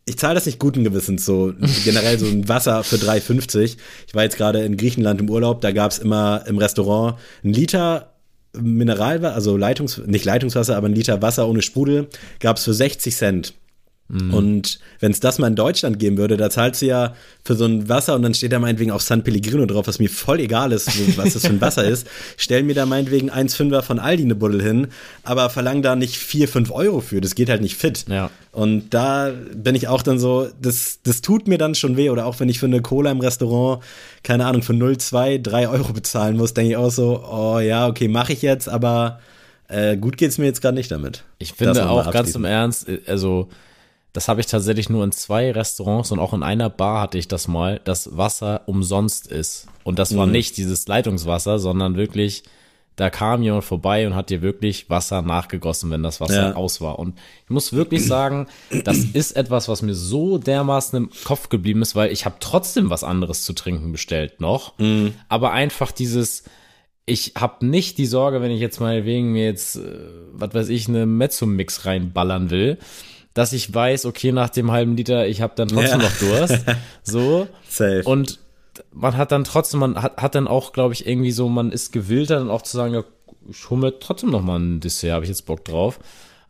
ich 0.10 0.18
zahle 0.18 0.36
das 0.36 0.48
nicht 0.48 0.60
guten 0.60 0.84
Gewissens, 0.84 1.24
so 1.24 1.54
generell 1.86 2.18
so 2.18 2.26
ein 2.26 2.50
Wasser 2.50 2.84
für 2.84 2.96
3,50. 2.96 3.78
Ich 4.08 4.16
war 4.16 4.24
jetzt 4.24 4.38
gerade 4.38 4.64
in 4.64 4.76
Griechenland 4.76 5.22
im 5.22 5.30
Urlaub, 5.30 5.62
da 5.62 5.72
gab 5.72 5.92
es 5.92 6.00
immer 6.00 6.44
im 6.48 6.58
Restaurant 6.58 7.18
ein 7.44 7.54
Liter 7.54 8.14
Mineralwasser, 8.54 9.36
also 9.36 9.56
Leitungs, 9.56 10.02
nicht 10.08 10.26
Leitungswasser, 10.26 10.76
aber 10.76 10.88
ein 10.88 10.96
Liter 10.96 11.22
Wasser 11.22 11.48
ohne 11.48 11.62
Sprudel, 11.62 12.08
gab 12.40 12.58
es 12.58 12.64
für 12.64 12.74
60 12.74 13.16
Cent. 13.16 13.54
Mhm. 14.10 14.34
Und 14.34 14.80
wenn 15.00 15.12
es 15.12 15.20
das 15.20 15.38
mal 15.38 15.48
in 15.48 15.56
Deutschland 15.56 16.00
geben 16.00 16.18
würde, 16.18 16.36
da 16.36 16.50
zahlst 16.50 16.82
du 16.82 16.88
ja 16.88 17.14
für 17.46 17.56
so 17.56 17.66
ein 17.66 17.88
Wasser 17.90 18.16
und 18.16 18.24
dann 18.24 18.34
steht 18.34 18.52
da 18.52 18.60
meinetwegen 18.60 18.92
auch 18.92 19.02
San 19.02 19.24
Pellegrino 19.24 19.68
drauf, 19.68 19.88
was 19.88 20.00
mir 20.00 20.10
voll 20.10 20.40
egal 20.40 20.72
ist, 20.72 20.88
was 21.18 21.34
das 21.34 21.46
für 21.46 21.54
ein 21.54 21.62
Wasser 21.62 21.86
ist. 21.86 22.08
Stell 22.36 22.64
mir 22.64 22.74
da 22.74 22.88
meinetwegen 22.88 23.30
1,5er 23.30 23.84
von 23.84 24.00
Aldi 24.00 24.24
eine 24.24 24.36
Buddel 24.36 24.64
hin, 24.64 24.88
aber 25.24 25.52
verlang 25.52 25.84
da 25.84 25.96
nicht 25.96 26.18
4, 26.18 26.48
5 26.48 26.72
Euro 26.72 27.02
für. 27.02 27.22
Das 27.22 27.36
geht 27.36 27.50
halt 27.50 27.62
nicht 27.62 27.78
fit. 27.78 28.06
Ja. 28.10 28.32
Und 28.52 28.96
da 28.96 29.32
bin 29.54 29.76
ich 29.76 29.88
auch 29.88 30.02
dann 30.02 30.18
so, 30.18 30.50
das, 30.60 31.00
das 31.04 31.22
tut 31.22 31.48
mir 31.48 31.60
dann 31.60 31.76
schon 31.76 31.96
weh. 31.96 32.10
Oder 32.10 32.26
auch 32.26 32.40
wenn 32.40 32.50
ich 32.50 32.60
für 32.60 32.66
eine 32.66 32.82
Cola 32.82 33.12
im 33.12 33.20
Restaurant, 33.20 33.84
keine 34.24 34.48
Ahnung, 34.48 34.64
für 34.64 34.74
0,2, 34.74 35.40
3 35.40 35.70
Euro 35.70 35.94
bezahlen 35.94 36.36
muss, 36.36 36.56
denke 36.56 36.72
ich 36.72 36.78
auch 36.78 36.92
so, 36.92 37.24
oh 37.24 37.60
ja, 37.60 37.88
okay, 37.88 38.08
mache 38.08 38.34
ich 38.34 38.42
jetzt, 38.42 38.68
aber 38.68 39.20
äh, 39.68 39.98
gut 39.98 40.18
geht's 40.18 40.40
mir 40.40 40.46
jetzt 40.46 40.62
gerade 40.62 40.76
nicht 40.76 40.90
damit. 40.90 41.24
Ich 41.38 41.54
finde 41.54 41.88
auch 41.88 42.10
ganz 42.12 42.34
im 42.34 42.44
Ernst, 42.44 42.88
also 43.06 43.50
das 44.14 44.28
habe 44.28 44.42
ich 44.42 44.48
tatsächlich 44.48 44.90
nur 44.90 45.04
in 45.04 45.12
zwei 45.12 45.52
Restaurants 45.52 46.12
und 46.12 46.20
auch 46.20 46.34
in 46.34 46.44
einer 46.44 46.70
Bar 46.70 47.02
hatte 47.02 47.18
ich 47.18 47.28
das 47.28 47.48
mal, 47.48 47.80
dass 47.84 48.18
Wasser 48.18 48.62
umsonst 48.66 49.28
ist. 49.28 49.68
Und 49.84 50.00
das 50.00 50.16
war 50.18 50.26
mhm. 50.26 50.32
nicht 50.32 50.58
dieses 50.58 50.88
Leitungswasser, 50.88 51.60
sondern 51.60 51.96
wirklich, 51.96 52.44
da 52.96 53.12
kam 53.12 53.44
jemand 53.44 53.64
vorbei 53.64 54.08
und 54.08 54.16
hat 54.16 54.32
dir 54.32 54.42
wirklich 54.42 54.90
Wasser 54.90 55.22
nachgegossen, 55.22 55.92
wenn 55.92 56.02
das 56.02 56.20
Wasser 56.20 56.50
ja. 56.50 56.56
aus 56.56 56.82
war. 56.82 56.98
Und 56.98 57.20
ich 57.44 57.52
muss 57.52 57.72
wirklich 57.72 58.06
sagen, 58.06 58.48
das 58.84 58.98
ist 58.98 59.34
etwas, 59.34 59.70
was 59.70 59.84
mir 59.84 59.94
so 59.94 60.40
dermaßen 60.40 60.98
im 60.98 61.10
Kopf 61.24 61.50
geblieben 61.50 61.84
ist, 61.84 61.96
weil 61.96 62.12
ich 62.12 62.26
habe 62.26 62.38
trotzdem 62.40 62.90
was 62.90 63.04
anderes 63.04 63.44
zu 63.44 63.54
trinken 63.54 63.92
bestellt 63.92 64.42
noch. 64.42 64.78
Mhm. 64.80 65.14
Aber 65.28 65.52
einfach 65.52 65.92
dieses, 65.92 66.46
ich 67.06 67.34
habe 67.38 67.64
nicht 67.64 68.00
die 68.00 68.08
Sorge, 68.08 68.42
wenn 68.42 68.52
ich 68.52 68.60
jetzt 68.60 68.80
mal 68.80 69.06
wegen 69.06 69.34
mir 69.34 69.46
jetzt, 69.46 69.76
äh, 69.76 69.82
was 70.34 70.54
weiß 70.56 70.70
ich, 70.70 70.88
eine 70.88 71.06
Mezzo-Mix 71.06 71.86
reinballern 71.86 72.50
will, 72.50 72.80
dass 73.40 73.54
ich 73.54 73.74
weiß, 73.74 74.06
okay, 74.06 74.34
nach 74.34 74.50
dem 74.50 74.70
halben 74.70 74.98
Liter, 74.98 75.26
ich 75.26 75.42
habe 75.42 75.54
dann 75.56 75.70
trotzdem 75.70 76.02
ja. 76.02 76.08
noch 76.08 76.18
Durst. 76.18 76.66
So. 77.04 77.48
Safe. 77.70 78.04
Und 78.04 78.40
man 78.92 79.16
hat 79.16 79.32
dann 79.32 79.46
trotzdem, 79.46 79.80
man 79.80 80.02
hat, 80.02 80.18
hat 80.18 80.36
dann 80.36 80.50
auch, 80.50 80.74
glaube 80.74 80.94
ich, 80.94 81.08
irgendwie 81.08 81.32
so, 81.32 81.48
man 81.48 81.72
ist 81.72 81.94
gewillter 81.94 82.36
dann 82.36 82.50
auch 82.50 82.64
zu 82.64 82.76
sagen, 82.76 82.94
ja, 82.94 83.06
ich 83.50 83.70
hole 83.70 83.80
mir 83.80 83.98
trotzdem 83.98 84.30
noch 84.30 84.42
mal 84.42 84.60
ein 84.60 84.82
Dessert, 84.82 85.14
habe 85.14 85.24
ich 85.24 85.30
jetzt 85.30 85.46
Bock 85.46 85.64
drauf 85.64 86.00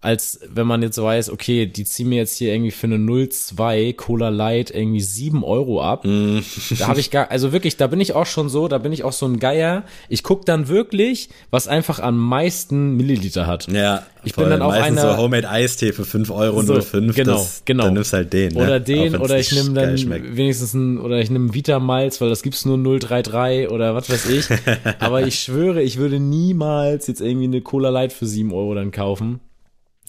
als 0.01 0.39
wenn 0.49 0.65
man 0.65 0.81
jetzt 0.81 1.01
weiß, 1.01 1.29
okay, 1.29 1.65
die 1.65 1.83
ziehen 1.83 2.07
mir 2.07 2.15
jetzt 2.15 2.37
hier 2.37 2.53
irgendwie 2.53 2.71
für 2.71 2.87
eine 2.87 2.95
0,2 2.95 3.93
Cola 3.95 4.29
Light 4.29 4.71
irgendwie 4.71 5.01
7 5.01 5.43
Euro 5.43 5.81
ab. 5.81 6.05
Mm. 6.05 6.39
Da 6.77 6.87
habe 6.87 7.01
ich 7.01 7.11
gar, 7.11 7.29
also 7.29 7.51
wirklich, 7.51 7.75
da 7.75 7.87
bin 7.87 7.99
ich 7.99 8.13
auch 8.13 8.25
schon 8.25 8.47
so, 8.47 8.69
da 8.69 8.77
bin 8.77 8.93
ich 8.93 9.03
auch 9.03 9.11
so 9.11 9.25
ein 9.25 9.39
Geier. 9.39 9.83
Ich 10.07 10.23
guck 10.23 10.45
dann 10.45 10.69
wirklich, 10.69 11.29
was 11.51 11.67
einfach 11.67 11.99
am 11.99 12.17
meisten 12.17 12.95
Milliliter 12.95 13.45
hat. 13.45 13.67
Ja. 13.67 14.05
Ich 14.23 14.33
voll. 14.33 14.45
bin 14.45 14.51
dann 14.51 14.61
auch 14.61 14.71
Meistens 14.71 14.99
einer. 14.99 15.13
so 15.13 15.17
Homemade 15.17 15.49
Eistee 15.49 15.91
für 15.91 16.05
5 16.05 16.29
Euro 16.31 16.61
so, 16.63 16.79
05. 16.79 17.15
Genau, 17.15 17.33
das, 17.33 17.63
genau. 17.65 17.85
Dann 17.85 17.93
nimmst 17.93 18.13
halt 18.13 18.31
den. 18.31 18.53
Ne? 18.53 18.63
Oder 18.63 18.79
den, 18.79 19.15
oder 19.17 19.37
ich 19.37 19.51
nehme 19.51 19.73
dann 19.73 19.95
wenigstens 20.35 20.73
ein, 20.73 20.97
oder 20.97 21.19
ich 21.19 21.29
nehme 21.29 21.53
Vita 21.53 21.79
Malz, 21.79 22.21
weil 22.21 22.29
das 22.29 22.41
gibt's 22.41 22.65
nur 22.65 22.77
033 22.77 23.69
oder 23.69 23.95
was 23.95 24.09
weiß 24.09 24.29
ich. 24.29 24.47
Aber 24.99 25.25
ich 25.25 25.39
schwöre, 25.39 25.81
ich 25.81 25.97
würde 25.97 26.19
niemals 26.19 27.07
jetzt 27.07 27.21
irgendwie 27.21 27.45
eine 27.45 27.61
Cola 27.61 27.89
Light 27.89 28.13
für 28.13 28.25
7 28.25 28.53
Euro 28.53 28.75
dann 28.75 28.91
kaufen. 28.91 29.39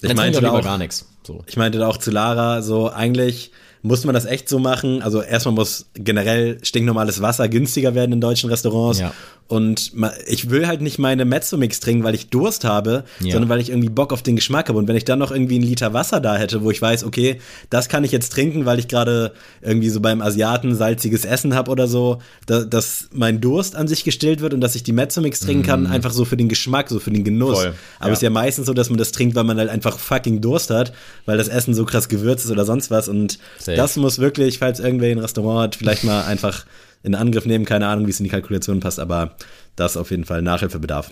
Ich 0.02 0.14
meinte 0.14 0.52
auch 0.52 0.62
gar 0.62 0.78
nichts. 0.78 1.06
So. 1.26 1.42
Ich 1.46 1.56
meinte 1.56 1.86
auch 1.86 1.96
zu 1.96 2.10
Lara, 2.10 2.62
so 2.62 2.90
eigentlich 2.90 3.52
muss 3.82 4.04
man 4.04 4.14
das 4.14 4.24
echt 4.24 4.48
so 4.48 4.58
machen. 4.58 5.02
Also 5.02 5.22
erstmal 5.22 5.54
muss 5.54 5.86
generell 5.94 6.58
stinknormales 6.62 7.22
Wasser 7.22 7.48
günstiger 7.48 7.94
werden 7.94 8.12
in 8.12 8.20
deutschen 8.20 8.50
Restaurants. 8.50 9.00
Ja. 9.00 9.12
Und 9.50 9.90
ich 10.28 10.48
will 10.48 10.68
halt 10.68 10.80
nicht 10.80 11.00
meine 11.00 11.24
Mezzo-Mix 11.24 11.80
trinken, 11.80 12.04
weil 12.04 12.14
ich 12.14 12.28
Durst 12.28 12.62
habe, 12.62 13.02
ja. 13.18 13.32
sondern 13.32 13.48
weil 13.48 13.60
ich 13.60 13.70
irgendwie 13.70 13.88
Bock 13.88 14.12
auf 14.12 14.22
den 14.22 14.36
Geschmack 14.36 14.68
habe. 14.68 14.78
Und 14.78 14.86
wenn 14.86 14.94
ich 14.94 15.04
dann 15.04 15.18
noch 15.18 15.32
irgendwie 15.32 15.56
einen 15.56 15.64
Liter 15.64 15.92
Wasser 15.92 16.20
da 16.20 16.36
hätte, 16.36 16.62
wo 16.62 16.70
ich 16.70 16.80
weiß, 16.80 17.02
okay, 17.02 17.40
das 17.68 17.88
kann 17.88 18.04
ich 18.04 18.12
jetzt 18.12 18.32
trinken, 18.32 18.64
weil 18.64 18.78
ich 18.78 18.86
gerade 18.86 19.32
irgendwie 19.60 19.90
so 19.90 19.98
beim 19.98 20.22
Asiaten 20.22 20.76
salziges 20.76 21.24
Essen 21.24 21.56
habe 21.56 21.72
oder 21.72 21.88
so, 21.88 22.18
da, 22.46 22.62
dass 22.62 23.08
mein 23.12 23.40
Durst 23.40 23.74
an 23.74 23.88
sich 23.88 24.04
gestillt 24.04 24.40
wird 24.40 24.54
und 24.54 24.60
dass 24.60 24.76
ich 24.76 24.84
die 24.84 24.92
Mezzo-Mix 24.92 25.40
trinken 25.40 25.64
kann, 25.64 25.82
mm. 25.82 25.86
einfach 25.90 26.12
so 26.12 26.24
für 26.24 26.36
den 26.36 26.48
Geschmack, 26.48 26.88
so 26.88 27.00
für 27.00 27.10
den 27.10 27.24
Genuss. 27.24 27.58
Voll. 27.58 27.74
Aber 27.98 28.12
es 28.12 28.18
ist 28.18 28.22
ja 28.22 28.30
meistens 28.30 28.66
so, 28.66 28.72
dass 28.72 28.88
man 28.88 28.98
das 28.98 29.10
trinkt, 29.10 29.34
weil 29.34 29.42
man 29.42 29.58
halt 29.58 29.68
einfach 29.68 29.98
fucking 29.98 30.40
Durst 30.40 30.70
hat, 30.70 30.92
weil 31.26 31.36
das 31.36 31.48
Essen 31.48 31.74
so 31.74 31.84
krass 31.84 32.08
gewürzt 32.08 32.44
ist 32.44 32.52
oder 32.52 32.64
sonst 32.64 32.92
was. 32.92 33.08
Und 33.08 33.40
Safe. 33.58 33.76
das 33.76 33.96
muss 33.96 34.20
wirklich, 34.20 34.60
falls 34.60 34.78
irgendwer 34.78 35.10
ein 35.10 35.18
Restaurant 35.18 35.60
hat, 35.60 35.74
vielleicht 35.74 36.04
mal 36.04 36.22
einfach 36.22 36.64
in 37.02 37.14
Angriff 37.14 37.46
nehmen. 37.46 37.64
Keine 37.64 37.86
Ahnung, 37.86 38.06
wie 38.06 38.10
es 38.10 38.20
in 38.20 38.24
die 38.24 38.30
Kalkulation 38.30 38.80
passt, 38.80 39.00
aber 39.00 39.36
das 39.76 39.96
auf 39.96 40.10
jeden 40.10 40.24
Fall 40.24 40.42
Nachhilfebedarf. 40.42 41.10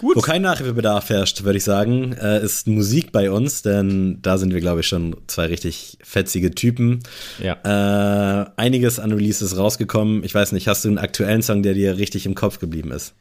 Gut. 0.00 0.16
Wo 0.16 0.22
kein 0.22 0.40
Nachhilfebedarf 0.40 1.10
herrscht, 1.10 1.42
würde 1.42 1.58
ich 1.58 1.64
sagen, 1.64 2.14
äh, 2.14 2.42
ist 2.42 2.66
Musik 2.66 3.12
bei 3.12 3.30
uns, 3.30 3.60
denn 3.60 4.18
da 4.22 4.38
sind 4.38 4.54
wir, 4.54 4.60
glaube 4.60 4.80
ich, 4.80 4.86
schon 4.86 5.14
zwei 5.26 5.44
richtig 5.44 5.98
fetzige 6.02 6.54
Typen. 6.54 7.00
Ja. 7.38 7.58
Äh, 7.64 8.50
einiges 8.56 8.98
an 8.98 9.12
Releases 9.12 9.58
rausgekommen. 9.58 10.24
Ich 10.24 10.34
weiß 10.34 10.52
nicht, 10.52 10.68
hast 10.68 10.86
du 10.86 10.88
einen 10.88 10.96
aktuellen 10.96 11.42
Song, 11.42 11.62
der 11.62 11.74
dir 11.74 11.98
richtig 11.98 12.24
im 12.24 12.34
Kopf 12.34 12.58
geblieben 12.60 12.92
ist? 12.92 13.12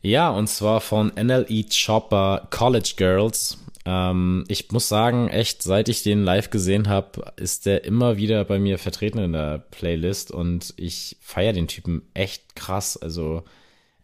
Ja, 0.00 0.30
und 0.30 0.48
zwar 0.48 0.80
von 0.80 1.12
NLE 1.14 1.66
Chopper 1.70 2.48
College 2.50 2.94
Girls. 2.96 3.58
Ähm, 3.84 4.44
ich 4.48 4.70
muss 4.70 4.88
sagen, 4.88 5.28
echt, 5.28 5.62
seit 5.62 5.88
ich 5.88 6.02
den 6.02 6.22
live 6.22 6.50
gesehen 6.50 6.88
habe, 6.88 7.32
ist 7.36 7.66
der 7.66 7.84
immer 7.84 8.16
wieder 8.16 8.44
bei 8.44 8.58
mir 8.58 8.78
vertreten 8.78 9.18
in 9.18 9.32
der 9.32 9.58
Playlist 9.58 10.30
und 10.30 10.74
ich 10.76 11.16
feiere 11.20 11.52
den 11.52 11.68
Typen 11.68 12.02
echt 12.14 12.54
krass. 12.54 12.96
Also 12.96 13.42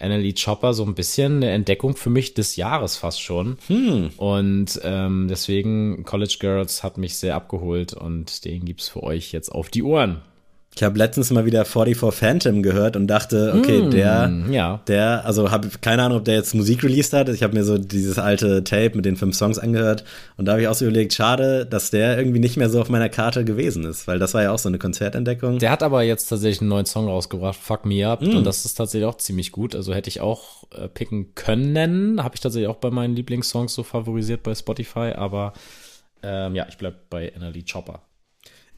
Annalie 0.00 0.34
Chopper 0.34 0.74
so 0.74 0.84
ein 0.84 0.94
bisschen 0.94 1.36
eine 1.36 1.50
Entdeckung 1.50 1.96
für 1.96 2.10
mich 2.10 2.34
des 2.34 2.56
Jahres 2.56 2.96
fast 2.96 3.20
schon. 3.20 3.58
Hm. 3.66 4.10
Und 4.16 4.80
ähm, 4.82 5.26
deswegen 5.28 6.04
College 6.04 6.36
Girls 6.40 6.82
hat 6.82 6.98
mich 6.98 7.16
sehr 7.16 7.34
abgeholt 7.34 7.94
und 7.94 8.44
den 8.44 8.64
gibt's 8.64 8.88
für 8.88 9.02
euch 9.02 9.32
jetzt 9.32 9.50
auf 9.50 9.70
die 9.70 9.82
Ohren. 9.82 10.22
Ich 10.78 10.84
habe 10.84 10.96
letztens 10.96 11.32
mal 11.32 11.44
wieder 11.44 11.64
44 11.64 12.14
Phantom 12.16 12.62
gehört 12.62 12.94
und 12.94 13.08
dachte, 13.08 13.52
okay, 13.58 13.82
mm, 13.82 13.90
der, 13.90 14.32
ja. 14.48 14.80
der, 14.86 15.24
also 15.26 15.50
habe 15.50 15.68
keine 15.80 16.04
Ahnung, 16.04 16.18
ob 16.18 16.24
der 16.24 16.36
jetzt 16.36 16.54
Musik 16.54 16.84
released 16.84 17.12
hat. 17.14 17.28
Ich 17.30 17.42
habe 17.42 17.52
mir 17.56 17.64
so 17.64 17.78
dieses 17.78 18.16
alte 18.16 18.62
Tape 18.62 18.92
mit 18.94 19.04
den 19.04 19.16
fünf 19.16 19.34
Songs 19.34 19.58
angehört 19.58 20.04
und 20.36 20.44
da 20.44 20.52
habe 20.52 20.62
ich 20.62 20.68
auch 20.68 20.74
so 20.74 20.84
überlegt, 20.84 21.14
schade, 21.14 21.66
dass 21.66 21.90
der 21.90 22.16
irgendwie 22.16 22.38
nicht 22.38 22.56
mehr 22.56 22.70
so 22.70 22.80
auf 22.80 22.90
meiner 22.90 23.08
Karte 23.08 23.44
gewesen 23.44 23.82
ist, 23.82 24.06
weil 24.06 24.20
das 24.20 24.34
war 24.34 24.44
ja 24.44 24.52
auch 24.52 24.60
so 24.60 24.68
eine 24.68 24.78
Konzertentdeckung. 24.78 25.58
Der 25.58 25.72
hat 25.72 25.82
aber 25.82 26.04
jetzt 26.04 26.28
tatsächlich 26.28 26.60
einen 26.60 26.70
neuen 26.70 26.86
Song 26.86 27.08
rausgebracht, 27.08 27.58
Fuck 27.58 27.84
Me 27.84 28.06
Up, 28.06 28.22
mm. 28.22 28.36
und 28.36 28.44
das 28.44 28.64
ist 28.64 28.74
tatsächlich 28.74 29.08
auch 29.08 29.16
ziemlich 29.16 29.50
gut. 29.50 29.74
Also 29.74 29.94
hätte 29.94 30.08
ich 30.08 30.20
auch 30.20 30.62
äh, 30.72 30.86
picken 30.86 31.34
können, 31.34 32.22
habe 32.22 32.36
ich 32.36 32.40
tatsächlich 32.40 32.68
auch 32.68 32.76
bei 32.76 32.92
meinen 32.92 33.16
Lieblingssongs 33.16 33.74
so 33.74 33.82
favorisiert 33.82 34.44
bei 34.44 34.54
Spotify, 34.54 35.12
aber 35.16 35.54
ähm, 36.22 36.54
ja, 36.54 36.66
ich 36.68 36.78
bleib 36.78 37.10
bei 37.10 37.32
NLE 37.36 37.64
Chopper. 37.64 38.02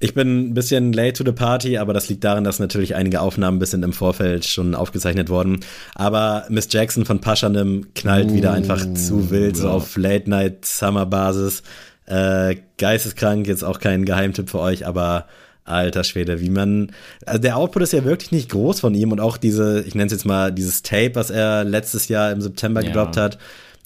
Ich 0.03 0.15
bin 0.15 0.49
ein 0.49 0.55
bisschen 0.55 0.95
late 0.95 1.13
to 1.13 1.25
the 1.25 1.33
party, 1.33 1.77
aber 1.77 1.93
das 1.93 2.09
liegt 2.09 2.25
daran, 2.25 2.43
dass 2.43 2.59
natürlich 2.59 2.95
einige 2.95 3.21
Aufnahmen 3.21 3.59
ein 3.59 3.61
bisschen 3.61 3.83
im 3.83 3.93
Vorfeld 3.93 4.47
schon 4.47 4.75
aufgezeichnet 4.75 5.29
wurden. 5.29 5.61
Aber 5.95 6.47
Miss 6.49 6.69
Jackson 6.71 7.05
von 7.05 7.21
Paschanim 7.21 7.89
knallt 7.95 8.31
uh, 8.31 8.35
wieder 8.35 8.55
einfach 8.55 8.83
zu 8.95 9.31
wild, 9.31 9.57
ja. 9.57 9.63
so 9.63 9.69
auf 9.69 9.99
Late-Night-Summer-Basis. 9.99 11.63
Äh, 12.07 12.57
geisteskrank, 12.79 13.47
jetzt 13.47 13.63
auch 13.63 13.79
kein 13.79 14.07
Geheimtipp 14.07 14.49
für 14.49 14.61
euch, 14.61 14.87
aber 14.87 15.27
alter 15.65 16.03
Schwede, 16.03 16.41
wie 16.41 16.51
man. 16.51 16.93
Also 17.27 17.39
der 17.43 17.59
Output 17.59 17.83
ist 17.83 17.93
ja 17.93 18.03
wirklich 18.03 18.33
nicht 18.33 18.51
groß 18.51 18.81
von 18.81 18.95
ihm 18.95 19.13
und 19.13 19.21
auch 19.21 19.37
diese, 19.37 19.85
ich 19.87 19.95
nenne 19.95 20.07
es 20.07 20.13
jetzt 20.13 20.25
mal, 20.25 20.51
dieses 20.51 20.81
Tape, 20.81 21.15
was 21.15 21.29
er 21.29 21.65
letztes 21.65 22.09
Jahr 22.09 22.33
im 22.33 22.41
September 22.41 22.81
ja. 22.81 22.89
gedroppt 22.89 23.19
hat 23.19 23.39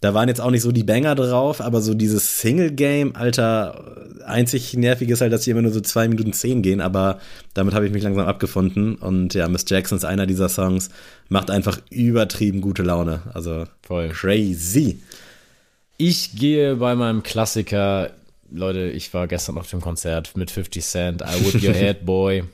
da 0.05 0.12
waren 0.12 0.28
jetzt 0.28 0.42
auch 0.42 0.50
nicht 0.50 0.61
so 0.61 0.70
die 0.70 0.84
Banger 0.84 1.14
drauf, 1.14 1.62
aber 1.62 1.80
so 1.80 1.94
dieses 1.94 2.38
Single-Game, 2.38 3.16
Alter, 3.16 4.20
einzig 4.26 4.74
nervig 4.74 5.09
ist 5.09 5.22
halt, 5.22 5.32
dass 5.32 5.44
die 5.44 5.50
immer 5.50 5.62
nur 5.62 5.72
so 5.72 5.80
zwei 5.80 6.09
Minuten 6.09 6.34
zehn 6.34 6.61
gehen, 6.61 6.82
aber 6.82 7.20
damit 7.55 7.72
habe 7.72 7.86
ich 7.86 7.92
mich 7.92 8.02
langsam 8.02 8.26
abgefunden. 8.26 8.96
Und 8.96 9.32
ja, 9.32 9.48
Miss 9.48 9.64
Jackson 9.66 9.96
ist 9.96 10.05
einer 10.05 10.26
dieser 10.26 10.50
Songs, 10.50 10.90
macht 11.30 11.50
einfach 11.50 11.78
übertrieben 11.88 12.61
gute 12.61 12.82
Laune. 12.82 13.22
Also 13.32 13.64
voll 13.80 14.11
crazy. 14.11 14.98
Ich 15.96 16.36
gehe 16.36 16.76
bei 16.76 16.94
meinem 16.94 17.22
Klassiker, 17.22 18.11
Leute, 18.52 18.90
ich 18.90 19.14
war 19.14 19.26
gestern 19.26 19.57
auf 19.57 19.70
dem 19.70 19.80
Konzert 19.80 20.36
mit 20.36 20.50
50 20.50 20.84
Cent, 20.84 21.22
I 21.22 21.46
Whip 21.46 21.62
Your 21.62 21.72
Head 21.72 22.05
Boy. 22.05 22.44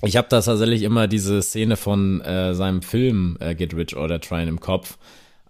Ich 0.00 0.16
habe 0.16 0.28
da 0.30 0.40
tatsächlich 0.40 0.82
immer 0.82 1.08
diese 1.08 1.42
Szene 1.42 1.76
von 1.76 2.22
äh, 2.22 2.54
seinem 2.54 2.80
Film 2.80 3.36
äh, 3.40 3.54
Get 3.54 3.74
Rich 3.74 3.94
or 3.94 4.08
Trying 4.18 4.48
im 4.48 4.60
Kopf 4.60 4.96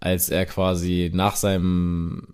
als 0.05 0.29
er 0.29 0.45
quasi 0.45 1.09
nach 1.11 1.35
seinem 1.35 2.27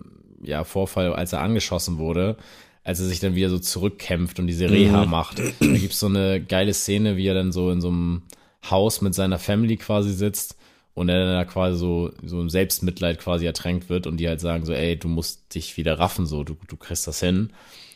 ja, 0.43 0.65
Vorfall, 0.65 1.13
als 1.13 1.31
er 1.31 1.39
angeschossen 1.39 1.99
wurde, 1.99 2.35
als 2.83 2.99
er 2.99 3.05
sich 3.05 3.21
dann 3.21 3.33
wieder 3.33 3.49
so 3.49 3.59
zurückkämpft 3.59 4.39
und 4.39 4.47
diese 4.47 4.69
Reha 4.69 5.05
mhm. 5.05 5.11
macht. 5.11 5.39
Da 5.39 5.67
gibt's 5.67 6.01
so 6.01 6.07
eine 6.07 6.43
geile 6.43 6.73
Szene, 6.73 7.15
wie 7.15 7.27
er 7.27 7.33
dann 7.33 7.53
so 7.53 7.71
in 7.71 7.79
so 7.79 7.87
einem 7.87 8.23
Haus 8.69 8.99
mit 8.99 9.13
seiner 9.13 9.39
Family 9.39 9.77
quasi 9.77 10.11
sitzt 10.11 10.57
und 10.95 11.07
er 11.07 11.23
dann 11.23 11.33
da 11.33 11.45
quasi 11.45 11.77
so, 11.77 12.11
so 12.25 12.41
im 12.41 12.49
Selbstmitleid 12.49 13.19
quasi 13.19 13.45
ertränkt 13.45 13.87
wird 13.87 14.05
und 14.05 14.17
die 14.17 14.27
halt 14.27 14.41
sagen 14.41 14.65
so, 14.65 14.73
ey, 14.73 14.97
du 14.97 15.07
musst 15.07 15.55
dich 15.55 15.77
wieder 15.77 15.97
raffen, 15.97 16.25
so, 16.25 16.43
du, 16.43 16.57
du 16.67 16.75
kriegst 16.75 17.07
das 17.07 17.21
hin. 17.21 17.51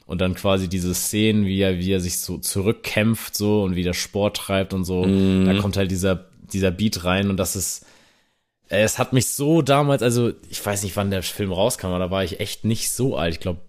Und 0.05 0.21
dann 0.21 0.35
quasi 0.35 0.69
diese 0.69 0.93
Szenen, 0.93 1.45
wie 1.45 1.59
er, 1.59 1.79
wie 1.79 1.91
er 1.91 1.99
sich 1.99 2.19
so 2.19 2.37
zurückkämpft 2.37 3.35
so 3.35 3.63
und 3.63 3.75
wieder 3.75 3.93
Sport 3.93 4.37
treibt 4.37 4.73
und 4.73 4.85
so, 4.85 5.03
mhm. 5.03 5.43
da 5.43 5.55
kommt 5.55 5.75
halt 5.75 5.91
dieser, 5.91 6.27
dieser 6.53 6.71
Beat 6.71 7.03
rein 7.03 7.29
und 7.29 7.35
das 7.35 7.57
ist, 7.57 7.85
es 8.69 8.97
hat 8.97 9.13
mich 9.13 9.27
so 9.27 9.61
damals, 9.61 10.01
also 10.01 10.31
ich 10.49 10.65
weiß 10.65 10.83
nicht, 10.83 10.95
wann 10.95 11.11
der 11.11 11.23
Film 11.23 11.51
rauskam, 11.51 11.87
aber 11.87 11.99
da 11.99 12.11
war 12.11 12.23
ich 12.23 12.39
echt 12.39 12.65
nicht 12.65 12.91
so 12.91 13.15
alt. 13.15 13.35
Ich 13.35 13.39
glaube, 13.39 13.59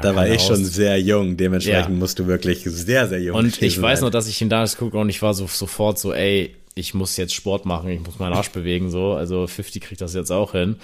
da 0.00 0.14
war 0.14 0.26
ich 0.26 0.40
raus? 0.40 0.46
schon 0.46 0.64
sehr 0.64 0.98
jung, 1.00 1.36
dementsprechend 1.36 1.90
ja. 1.90 1.98
musst 1.98 2.18
du 2.18 2.26
wirklich 2.26 2.62
sehr, 2.64 3.08
sehr 3.08 3.20
jung 3.20 3.36
Und 3.36 3.60
ich 3.60 3.80
weiß 3.80 4.00
sein. 4.00 4.06
noch, 4.06 4.10
dass 4.10 4.28
ich 4.28 4.40
ihn 4.40 4.48
damals 4.48 4.76
gucke 4.76 4.98
und 4.98 5.08
ich 5.08 5.20
war 5.20 5.34
so 5.34 5.46
sofort 5.46 5.98
so, 5.98 6.12
ey, 6.12 6.56
ich 6.74 6.94
muss 6.94 7.16
jetzt 7.16 7.34
Sport 7.34 7.66
machen, 7.66 7.90
ich 7.90 8.00
muss 8.00 8.18
meinen 8.18 8.32
Arsch 8.32 8.50
bewegen, 8.50 8.90
so. 8.90 9.12
Also 9.12 9.46
50 9.46 9.82
kriegt 9.82 10.00
das 10.00 10.14
jetzt 10.14 10.30
auch 10.30 10.52
hin. 10.52 10.76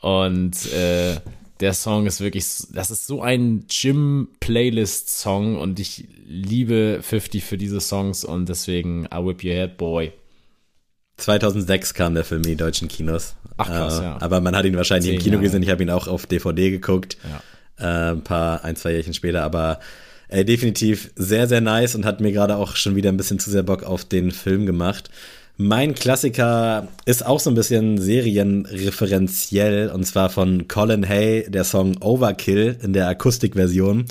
Und 0.00 0.72
äh, 0.72 1.16
der 1.60 1.74
Song 1.74 2.06
ist 2.06 2.20
wirklich, 2.20 2.44
das 2.72 2.90
ist 2.90 3.06
so 3.06 3.22
ein 3.22 3.66
Gym-Playlist-Song 3.68 5.58
und 5.58 5.78
ich 5.78 6.08
liebe 6.26 7.00
50 7.02 7.44
für 7.44 7.58
diese 7.58 7.80
Songs 7.80 8.24
und 8.24 8.48
deswegen 8.48 9.06
I 9.06 9.24
Whip 9.24 9.44
Your 9.44 9.52
Head 9.52 9.76
Boy. 9.76 10.12
2006 11.20 11.94
kam 11.94 12.14
der 12.14 12.24
Film 12.24 12.42
in 12.42 12.50
die 12.50 12.56
deutschen 12.56 12.88
Kinos. 12.88 13.34
Ach 13.56 13.66
krass, 13.66 14.00
äh, 14.00 14.04
ja. 14.04 14.16
Aber 14.20 14.40
man 14.40 14.56
hat 14.56 14.64
ihn 14.64 14.76
wahrscheinlich 14.76 15.10
Zehn 15.10 15.16
im 15.18 15.22
Kino 15.22 15.34
Jahre. 15.34 15.44
gesehen. 15.44 15.62
Ich 15.62 15.70
habe 15.70 15.82
ihn 15.82 15.90
auch 15.90 16.08
auf 16.08 16.26
DVD 16.26 16.70
geguckt. 16.70 17.16
Ja. 17.78 18.10
Äh, 18.10 18.12
ein 18.12 18.24
paar, 18.24 18.64
ein, 18.64 18.76
zwei 18.76 18.92
Jährchen 18.92 19.14
später. 19.14 19.42
Aber 19.42 19.80
äh, 20.28 20.44
definitiv 20.44 21.10
sehr, 21.16 21.46
sehr 21.48 21.60
nice 21.60 21.94
und 21.94 22.04
hat 22.04 22.20
mir 22.20 22.32
gerade 22.32 22.56
auch 22.56 22.76
schon 22.76 22.96
wieder 22.96 23.10
ein 23.10 23.16
bisschen 23.16 23.38
zu 23.38 23.50
sehr 23.50 23.62
Bock 23.62 23.82
auf 23.82 24.04
den 24.04 24.30
Film 24.30 24.66
gemacht. 24.66 25.10
Mein 25.56 25.94
Klassiker 25.94 26.88
ist 27.04 27.26
auch 27.26 27.38
so 27.38 27.50
ein 27.50 27.54
bisschen 27.54 27.98
serienreferenziell 27.98 29.90
und 29.90 30.04
zwar 30.04 30.30
von 30.30 30.68
Colin 30.68 31.06
Hay, 31.06 31.50
der 31.50 31.64
Song 31.64 31.98
Overkill 32.00 32.76
in 32.82 32.94
der 32.94 33.08
Akustikversion. 33.08 34.06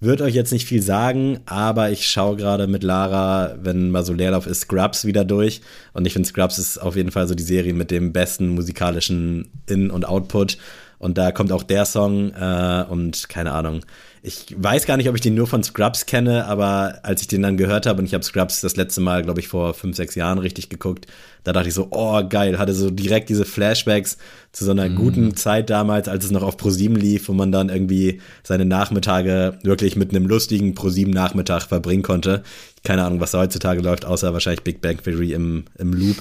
Wird 0.00 0.20
euch 0.20 0.34
jetzt 0.34 0.52
nicht 0.52 0.68
viel 0.68 0.80
sagen, 0.80 1.40
aber 1.46 1.90
ich 1.90 2.06
schaue 2.06 2.36
gerade 2.36 2.68
mit 2.68 2.84
Lara, 2.84 3.56
wenn 3.60 3.90
mal 3.90 4.04
so 4.04 4.12
Leerlauf 4.12 4.46
ist, 4.46 4.60
Scrubs 4.60 5.04
wieder 5.04 5.24
durch. 5.24 5.60
Und 5.92 6.06
ich 6.06 6.12
finde, 6.12 6.28
Scrubs 6.28 6.56
ist 6.58 6.78
auf 6.78 6.94
jeden 6.94 7.10
Fall 7.10 7.26
so 7.26 7.34
die 7.34 7.42
Serie 7.42 7.74
mit 7.74 7.90
dem 7.90 8.12
besten 8.12 8.50
musikalischen 8.50 9.50
In- 9.66 9.90
und 9.90 10.06
Output. 10.06 10.56
Und 11.00 11.18
da 11.18 11.32
kommt 11.32 11.50
auch 11.50 11.64
der 11.64 11.84
Song 11.84 12.32
äh, 12.32 12.84
und 12.88 13.28
keine 13.28 13.50
Ahnung. 13.50 13.80
Ich 14.22 14.54
weiß 14.56 14.86
gar 14.86 14.96
nicht, 14.96 15.08
ob 15.08 15.14
ich 15.14 15.20
den 15.20 15.34
nur 15.34 15.46
von 15.46 15.62
Scrubs 15.62 16.06
kenne, 16.06 16.46
aber 16.46 17.00
als 17.02 17.20
ich 17.22 17.28
den 17.28 17.42
dann 17.42 17.56
gehört 17.56 17.86
habe 17.86 18.00
und 18.00 18.06
ich 18.06 18.14
habe 18.14 18.24
Scrubs 18.24 18.60
das 18.60 18.76
letzte 18.76 19.00
Mal, 19.00 19.22
glaube 19.22 19.40
ich, 19.40 19.48
vor 19.48 19.74
fünf, 19.74 19.96
sechs 19.96 20.14
Jahren 20.14 20.38
richtig 20.38 20.68
geguckt, 20.68 21.06
da 21.44 21.52
dachte 21.52 21.68
ich 21.68 21.74
so, 21.74 21.88
oh 21.90 22.22
geil, 22.28 22.58
hatte 22.58 22.74
so 22.74 22.90
direkt 22.90 23.28
diese 23.28 23.44
Flashbacks 23.44 24.18
zu 24.52 24.64
so 24.64 24.72
einer 24.72 24.88
mm. 24.88 24.96
guten 24.96 25.36
Zeit 25.36 25.70
damals, 25.70 26.08
als 26.08 26.24
es 26.24 26.30
noch 26.30 26.42
auf 26.42 26.56
ProSieben 26.56 26.96
lief, 26.96 27.28
wo 27.28 27.32
man 27.32 27.52
dann 27.52 27.68
irgendwie 27.68 28.20
seine 28.42 28.64
Nachmittage 28.64 29.58
wirklich 29.62 29.96
mit 29.96 30.10
einem 30.10 30.26
lustigen 30.26 30.74
ProSieben 30.74 31.12
Nachmittag 31.12 31.62
verbringen 31.62 32.02
konnte. 32.02 32.42
Keine 32.84 33.04
Ahnung, 33.04 33.20
was 33.20 33.30
da 33.30 33.38
heutzutage 33.38 33.80
läuft, 33.80 34.04
außer 34.04 34.32
wahrscheinlich 34.32 34.64
Big 34.64 34.80
Bang 34.80 35.02
Theory 35.02 35.32
im, 35.32 35.64
im 35.78 35.92
Loop. 35.92 36.16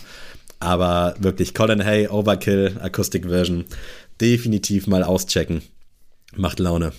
Aber 0.60 1.16
wirklich 1.20 1.54
Colin 1.54 1.84
Hay, 1.84 2.08
Overkill, 2.08 2.78
Akustik-Version, 2.82 3.66
definitiv 4.22 4.88
mal 4.88 5.04
auschecken. 5.04 5.62
Macht 6.36 6.60
Laune. 6.60 6.94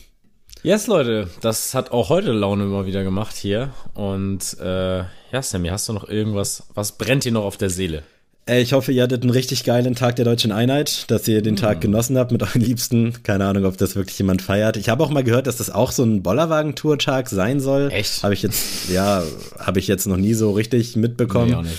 Yes, 0.62 0.88
Leute, 0.88 1.28
das 1.40 1.74
hat 1.74 1.92
auch 1.92 2.09
heute 2.09 2.32
Laune 2.32 2.64
immer 2.64 2.84
wieder 2.84 3.04
gemacht 3.04 3.36
hier. 3.36 3.70
Und 3.94 4.59
äh, 4.61 4.98
ja, 4.98 5.42
Sammy, 5.42 5.68
hast 5.68 5.88
du 5.88 5.92
noch 5.92 6.09
irgendwas, 6.09 6.64
was 6.74 6.92
brennt 6.92 7.24
dir 7.24 7.32
noch 7.32 7.44
auf 7.44 7.56
der 7.56 7.70
Seele? 7.70 8.02
Ich 8.50 8.72
hoffe, 8.72 8.92
ihr 8.92 9.02
hattet 9.02 9.22
einen 9.22 9.30
richtig 9.30 9.62
geilen 9.64 9.94
Tag 9.94 10.16
der 10.16 10.24
Deutschen 10.24 10.52
Einheit, 10.52 11.11
dass 11.11 11.28
ihr 11.28 11.42
den 11.42 11.54
Tag 11.54 11.76
mhm. 11.76 11.82
genossen 11.82 12.18
habt 12.18 12.32
mit 12.32 12.42
euren 12.42 12.62
Liebsten. 12.62 13.22
Keine 13.22 13.44
Ahnung, 13.44 13.66
ob 13.66 13.76
das 13.76 13.94
wirklich 13.94 14.18
jemand 14.18 14.42
feiert. 14.42 14.76
Ich 14.78 14.88
habe 14.88 15.04
auch 15.04 15.11
mal 15.11 15.22
gehört, 15.22 15.46
dass 15.46 15.59
das 15.59 15.70
auch 15.70 15.92
so 15.92 16.02
ein 16.02 16.22
Bollerwagen-Tour-Tag 16.22 17.28
sein 17.28 17.61
soll. 17.61 17.90
Echt? 17.92 18.22
Habe 18.22 18.34
ich 18.34 18.42
jetzt, 18.42 18.88
ja, 18.88 19.22
habe 19.59 19.78
ich 19.78 19.86
jetzt 19.86 20.06
noch 20.06 20.16
nie 20.16 20.34
so 20.34 20.52
richtig 20.52 20.96
mitbekommen. 20.96 21.50
Nee, 21.50 21.56
auch 21.56 21.62
nicht. 21.62 21.78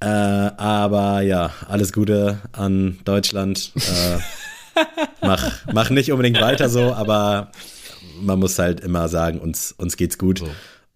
Äh, 0.00 0.06
aber 0.06 1.20
ja, 1.20 1.50
alles 1.68 1.92
Gute 1.92 2.38
an 2.52 2.98
Deutschland. 3.04 3.72
Äh, 3.76 4.18
mach, 5.20 5.52
mach 5.72 5.90
nicht 5.90 6.12
unbedingt 6.12 6.40
weiter 6.40 6.68
so, 6.70 6.94
aber 6.94 7.50
man 8.20 8.38
muss 8.38 8.58
halt 8.58 8.80
immer 8.80 9.08
sagen, 9.08 9.38
uns, 9.40 9.72
uns 9.76 9.96
geht's 9.96 10.18
gut. 10.18 10.40
So. 10.40 10.48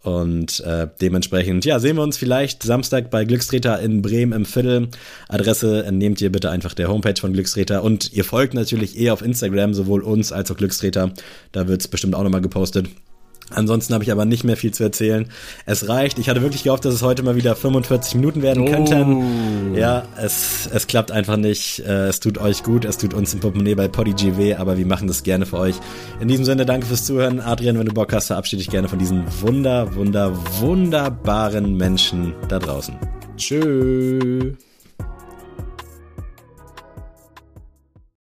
Und 0.03 0.61
äh, 0.61 0.89
dementsprechend, 1.01 1.67
ja, 1.67 1.79
sehen 1.79 1.97
wir 1.97 2.03
uns 2.03 2.17
vielleicht 2.17 2.63
Samstag 2.63 3.11
bei 3.11 3.27
Glückstreter 3.27 3.81
in 3.81 4.01
Bremen 4.01 4.33
im 4.33 4.47
Viertel. 4.47 4.89
Adresse 5.29 5.85
entnehmt 5.85 6.23
ihr 6.23 6.33
bitte 6.33 6.51
einfach 6.51 6.73
der 6.73 6.89
Homepage 6.89 7.21
von 7.21 7.35
Glückstreter. 7.35 7.83
Und 7.85 8.11
ihr 8.15 8.25
folgt 8.25 8.55
natürlich 8.55 8.99
eh 8.99 9.11
auf 9.11 9.21
Instagram, 9.21 9.75
sowohl 9.75 10.01
uns 10.03 10.33
als 10.33 10.51
auch 10.51 10.57
Glückstreter. 10.57 11.13
Da 11.53 11.69
wird's 11.69 11.87
bestimmt 11.87 12.15
auch 12.15 12.23
nochmal 12.23 12.41
gepostet. 12.41 12.89
Ansonsten 13.51 13.95
habe 13.95 14.05
ich 14.05 14.13
aber 14.13 14.25
nicht 14.25 14.45
mehr 14.45 14.57
viel 14.57 14.73
zu 14.73 14.83
erzählen. 14.83 15.29
Es 15.67 15.89
reicht. 15.89 16.19
Ich 16.19 16.29
hatte 16.29 16.43
wirklich 16.43 16.63
gehofft, 16.63 16.85
dass 16.85 16.95
es 16.95 17.03
heute 17.03 17.23
mal 17.23 17.37
wieder 17.37 17.57
45 17.57 18.15
Minuten 18.15 18.43
werden 18.43 18.65
könnten. 18.67 19.73
Oh. 19.73 19.77
Ja, 19.77 20.05
es, 20.17 20.69
es 20.73 20.87
klappt 20.87 21.11
einfach 21.11 21.37
nicht. 21.37 21.81
Äh, 21.81 22.09
es 22.09 22.21
tut 22.21 22.39
euch 22.39 22.63
gut, 22.63 22.85
es 22.85 22.99
tut 22.99 23.15
uns 23.15 23.35
im 23.35 23.41
Portemonnaie 23.41 23.75
bei 23.75 23.89
Podigy 23.89 24.37
weh, 24.37 24.55
aber 24.55 24.79
wir 24.79 24.87
machen 24.87 25.09
das 25.09 25.23
gerne 25.23 25.47
für 25.47 25.59
euch. 25.59 25.77
In 26.21 26.29
diesem 26.29 26.45
Sinne, 26.45 26.65
danke 26.65 26.87
fürs 26.87 27.05
Zuhören. 27.05 27.41
Adrian, 27.41 27.79
wenn 27.79 27.87
du 27.87 27.95
Bock 27.95 28.13
hast, 28.13 28.29
verabschiede 28.29 28.63
dich 28.63 28.71
gerne 28.71 28.89
von 28.89 28.99
diesen 28.99 29.25
wunder, 29.41 29.95
wunder, 29.95 30.33
wunderbaren 30.61 31.77
Menschen 31.77 32.35
da 32.49 32.59
draußen. 32.59 32.97
Tschüss. 33.37 34.70